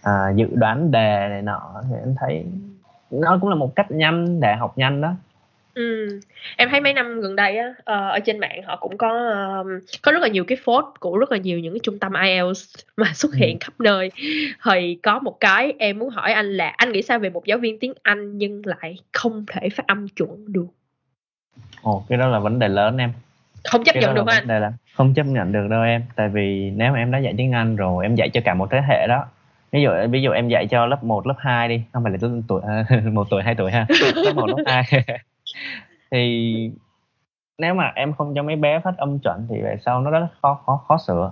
à, 0.01 0.29
dự 0.35 0.47
đoán 0.53 0.91
đề 0.91 1.27
này 1.29 1.41
nọ 1.41 1.81
thì 1.89 1.95
anh 2.03 2.15
thấy 2.19 2.45
nó 3.11 3.37
cũng 3.41 3.49
là 3.49 3.55
một 3.55 3.75
cách 3.75 3.91
nhanh 3.91 4.39
để 4.39 4.55
học 4.55 4.77
nhanh 4.77 5.01
đó 5.01 5.13
Ừm, 5.79 6.19
em 6.57 6.69
thấy 6.69 6.81
mấy 6.81 6.93
năm 6.93 7.21
gần 7.21 7.35
đây 7.35 7.57
á, 7.57 7.73
ờ, 7.83 8.09
ở 8.09 8.19
trên 8.19 8.39
mạng 8.39 8.61
họ 8.65 8.75
cũng 8.75 8.97
có, 8.97 9.07
ờm, 9.33 9.67
có 10.01 10.11
rất 10.11 10.21
là 10.21 10.27
nhiều 10.27 10.43
cái 10.43 10.57
post 10.65 10.99
của 10.99 11.17
rất 11.17 11.31
là 11.31 11.37
nhiều 11.37 11.59
những 11.59 11.73
cái 11.73 11.79
trung 11.83 11.99
tâm 11.99 12.13
IELTS 12.13 12.75
mà 12.97 13.07
xuất 13.13 13.35
hiện 13.35 13.51
Ừm. 13.51 13.59
khắp 13.59 13.73
nơi. 13.79 14.11
Thì 14.65 14.99
có 15.03 15.19
một 15.19 15.39
cái 15.39 15.73
em 15.79 15.99
muốn 15.99 16.09
hỏi 16.09 16.33
anh 16.33 16.53
là 16.53 16.69
anh 16.77 16.91
nghĩ 16.91 17.01
sao 17.01 17.19
về 17.19 17.29
một 17.29 17.45
giáo 17.45 17.57
viên 17.57 17.79
tiếng 17.79 17.93
Anh 18.03 18.37
nhưng 18.37 18.61
lại 18.65 18.97
không 19.11 19.45
thể 19.47 19.69
phát 19.69 19.87
âm 19.87 20.07
chuẩn 20.07 20.53
được? 20.53 20.67
Ồ, 21.81 22.05
cái 22.09 22.17
đó 22.17 22.27
là 22.27 22.39
vấn 22.39 22.59
đề 22.59 22.67
lớn 22.67 22.97
em. 22.97 23.11
Không 23.63 23.83
chấp 23.83 23.93
Cái 23.93 24.01
nhận 24.01 24.09
đó 24.09 24.21
được 24.21 24.27
là 24.27 24.33
hả 24.33 24.39
vấn 24.39 24.47
đề 24.47 24.59
là 24.59 24.71
không 24.93 25.13
chấp 25.13 25.25
nhận 25.25 25.51
được 25.51 25.67
đâu 25.69 25.83
em, 25.83 26.03
tại 26.15 26.29
vì 26.29 26.71
nếu 26.75 26.91
mà 26.93 26.99
em 26.99 27.11
đã 27.11 27.17
dạy 27.17 27.33
tiếng 27.37 27.51
Anh 27.51 27.75
rồi, 27.75 28.05
em 28.05 28.15
dạy 28.15 28.29
cho 28.29 28.41
cả 28.45 28.53
một 28.53 28.67
thế 28.71 28.81
hệ 28.89 29.07
đó. 29.07 29.25
Ví 29.71 29.81
dụ 29.81 29.89
ví 30.09 30.21
dụ 30.21 30.31
em 30.31 30.49
dạy 30.49 30.67
cho 30.67 30.85
lớp 30.85 31.03
1, 31.03 31.27
lớp 31.27 31.35
2 31.37 31.67
đi, 31.67 31.81
không 31.93 32.03
phải 32.03 32.11
là 32.11 32.17
tuổi 32.47 32.61
à, 32.67 32.85
1 33.03 33.27
tuổi, 33.29 33.43
2 33.43 33.55
tuổi 33.55 33.71
ha, 33.71 33.85
lớp 34.15 34.33
1, 34.35 34.47
lớp 34.47 34.63
2 34.65 35.03
thì 36.11 36.71
nếu 37.57 37.73
mà 37.73 37.91
em 37.95 38.13
không 38.13 38.35
cho 38.35 38.43
mấy 38.43 38.55
bé 38.55 38.79
phát 38.79 38.97
âm 38.97 39.19
chuẩn 39.19 39.47
thì 39.49 39.61
về 39.61 39.77
sau 39.85 40.01
nó 40.01 40.11
rất 40.11 40.27
khó 40.41 40.61
khó 40.65 40.81
khó 40.87 40.97
sửa. 40.97 41.31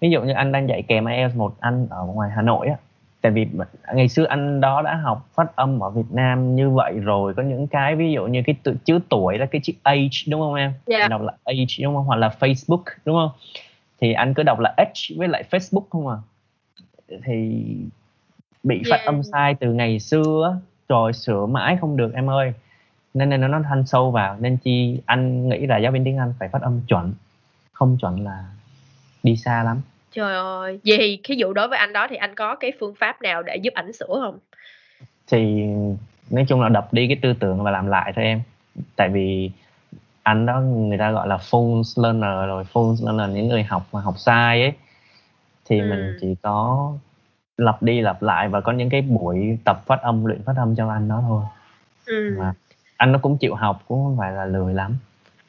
Ví 0.00 0.10
dụ 0.10 0.22
như 0.22 0.32
anh 0.32 0.52
đang 0.52 0.68
dạy 0.68 0.82
kèm 0.82 1.06
IELTS 1.06 1.36
một 1.36 1.54
anh 1.60 1.86
ở 1.90 2.04
ngoài 2.04 2.30
Hà 2.34 2.42
Nội 2.42 2.68
á 2.68 2.76
tại 3.22 3.32
vì 3.32 3.46
ngày 3.94 4.08
xưa 4.08 4.24
anh 4.24 4.60
đó 4.60 4.82
đã 4.82 4.96
học 4.96 5.28
phát 5.34 5.56
âm 5.56 5.80
ở 5.80 5.90
Việt 5.90 6.10
Nam 6.10 6.56
như 6.56 6.70
vậy 6.70 6.98
rồi 6.98 7.34
có 7.34 7.42
những 7.42 7.66
cái 7.66 7.96
ví 7.96 8.12
dụ 8.12 8.26
như 8.26 8.42
cái 8.46 8.56
tự, 8.62 8.76
chữ 8.84 9.00
tuổi 9.08 9.38
là 9.38 9.46
cái 9.46 9.60
chữ 9.64 9.72
age 9.82 10.08
đúng 10.28 10.40
không 10.40 10.54
em? 10.54 10.72
Yeah. 10.86 11.10
đọc 11.10 11.22
là 11.22 11.32
age 11.44 11.64
đúng 11.82 11.94
không? 11.94 12.04
Hoặc 12.04 12.16
là 12.16 12.34
Facebook 12.40 12.82
đúng 13.04 13.16
không? 13.16 13.30
Thì 14.00 14.12
anh 14.12 14.34
cứ 14.34 14.42
đọc 14.42 14.58
là 14.58 14.74
H 14.76 15.18
với 15.18 15.28
lại 15.28 15.44
Facebook 15.50 15.84
không 15.90 16.08
à. 16.08 16.16
Thì 17.24 17.64
bị 18.62 18.82
phát 18.90 18.96
yeah. 18.96 19.06
âm 19.06 19.22
sai 19.22 19.54
từ 19.54 19.72
ngày 19.72 19.98
xưa 19.98 20.60
rồi 20.88 21.12
sửa 21.12 21.46
mãi 21.46 21.76
không 21.80 21.96
được 21.96 22.14
em 22.14 22.30
ơi 22.30 22.52
nên 23.14 23.30
nên 23.30 23.40
nó 23.40 23.60
ăn 23.70 23.86
sâu 23.86 24.10
vào 24.10 24.36
nên 24.40 24.56
chi 24.56 25.00
anh 25.06 25.48
nghĩ 25.48 25.66
là 25.66 25.78
giáo 25.78 25.92
viên 25.92 26.04
tiếng 26.04 26.18
Anh 26.18 26.34
phải 26.38 26.48
phát 26.48 26.62
âm 26.62 26.80
chuẩn 26.88 27.12
không 27.72 27.96
chuẩn 28.00 28.24
là 28.24 28.44
đi 29.22 29.36
xa 29.36 29.62
lắm 29.62 29.80
Trời 30.12 30.34
ơi, 30.34 30.80
vậy 30.84 30.98
thì 30.98 31.16
cái 31.16 31.36
vụ 31.40 31.52
đối 31.52 31.68
với 31.68 31.78
anh 31.78 31.92
đó 31.92 32.06
thì 32.10 32.16
anh 32.16 32.34
có 32.34 32.54
cái 32.54 32.72
phương 32.80 32.94
pháp 32.94 33.22
nào 33.22 33.42
để 33.42 33.56
giúp 33.56 33.74
ảnh 33.74 33.92
sửa 33.92 34.06
không? 34.20 34.38
thì 35.26 35.62
nói 36.30 36.44
chung 36.48 36.60
là 36.60 36.68
đập 36.68 36.88
đi 36.92 37.08
cái 37.08 37.16
tư 37.22 37.32
tưởng 37.40 37.62
và 37.62 37.70
làm 37.70 37.86
lại 37.86 38.12
thôi 38.16 38.24
em 38.24 38.42
tại 38.96 39.08
vì 39.08 39.50
anh 40.22 40.46
đó 40.46 40.60
người 40.60 40.98
ta 40.98 41.10
gọi 41.10 41.28
là 41.28 41.36
full 41.36 41.82
learner 42.02 42.48
rồi 42.48 42.64
full 42.72 42.96
learner 43.06 43.36
những 43.36 43.48
người 43.48 43.62
học 43.62 43.86
mà 43.92 44.00
học 44.00 44.14
sai 44.18 44.62
ấy 44.62 44.72
thì 45.64 45.80
Ừ. 45.80 45.86
mình 45.86 46.14
chỉ 46.20 46.34
có 46.42 46.92
lặp 47.56 47.82
đi 47.82 48.00
lặp 48.00 48.22
lại 48.22 48.48
và 48.48 48.60
có 48.60 48.72
những 48.72 48.90
cái 48.90 49.02
buổi 49.02 49.58
tập 49.64 49.82
phát 49.86 50.02
âm 50.02 50.24
luyện 50.24 50.42
phát 50.42 50.56
âm 50.56 50.76
cho 50.76 50.88
anh 50.90 51.08
đó 51.08 51.22
thôi 51.28 51.42
Ừ. 52.06 52.34
mà 52.38 52.54
anh 53.02 53.12
nó 53.12 53.18
cũng 53.22 53.38
chịu 53.38 53.54
học 53.54 53.82
cũng 53.88 54.04
không 54.04 54.16
phải 54.18 54.32
là 54.32 54.44
lười 54.44 54.74
lắm 54.74 54.96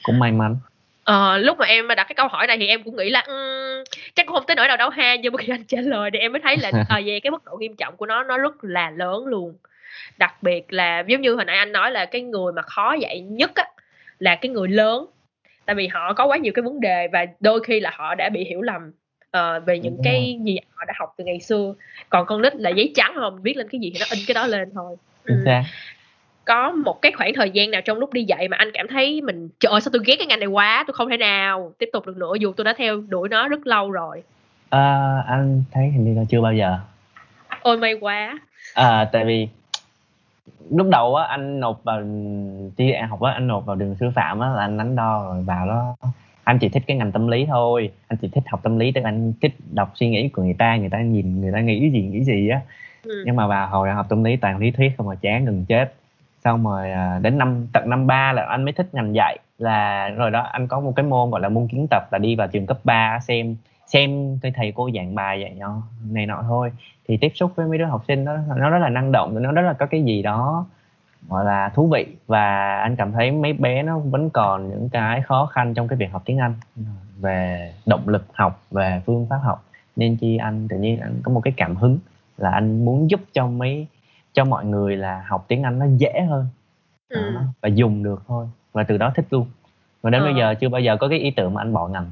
cũng 0.03 0.19
may 0.19 0.31
mắn. 0.31 0.55
Ờ, 1.03 1.37
lúc 1.37 1.57
mà 1.57 1.65
em 1.65 1.87
đặt 1.87 2.03
cái 2.03 2.15
câu 2.15 2.27
hỏi 2.27 2.47
này 2.47 2.57
thì 2.57 2.67
em 2.67 2.83
cũng 2.83 2.95
nghĩ 2.95 3.09
là 3.09 3.19
"Ừm, 3.19 3.83
chắc 4.15 4.25
cũng 4.25 4.35
không 4.35 4.43
tới 4.47 4.55
nỗi 4.55 4.67
nào 4.67 4.77
đâu 4.77 4.89
ha 4.89 5.15
nhưng 5.15 5.33
mà 5.33 5.37
khi 5.37 5.53
anh 5.53 5.63
trả 5.63 5.77
lời 5.81 6.09
thì 6.13 6.19
em 6.19 6.31
mới 6.31 6.41
thấy 6.43 6.57
là 6.57 6.71
ờ 6.89 7.01
về 7.05 7.19
cái 7.19 7.31
mức 7.31 7.45
độ 7.45 7.57
nghiêm 7.57 7.75
trọng 7.75 7.97
của 7.97 8.05
nó 8.05 8.23
nó 8.23 8.37
rất 8.37 8.63
là 8.63 8.89
lớn 8.89 9.25
luôn. 9.25 9.55
Đặc 10.17 10.43
biệt 10.43 10.73
là 10.73 11.03
giống 11.07 11.21
như 11.21 11.35
hồi 11.35 11.45
nãy 11.45 11.57
anh 11.57 11.71
nói 11.71 11.91
là 11.91 12.05
cái 12.05 12.21
người 12.21 12.53
mà 12.53 12.61
khó 12.61 12.93
dạy 12.93 13.21
nhất 13.21 13.51
á 13.55 13.65
là 14.19 14.35
cái 14.35 14.49
người 14.51 14.67
lớn. 14.67 15.05
Tại 15.65 15.75
vì 15.75 15.87
họ 15.87 16.13
có 16.13 16.25
quá 16.25 16.37
nhiều 16.37 16.53
cái 16.55 16.63
vấn 16.63 16.79
đề 16.79 17.07
và 17.07 17.25
đôi 17.39 17.63
khi 17.63 17.79
là 17.79 17.91
họ 17.93 18.15
đã 18.15 18.29
bị 18.29 18.43
hiểu 18.43 18.61
lầm 18.61 18.91
ờ, 19.31 19.59
về 19.59 19.79
những 19.79 19.93
Đúng 19.95 20.03
cái 20.03 20.39
gì 20.43 20.57
họ 20.75 20.85
đã 20.85 20.93
học 20.97 21.13
từ 21.17 21.23
ngày 21.23 21.39
xưa. 21.39 21.73
Còn 22.09 22.25
con 22.25 22.41
nít 22.41 22.55
là 22.55 22.69
giấy 22.69 22.91
trắng 22.95 23.13
không 23.15 23.41
viết 23.41 23.57
lên 23.57 23.67
cái 23.69 23.81
gì 23.81 23.91
thì 23.93 23.99
nó 23.99 24.05
in 24.09 24.19
cái 24.27 24.33
đó 24.33 24.47
lên 24.47 24.69
thôi. 24.75 24.95
Ừ. 25.23 25.33
có 26.45 26.71
một 26.71 27.01
cái 27.01 27.11
khoảng 27.11 27.33
thời 27.35 27.49
gian 27.49 27.71
nào 27.71 27.81
trong 27.81 27.97
lúc 27.97 28.13
đi 28.13 28.23
dạy 28.23 28.47
mà 28.47 28.57
anh 28.57 28.71
cảm 28.73 28.87
thấy 28.87 29.21
mình 29.21 29.49
trời 29.59 29.71
ơi 29.71 29.81
sao 29.81 29.89
tôi 29.93 30.01
ghét 30.05 30.15
cái 30.17 30.27
ngành 30.27 30.39
này 30.39 30.47
quá 30.47 30.83
tôi 30.87 30.93
không 30.93 31.09
thể 31.09 31.17
nào 31.17 31.73
tiếp 31.77 31.89
tục 31.93 32.05
được 32.05 32.17
nữa 32.17 32.33
dù 32.39 32.53
tôi 32.57 32.65
đã 32.65 32.73
theo 32.77 33.01
đuổi 33.09 33.29
nó 33.29 33.47
rất 33.47 33.67
lâu 33.67 33.91
rồi. 33.91 34.23
À, 34.69 35.17
anh 35.27 35.63
thấy 35.71 35.89
hình 35.89 36.05
như 36.05 36.19
là 36.19 36.25
chưa 36.29 36.41
bao 36.41 36.53
giờ. 36.53 36.77
Ôi 37.61 37.77
may 37.77 37.93
quá. 37.93 38.39
À, 38.73 39.09
tại 39.11 39.25
vì 39.25 39.47
lúc 40.69 40.87
đầu 40.91 41.15
á 41.15 41.25
anh 41.25 41.59
nộp 41.59 41.83
vào 41.83 42.01
thi 42.77 42.91
đại 42.91 43.03
học 43.03 43.21
á 43.21 43.31
anh 43.31 43.47
nộp 43.47 43.65
vào 43.65 43.75
đường 43.75 43.95
sư 43.99 44.09
phạm 44.15 44.39
á 44.39 44.49
là 44.49 44.61
anh 44.61 44.77
đánh 44.77 44.95
đo 44.95 45.23
rồi 45.23 45.43
vào 45.43 45.67
đó. 45.67 45.95
Anh 46.43 46.59
chỉ 46.59 46.69
thích 46.69 46.83
cái 46.87 46.97
ngành 46.97 47.11
tâm 47.11 47.27
lý 47.27 47.45
thôi 47.45 47.91
anh 48.07 48.17
chỉ 48.21 48.27
thích 48.27 48.43
học 48.47 48.59
tâm 48.63 48.79
lý 48.79 48.91
tức 48.91 49.01
là 49.01 49.09
anh 49.09 49.33
thích 49.41 49.53
đọc 49.71 49.91
suy 49.95 50.09
nghĩ 50.09 50.29
của 50.29 50.43
người 50.43 50.55
ta 50.57 50.75
người 50.75 50.89
ta 50.89 51.01
nhìn 51.01 51.41
người 51.41 51.51
ta 51.51 51.59
nghĩ 51.59 51.89
gì 51.89 52.01
nghĩ 52.01 52.23
gì 52.23 52.49
á. 52.49 52.61
Ừ. 53.03 53.23
nhưng 53.25 53.35
mà 53.35 53.47
vào 53.47 53.67
hồi 53.67 53.89
học 53.89 54.05
tâm 54.09 54.23
lý 54.23 54.35
toàn 54.35 54.57
lý 54.57 54.71
thuyết 54.71 54.91
không 54.97 55.07
mà 55.07 55.15
chán 55.15 55.45
gần 55.45 55.65
chết 55.67 55.93
xong 56.43 56.63
rồi 56.63 56.91
à, 56.91 57.19
đến 57.21 57.37
năm 57.37 57.67
tận 57.73 57.89
năm 57.89 58.07
ba 58.07 58.33
là 58.33 58.45
anh 58.45 58.63
mới 58.63 58.73
thích 58.73 58.93
ngành 58.93 59.15
dạy 59.15 59.37
là 59.57 60.09
rồi 60.09 60.31
đó 60.31 60.41
anh 60.41 60.67
có 60.67 60.79
một 60.79 60.93
cái 60.95 61.05
môn 61.05 61.29
gọi 61.29 61.41
là 61.41 61.49
môn 61.49 61.67
kiến 61.67 61.87
tập 61.89 62.03
là 62.11 62.17
đi 62.17 62.35
vào 62.35 62.47
trường 62.47 62.65
cấp 62.65 62.77
3 62.83 63.19
xem 63.21 63.55
xem 63.87 64.39
cái 64.41 64.51
thầy 64.55 64.73
cô 64.75 64.89
giảng 64.95 65.15
bài 65.15 65.41
dạy 65.41 65.53
nhau 65.55 65.83
này 66.09 66.25
nọ 66.25 66.43
thôi. 66.47 66.71
Thì 67.07 67.17
tiếp 67.17 67.31
xúc 67.35 67.51
với 67.55 67.67
mấy 67.67 67.77
đứa 67.77 67.85
học 67.85 68.03
sinh 68.07 68.25
đó 68.25 68.37
nó 68.57 68.69
rất 68.69 68.79
là 68.79 68.89
năng 68.89 69.11
động 69.11 69.43
nó 69.43 69.51
rất 69.51 69.61
là 69.61 69.73
có 69.73 69.85
cái 69.85 70.03
gì 70.03 70.21
đó 70.21 70.65
gọi 71.29 71.45
là 71.45 71.69
thú 71.69 71.87
vị. 71.87 72.05
Và 72.27 72.75
anh 72.79 72.95
cảm 72.95 73.11
thấy 73.11 73.31
mấy 73.31 73.53
bé 73.53 73.83
nó 73.83 73.99
vẫn 73.99 74.29
còn 74.29 74.69
những 74.69 74.89
cái 74.89 75.21
khó 75.21 75.45
khăn 75.45 75.73
trong 75.73 75.87
cái 75.87 75.97
việc 75.97 76.11
học 76.11 76.21
tiếng 76.25 76.37
Anh 76.37 76.53
về 77.19 77.71
động 77.85 78.09
lực 78.09 78.25
học 78.33 78.61
về 78.71 79.01
phương 79.05 79.27
pháp 79.29 79.39
học. 79.43 79.63
Nên 79.95 80.17
chi 80.17 80.37
anh 80.37 80.67
tự 80.67 80.77
nhiên 80.77 80.99
anh 80.99 81.13
có 81.23 81.31
một 81.31 81.41
cái 81.41 81.53
cảm 81.57 81.75
hứng 81.75 81.99
là 82.37 82.49
anh 82.49 82.85
muốn 82.85 83.09
giúp 83.09 83.21
cho 83.33 83.47
mấy 83.47 83.87
cho 84.34 84.45
mọi 84.45 84.65
người 84.65 84.97
là 84.97 85.23
học 85.27 85.45
tiếng 85.47 85.63
Anh 85.63 85.79
nó 85.79 85.86
dễ 85.97 86.21
hơn 86.29 86.47
Ừ. 87.09 87.31
đó, 87.34 87.41
và 87.61 87.69
dùng 87.69 88.03
được 88.03 88.21
thôi 88.27 88.45
và 88.73 88.84
từ 88.84 88.97
đó 88.97 89.11
thích 89.15 89.25
luôn 89.31 89.47
và 90.01 90.09
đến 90.09 90.21
Ờ. 90.21 90.25
bây 90.25 90.34
giờ 90.36 90.53
chưa 90.61 90.69
bao 90.69 90.81
giờ 90.81 90.97
có 90.97 91.07
cái 91.07 91.19
ý 91.19 91.31
tưởng 91.31 91.53
mà 91.53 91.61
anh 91.61 91.73
bỏ 91.73 91.88
ngành 91.88 92.09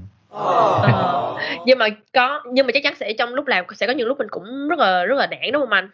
Ờ. 0.82 0.90
nhưng 1.66 1.78
mà 1.80 1.88
có 2.14 2.44
nhưng 2.54 2.66
mà 2.68 2.72
chắc 2.74 2.84
chắn 2.84 2.96
sẽ 2.96 3.14
trong 3.14 3.34
lúc 3.34 3.48
làm 3.48 3.66
sẽ 3.76 3.88
có 3.88 3.94
những 3.94 4.08
lúc 4.08 4.18
mình 4.18 4.28
cũng 4.32 4.68
rất 4.70 4.80
là 4.80 5.06
rất 5.06 5.16
là 5.18 5.28
nản 5.28 5.52
đúng 5.54 5.62
không 5.62 5.70
anh 5.70 5.90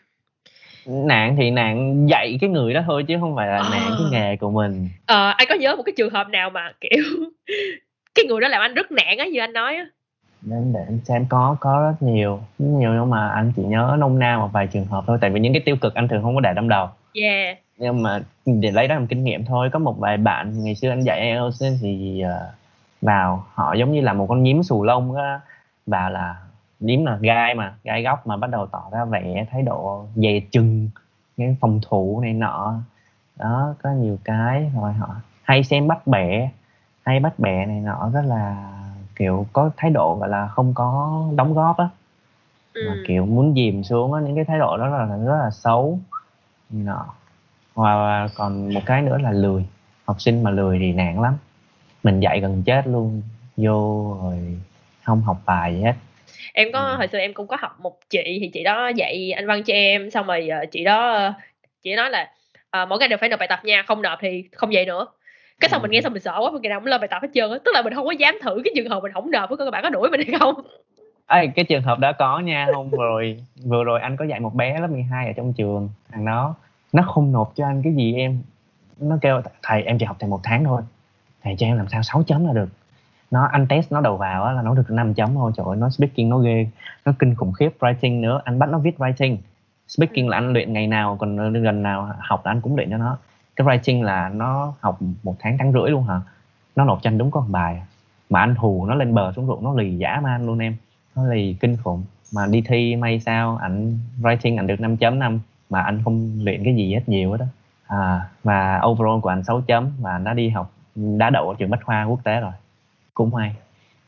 nạn 1.07 1.36
thì 1.38 1.51
nạn 1.51 2.05
dạy 2.09 2.38
cái 2.41 2.49
người 2.49 2.73
đó 2.73 2.82
thôi 2.88 3.03
chứ 3.07 3.17
không 3.19 3.36
phải 3.36 3.47
là 3.47 3.57
Ờ. 3.57 3.69
nạn 3.71 3.95
cái 3.97 4.07
nghề 4.11 4.36
của 4.38 4.51
mình 4.51 4.89
ờ, 5.05 5.30
anh 5.38 5.47
có 5.49 5.55
nhớ 5.55 5.75
một 5.75 5.84
cái 5.84 5.93
trường 5.97 6.13
hợp 6.13 6.28
nào 6.30 6.49
mà 6.49 6.71
kiểu 6.82 7.03
cái 8.15 8.25
người 8.25 8.41
đó 8.41 8.47
làm 8.47 8.61
anh 8.61 8.73
rất 8.73 8.91
nản 8.91 9.17
á 9.17 9.25
như 9.25 9.39
anh 9.39 9.53
nói 9.53 9.75
á 9.75 9.86
nên 10.41 10.73
để 10.73 10.83
anh 10.88 10.99
xem 11.03 11.25
có 11.29 11.57
có 11.59 11.81
rất 11.81 12.07
nhiều 12.07 12.39
rất 12.59 12.65
nhiều 12.65 12.93
nhưng 12.93 13.09
mà 13.09 13.29
anh 13.29 13.53
chỉ 13.55 13.63
nhớ 13.63 13.95
nông 13.99 14.19
na 14.19 14.38
một 14.38 14.49
vài 14.53 14.67
trường 14.67 14.85
hợp 14.85 15.03
thôi 15.07 15.17
tại 15.21 15.29
vì 15.29 15.39
những 15.39 15.53
cái 15.53 15.61
tiêu 15.65 15.75
cực 15.81 15.95
anh 15.95 16.07
thường 16.07 16.23
không 16.23 16.35
có 16.35 16.41
để 16.41 16.53
trong 16.55 16.69
đầu. 16.69 16.89
Yeah. 17.13 17.57
Nhưng 17.77 18.03
mà 18.03 18.19
để 18.45 18.71
lấy 18.71 18.88
đó 18.88 18.95
làm 18.95 19.07
kinh 19.07 19.23
nghiệm 19.23 19.45
thôi 19.45 19.69
có 19.73 19.79
một 19.79 19.99
vài 19.99 20.17
bạn 20.17 20.63
ngày 20.63 20.75
xưa 20.75 20.89
anh 20.89 21.01
dạy 21.01 21.21
IELTS 21.21 21.63
thì 21.81 22.21
ờ, 22.21 22.51
vào 23.01 23.45
họ 23.53 23.73
giống 23.73 23.91
như 23.91 24.01
là 24.01 24.13
một 24.13 24.25
con 24.29 24.43
nhím 24.43 24.63
xù 24.63 24.83
lông 24.83 25.15
á 25.15 25.39
vào 25.85 26.09
là 26.09 26.35
nhím 26.79 27.05
là 27.05 27.17
gai 27.21 27.55
mà 27.55 27.73
gai 27.83 28.03
góc 28.03 28.27
mà 28.27 28.38
bắt 28.38 28.49
đầu 28.49 28.65
tỏ 28.65 28.83
ra 28.91 29.05
vẻ 29.05 29.45
thái 29.51 29.61
độ 29.61 30.05
dè 30.15 30.39
chừng 30.51 30.89
cái 31.38 31.55
phòng 31.61 31.79
thủ 31.89 32.21
này 32.21 32.33
nọ. 32.33 32.73
Đó 33.35 33.75
có 33.83 33.89
nhiều 33.89 34.17
cái 34.23 34.71
rồi 34.75 34.93
họ 34.93 35.15
hay 35.43 35.63
xem 35.63 35.88
bắt 35.88 36.07
bẻ 36.07 36.49
hay 37.03 37.19
bắt 37.19 37.39
bẻ 37.39 37.65
này 37.65 37.79
nọ 37.79 38.09
rất 38.13 38.21
là 38.25 38.73
kiểu 39.18 39.45
có 39.53 39.72
thái 39.78 39.91
độ 39.91 40.15
gọi 40.15 40.30
là 40.30 40.47
không 40.47 40.74
có 40.76 41.24
đóng 41.36 41.53
góp 41.53 41.78
á. 41.78 41.89
Mà 42.76 42.91
ừ. 42.93 43.03
kiểu 43.07 43.26
muốn 43.26 43.53
dìm 43.55 43.84
xuống 43.84 44.13
á 44.13 44.22
những 44.22 44.36
cái 44.36 44.45
thái 44.45 44.59
độ 44.59 44.78
đó 44.78 44.88
là 44.88 45.05
rất 45.05 45.38
là 45.43 45.49
xấu. 45.51 45.99
Nọ. 46.70 47.05
Và 47.74 48.30
còn 48.36 48.74
một 48.74 48.82
cái 48.86 49.01
nữa 49.01 49.18
là 49.18 49.32
lười. 49.32 49.65
Học 50.05 50.22
sinh 50.22 50.43
mà 50.43 50.51
lười 50.51 50.80
thì 50.80 50.93
nản 50.93 51.22
lắm. 51.22 51.38
Mình 52.03 52.20
dạy 52.20 52.39
gần 52.39 52.63
chết 52.65 52.88
luôn. 52.88 53.22
Vô 53.57 54.13
rồi 54.24 54.59
không 55.03 55.22
học 55.22 55.38
bài 55.45 55.76
gì 55.76 55.82
hết. 55.82 55.93
Em 56.53 56.68
có 56.74 56.80
Ừ. 56.80 56.95
hồi 56.97 57.07
xưa 57.07 57.18
em 57.18 57.34
cũng 57.34 57.47
có 57.47 57.57
học 57.59 57.80
một 57.80 57.99
chị 58.09 58.38
thì 58.41 58.49
chị 58.53 58.63
đó 58.63 58.88
dạy 58.88 59.32
anh 59.32 59.47
văn 59.47 59.63
cho 59.63 59.74
em. 59.74 60.11
Xong 60.11 60.28
rồi 60.28 60.47
ờ, 60.47 60.65
chị 60.72 60.84
đó 60.84 61.34
chị 61.84 61.95
nói 61.95 62.09
là 62.09 62.32
ờ, 62.70 62.86
mỗi 62.86 62.99
ngày 62.99 63.07
đều 63.07 63.18
phải 63.18 63.30
nộp 63.30 63.39
bài 63.39 63.47
tập 63.47 63.59
nha 63.63 63.84
không 63.88 64.01
nộp 64.01 64.20
thì 64.22 64.43
không 64.51 64.74
dạy 64.74 64.86
nữa 64.86 65.05
cái 65.60 65.70
xong 65.70 65.82
mình 65.82 65.91
nghe 65.91 66.01
xong 66.01 66.14
mình 66.14 66.22
sợ 66.22 66.38
quá 66.39 66.51
mình 66.51 66.62
ngày 66.62 66.70
nào 66.70 66.80
cũng 66.80 66.88
lên 66.88 67.01
bài 67.01 67.08
tập 67.08 67.22
hết 67.22 67.28
trơn 67.34 67.51
á. 67.51 67.58
Tức 67.66 67.72
là 67.74 67.82
mình 67.82 67.93
không 67.93 68.05
có 68.05 68.12
dám 68.12 68.36
thử 68.41 68.62
cái 68.64 68.74
trường 68.76 68.89
hợp 68.89 69.03
mình 69.03 69.12
không 69.12 69.32
nộp 69.32 69.49
với 69.49 69.58
các 69.58 69.72
bạn 69.72 69.84
có 69.84 69.89
đuổi 69.89 70.10
mình 70.10 70.22
hay 70.28 70.39
không. 70.39 70.55
Ê, 71.28 71.47
cái 71.47 71.66
trường 71.66 71.84
hợp 71.84 71.99
đó 71.99 72.12
có 72.20 72.39
nha 72.39 72.68
hôm 72.74 72.89
vừa 72.89 73.05
rồi 73.05 73.43
vừa 73.64 73.84
rồi 73.84 74.01
anh 74.01 74.18
có 74.18 74.26
dạy 74.26 74.39
một 74.39 74.55
bé 74.55 74.80
lớp 74.80 74.88
12 74.88 75.28
ở 75.28 75.34
trong 75.34 75.53
trường 75.53 75.89
thằng 76.12 76.26
đó 76.26 76.55
nó 76.93 77.03
không 77.03 77.32
nộp 77.32 77.51
cho 77.55 77.66
anh 77.66 77.82
cái 77.84 77.93
gì 77.93 78.14
em. 78.14 78.41
Nó 78.99 79.18
kêu 79.22 79.41
thầy 79.64 79.84
em 79.84 79.97
chỉ 79.99 80.05
học 80.05 80.18
thầy 80.20 80.30
một 80.30 80.39
tháng 80.43 80.64
thôi 80.64 80.82
thầy 81.43 81.55
cho 81.58 81.66
em 81.66 81.78
làm 81.78 81.88
sao 81.88 82.03
6 82.03 82.24
chấm 82.24 82.47
là 82.47 82.53
được. 82.53 82.70
Nó 83.32 83.47
anh 83.51 83.68
test 83.68 83.91
nó 83.91 84.01
đầu 84.01 84.18
vào 84.18 84.43
á, 84.43 84.51
là 84.51 84.62
nó 84.62 84.74
được 84.74 84.91
5 84.91 85.14
chấm 85.14 85.34
thôi 85.34 85.51
trời 85.58 85.66
ơi 85.70 85.76
nó 85.78 85.89
speaking 85.89 86.30
nó 86.30 86.38
ghê. 86.38 86.68
Nó 87.05 87.14
kinh 87.20 87.36
khủng 87.36 87.53
khiếp 87.53 87.70
writing 87.80 88.22
nữa 88.22 88.41
anh 88.43 88.60
bắt 88.60 88.70
nó 88.70 88.80
viết 88.80 88.95
writing. 88.97 89.38
Speaking 89.88 90.28
là 90.28 90.38
anh 90.38 90.53
luyện 90.53 90.74
ngày 90.74 90.88
nào 90.88 91.18
còn 91.20 91.53
gần 91.64 91.84
nào 91.84 92.10
học 92.20 92.45
là 92.45 92.51
anh 92.51 92.62
cũng 92.62 92.76
luyện 92.76 92.89
cho 92.89 92.97
nó 92.97 93.18
cái 93.58 93.68
writing 93.68 94.03
là 94.03 94.30
nó 94.30 94.74
học 94.80 94.99
một 95.24 95.36
tháng 95.39 95.58
tháng 95.58 95.72
rưỡi 95.72 95.89
luôn 95.91 96.03
hả? 96.03 96.22
Nó 96.76 96.86
nộp 96.86 96.99
cho 97.03 97.10
anh 97.10 97.18
đúng 97.18 97.32
có 97.32 97.39
một 97.39 97.47
bài. 97.49 97.82
Mà 98.30 98.39
anh 98.39 98.55
hù 98.55 98.86
nó 98.86 98.95
lên 98.95 99.14
bờ 99.14 99.32
xuống 99.36 99.47
ruộng 99.47 99.64
nó 99.64 99.74
lì 99.74 99.97
dã 99.97 100.20
man 100.24 100.45
luôn 100.45 100.60
em. 100.60 100.76
Nó 101.16 101.26
lì 101.34 101.55
kinh 101.60 101.78
khủng. 101.84 102.03
Mà 102.34 102.45
đi 102.51 102.62
thi 102.62 102.95
may 102.95 103.20
sao 103.20 103.58
ảnh 103.62 103.99
writing 104.22 104.58
ảnh 104.58 104.68
được 104.68 104.80
5.5 104.80 105.39
mà 105.70 105.82
anh 105.82 106.01
không 106.03 106.39
luyện 106.43 106.64
cái 106.64 106.76
gì 106.76 106.93
hết 106.93 107.01
nhiều 107.08 107.32
hết 107.32 107.38
đó 107.39 107.45
à, 107.88 108.22
và 108.43 108.82
overall 108.86 109.20
của 109.22 109.30
anh 109.30 109.43
6 109.43 109.62
chấm. 109.62 109.91
Và 109.99 110.18
đã 110.18 110.34
đi 110.34 110.49
học 110.49 110.74
đã 110.95 111.30
đậu 111.30 111.49
ở 111.49 111.55
trường 111.60 111.70
bách 111.70 111.84
khoa 111.84 112.03
quốc 112.03 112.20
tế 112.24 112.39
rồi. 112.39 112.51
Cũng 113.14 113.32
may. 113.32 113.55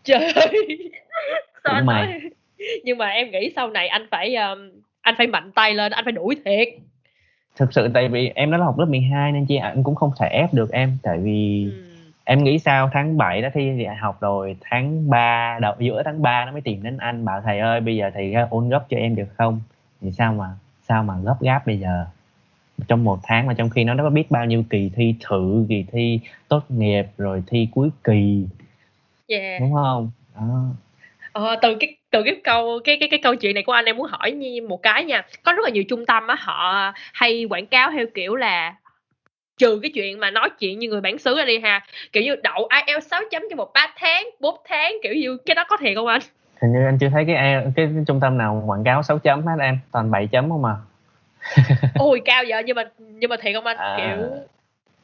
Trời 0.04 0.34
sao 1.64 1.76
Cũng 1.78 1.86
may. 1.86 2.06
nói? 2.06 2.20
Nhưng 2.84 2.98
mà 2.98 3.08
em 3.08 3.32
nghĩ 3.32 3.52
sau 3.56 3.70
này 3.70 3.88
anh 3.88 4.08
phải 4.12 4.36
um, 4.36 4.60
anh 5.02 5.16
phải 5.18 5.28
mạnh 5.28 5.52
tay 5.52 5.74
lên 5.74 5.92
anh 5.92 6.06
phải 6.06 6.12
đuổi 6.12 6.36
thiệt 6.46 6.68
thực 7.60 7.74
sự 7.74 7.88
tại 7.94 8.10
vì 8.10 8.32
em 8.36 8.52
đó 8.52 8.58
là 8.58 8.66
học 8.66 8.80
lớp 8.80 8.86
12 8.86 9.32
nên 9.32 9.46
chị 9.46 9.56
anh 9.56 9.84
cũng 9.84 9.96
không 9.96 10.12
thể 10.20 10.28
ép 10.28 10.54
được 10.54 10.72
em 10.72 10.98
tại 11.04 11.18
vì 11.18 11.64
ừ. 11.72 11.84
em 12.24 12.44
nghĩ 12.44 12.60
sao 12.60 12.90
tháng 12.94 13.18
7 13.18 13.42
đã 13.42 13.50
thi 13.54 13.84
đại 13.86 13.96
học 13.96 14.22
rồi 14.22 14.56
tháng 14.62 15.10
3 15.10 15.60
đầu 15.62 15.74
giữa 15.80 16.02
tháng 16.06 16.22
3 16.22 16.46
nó 16.46 16.52
mới 16.52 16.62
tìm 16.62 16.84
đến 16.84 16.98
anh 16.98 17.26
bảo 17.26 17.42
thầy 17.42 17.60
ơi 17.60 17.82
bây 17.82 17.96
giờ 17.96 18.12
thầy 18.14 18.34
ôn 18.50 18.70
gấp 18.70 18.86
cho 18.90 18.98
em 18.98 19.16
được 19.16 19.28
không 19.38 19.62
thì 20.02 20.12
sao 20.12 20.34
mà 20.34 20.46
sao 20.88 21.04
mà 21.04 21.14
gấp 21.24 21.36
gáp 21.42 21.68
bây 21.68 21.80
giờ 21.80 22.06
trong 22.88 23.04
một 23.04 23.20
tháng 23.24 23.48
mà 23.48 23.54
trong 23.54 23.70
khi 23.70 23.84
nó 23.84 23.94
đã 23.94 24.10
biết 24.10 24.32
bao 24.32 24.46
nhiêu 24.46 24.64
kỳ 24.70 24.92
thi 24.96 25.16
thử 25.30 25.66
kỳ 25.70 25.86
thi 25.92 26.20
tốt 26.48 26.64
nghiệp 26.70 27.06
rồi 27.18 27.44
thi 27.48 27.68
cuối 27.72 27.90
kỳ 28.04 28.48
yeah. 29.28 29.62
đúng 29.62 29.74
không 29.74 30.12
đó. 30.36 30.66
Ờ, 31.32 31.56
từ 31.62 31.78
cái 31.80 31.96
từ 32.12 32.24
cái 32.24 32.36
câu 32.44 32.80
cái 32.84 32.98
cái 33.00 33.10
cái 33.10 33.20
câu 33.24 33.36
chuyện 33.36 33.54
này 33.54 33.64
của 33.64 33.72
anh 33.72 33.86
em 33.86 33.98
muốn 33.98 34.08
hỏi 34.10 34.32
nhi 34.32 34.62
một 34.62 34.84
cái 34.84 35.06
nha. 35.06 35.26
Có 35.44 35.54
rất 35.54 35.64
là 35.64 35.70
nhiều 35.70 35.84
trung 35.90 36.06
tâm 36.06 36.28
á 36.28 36.36
họ 36.40 36.94
hay 37.14 37.46
quảng 37.50 37.66
cáo 37.66 37.92
theo 37.92 38.06
kiểu 38.14 38.36
là 38.36 38.76
trừ 39.58 39.80
cái 39.82 39.92
chuyện 39.94 40.20
mà 40.20 40.32
nói 40.32 40.50
chuyện 40.60 40.80
như 40.80 40.90
người 40.90 41.02
bản 41.02 41.18
xứ 41.18 41.38
ra 41.38 41.46
đi 41.46 41.60
ha. 41.60 41.86
Kiểu 42.14 42.24
như 42.24 42.36
đậu 42.44 42.68
IELTS 42.86 43.08
6 43.08 43.22
chấm 43.32 43.44
cho 43.50 43.56
một 43.56 43.74
3 43.74 43.88
tháng 43.98 44.30
4 44.40 44.56
tháng 44.70 44.94
kiểu 45.04 45.14
như 45.14 45.38
cái 45.46 45.56
đó 45.56 45.64
có 45.70 45.78
thiệt 45.78 45.96
không 45.96 46.08
anh? 46.08 46.22
Hình 46.62 46.74
như 46.74 46.86
anh 46.86 46.98
chưa 46.98 47.10
thấy 47.10 47.26
cái 47.28 47.36
cái, 47.36 47.64
cái 47.76 47.88
trung 48.08 48.20
tâm 48.20 48.38
nào 48.38 48.64
quảng 48.66 48.84
cáo 48.84 49.04
6 49.04 49.20
chấm 49.20 49.46
hết 49.46 49.56
em 49.60 49.80
toàn 49.92 50.12
7 50.12 50.28
chấm 50.28 50.50
không 50.50 50.62
mà 50.62 50.76
ôi 51.96 52.22
cao 52.26 52.44
vậy 52.48 52.64
nhưng 52.66 52.76
mà 52.76 52.84
nhưng 53.00 53.30
mà 53.30 53.36
thiệt 53.42 53.56
không 53.56 53.66
anh? 53.66 53.78
À. 53.78 53.98
kiểu 53.98 54.28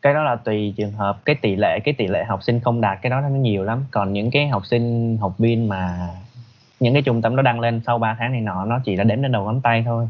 cái 0.02 0.14
đó 0.14 0.24
là 0.24 0.36
tùy 0.36 0.74
trường 0.78 0.92
hợp 0.92 1.18
cái 1.26 1.36
tỷ 1.42 1.56
lệ 1.56 1.80
cái 1.80 1.94
tỷ 1.98 2.08
lệ 2.08 2.24
học 2.24 2.44
sinh 2.44 2.60
không 2.60 2.82
đạt 2.82 2.98
cái 3.02 3.10
đó 3.10 3.22
nó 3.22 3.30
nhiều 3.30 3.64
lắm. 3.64 3.86
Còn 3.92 4.14
những 4.14 4.32
cái 4.32 4.48
học 4.48 4.66
sinh 4.66 5.18
học 5.22 5.34
viên 5.38 5.70
mà 5.70 5.98
những 6.86 6.94
cái 6.94 7.02
trung 7.02 7.22
tâm 7.22 7.36
nó 7.36 7.42
đăng 7.42 7.60
lên 7.60 7.82
sau 7.86 7.98
3 7.98 8.16
tháng 8.20 8.32
này 8.32 8.42
nọ 8.42 8.66
nó 8.66 8.80
chỉ 8.84 8.96
là 8.96 9.04
đếm 9.04 9.22
lên 9.22 9.32
đầu 9.32 9.44
ngón 9.46 9.62
tay 9.62 9.84
thôi. 9.86 10.08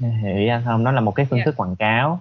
Hiểu 0.00 0.36
ý 0.36 0.48
anh 0.48 0.62
không 0.64 0.84
nó 0.84 0.92
là 0.92 1.00
một 1.00 1.10
cái 1.14 1.26
phương 1.30 1.38
Dạ. 1.38 1.44
thức 1.44 1.56
quảng 1.56 1.76
cáo. 1.76 2.20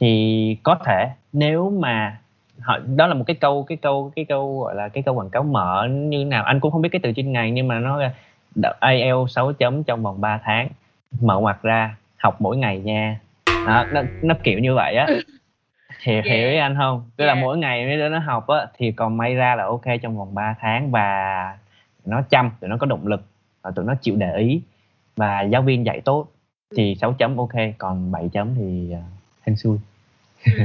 Thì 0.00 0.56
có 0.62 0.74
thể 0.86 1.08
nếu 1.32 1.70
mà 1.70 2.16
họ 2.60 2.78
đó 2.96 3.06
là 3.06 3.14
một 3.14 3.24
cái 3.26 3.36
câu 3.36 3.64
cái 3.68 3.76
câu 3.82 4.12
cái 4.16 4.24
câu 4.24 4.60
gọi 4.60 4.74
là 4.74 4.88
cái 4.88 5.02
câu 5.02 5.14
quảng 5.14 5.30
cáo 5.30 5.42
mở 5.42 5.88
như 5.90 6.24
nào. 6.24 6.44
Anh 6.44 6.60
cũng 6.60 6.72
không 6.72 6.82
biết 6.82 6.88
cái 6.92 7.00
từ 7.02 7.12
chuyên 7.12 7.32
ngành 7.32 7.54
nhưng 7.54 7.68
mà 7.68 7.78
nó 7.78 8.00
IELTS 8.80 9.30
6 9.34 9.52
chấm 9.52 9.84
trong 9.84 10.02
vòng 10.02 10.20
3 10.20 10.40
tháng. 10.44 10.68
Mở 11.20 11.38
ngoặc 11.38 11.62
ra 11.62 11.96
học 12.16 12.36
mỗi 12.40 12.56
ngày 12.56 12.78
nha. 12.78 13.18
Đó, 13.66 13.84
nó, 13.92 14.02
nó 14.22 14.34
kiểu 14.42 14.58
như 14.58 14.74
vậy 14.74 14.94
á. 14.96 15.06
Hiểu 16.02 16.22
hiểu 16.24 16.50
ý 16.50 16.56
anh 16.56 16.76
không? 16.78 17.10
Tức 17.16 17.24
là 17.24 17.32
Yeah. 17.32 17.44
mỗi 17.44 17.58
ngày 17.58 17.86
mấy 17.86 17.96
đứa 17.96 18.08
nó 18.08 18.18
học 18.18 18.46
á 18.48 18.66
thì 18.78 18.92
còn 18.92 19.16
may 19.16 19.34
ra 19.34 19.54
là 19.54 19.64
ok 19.64 19.82
trong 20.02 20.18
vòng 20.18 20.34
3 20.34 20.54
tháng 20.60 20.90
và 20.90 21.58
nó 22.04 22.22
chăm 22.30 22.50
tụi 22.60 22.70
nó 22.70 22.76
có 22.76 22.86
động 22.86 23.06
lực 23.06 23.22
và 23.62 23.70
tụi 23.70 23.84
nó 23.84 23.94
chịu 24.02 24.16
để 24.16 24.36
ý. 24.36 24.62
Và 25.16 25.42
giáo 25.42 25.62
viên 25.62 25.86
dạy 25.86 26.00
tốt 26.04 26.26
thì 26.76 26.94
6 27.00 27.12
chấm 27.12 27.36
ok 27.36 27.52
còn 27.78 28.12
7 28.12 28.28
chấm 28.32 28.54
thì 28.54 28.90
uh, 28.94 28.98
hên 29.46 29.56
xui. 29.56 29.78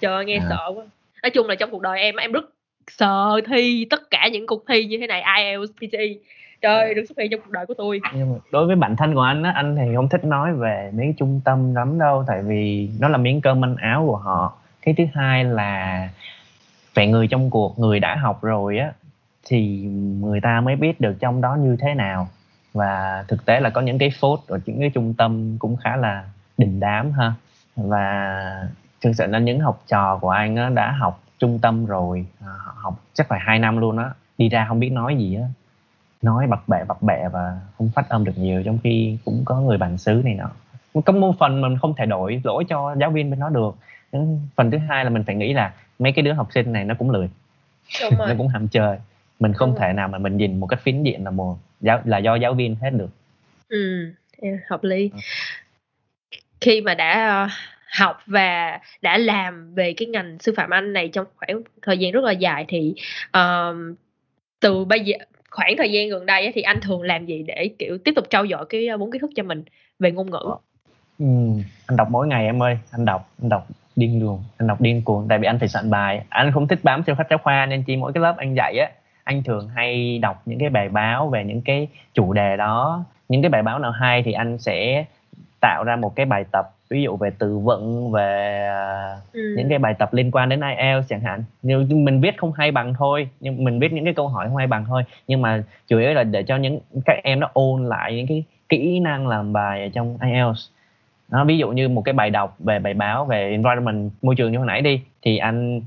Trời 0.00 0.14
ơi, 0.14 0.24
nghe 0.24 0.36
À. 0.36 0.46
sợ 0.48 0.72
quá. 0.74 0.84
Nói 1.22 1.30
chung 1.30 1.46
là 1.46 1.54
trong 1.54 1.70
cuộc 1.70 1.82
đời 1.82 2.00
em 2.00 2.16
em 2.16 2.32
rất 2.32 2.44
sợ 2.88 3.40
thi 3.46 3.86
tất 3.90 4.10
cả 4.10 4.28
những 4.32 4.46
cuộc 4.46 4.64
thi 4.68 4.84
như 4.84 4.98
thế 4.98 5.06
này 5.06 5.22
IELTS 5.38 5.72
PTE 5.76 6.14
trời 6.62 6.94
đừng 6.94 7.06
xuất 7.06 7.18
hiện 7.18 7.30
trong 7.30 7.40
cuộc 7.40 7.50
đời 7.50 7.66
của 7.66 7.74
tôi. 7.74 8.00
Nhưng 8.14 8.32
mà 8.32 8.38
đối 8.52 8.66
với 8.66 8.76
bản 8.76 8.96
thân 8.96 9.14
của 9.14 9.20
anh 9.20 9.42
á 9.42 9.52
anh 9.54 9.76
thì 9.76 9.94
không 9.94 10.08
thích 10.08 10.24
nói 10.24 10.54
về 10.54 10.90
mấy 10.94 11.06
cái 11.06 11.14
trung 11.18 11.40
tâm 11.44 11.74
lắm 11.74 11.98
đâu 11.98 12.24
tại 12.26 12.42
vì 12.42 12.88
nó 13.00 13.08
là 13.08 13.18
miếng 13.18 13.40
cơm 13.40 13.60
manh 13.60 13.76
áo 13.76 14.04
của 14.06 14.16
họ. 14.16 14.58
Cái 14.82 14.94
thứ 14.98 15.04
hai 15.14 15.44
là 15.44 16.08
phải 16.94 17.06
người 17.06 17.26
trong 17.26 17.50
cuộc 17.50 17.78
người 17.78 18.00
đã 18.00 18.16
học 18.16 18.42
rồi 18.42 18.78
á 18.78 18.92
thì 19.44 19.82
người 20.20 20.40
ta 20.40 20.60
mới 20.60 20.76
biết 20.76 21.00
được 21.00 21.16
trong 21.20 21.40
đó 21.40 21.56
như 21.56 21.76
thế 21.80 21.94
nào. 21.94 22.28
Và 22.72 23.24
thực 23.28 23.44
tế 23.44 23.60
là 23.60 23.70
có 23.70 23.80
những 23.80 23.98
cái 23.98 24.10
phốt 24.20 24.40
ở 24.48 24.60
những 24.66 24.80
cái 24.80 24.90
trung 24.90 25.14
tâm 25.14 25.58
cũng 25.58 25.76
khá 25.76 25.96
là 25.96 26.24
đình 26.58 26.80
đám 26.80 27.12
ha. 27.12 27.32
Và 27.76 28.68
thực 29.00 29.12
sự 29.12 29.26
là 29.26 29.38
những 29.38 29.60
học 29.60 29.82
trò 29.86 30.18
của 30.18 30.30
anh 30.30 30.56
á, 30.56 30.68
đã 30.68 30.90
học 30.90 31.22
trung 31.38 31.58
tâm 31.58 31.86
rồi 31.86 32.26
à, 32.40 32.48
họ 32.58 32.74
học 32.76 33.00
chắc 33.14 33.28
phải 33.28 33.40
hai 33.42 33.58
năm 33.58 33.78
luôn 33.78 33.98
á 33.98 34.10
đi 34.38 34.48
ra 34.48 34.66
không 34.68 34.80
biết 34.80 34.90
nói 34.90 35.16
gì 35.16 35.34
á. 35.34 35.46
Nói 36.22 36.46
bập 36.46 36.68
bẹ 36.68 36.84
bập 36.84 37.02
bẹ 37.02 37.28
và 37.28 37.60
không 37.78 37.90
phát 37.94 38.08
âm 38.08 38.24
được 38.24 38.38
nhiều 38.38 38.62
trong 38.62 38.78
khi 38.84 39.18
cũng 39.24 39.42
có 39.44 39.60
người 39.60 39.78
bản 39.78 39.98
xứ 39.98 40.22
này 40.24 40.34
nọ. 40.34 40.50
Có 41.00 41.12
một 41.12 41.34
phần 41.38 41.60
mình 41.60 41.78
không 41.78 41.94
thể 41.94 42.06
đổi 42.06 42.40
lỗi 42.44 42.64
cho 42.68 42.96
giáo 43.00 43.10
viên 43.10 43.30
bên 43.30 43.40
đó 43.40 43.48
được. 43.48 43.76
Phần 44.56 44.70
thứ 44.70 44.78
hai 44.78 45.04
là 45.04 45.10
mình 45.10 45.24
phải 45.26 45.34
nghĩ 45.34 45.52
là 45.52 45.72
mấy 45.98 46.12
cái 46.12 46.22
đứa 46.22 46.32
học 46.32 46.48
sinh 46.54 46.72
này 46.72 46.84
nó 46.84 46.94
cũng 46.98 47.10
lười. 47.10 47.30
Nó 48.18 48.34
cũng 48.38 48.48
ham 48.48 48.68
chơi 48.68 48.98
mình 49.40 49.52
không 49.52 49.70
rồi. 49.70 49.78
thể 49.80 49.92
nào 49.92 50.08
mà 50.08 50.18
mình 50.18 50.36
nhìn 50.36 50.60
một 50.60 50.66
cách 50.66 50.80
phiến 50.82 51.02
diện 51.02 51.24
là 51.24 51.30
một 51.30 51.56
giáo 51.80 52.00
là 52.04 52.18
do 52.18 52.34
giáo 52.34 52.54
viên 52.54 52.74
hết 52.74 52.90
được. 52.90 53.10
Ừ 53.68 54.12
em 54.40 54.60
hợp 54.68 54.84
lý. 54.84 55.10
Ờ. 55.12 55.18
khi 56.60 56.80
mà 56.80 56.94
đã 56.94 57.28
ờ, 57.28 57.48
học 57.98 58.18
và 58.26 58.80
đã 59.02 59.18
làm 59.18 59.74
về 59.74 59.94
cái 59.96 60.06
ngành 60.06 60.38
sư 60.40 60.52
phạm 60.56 60.70
Anh 60.70 60.92
này 60.92 61.08
trong 61.08 61.26
khoảng 61.36 61.62
thời 61.82 61.98
gian 61.98 62.12
rất 62.12 62.24
là 62.24 62.32
dài 62.32 62.64
thì 62.68 62.94
ờm, 63.30 63.94
từ 64.60 64.84
bây 64.84 65.00
giờ 65.00 65.16
khoảng 65.50 65.74
thời 65.78 65.92
gian 65.92 66.08
gần 66.08 66.26
đây 66.26 66.52
thì 66.54 66.62
anh 66.62 66.80
thường 66.80 67.02
làm 67.02 67.26
gì 67.26 67.42
để 67.46 67.70
kiểu 67.78 67.98
tiếp 67.98 68.12
tục 68.16 68.24
trau 68.30 68.46
dồi 68.46 68.66
cái 68.68 68.86
ờ, 68.86 68.96
vốn 68.96 69.10
kiến 69.10 69.20
thức 69.20 69.30
cho 69.36 69.42
mình 69.42 69.64
về 69.98 70.10
ngôn 70.10 70.30
ngữ? 70.30 70.40
Ờ. 70.42 70.56
ừ, 71.18 71.26
anh 71.86 71.96
đọc 71.96 72.08
mỗi 72.10 72.26
ngày 72.26 72.44
em 72.44 72.62
ơi. 72.62 72.78
Anh 72.90 73.04
đọc 73.04 73.30
anh 73.42 73.48
đọc 73.48 73.66
điên 73.96 74.20
luôn. 74.22 74.42
Anh 74.58 74.68
đọc 74.68 74.80
điên 74.80 75.02
cuồng. 75.02 75.26
Tại 75.28 75.38
vì 75.38 75.46
anh 75.46 75.58
phải 75.58 75.68
soạn 75.68 75.90
bài. 75.90 76.24
Anh 76.28 76.52
không 76.52 76.68
thích 76.68 76.78
bám 76.82 77.02
theo 77.04 77.16
sách 77.18 77.26
giáo 77.30 77.38
khoa 77.38 77.66
nên 77.66 77.82
chỉ 77.86 77.96
mỗi 77.96 78.12
cái 78.12 78.22
lớp 78.22 78.36
anh 78.38 78.54
dạy 78.54 78.78
á 78.78 78.90
anh 79.24 79.42
thường 79.42 79.68
hay 79.68 80.18
đọc 80.18 80.42
những 80.46 80.58
cái 80.58 80.70
bài 80.70 80.88
báo 80.88 81.28
về 81.28 81.44
những 81.44 81.62
cái 81.62 81.88
chủ 82.14 82.32
đề 82.32 82.56
đó. 82.56 83.04
Những 83.28 83.42
cái 83.42 83.48
bài 83.48 83.62
báo 83.62 83.78
nào 83.78 83.90
hay 83.90 84.22
thì 84.22 84.32
anh 84.32 84.58
sẽ 84.58 85.04
tạo 85.60 85.84
ra 85.84 85.96
một 85.96 86.16
cái 86.16 86.26
bài 86.26 86.44
tập 86.52 86.70
ví 86.90 87.02
dụ 87.02 87.16
về 87.16 87.30
từ 87.38 87.58
vựng 87.58 88.12
về 88.12 88.60
à, 88.68 89.16
ừ. 89.32 89.54
những 89.56 89.68
cái 89.68 89.78
bài 89.78 89.94
tập 89.98 90.14
liên 90.14 90.30
quan 90.30 90.48
đến 90.48 90.60
IELTS 90.60 91.08
chẳng 91.08 91.20
hạn. 91.20 91.44
Như 91.62 91.86
mình 91.90 92.20
viết 92.20 92.36
không 92.38 92.52
hay 92.52 92.72
bằng 92.72 92.94
thôi 92.94 93.28
nhưng 93.40 93.64
mình 93.64 93.78
viết 93.78 93.92
những 93.92 94.04
cái 94.04 94.14
câu 94.14 94.28
hỏi 94.28 94.46
không 94.48 94.56
hay 94.56 94.66
bằng 94.66 94.84
thôi 94.84 95.04
nhưng 95.28 95.42
mà 95.42 95.62
chủ 95.86 95.98
yếu 95.98 96.12
là 96.12 96.24
để 96.24 96.42
cho 96.42 96.56
những 96.56 96.80
các 97.04 97.18
em 97.22 97.40
nó 97.40 97.50
ôn 97.52 97.84
lại 97.84 98.16
những 98.16 98.26
cái 98.26 98.44
kỹ 98.68 99.00
năng 99.00 99.28
làm 99.28 99.52
bài 99.52 99.82
ở 99.82 99.88
trong 99.94 100.18
IELTS 100.22 100.68
đó, 101.28 101.44
ví 101.44 101.58
dụ 101.58 101.70
như 101.70 101.88
một 101.88 102.02
cái 102.02 102.12
bài 102.12 102.30
đọc 102.30 102.56
về 102.58 102.78
bài 102.78 102.94
báo 102.94 103.24
về 103.24 103.50
environment 103.50 104.10
môi 104.22 104.34
trường 104.34 104.52
như 104.52 104.58
hồi 104.58 104.66
nãy 104.66 104.80
đi 104.80 105.00
thì 105.22 105.36
anh 105.38 105.80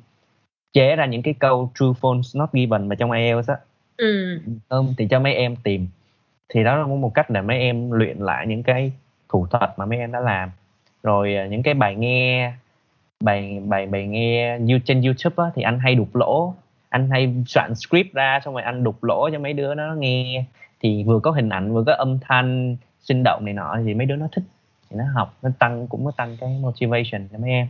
chế 0.74 0.95
ra 0.95 1.05
những 1.05 1.22
cái 1.22 1.34
câu 1.39 1.72
true 1.76 1.88
false 2.01 2.39
not 2.39 2.49
given 2.53 2.89
vào 2.89 2.95
trong 2.95 3.11
IELTS 3.11 3.49
á. 3.49 3.55
Ừ. 3.97 4.39
thì 4.97 5.07
cho 5.07 5.20
mấy 5.20 5.34
em 5.34 5.55
tìm. 5.55 5.88
Thì 6.49 6.63
đó 6.63 6.76
là 6.76 6.86
một 6.88 7.13
cách 7.13 7.30
để 7.30 7.41
mấy 7.41 7.57
em 7.57 7.91
luyện 7.91 8.18
lại 8.18 8.47
những 8.47 8.63
cái 8.63 8.91
thủ 9.30 9.47
thuật 9.47 9.70
mà 9.78 9.86
mấy 9.86 9.99
em 9.99 10.11
đã 10.11 10.20
làm. 10.20 10.51
Rồi 11.03 11.36
à, 11.36 11.45
những 11.45 11.63
cái 11.63 11.74
bài 11.74 11.95
nghe 11.95 12.53
bài 13.20 13.59
bài 13.65 13.86
bài 13.86 14.07
nghe 14.07 14.57
như 14.61 14.80
trên 14.86 15.01
YouTube 15.01 15.43
á, 15.43 15.51
thì 15.55 15.61
anh 15.61 15.80
hay 15.80 15.95
đục 15.95 16.15
lỗ. 16.15 16.53
Anh 16.89 17.09
hay 17.09 17.34
soạn 17.47 17.76
script 17.76 18.13
ra 18.13 18.39
xong 18.45 18.53
rồi 18.53 18.63
anh 18.63 18.84
đục 18.84 19.03
lỗ 19.03 19.30
cho 19.30 19.39
mấy 19.39 19.53
đứa 19.53 19.76
nó 19.76 19.95
nghe. 19.95 20.43
Thì 20.82 21.03
vừa 21.03 21.20
có 21.20 21.32
hình 21.32 21.49
ảnh 21.49 21.74
vừa 21.74 21.84
có 21.84 21.93
âm 21.93 22.20
thanh 22.22 22.78
sinh 23.01 23.22
động 23.24 23.45
này 23.45 23.53
nọ 23.53 23.78
thì 23.86 23.93
mấy 23.93 24.05
đứa 24.05 24.15
nó 24.15 24.28
thích. 24.32 24.43
Thì 24.89 24.97
nó 24.97 25.03
học 25.15 25.38
nó 25.41 25.49
tăng 25.59 25.88
cũng 25.88 26.05
có 26.05 26.11
tăng 26.11 26.38
cái 26.39 26.59
motivation 26.61 27.28
cho 27.32 27.38
mấy 27.38 27.49
em 27.49 27.68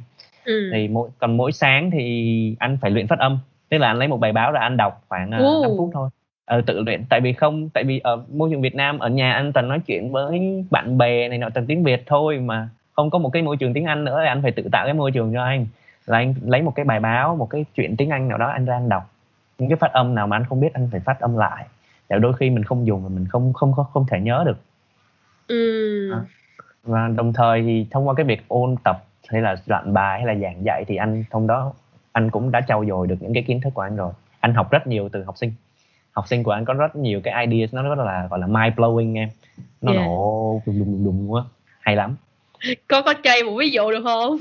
Ừ. 0.48 0.70
thì 0.74 0.88
mỗi 0.88 1.10
còn 1.18 1.38
mỗi 1.38 1.52
sáng 1.52 1.92
thì 1.92 2.56
anh 2.60 2.78
phải 2.82 2.92
luyện 2.92 3.08
phát 3.08 3.20
âm 3.20 3.40
tức 3.70 3.78
là 3.78 3.88
anh 3.88 3.98
lấy 3.98 4.08
một 4.08 4.18
bài 4.18 4.32
báo 4.32 4.52
ra 4.52 4.60
anh 4.62 4.78
đọc 4.78 5.04
khoảng 5.10 5.30
uh, 5.30 5.42
Ồ. 5.42 5.62
5 5.62 5.72
phút 5.78 5.90
thôi 5.94 6.10
ờ, 6.46 6.62
tự 6.62 6.80
luyện 6.80 7.06
tại 7.10 7.22
vì 7.22 7.34
không 7.34 7.70
tại 7.70 7.84
vì 7.84 8.00
ở 8.00 8.24
môi 8.34 8.50
trường 8.52 8.62
Việt 8.62 8.76
Nam 8.76 9.00
ở 9.00 9.10
nhà 9.10 9.34
anh 9.34 9.54
toàn 9.54 9.68
nói 9.68 9.80
chuyện 9.86 10.12
với 10.12 10.64
bạn 10.72 10.98
bè 10.98 11.28
này 11.30 11.38
nọ 11.38 11.50
toàn 11.50 11.66
tiếng 11.66 11.84
Việt 11.84 12.04
thôi 12.06 12.40
mà 12.40 12.70
không 12.94 13.10
có 13.10 13.20
một 13.20 13.30
cái 13.30 13.42
môi 13.42 13.58
trường 13.58 13.74
tiếng 13.74 13.86
Anh 13.86 14.04
nữa 14.04 14.20
thì 14.22 14.28
anh 14.28 14.42
phải 14.42 14.52
tự 14.52 14.64
tạo 14.72 14.86
cái 14.86 14.94
môi 14.94 15.12
trường 15.12 15.34
cho 15.34 15.44
anh 15.44 15.68
là 16.06 16.18
anh 16.18 16.34
lấy 16.46 16.62
một 16.62 16.76
cái 16.76 16.86
bài 16.86 17.00
báo 17.00 17.36
một 17.36 17.50
cái 17.50 17.66
chuyện 17.76 17.98
tiếng 17.98 18.10
Anh 18.10 18.28
nào 18.28 18.38
đó 18.38 18.48
anh 18.48 18.66
ra 18.66 18.74
anh 18.74 18.90
đọc 18.90 19.12
những 19.58 19.70
cái 19.70 19.76
phát 19.76 19.94
âm 19.94 20.16
nào 20.16 20.28
mà 20.28 20.36
anh 20.38 20.46
không 20.50 20.62
biết 20.62 20.74
anh 20.74 20.90
phải 20.92 21.00
phát 21.00 21.20
âm 21.20 21.38
lại 21.38 21.66
để 22.10 22.20
đôi 22.20 22.34
khi 22.34 22.50
mình 22.50 22.64
không 22.64 22.88
dùng 22.88 23.04
mà 23.04 23.10
mình 23.10 23.26
không 23.30 23.54
không 23.54 23.74
không, 23.74 23.86
không 23.94 24.06
thể 24.10 24.20
nhớ 24.20 24.44
được 24.46 24.58
Ừ. 25.48 26.12
À. 26.12 26.20
và 26.84 27.08
đồng 27.08 27.34
thời 27.34 27.62
thì 27.62 27.88
thông 27.92 28.08
qua 28.08 28.14
cái 28.14 28.26
việc 28.26 28.42
ôn 28.48 28.76
tập 28.84 29.04
hay 29.30 29.42
là 29.42 29.56
soạn 29.56 29.94
bài 29.94 30.22
hay 30.24 30.36
là 30.36 30.42
giảng 30.42 30.66
dạy 30.66 30.84
thì 30.88 30.96
anh 30.96 31.24
thông 31.32 31.48
đó 31.48 31.74
anh 32.12 32.30
cũng 32.30 32.52
đã 32.52 32.62
trau 32.68 32.86
dồi 32.86 33.08
được 33.08 33.16
những 33.20 33.34
cái 33.34 33.44
kiến 33.44 33.62
thức 33.62 33.74
của 33.74 33.82
anh 33.82 33.96
rồi. 33.96 34.14
Anh 34.40 34.54
học 34.54 34.72
rất 34.72 34.88
nhiều 34.88 35.10
từ 35.10 35.24
học 35.24 35.38
sinh. 35.38 35.54
Học 36.12 36.28
sinh 36.28 36.44
của 36.44 36.52
anh 36.52 36.66
có 36.66 36.74
rất 36.74 36.96
nhiều 36.96 37.22
cái 37.24 37.46
ideas 37.46 37.74
nó 37.74 37.84
rất 37.84 38.04
là 38.06 38.28
gọi 38.30 38.40
là 38.40 38.48
mind 38.48 38.76
blowing 38.76 39.16
em. 39.16 39.30
Nó 39.82 39.92
Yeah. 39.92 40.06
nổ 40.06 40.62
đùng 40.66 40.80
đùng 40.80 41.06
đùng 41.06 41.32
quá. 41.32 41.44
Hay 41.80 41.96
lắm. 41.96 42.16
Có 42.88 43.02
có 43.02 43.14
chơi 43.24 43.44
một 43.44 43.56
ví 43.60 43.70
dụ 43.70 43.92
được 43.92 44.04
không? 44.04 44.38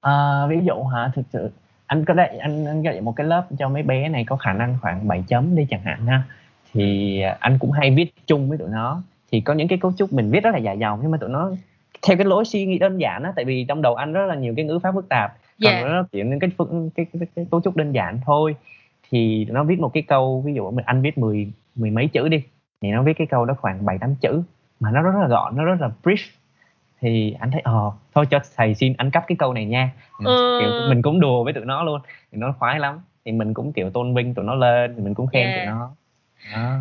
À, 0.00 0.46
ví 0.46 0.56
dụ 0.64 0.82
hả? 0.82 1.10
Thực 1.14 1.22
sự 1.32 1.50
anh 1.86 2.04
có 2.04 2.14
dạy 2.14 2.38
anh, 2.38 2.64
anh 2.66 2.82
dạy 2.82 3.00
một 3.00 3.12
cái 3.16 3.26
lớp 3.26 3.46
cho 3.58 3.68
mấy 3.68 3.82
bé 3.82 4.08
này 4.08 4.24
có 4.24 4.36
khả 4.36 4.52
năng 4.52 4.78
khoảng 4.82 5.08
7 5.08 5.24
chấm 5.28 5.56
đi 5.56 5.66
chẳng 5.70 5.82
hạn 5.82 6.06
ha. 6.06 6.22
Thì 6.72 7.20
anh 7.40 7.58
cũng 7.58 7.70
hay 7.70 7.90
viết 7.90 8.14
chung 8.26 8.48
với 8.48 8.58
tụi 8.58 8.68
nó. 8.68 9.02
Thì 9.32 9.40
có 9.40 9.54
những 9.54 9.68
cái 9.68 9.78
cấu 9.78 9.92
trúc 9.98 10.12
mình 10.12 10.30
viết 10.30 10.44
rất 10.44 10.50
là 10.50 10.58
dài 10.58 10.78
dòng 10.78 10.98
nhưng 11.02 11.10
mà 11.10 11.18
tụi 11.18 11.30
nó 11.30 11.50
theo 12.06 12.16
cái 12.16 12.26
lối 12.26 12.44
suy 12.44 12.66
nghĩ 12.66 12.78
đơn 12.78 12.98
giản 12.98 13.22
á 13.22 13.32
tại 13.36 13.44
vì 13.44 13.64
trong 13.68 13.82
đầu 13.82 13.94
anh 13.94 14.12
rất 14.12 14.26
là 14.26 14.34
nhiều 14.34 14.54
cái 14.56 14.64
ngữ 14.64 14.78
pháp 14.78 14.92
phức 14.94 15.08
tạp 15.08 15.32
còn 15.64 15.72
tụi 15.80 15.90
nó 15.90 16.04
kiểu 16.12 16.26
những 16.26 16.38
cái, 16.38 16.50
cái, 16.94 17.06
cái, 17.12 17.26
cái 17.36 17.46
cấu 17.50 17.60
trúc 17.60 17.76
đơn 17.76 17.92
giản 17.92 18.20
thôi. 18.26 18.56
Thì 19.10 19.44
nó 19.44 19.64
viết 19.64 19.80
một 19.80 19.90
cái 19.94 20.02
câu 20.02 20.42
ví 20.46 20.54
dụ 20.54 20.70
mình 20.70 20.84
anh 20.84 21.02
viết 21.02 21.18
mười 21.18 21.52
mười 21.74 21.90
mấy 21.90 22.08
chữ 22.08 22.28
đi 22.28 22.44
thì 22.80 22.90
nó 22.90 23.02
viết 23.02 23.12
cái 23.18 23.26
câu 23.26 23.44
đó 23.44 23.54
khoảng 23.58 23.84
bảy 23.84 23.98
tám 23.98 24.14
chữ 24.14 24.42
mà 24.80 24.90
nó 24.90 25.02
rất 25.02 25.20
là 25.20 25.28
gọn 25.28 25.56
nó 25.56 25.64
rất 25.64 25.80
là 25.80 25.90
brief. 26.02 26.30
Thì 27.00 27.36
anh 27.40 27.50
thấy 27.50 27.60
ờ 27.60 27.90
thôi 28.14 28.26
cho 28.30 28.40
thầy 28.56 28.74
xin 28.74 28.94
anh 28.98 29.10
cấp 29.10 29.24
cái 29.26 29.36
câu 29.38 29.54
này 29.54 29.64
nha. 29.64 29.90
Ừ. 30.18 30.58
kiểu 30.58 30.86
mình 30.88 31.02
cũng 31.02 31.20
đùa 31.20 31.44
với 31.44 31.52
tụi 31.52 31.64
nó 31.64 31.82
luôn 31.82 32.00
thì 32.32 32.38
nó 32.38 32.54
khoái 32.58 32.80
lắm. 32.80 33.00
Thì 33.24 33.32
mình 33.32 33.54
cũng 33.54 33.72
kiểu 33.72 33.90
tôn 33.90 34.14
vinh 34.14 34.34
tụi 34.34 34.44
nó 34.44 34.54
lên 34.54 34.94
thì 34.96 35.02
mình 35.02 35.14
cũng 35.14 35.26
khen 35.26 35.42
Yeah. 35.42 35.56
tụi 35.56 35.66
nó. 35.66 35.94
Đó. 36.52 36.78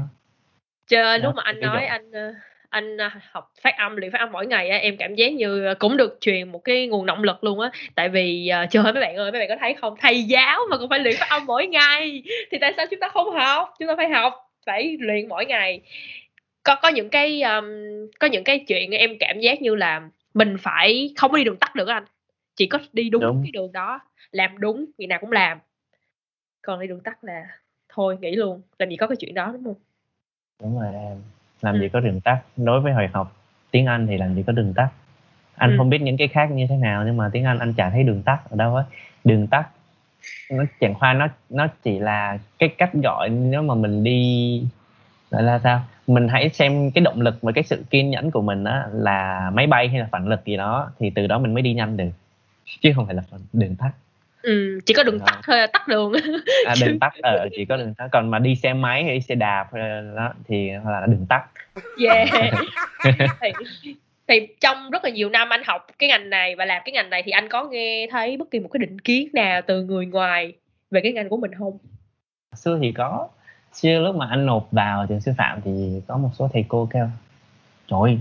Chờ 0.87 1.17
Đó, 1.17 1.23
lúc 1.23 1.35
mà 1.35 1.43
anh 1.45 1.59
nói 1.59 1.85
anh 1.85 2.11
ờ, 2.11 2.33
anh 2.71 2.97
ờ, 2.97 3.09
học 3.31 3.51
phát 3.61 3.77
âm 3.77 3.95
luyện 3.95 4.11
phát 4.11 4.19
âm 4.19 4.31
mỗi 4.31 4.47
ngày 4.47 4.69
á 4.69 4.77
em 4.77 4.97
cảm 4.97 5.15
giác 5.15 5.33
như 5.33 5.73
cũng 5.79 5.97
được 5.97 6.17
truyền 6.21 6.51
một 6.51 6.59
cái 6.59 6.87
nguồn 6.87 7.05
động 7.05 7.23
lực 7.23 7.43
luôn 7.43 7.59
á. 7.59 7.71
Tại 7.95 8.09
vì 8.09 8.47
ờ, 8.47 8.65
trời 8.71 8.83
ơi 8.83 8.93
mấy 8.93 9.01
bạn 9.01 9.15
ơi 9.15 9.31
mấy 9.31 9.39
bạn 9.41 9.49
có 9.49 9.55
thấy 9.59 9.73
không? 9.73 9.95
Thầy 9.99 10.23
giáo 10.23 10.59
mà 10.69 10.77
cũng 10.77 10.89
phải 10.89 10.99
luyện 10.99 11.15
phát 11.19 11.29
âm 11.29 11.45
mỗi 11.45 11.67
ngày. 11.67 12.23
Thì 12.51 12.57
tại 12.61 12.73
sao 12.77 12.85
chúng 12.91 12.99
ta 12.99 13.09
không 13.09 13.31
học? 13.31 13.73
Chúng 13.79 13.87
ta 13.87 13.95
phải 13.97 14.09
học 14.09 14.33
phải 14.65 14.97
luyện 14.99 15.27
mỗi 15.29 15.45
ngày. 15.45 15.81
Có 16.63 16.75
có 16.81 16.89
những 16.89 17.09
cái 17.09 17.41
um, 17.41 17.65
có 18.19 18.27
những 18.27 18.43
cái 18.43 18.65
chuyện 18.67 18.91
em 18.91 19.17
cảm 19.19 19.39
giác 19.39 19.61
như 19.61 19.75
là 19.75 20.01
mình 20.33 20.57
phải 20.59 21.13
không 21.17 21.31
có 21.31 21.37
đi 21.37 21.43
đường 21.43 21.57
tắt 21.57 21.75
được 21.75 21.87
anh. 21.87 22.03
Chỉ 22.55 22.65
có 22.65 22.79
đi 22.93 23.09
đúng, 23.09 23.21
Đúng. 23.21 23.41
cái 23.43 23.51
đường 23.51 23.71
đó 23.71 23.99
làm 24.31 24.57
đúng 24.59 24.85
ngày 24.97 25.07
nào 25.07 25.19
cũng 25.21 25.31
làm. 25.31 25.59
Còn 26.61 26.79
đi 26.79 26.87
đường 26.87 27.01
tắt 27.03 27.23
là 27.23 27.43
thôi 27.89 28.17
nghỉ 28.21 28.35
luôn. 28.35 28.61
Làm 28.79 28.89
gì 28.89 28.97
có 28.97 29.07
cái 29.07 29.15
chuyện 29.19 29.33
đó 29.33 29.49
đúng 29.53 29.63
không? 29.63 29.75
Đúng 30.61 30.79
rồi 30.79 30.93
em 30.93 31.21
làm 31.61 31.75
Ừ. 31.75 31.79
gì 31.79 31.89
có 31.89 31.99
đường 31.99 32.21
tắt. 32.21 32.39
Đối 32.57 32.81
với 32.81 32.93
hồi 32.93 33.07
học 33.13 33.35
tiếng 33.71 33.85
Anh 33.85 34.07
thì 34.07 34.17
làm 34.17 34.35
gì 34.35 34.43
có 34.47 34.53
đường 34.53 34.73
tắt. 34.73 34.89
Anh 35.55 35.71
Ừ. 35.71 35.75
không 35.77 35.89
biết 35.89 36.01
những 36.01 36.17
cái 36.17 36.27
khác 36.27 36.51
như 36.51 36.67
thế 36.69 36.75
nào 36.75 37.03
nhưng 37.05 37.17
mà 37.17 37.29
tiếng 37.33 37.45
Anh 37.45 37.59
anh 37.59 37.73
chả 37.73 37.89
thấy 37.89 38.03
đường 38.03 38.23
tắt 38.23 38.39
ở 38.49 38.55
đâu 38.57 38.71
hết. 38.71 38.83
Đường 39.23 39.47
tắt 39.47 39.67
nó 40.51 40.63
chẳng 40.79 40.93
qua 40.99 41.13
nó 41.13 41.27
nó 41.49 41.67
chỉ 41.83 41.99
là 41.99 42.37
cái 42.59 42.69
cách 42.77 42.93
gọi 42.93 43.29
nếu 43.29 43.61
mà 43.61 43.75
mình 43.75 44.03
đi 44.03 44.63
gọi 45.31 45.43
là 45.43 45.59
sao? 45.59 45.81
Mình 46.07 46.27
hãy 46.27 46.49
xem 46.49 46.91
cái 46.91 47.01
động 47.03 47.21
lực 47.21 47.37
và 47.41 47.51
cái 47.51 47.63
sự 47.63 47.83
kiên 47.89 48.09
nhẫn 48.09 48.31
của 48.31 48.41
mình 48.41 48.63
á 48.63 48.85
là 48.91 49.49
máy 49.53 49.67
bay 49.67 49.87
hay 49.87 49.99
là 49.99 50.07
phản 50.11 50.27
lực 50.27 50.45
gì 50.45 50.57
đó 50.57 50.91
thì 50.99 51.09
từ 51.09 51.27
đó 51.27 51.39
mình 51.39 51.53
mới 51.53 51.63
đi 51.63 51.73
nhanh 51.73 51.97
được. 51.97 52.09
Chứ 52.81 52.91
không 52.95 53.05
phải 53.05 53.15
là 53.15 53.23
đường 53.53 53.75
tắt 53.75 53.91
ừ, 54.41 54.79
chỉ 54.85 54.93
có 54.93 55.03
đường 55.03 55.19
Đó. 55.19 55.25
tắt 55.27 55.39
thôi 55.43 55.57
tắt 55.73 55.87
đường 55.87 56.13
à, 56.65 56.73
đường 56.81 56.99
tắt 57.01 57.13
ở 57.23 57.47
chỉ 57.55 57.65
có 57.65 57.77
đường 57.77 57.93
tắt. 57.93 58.07
Còn 58.11 58.31
mà 58.31 58.39
đi 58.39 58.55
xe 58.55 58.73
máy 58.73 59.03
hay 59.03 59.21
xe 59.21 59.35
đạp 59.35 59.73
là 59.73 60.01
đó 60.15 60.33
thì 60.47 60.69
là 60.85 61.05
đường 61.07 61.25
tắt. 61.29 61.43
Yeah. 62.05 62.29
Thì, 63.41 63.51
thì 64.27 64.47
trong 64.61 64.89
rất 64.89 65.03
là 65.03 65.09
nhiều 65.09 65.29
năm 65.29 65.49
anh 65.49 65.61
học 65.65 65.87
cái 65.99 66.09
ngành 66.09 66.29
này 66.29 66.55
và 66.55 66.65
làm 66.65 66.81
cái 66.85 66.93
ngành 66.93 67.09
này 67.09 67.23
thì 67.25 67.31
anh 67.31 67.49
có 67.49 67.63
nghe 67.63 68.07
thấy 68.11 68.37
bất 68.37 68.51
kỳ 68.51 68.59
một 68.59 68.69
cái 68.73 68.79
định 68.79 68.99
kiến 68.99 69.29
nào 69.33 69.61
từ 69.67 69.83
người 69.83 70.05
ngoài 70.05 70.53
về 70.91 71.01
cái 71.03 71.13
ngành 71.13 71.29
của 71.29 71.37
mình 71.37 71.51
không? 71.57 71.77
Xưa 72.55 72.79
thì 72.81 72.91
có. 72.91 73.29
Xưa 73.73 73.99
lúc 73.99 74.15
mà 74.15 74.27
anh 74.29 74.45
nộp 74.45 74.71
vào 74.71 75.05
trường 75.09 75.21
sư 75.21 75.31
phạm 75.37 75.61
thì 75.61 76.01
có 76.07 76.17
một 76.17 76.29
số 76.33 76.49
thầy 76.53 76.65
cô 76.67 76.89
kêu 76.93 77.07
trời 77.87 78.19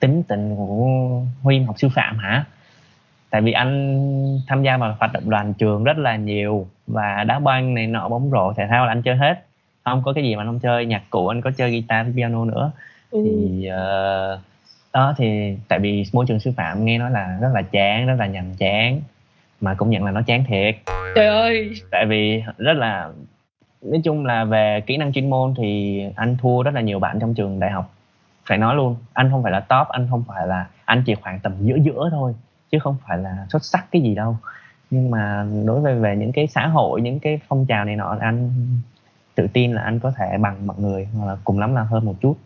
tính 0.00 0.22
tình 0.28 0.56
của 0.56 1.22
Huy 1.42 1.58
học 1.58 1.74
sư 1.78 1.88
phạm 1.94 2.18
hả 2.18 2.44
tại 3.30 3.40
vì 3.40 3.52
anh 3.52 4.40
tham 4.46 4.62
gia 4.62 4.76
vào 4.76 4.96
hoạt 4.98 5.12
động 5.12 5.30
đoàn 5.30 5.54
trường 5.54 5.84
rất 5.84 5.98
là 5.98 6.16
nhiều 6.16 6.66
và 6.86 7.24
đá 7.24 7.38
banh 7.38 7.74
này 7.74 7.86
nọ 7.86 8.08
bóng 8.08 8.30
rổ 8.30 8.52
thể 8.52 8.66
thao 8.66 8.86
là 8.86 8.92
anh 8.92 9.02
chơi 9.02 9.16
hết. 9.16 9.44
Không 9.84 10.02
có 10.04 10.12
cái 10.12 10.24
gì 10.24 10.36
mà 10.36 10.42
anh 10.42 10.48
không 10.48 10.60
chơi 10.60 10.86
nhạc 10.86 11.02
cụ 11.10 11.28
anh 11.28 11.40
có 11.40 11.50
chơi 11.56 11.70
guitar 11.70 12.06
piano 12.16 12.44
nữa. 12.44 12.72
Ừ. 13.10 13.20
thì 13.24 13.66
ờ, 13.66 14.38
đó 14.92 15.14
thì 15.16 15.56
tại 15.68 15.78
vì 15.78 16.04
môi 16.12 16.26
trường 16.28 16.40
sư 16.40 16.52
phạm 16.56 16.84
nghe 16.84 16.98
nói 16.98 17.10
là 17.10 17.38
rất 17.40 17.48
là 17.54 17.62
chán 17.62 18.06
rất 18.06 18.14
là 18.18 18.26
nhàm 18.26 18.54
chán 18.54 19.00
mà 19.60 19.74
cũng 19.74 19.90
nhận 19.90 20.04
là 20.04 20.10
nó 20.10 20.22
chán 20.22 20.44
thiệt. 20.48 20.76
Trời 21.14 21.26
ơi. 21.26 21.72
Tại 21.90 22.06
vì 22.06 22.42
rất 22.58 22.72
là 22.72 23.10
nói 23.82 24.00
chung 24.04 24.26
là 24.26 24.44
về 24.44 24.80
kỹ 24.86 24.96
năng 24.96 25.12
chuyên 25.12 25.30
môn 25.30 25.54
thì 25.58 26.02
anh 26.16 26.36
thua 26.36 26.62
rất 26.62 26.74
là 26.74 26.80
nhiều 26.80 26.98
bạn 26.98 27.18
trong 27.20 27.34
trường 27.34 27.60
đại 27.60 27.70
học. 27.70 27.94
Phải 28.46 28.58
nói 28.58 28.74
luôn 28.74 28.96
anh 29.12 29.30
không 29.30 29.42
phải 29.42 29.52
là 29.52 29.60
top 29.60 29.88
anh 29.88 30.06
không 30.10 30.24
phải 30.28 30.46
là 30.46 30.66
anh 30.84 31.02
chỉ 31.06 31.14
khoảng 31.14 31.40
tầm 31.40 31.52
giữa 31.60 31.76
giữa 31.76 32.08
thôi 32.10 32.34
chứ 32.70 32.78
không 32.78 32.96
phải 33.08 33.18
là 33.18 33.46
xuất 33.48 33.64
sắc 33.64 33.86
cái 33.90 34.02
gì 34.02 34.14
đâu. 34.14 34.36
Nhưng 34.90 35.10
mà 35.10 35.46
đối 35.64 35.80
với 35.80 35.94
về 35.94 36.16
những 36.16 36.32
cái 36.32 36.46
xã 36.46 36.66
hội 36.66 37.00
những 37.00 37.20
cái 37.20 37.40
phong 37.48 37.66
trào 37.66 37.84
này 37.84 37.96
nọ 37.96 38.16
anh 38.20 38.50
tự 39.34 39.46
tin 39.52 39.72
là 39.72 39.82
anh 39.82 40.00
có 40.00 40.10
thể 40.10 40.38
bằng 40.38 40.66
mọi 40.66 40.76
người 40.78 41.08
hoặc 41.18 41.26
là 41.26 41.36
cùng 41.44 41.58
lắm 41.58 41.74
là 41.74 41.82
hơn 41.82 42.04
một 42.04 42.14
chút. 42.20 42.36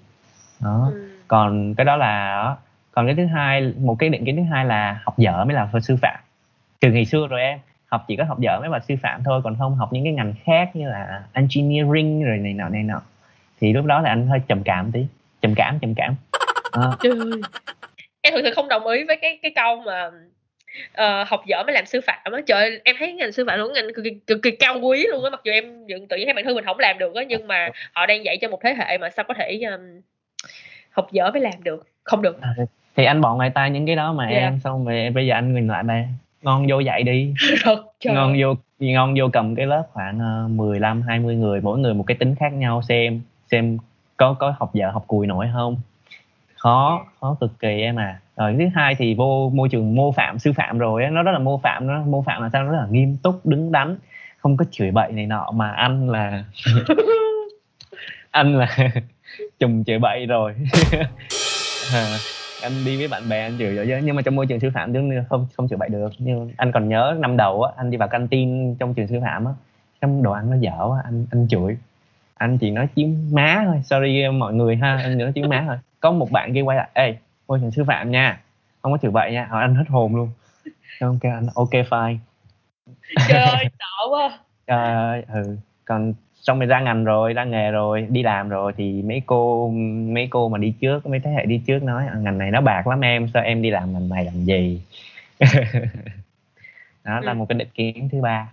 Đó. 0.61 0.91
Ừ. 0.93 1.09
còn 1.29 1.75
cái 1.75 1.85
đó 1.85 1.97
là 1.97 2.57
còn 2.93 3.07
cái 3.07 3.14
thứ 3.14 3.27
hai 3.27 3.75
một 3.79 3.97
cái 3.99 4.09
định 4.09 4.25
kiến 4.25 4.37
thứ 4.37 4.43
hai 4.43 4.64
là 4.64 5.01
học 5.05 5.18
dở 5.18 5.45
mới 5.45 5.55
là 5.55 5.68
sư 5.83 5.97
phạm. 6.03 6.20
Từ 6.81 6.91
ngày 6.91 7.05
xưa 7.05 7.27
rồi 7.27 7.41
em 7.41 7.59
học 7.87 8.05
chỉ 8.09 8.16
có 8.16 8.25
học 8.25 8.41
dở 8.41 8.59
mới 8.61 8.70
là 8.70 8.81
sư 8.81 8.95
phạm 9.03 9.22
thôi 9.25 9.41
còn 9.45 9.57
không 9.59 9.77
học 9.77 9.93
những 9.93 10.05
cái 10.05 10.12
ngành 10.12 10.35
khác 10.45 10.77
như 10.77 10.89
là 10.89 11.22
engineering 11.33 12.25
rồi 12.25 12.39
này 12.39 12.53
nọ 12.53 12.68
này 12.68 12.83
nọ. 12.83 13.01
Thì 13.61 13.72
lúc 13.72 13.85
đó 13.85 14.01
là 14.01 14.11
anh 14.11 14.27
hơi 14.27 14.41
trầm 14.49 14.62
cảm 14.62 14.93
tí. 14.93 15.07
Trầm 15.43 15.55
cảm 15.57 15.79
trầm 15.79 15.95
cảm. 15.95 16.14
Đó. 16.72 16.97
Trời. 17.03 17.14
Em 18.25 18.35
thực 18.35 18.41
sự 18.45 18.51
không 18.55 18.68
đồng 18.68 18.87
ý 18.87 19.05
với 19.05 19.16
cái 19.16 19.39
cái 19.43 19.53
câu 19.55 19.77
mà 19.77 20.11
ờ, 20.93 21.25
học 21.25 21.41
giỏi 21.47 21.64
mới 21.64 21.75
làm 21.75 21.87
sư 21.87 22.01
phạm 22.07 22.33
á. 22.33 22.41
Trời 22.47 22.62
ơi, 22.62 22.81
em 22.85 22.97
thấy 22.99 23.12
ngành 23.12 23.33
sư 23.33 23.45
phạm 23.49 23.59
là 23.59 23.64
ngành 23.75 23.95
cực 23.95 24.05
kỳ, 24.05 24.11
cực 24.27 24.43
kỳ 24.43 24.51
cao 24.51 24.79
quý 24.83 25.07
luôn 25.12 25.25
á. 25.25 25.31
Mặc 25.31 25.41
dù 25.45 25.53
em 25.53 25.87
dựng 25.87 26.09
tự 26.09 26.16
nhiên 26.16 26.27
thấy 26.27 26.35
bản 26.35 26.45
thân 26.45 26.55
mình 26.55 26.64
không 26.64 26.79
làm 26.79 26.99
được 26.99 27.14
á 27.14 27.22
nhưng 27.29 27.49
mà 27.49 27.68
họ 27.93 28.07
đang 28.07 28.25
dạy 28.25 28.39
cho 28.41 28.49
một 28.49 28.61
thế 28.62 28.75
hệ 28.79 28.99
mà 28.99 29.11
sao 29.11 29.25
có 29.29 29.35
thể 29.35 29.61
um, 29.70 30.01
học 30.91 31.12
giỏi 31.12 31.33
mới 31.33 31.41
làm 31.43 31.62
được. 31.62 31.87
Không 32.05 32.22
được. 32.22 32.39
Thì 32.97 33.05
anh 33.05 33.20
bỏ 33.20 33.35
ngoài 33.35 33.51
tay 33.55 33.70
những 33.70 33.87
cái 33.87 33.97
đó 33.97 34.12
mà 34.12 34.29
Dạ. 34.31 34.39
em 34.39 34.61
xong 34.64 34.85
rồi 34.87 35.11
bây 35.14 35.27
giờ 35.27 35.35
anh 35.35 35.55
nhìn 35.55 35.68
lại 35.68 35.83
mà. 35.83 36.05
Ngon 36.43 36.66
vô 36.70 36.79
dạy 36.79 37.03
đi. 37.03 37.35
Thật 37.62 37.83
trời 38.01 38.14
ngon 38.14 38.37
vô 38.41 38.55
ngon 38.79 39.14
vô 39.18 39.29
cầm 39.33 39.55
cái 39.55 39.66
lớp 39.66 39.87
khoảng 39.93 40.18
uh, 40.47 40.51
15 40.51 41.03
20 41.03 41.37
người 41.37 41.61
mỗi 41.61 41.79
người 41.79 41.95
một 41.95 42.05
cái 42.07 42.16
tính 42.16 42.35
khác 42.41 42.53
nhau 42.53 42.83
xem 42.83 43.20
xem 43.51 43.79
có 44.16 44.37
có 44.39 44.55
học 44.59 44.75
dở 44.75 44.91
học 44.91 45.05
cùi 45.07 45.27
nổi 45.27 45.47
không 45.53 45.77
khó 46.65 47.07
khó 47.21 47.37
cực 47.41 47.59
kỳ 47.59 47.81
em 47.81 47.97
à. 47.97 48.21
Rồi 48.37 48.55
thứ 48.59 48.65
hai 48.75 48.95
thì 48.95 49.15
vô 49.15 49.51
môi 49.55 49.69
trường 49.69 49.95
mô 49.95 50.12
phạm 50.12 50.39
sư 50.39 50.53
phạm 50.53 50.79
rồi 50.79 51.03
ấy, 51.03 51.11
nó 51.11 51.23
rất 51.23 51.33
là 51.33 51.39
mô 51.39 51.59
phạm 51.59 51.87
nó 51.87 52.03
mô 52.03 52.23
phạm 52.23 52.43
là 52.43 52.49
sao? 52.53 52.65
Nó 52.65 52.73
rất 52.73 52.79
là 52.79 52.87
nghiêm 52.91 53.17
túc 53.17 53.47
đứng 53.47 53.73
đắn 53.73 53.97
không 54.39 54.57
có 54.57 54.65
chửi 54.71 54.91
bậy 54.91 55.12
này 55.12 55.27
nọ 55.27 55.51
mà 55.55 55.71
anh 55.71 56.11
là 56.11 56.45
anh 58.31 58.59
là 58.59 58.77
chùm 59.59 59.85
chửi 59.85 59.99
bậy 59.99 60.27
rồi. 60.27 60.55
À, 61.95 62.17
anh 62.62 62.73
đi 62.85 62.99
với 62.99 63.09
bạn 63.09 63.29
bè 63.29 63.43
anh 63.43 63.59
chửi 63.59 63.75
rồi 63.75 64.01
nhưng 64.05 64.17
mà 64.17 64.23
trong 64.23 64.37
môi 64.37 64.47
trường 64.47 64.61
sư 64.61 64.71
phạm 64.75 64.93
đương 64.93 65.09
nhiên 65.11 65.25
không 65.29 65.47
không 65.57 65.69
chửi 65.69 65.77
bậy 65.77 65.89
được. 65.89 66.12
Nhưng 66.19 66.51
anh 66.57 66.73
còn 66.73 66.89
nhớ 66.89 67.17
năm 67.19 67.37
đầu 67.37 67.62
á 67.62 67.73
anh 67.77 67.91
đi 67.91 67.97
vào 67.97 68.09
canteen 68.09 68.75
trong 68.79 68.95
trường 68.95 69.07
sư 69.07 69.19
phạm 69.23 69.45
á 69.45 69.53
trong 70.01 70.23
đồ 70.23 70.33
ăn 70.33 70.51
nó 70.51 70.57
dở 70.57 70.87
quá 70.89 71.03
anh 71.05 71.27
anh 71.31 71.49
chửi 71.49 71.77
anh 72.35 72.59
chỉ 72.59 72.70
nói 72.70 72.87
chiếu 72.95 73.09
má 73.32 73.62
thôi 73.66 73.80
sorry 73.85 74.28
mọi 74.28 74.55
người 74.55 74.76
ha 74.76 75.01
anh 75.03 75.18
nói 75.18 75.32
chiếu 75.32 75.49
má 75.49 75.64
thôi. 75.66 75.76
Có 76.01 76.12
một 76.12 76.30
bạn 76.30 76.55
kia 76.55 76.61
quay 76.61 76.76
lại 76.76 76.89
ê 76.95 77.16
môi 77.49 77.59
trường 77.61 77.70
sư 77.70 77.85
phạm 77.85 78.11
nha 78.11 78.41
không 78.82 78.93
có 78.93 78.99
chửi 79.03 79.11
bậy 79.11 79.32
nha. 79.32 79.47
Hỏi 79.51 79.62
anh 79.62 79.74
hết 79.74 79.85
hồn 79.89 80.16
luôn. 80.16 80.30
Kêu 81.20 81.32
anh 81.32 81.47
ok 81.55 81.70
fine. 81.70 82.16
Trời 83.28 83.43
ơi 83.43 83.64
sợ 83.78 84.09
quá. 84.11 84.39
Trời 84.66 84.93
ơi, 84.95 85.24
ừ. 85.32 85.57
Còn 85.85 86.14
xong 86.35 86.59
rồi 86.59 86.66
ra 86.66 86.80
ngành 86.80 87.05
rồi 87.05 87.32
ra 87.32 87.45
nghề 87.45 87.70
rồi 87.70 88.07
đi 88.11 88.22
làm 88.22 88.49
rồi 88.49 88.72
thì 88.76 89.03
mấy 89.03 89.22
cô 89.26 89.70
mấy 90.07 90.28
cô 90.30 90.49
mà 90.49 90.59
đi 90.59 90.74
trước 90.80 91.07
mấy 91.07 91.20
thế 91.20 91.30
hệ 91.30 91.47
đi 91.47 91.62
trước 91.66 91.82
nói 91.82 92.07
"À, 92.07 92.14
ngành 92.14 92.39
này 92.39 92.51
nó 92.51 92.61
bạc 92.61 92.87
lắm 92.87 93.01
em 93.01 93.28
sao 93.35 93.43
em 93.43 93.62
đi 93.62 93.70
làm 93.70 93.93
ngành 93.93 94.09
này 94.09 94.24
làm 94.24 94.45
gì? 94.45 94.82
Đó 97.05 97.20
là 97.20 97.32
Ừ. 97.32 97.37
một 97.37 97.47
cái 97.49 97.59
định 97.59 97.68
kiến 97.74 98.09
thứ 98.12 98.20
ba 98.20 98.49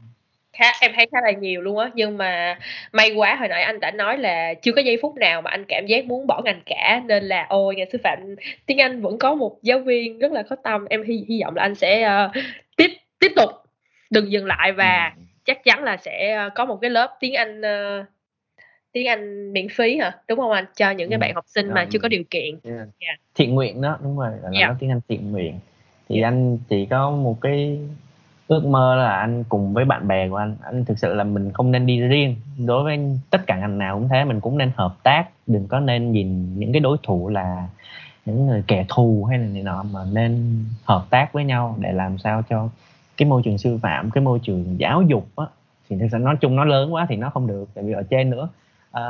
khá 0.62 0.72
em 0.82 0.92
thấy 0.96 1.08
khá 1.12 1.18
là 1.24 1.32
nhiều 1.32 1.62
luôn 1.62 1.78
á. 1.78 1.90
Nhưng 1.94 2.18
mà 2.18 2.60
may 2.92 3.12
quá 3.16 3.36
hồi 3.36 3.48
nãy 3.48 3.64
anh 3.64 3.80
đã 3.80 3.92
nói 3.92 4.18
là 4.18 4.54
chưa 4.54 4.72
có 4.72 4.82
giây 4.82 4.98
phút 5.02 5.16
nào 5.16 5.42
mà 5.42 5.52
anh 5.52 5.66
cảm 5.68 5.86
giác 5.88 6.06
muốn 6.06 6.28
bỏ 6.28 6.42
ngành 6.46 6.62
cả. 6.66 7.02
Nên 7.06 7.24
là 7.24 7.46
ôi 7.50 7.76
ngành 7.76 7.90
sư 7.92 7.98
phạm 8.04 8.36
tiếng 8.66 8.78
Anh 8.82 9.02
vẫn 9.02 9.18
có 9.18 9.36
một 9.36 9.58
giáo 9.62 9.80
viên 9.80 10.20
rất 10.20 10.32
là 10.32 10.44
có 10.44 10.56
tâm. 10.64 10.86
Em 10.90 11.04
hy, 11.04 11.26
hy 11.30 11.42
vọng 11.44 11.56
là 11.56 11.64
anh 11.64 11.76
sẽ 11.76 12.02
ờ, 12.02 12.32
tiếp 12.78 12.92
tiếp 13.20 13.32
tục 13.36 13.50
đừng 14.10 14.32
dừng 14.32 14.46
lại 14.46 14.72
và 14.72 15.14
Ừ. 15.18 15.22
chắc 15.46 15.64
chắn 15.64 15.84
là 15.84 15.98
sẽ 15.98 16.34
ờ, 16.34 16.50
có 16.56 16.66
một 16.66 16.78
cái 16.82 16.90
lớp 16.90 17.18
tiếng 17.20 17.34
Anh 17.34 17.62
ờ, 17.62 18.06
tiếng 18.92 19.08
Anh 19.08 19.54
miễn 19.54 19.68
phí 19.70 19.98
hả? 19.98 20.12
Đúng 20.28 20.40
không 20.40 20.52
anh? 20.52 20.66
Cho 20.76 20.92
những 20.92 21.10
cái 21.10 21.18
Ừ. 21.18 21.20
bạn 21.20 21.36
học 21.36 21.46
sinh 21.48 21.70
mà 21.74 21.86
chưa 21.90 22.00
có 22.00 22.08
điều 22.08 22.24
kiện. 22.30 22.60
Yeah. 22.64 22.88
Dạ. 23.02 23.16
thiện 23.36 23.56
nguyện 23.56 23.82
đó 23.82 23.98
đúng 24.04 24.20
rồi. 24.20 24.30
Là 24.44 24.50
nói 24.68 24.76
tiếng 24.80 24.90
Anh 24.90 25.00
thiện 25.10 25.32
nguyện. 25.32 25.60
Thì 26.10 26.22
anh 26.22 26.58
chỉ 26.70 26.88
có 26.90 27.12
một 27.12 27.38
cái 27.42 27.78
ước 28.52 28.66
mơ 28.66 28.96
là 28.96 29.12
anh 29.12 29.44
cùng 29.50 29.74
với 29.74 29.86
bạn 29.86 30.08
bè 30.08 30.30
của 30.30 30.36
anh. 30.36 30.56
Anh 30.64 30.86
thực 30.86 31.00
sự 31.00 31.14
là 31.14 31.24
mình 31.24 31.52
không 31.52 31.72
nên 31.72 31.86
đi 31.86 32.00
riêng. 32.00 32.36
Đối 32.66 32.84
với 32.84 33.00
tất 33.30 33.48
cả 33.48 33.58
ngành 33.58 33.78
nào 33.78 34.00
cũng 34.00 34.10
thế 34.10 34.24
mình 34.24 34.40
cũng 34.40 34.58
nên 34.58 34.72
hợp 34.76 34.96
tác. 35.04 35.26
Đừng 35.48 35.68
có 35.68 35.80
nên 35.80 36.12
nhìn 36.12 36.60
những 36.60 36.72
cái 36.72 36.80
đối 36.80 36.98
thủ 37.04 37.30
là 37.30 37.68
những 38.26 38.46
người 38.48 38.64
kẻ 38.68 38.86
thù 38.90 39.26
hay 39.30 39.38
là 39.40 39.46
này 39.46 39.64
nọ 39.64 39.84
mà 39.84 40.00
nên 40.12 40.64
hợp 40.84 41.06
tác 41.10 41.34
với 41.34 41.44
nhau 41.46 41.76
để 41.80 41.92
làm 41.92 42.18
sao 42.18 42.42
cho 42.50 42.70
cái 43.18 43.28
môi 43.30 43.42
trường 43.46 43.58
sư 43.58 43.80
phạm 43.82 44.12
cái 44.12 44.24
môi 44.24 44.40
trường 44.44 44.80
giáo 44.80 45.02
dục 45.02 45.28
á 45.36 45.46
thì 45.90 45.98
thực 46.00 46.08
sự 46.12 46.18
nói 46.18 46.36
chung 46.42 46.56
nó 46.56 46.66
lớn 46.66 46.94
quá 46.94 47.06
thì 47.10 47.16
nó 47.16 47.30
không 47.30 47.48
được 47.48 47.70
tại 47.74 47.84
vì 47.84 47.94
ở 47.94 48.04
trên 48.10 48.30
nữa. 48.30 48.50
À, 48.92 49.02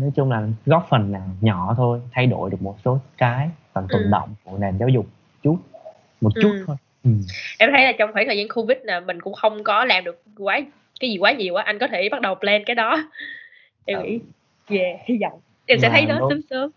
nói 0.00 0.10
chung 0.14 0.30
là 0.30 0.48
góp 0.66 0.86
phần 0.90 1.12
nào 1.12 1.28
nhỏ 1.40 1.74
thôi 1.76 2.00
thay 2.12 2.26
đổi 2.26 2.50
được 2.50 2.62
một 2.62 2.76
số 2.84 2.98
cái 3.18 3.50
phần 3.72 3.88
tồn 3.88 4.02
Ừ. 4.02 4.08
động 4.10 4.28
của 4.44 4.58
nền 4.58 4.78
giáo 4.78 4.88
dục 4.88 5.06
chút 5.42 5.56
một 6.20 6.30
chút 6.34 6.50
Ừ. 6.52 6.64
thôi 6.66 6.76
ừ. 7.06 7.10
em 7.58 7.70
thấy 7.72 7.84
là 7.84 7.92
trong 7.98 8.12
khoảng 8.12 8.26
thời 8.26 8.36
gian 8.38 8.48
covid 8.48 8.78
là 8.82 9.00
mình 9.00 9.20
cũng 9.20 9.34
không 9.34 9.64
có 9.64 9.84
làm 9.84 10.04
được 10.04 10.22
quá 10.38 10.60
cái 11.00 11.10
gì 11.10 11.18
quá 11.18 11.32
nhiều 11.32 11.54
á 11.54 11.64
anh 11.66 11.78
có 11.78 11.86
thể 11.88 12.08
bắt 12.08 12.20
đầu 12.20 12.34
plan 12.34 12.64
cái 12.64 12.74
đó 12.74 13.02
em 13.84 13.98
Ờ. 13.98 14.04
nghĩ 14.04 14.18
yeah 14.68 15.00
hy 15.06 15.18
vọng 15.20 15.40
em 15.66 15.78
sẽ 15.78 15.88
thấy 15.90 16.06
nó 16.06 16.18
đúng. 16.18 16.30
sớm 16.30 16.40
sớm 16.50 16.70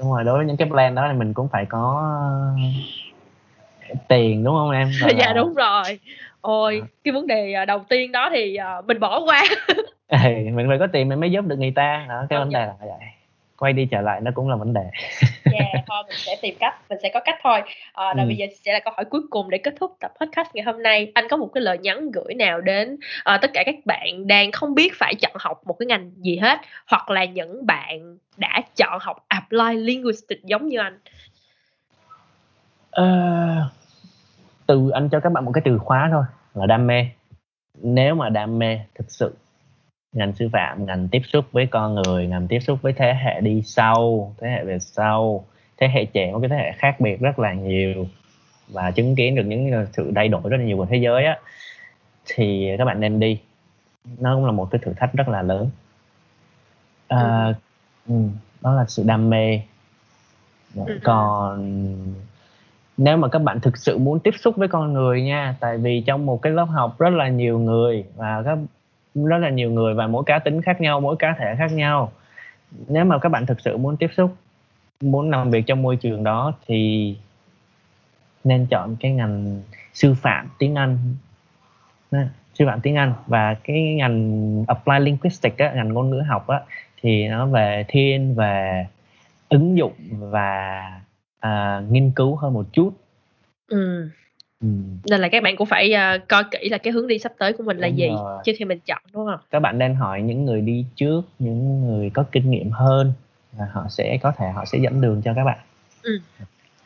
đúng 0.00 0.10
rồi 0.12 0.24
đối 0.24 0.36
với 0.38 0.46
những 0.46 0.56
cái 0.56 0.68
plan 0.68 0.94
đó 0.94 1.08
thì 1.12 1.18
mình 1.18 1.34
cũng 1.34 1.48
phải 1.52 1.64
có 1.68 2.02
ờ, 3.88 3.94
tiền 4.08 4.44
đúng 4.44 4.54
không 4.54 4.70
em 4.70 4.90
Gọi 5.00 5.14
dạ 5.18 5.26
là- 5.26 5.32
đúng 5.32 5.54
rồi 5.54 5.98
ôi 6.40 6.78
Ờ. 6.82 6.86
cái 7.04 7.12
vấn 7.12 7.26
đề 7.26 7.52
à, 7.52 7.64
đầu 7.64 7.84
tiên 7.88 8.12
đó 8.12 8.30
thì 8.32 8.56
à, 8.56 8.80
mình 8.86 9.00
bỏ 9.00 9.20
qua 9.26 9.42
Ê, 10.06 10.50
mình 10.52 10.66
phải 10.68 10.78
có 10.78 10.86
tiền 10.92 11.08
mình 11.08 11.20
mới 11.20 11.30
giúp 11.30 11.44
được 11.46 11.58
người 11.58 11.72
ta 11.76 12.06
đó 12.08 12.26
cái 12.30 12.38
vấn 12.38 12.50
đề 12.50 12.66
là 12.66 12.74
vậy 12.80 12.88
quay 13.62 13.72
đi 13.72 13.88
trở 13.90 14.00
lại 14.00 14.20
nó 14.20 14.30
cũng 14.34 14.48
là 14.48 14.56
vấn 14.56 14.72
đề. 14.72 14.84
Dạ 15.44 15.82
thôi 15.86 16.02
mình 16.08 16.16
sẽ 16.16 16.36
tìm 16.42 16.54
cách 16.60 16.74
mình 16.90 16.98
sẽ 17.02 17.10
có 17.14 17.20
cách 17.24 17.38
thôi. 17.42 17.62
À, 17.92 18.14
rồi 18.16 18.24
Ừ. 18.24 18.26
bây 18.26 18.36
giờ 18.36 18.46
sẽ 18.64 18.72
là 18.72 18.80
câu 18.80 18.92
hỏi 18.96 19.04
cuối 19.04 19.20
cùng 19.30 19.50
để 19.50 19.58
kết 19.58 19.74
thúc 19.80 19.96
tập 20.00 20.12
podcast 20.20 20.48
ngày 20.54 20.64
hôm 20.64 20.82
nay. 20.82 21.12
Anh 21.14 21.28
có 21.30 21.36
một 21.36 21.48
cái 21.54 21.62
lời 21.62 21.78
nhắn 21.78 22.10
gửi 22.10 22.34
nào 22.34 22.60
đến 22.60 22.96
à, 23.24 23.38
tất 23.42 23.50
cả 23.54 23.62
các 23.66 23.74
bạn 23.84 24.26
đang 24.26 24.52
không 24.52 24.74
biết 24.74 24.92
phải 24.94 25.14
chọn 25.14 25.32
học 25.38 25.60
một 25.66 25.76
cái 25.78 25.86
ngành 25.86 26.10
gì 26.16 26.36
hết 26.36 26.58
hoặc 26.86 27.10
là 27.10 27.24
những 27.24 27.66
bạn 27.66 28.18
đã 28.36 28.62
chọn 28.76 28.98
học 29.00 29.24
apply 29.28 29.76
linguistics 29.76 30.44
giống 30.44 30.68
như 30.68 30.78
anh? 30.78 30.98
Ờ, 32.90 33.08
từ 34.66 34.90
anh 34.90 35.08
cho 35.08 35.20
các 35.20 35.32
bạn 35.32 35.44
một 35.44 35.52
cái 35.54 35.62
từ 35.64 35.78
khóa 35.78 36.08
thôi 36.12 36.24
là 36.54 36.66
đam 36.66 36.86
mê. 36.86 37.06
Nếu 37.82 38.14
mà 38.14 38.28
đam 38.28 38.58
mê 38.58 38.78
thực 38.94 39.06
sự 39.10 39.34
ngành 40.12 40.32
sư 40.32 40.48
phạm 40.52 40.86
ngành 40.86 41.08
tiếp 41.08 41.22
xúc 41.32 41.44
với 41.52 41.66
con 41.66 41.94
người 41.94 42.26
ngành 42.26 42.48
tiếp 42.48 42.60
xúc 42.60 42.78
với 42.82 42.92
thế 42.92 43.14
hệ 43.14 43.40
đi 43.40 43.62
sau 43.66 44.34
thế 44.40 44.48
hệ 44.50 44.64
về 44.64 44.78
sau 44.78 45.44
thế 45.76 45.88
hệ 45.88 46.04
trẻ 46.04 46.32
một 46.32 46.40
cái 46.40 46.48
thế 46.48 46.56
hệ 46.56 46.72
khác 46.72 47.00
biệt 47.00 47.20
rất 47.20 47.38
là 47.38 47.52
nhiều 47.52 48.06
và 48.68 48.90
chứng 48.90 49.16
kiến 49.16 49.34
được 49.34 49.44
những 49.46 49.86
sự 49.92 50.12
thay 50.14 50.28
đổi 50.28 50.42
rất 50.44 50.56
là 50.56 50.64
nhiều 50.64 50.76
của 50.76 50.86
thế 50.86 50.96
giới 50.96 51.24
á 51.24 51.38
thì 52.26 52.70
các 52.78 52.84
bạn 52.84 53.00
nên 53.00 53.20
đi 53.20 53.40
nó 54.18 54.34
cũng 54.34 54.46
là 54.46 54.52
một 54.52 54.68
cái 54.70 54.78
thử 54.84 54.92
thách 54.96 55.12
rất 55.12 55.28
là 55.28 55.42
lớn 55.42 55.70
à, 57.08 57.54
ừ. 58.08 58.14
đó 58.60 58.74
là 58.74 58.84
sự 58.88 59.02
đam 59.06 59.30
mê 59.30 59.60
ừ. 60.74 60.82
còn 61.04 61.86
nếu 62.96 63.16
mà 63.16 63.28
các 63.28 63.38
bạn 63.38 63.60
thực 63.60 63.76
sự 63.76 63.98
muốn 63.98 64.20
tiếp 64.20 64.34
xúc 64.40 64.56
với 64.56 64.68
con 64.68 64.92
người 64.92 65.22
nha 65.22 65.56
tại 65.60 65.78
vì 65.78 66.02
trong 66.06 66.26
một 66.26 66.42
cái 66.42 66.52
lớp 66.52 66.64
học 66.64 66.98
rất 66.98 67.10
là 67.10 67.28
nhiều 67.28 67.58
người 67.58 68.04
và 68.16 68.42
các 68.42 68.58
rất 69.14 69.38
là 69.38 69.50
nhiều 69.50 69.70
người 69.70 69.94
và 69.94 70.06
mỗi 70.06 70.24
cá 70.26 70.38
tính 70.38 70.62
khác 70.62 70.80
nhau 70.80 71.00
mỗi 71.00 71.16
cá 71.18 71.34
thể 71.38 71.54
khác 71.58 71.72
nhau. 71.72 72.12
Nếu 72.88 73.04
mà 73.04 73.18
các 73.18 73.28
bạn 73.28 73.46
thực 73.46 73.60
sự 73.60 73.76
muốn 73.76 73.96
tiếp 73.96 74.10
xúc 74.16 74.36
muốn 75.00 75.30
làm 75.30 75.50
việc 75.50 75.66
trong 75.66 75.82
môi 75.82 75.96
trường 75.96 76.24
đó 76.24 76.52
thì 76.66 77.16
nên 78.44 78.66
chọn 78.70 78.96
cái 79.00 79.12
ngành 79.12 79.62
sư 79.94 80.14
phạm 80.14 80.48
tiếng 80.58 80.74
Anh. 80.74 80.98
Sư 82.54 82.64
phạm 82.66 82.80
tiếng 82.80 82.96
Anh 82.96 83.14
và 83.26 83.54
cái 83.64 83.94
ngành 83.94 84.64
apply 84.68 84.98
linguistics 85.00 85.58
á, 85.58 85.72
ngành 85.74 85.92
ngôn 85.92 86.10
ngữ 86.10 86.22
học 86.28 86.46
á 86.46 86.60
thì 87.02 87.28
nó 87.28 87.46
về 87.46 87.84
thiên 87.88 88.34
về 88.34 88.86
ứng 89.48 89.78
dụng 89.78 89.92
và 90.10 90.80
à, 91.40 91.82
nghiên 91.90 92.10
cứu 92.16 92.36
hơn 92.36 92.54
một 92.54 92.66
chút. 92.72 92.92
Ừ. 93.68 94.08
Ừ. 94.62 94.68
nên 95.10 95.20
là 95.20 95.28
các 95.28 95.42
bạn 95.42 95.56
cũng 95.56 95.66
phải 95.66 95.92
uh, 95.94 96.28
coi 96.28 96.44
kỹ 96.50 96.68
là 96.68 96.78
cái 96.78 96.92
hướng 96.92 97.06
đi 97.06 97.18
sắp 97.18 97.32
tới 97.38 97.52
của 97.52 97.64
mình 97.64 97.78
là 97.78 97.88
đúng 97.88 97.98
gì 97.98 98.08
rồi. 98.08 98.42
trước 98.44 98.52
khi 98.58 98.64
mình 98.64 98.78
chọn 98.86 99.02
đúng 99.12 99.26
không 99.26 99.40
các 99.50 99.60
bạn 99.60 99.78
nên 99.78 99.94
hỏi 99.94 100.22
những 100.22 100.44
người 100.44 100.60
đi 100.60 100.84
trước 100.96 101.22
những 101.38 101.86
người 101.86 102.10
có 102.10 102.24
kinh 102.32 102.50
nghiệm 102.50 102.70
hơn 102.70 103.12
và 103.52 103.66
họ 103.72 103.86
sẽ 103.90 104.18
có 104.22 104.32
thể 104.36 104.50
họ 104.50 104.64
sẽ 104.64 104.78
dẫn 104.78 105.00
đường 105.00 105.22
cho 105.24 105.34
các 105.34 105.44
bạn 105.44 105.58
ừ. 106.02 106.18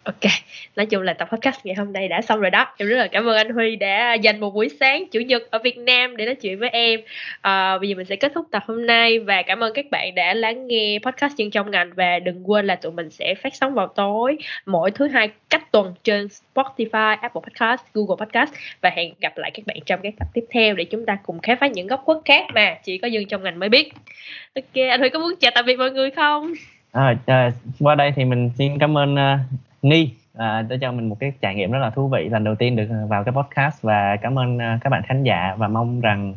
Ok, 0.07 0.31
nói 0.77 0.87
chung 0.87 1.03
là 1.03 1.13
tập 1.13 1.29
podcast 1.33 1.67
ngày 1.67 1.75
hôm 1.75 1.93
nay 1.93 2.09
đã 2.09 2.23
xong 2.23 2.41
rồi 2.41 2.51
đó. 2.51 2.67
Em 2.77 2.89
rất 2.89 2.97
là 2.97 3.07
cảm 3.07 3.27
ơn 3.29 3.37
anh 3.37 3.51
Huy 3.51 3.77
đã 3.77 4.15
dành 4.15 4.41
một 4.41 4.55
buổi 4.55 4.69
sáng 4.81 5.05
chủ 5.11 5.21
nhật 5.21 5.43
ở 5.51 5.59
Việt 5.59 5.79
Nam 5.79 6.17
để 6.17 6.27
nói 6.27 6.35
chuyện 6.35 6.59
với 6.59 6.69
em. 6.69 7.01
À, 7.41 7.79
bây 7.79 7.89
giờ 7.89 7.95
mình 7.95 8.07
sẽ 8.07 8.17
kết 8.17 8.33
thúc 8.35 8.47
tập 8.51 8.63
hôm 8.67 8.87
nay 8.87 9.19
và 9.19 9.43
cảm 9.43 9.61
ơn 9.61 9.73
các 9.75 9.87
bạn 9.91 10.15
đã 10.15 10.35
lắng 10.35 10.67
nghe 10.67 10.99
podcast 11.03 11.33
chuyên 11.39 11.51
trong 11.51 11.71
ngành 11.71 11.91
và 11.97 12.19
đừng 12.19 12.51
quên 12.51 12.67
là 12.67 12.77
tụi 12.77 12.93
mình 12.93 13.11
sẽ 13.11 13.35
phát 13.35 13.55
sóng 13.55 13.75
vào 13.75 13.87
tối 13.87 14.39
mỗi 14.67 14.91
thứ 14.91 15.09
hai 15.09 15.31
cách 15.51 15.73
tuần 15.73 15.95
trên 16.05 16.29
Spotify, 16.55 17.17
Apple 17.21 17.43
Podcast, 17.45 17.83
Google 17.95 18.27
Podcast 18.27 18.53
và 18.81 18.91
hẹn 18.97 19.15
gặp 19.21 19.39
lại 19.39 19.51
các 19.55 19.67
bạn 19.67 19.77
trong 19.87 20.01
các 20.03 20.15
tập 20.19 20.29
tiếp 20.35 20.45
theo 20.51 20.75
để 20.75 20.85
chúng 20.85 21.07
ta 21.07 21.19
cùng 21.23 21.39
khám 21.41 21.59
phá 21.61 21.67
những 21.67 21.87
góc 21.87 22.03
khuất 22.05 22.19
khác 22.25 22.47
mà 22.55 22.77
chỉ 22.85 22.99
có 22.99 23.09
dân 23.09 23.27
trong 23.29 23.43
ngành 23.43 23.59
mới 23.59 23.69
biết. 23.69 23.93
Ok, 24.55 24.85
anh 24.91 25.01
Huy 25.01 25.09
có 25.09 25.19
muốn 25.19 25.35
chào 25.41 25.51
tạm 25.55 25.67
biệt 25.67 25.77
mọi 25.77 25.91
người 25.91 26.11
không? 26.11 26.53
À, 26.93 27.15
à, 27.27 27.51
qua 27.79 27.95
đây 27.95 28.13
thì 28.17 28.25
mình 28.25 28.51
xin 28.59 28.79
cảm 28.79 28.99
ơn 28.99 29.15
uh, 29.15 29.66
Ni. 29.87 30.11
À, 30.35 30.63
đã 30.63 30.77
cho 30.81 30.93
mình 30.93 31.09
một 31.09 31.17
cái 31.21 31.33
trải 31.41 31.55
nghiệm 31.55 31.71
rất 31.71 31.79
là 31.79 31.91
thú 31.91 32.09
vị 32.09 32.29
lần 32.29 32.45
đầu 32.45 32.55
tiên 32.55 32.77
được 32.77 32.87
vào 33.09 33.25
cái 33.25 33.33
podcast 33.33 33.83
và 33.83 34.17
cảm 34.23 34.39
ơn 34.39 34.57
uh, 34.57 34.81
các 34.81 34.91
bạn 34.91 35.03
khán 35.07 35.23
giả 35.23 35.55
và 35.59 35.69
mong 35.69 36.01
rằng 36.01 36.35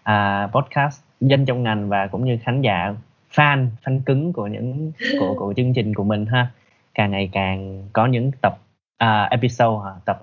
uh, 0.00 0.52
podcast 0.52 1.02
dân 1.20 1.46
trong 1.46 1.62
ngành 1.62 1.88
và 1.88 2.06
cũng 2.06 2.24
như 2.24 2.38
khán 2.44 2.62
giả 2.62 2.94
fan 3.34 3.66
fan 3.84 4.00
cứng 4.06 4.32
của 4.32 4.46
những 4.46 4.92
của 5.20 5.34
của 5.38 5.54
chương 5.56 5.74
trình 5.74 5.94
của 5.94 6.04
mình 6.04 6.26
ha. 6.26 6.46
Càng 6.94 7.10
ngày 7.10 7.30
càng 7.32 7.88
có 7.92 8.06
những 8.06 8.30
tập 8.42 8.58
uh, 9.04 9.30
episode 9.30 9.90
tập 10.04 10.20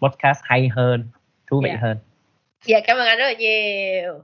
podcast 0.00 0.38
hay 0.42 0.68
hơn 0.68 1.08
thú 1.50 1.60
vị 1.64 1.68
yeah. 1.68 1.80
hơn. 1.80 1.98
Dạ 2.64 2.76
yeah, 2.76 2.84
cảm 2.86 2.96
ơn 2.96 3.06
anh 3.06 3.18
rất 3.18 3.24
là 3.24 3.32
nhiều. 3.32 4.22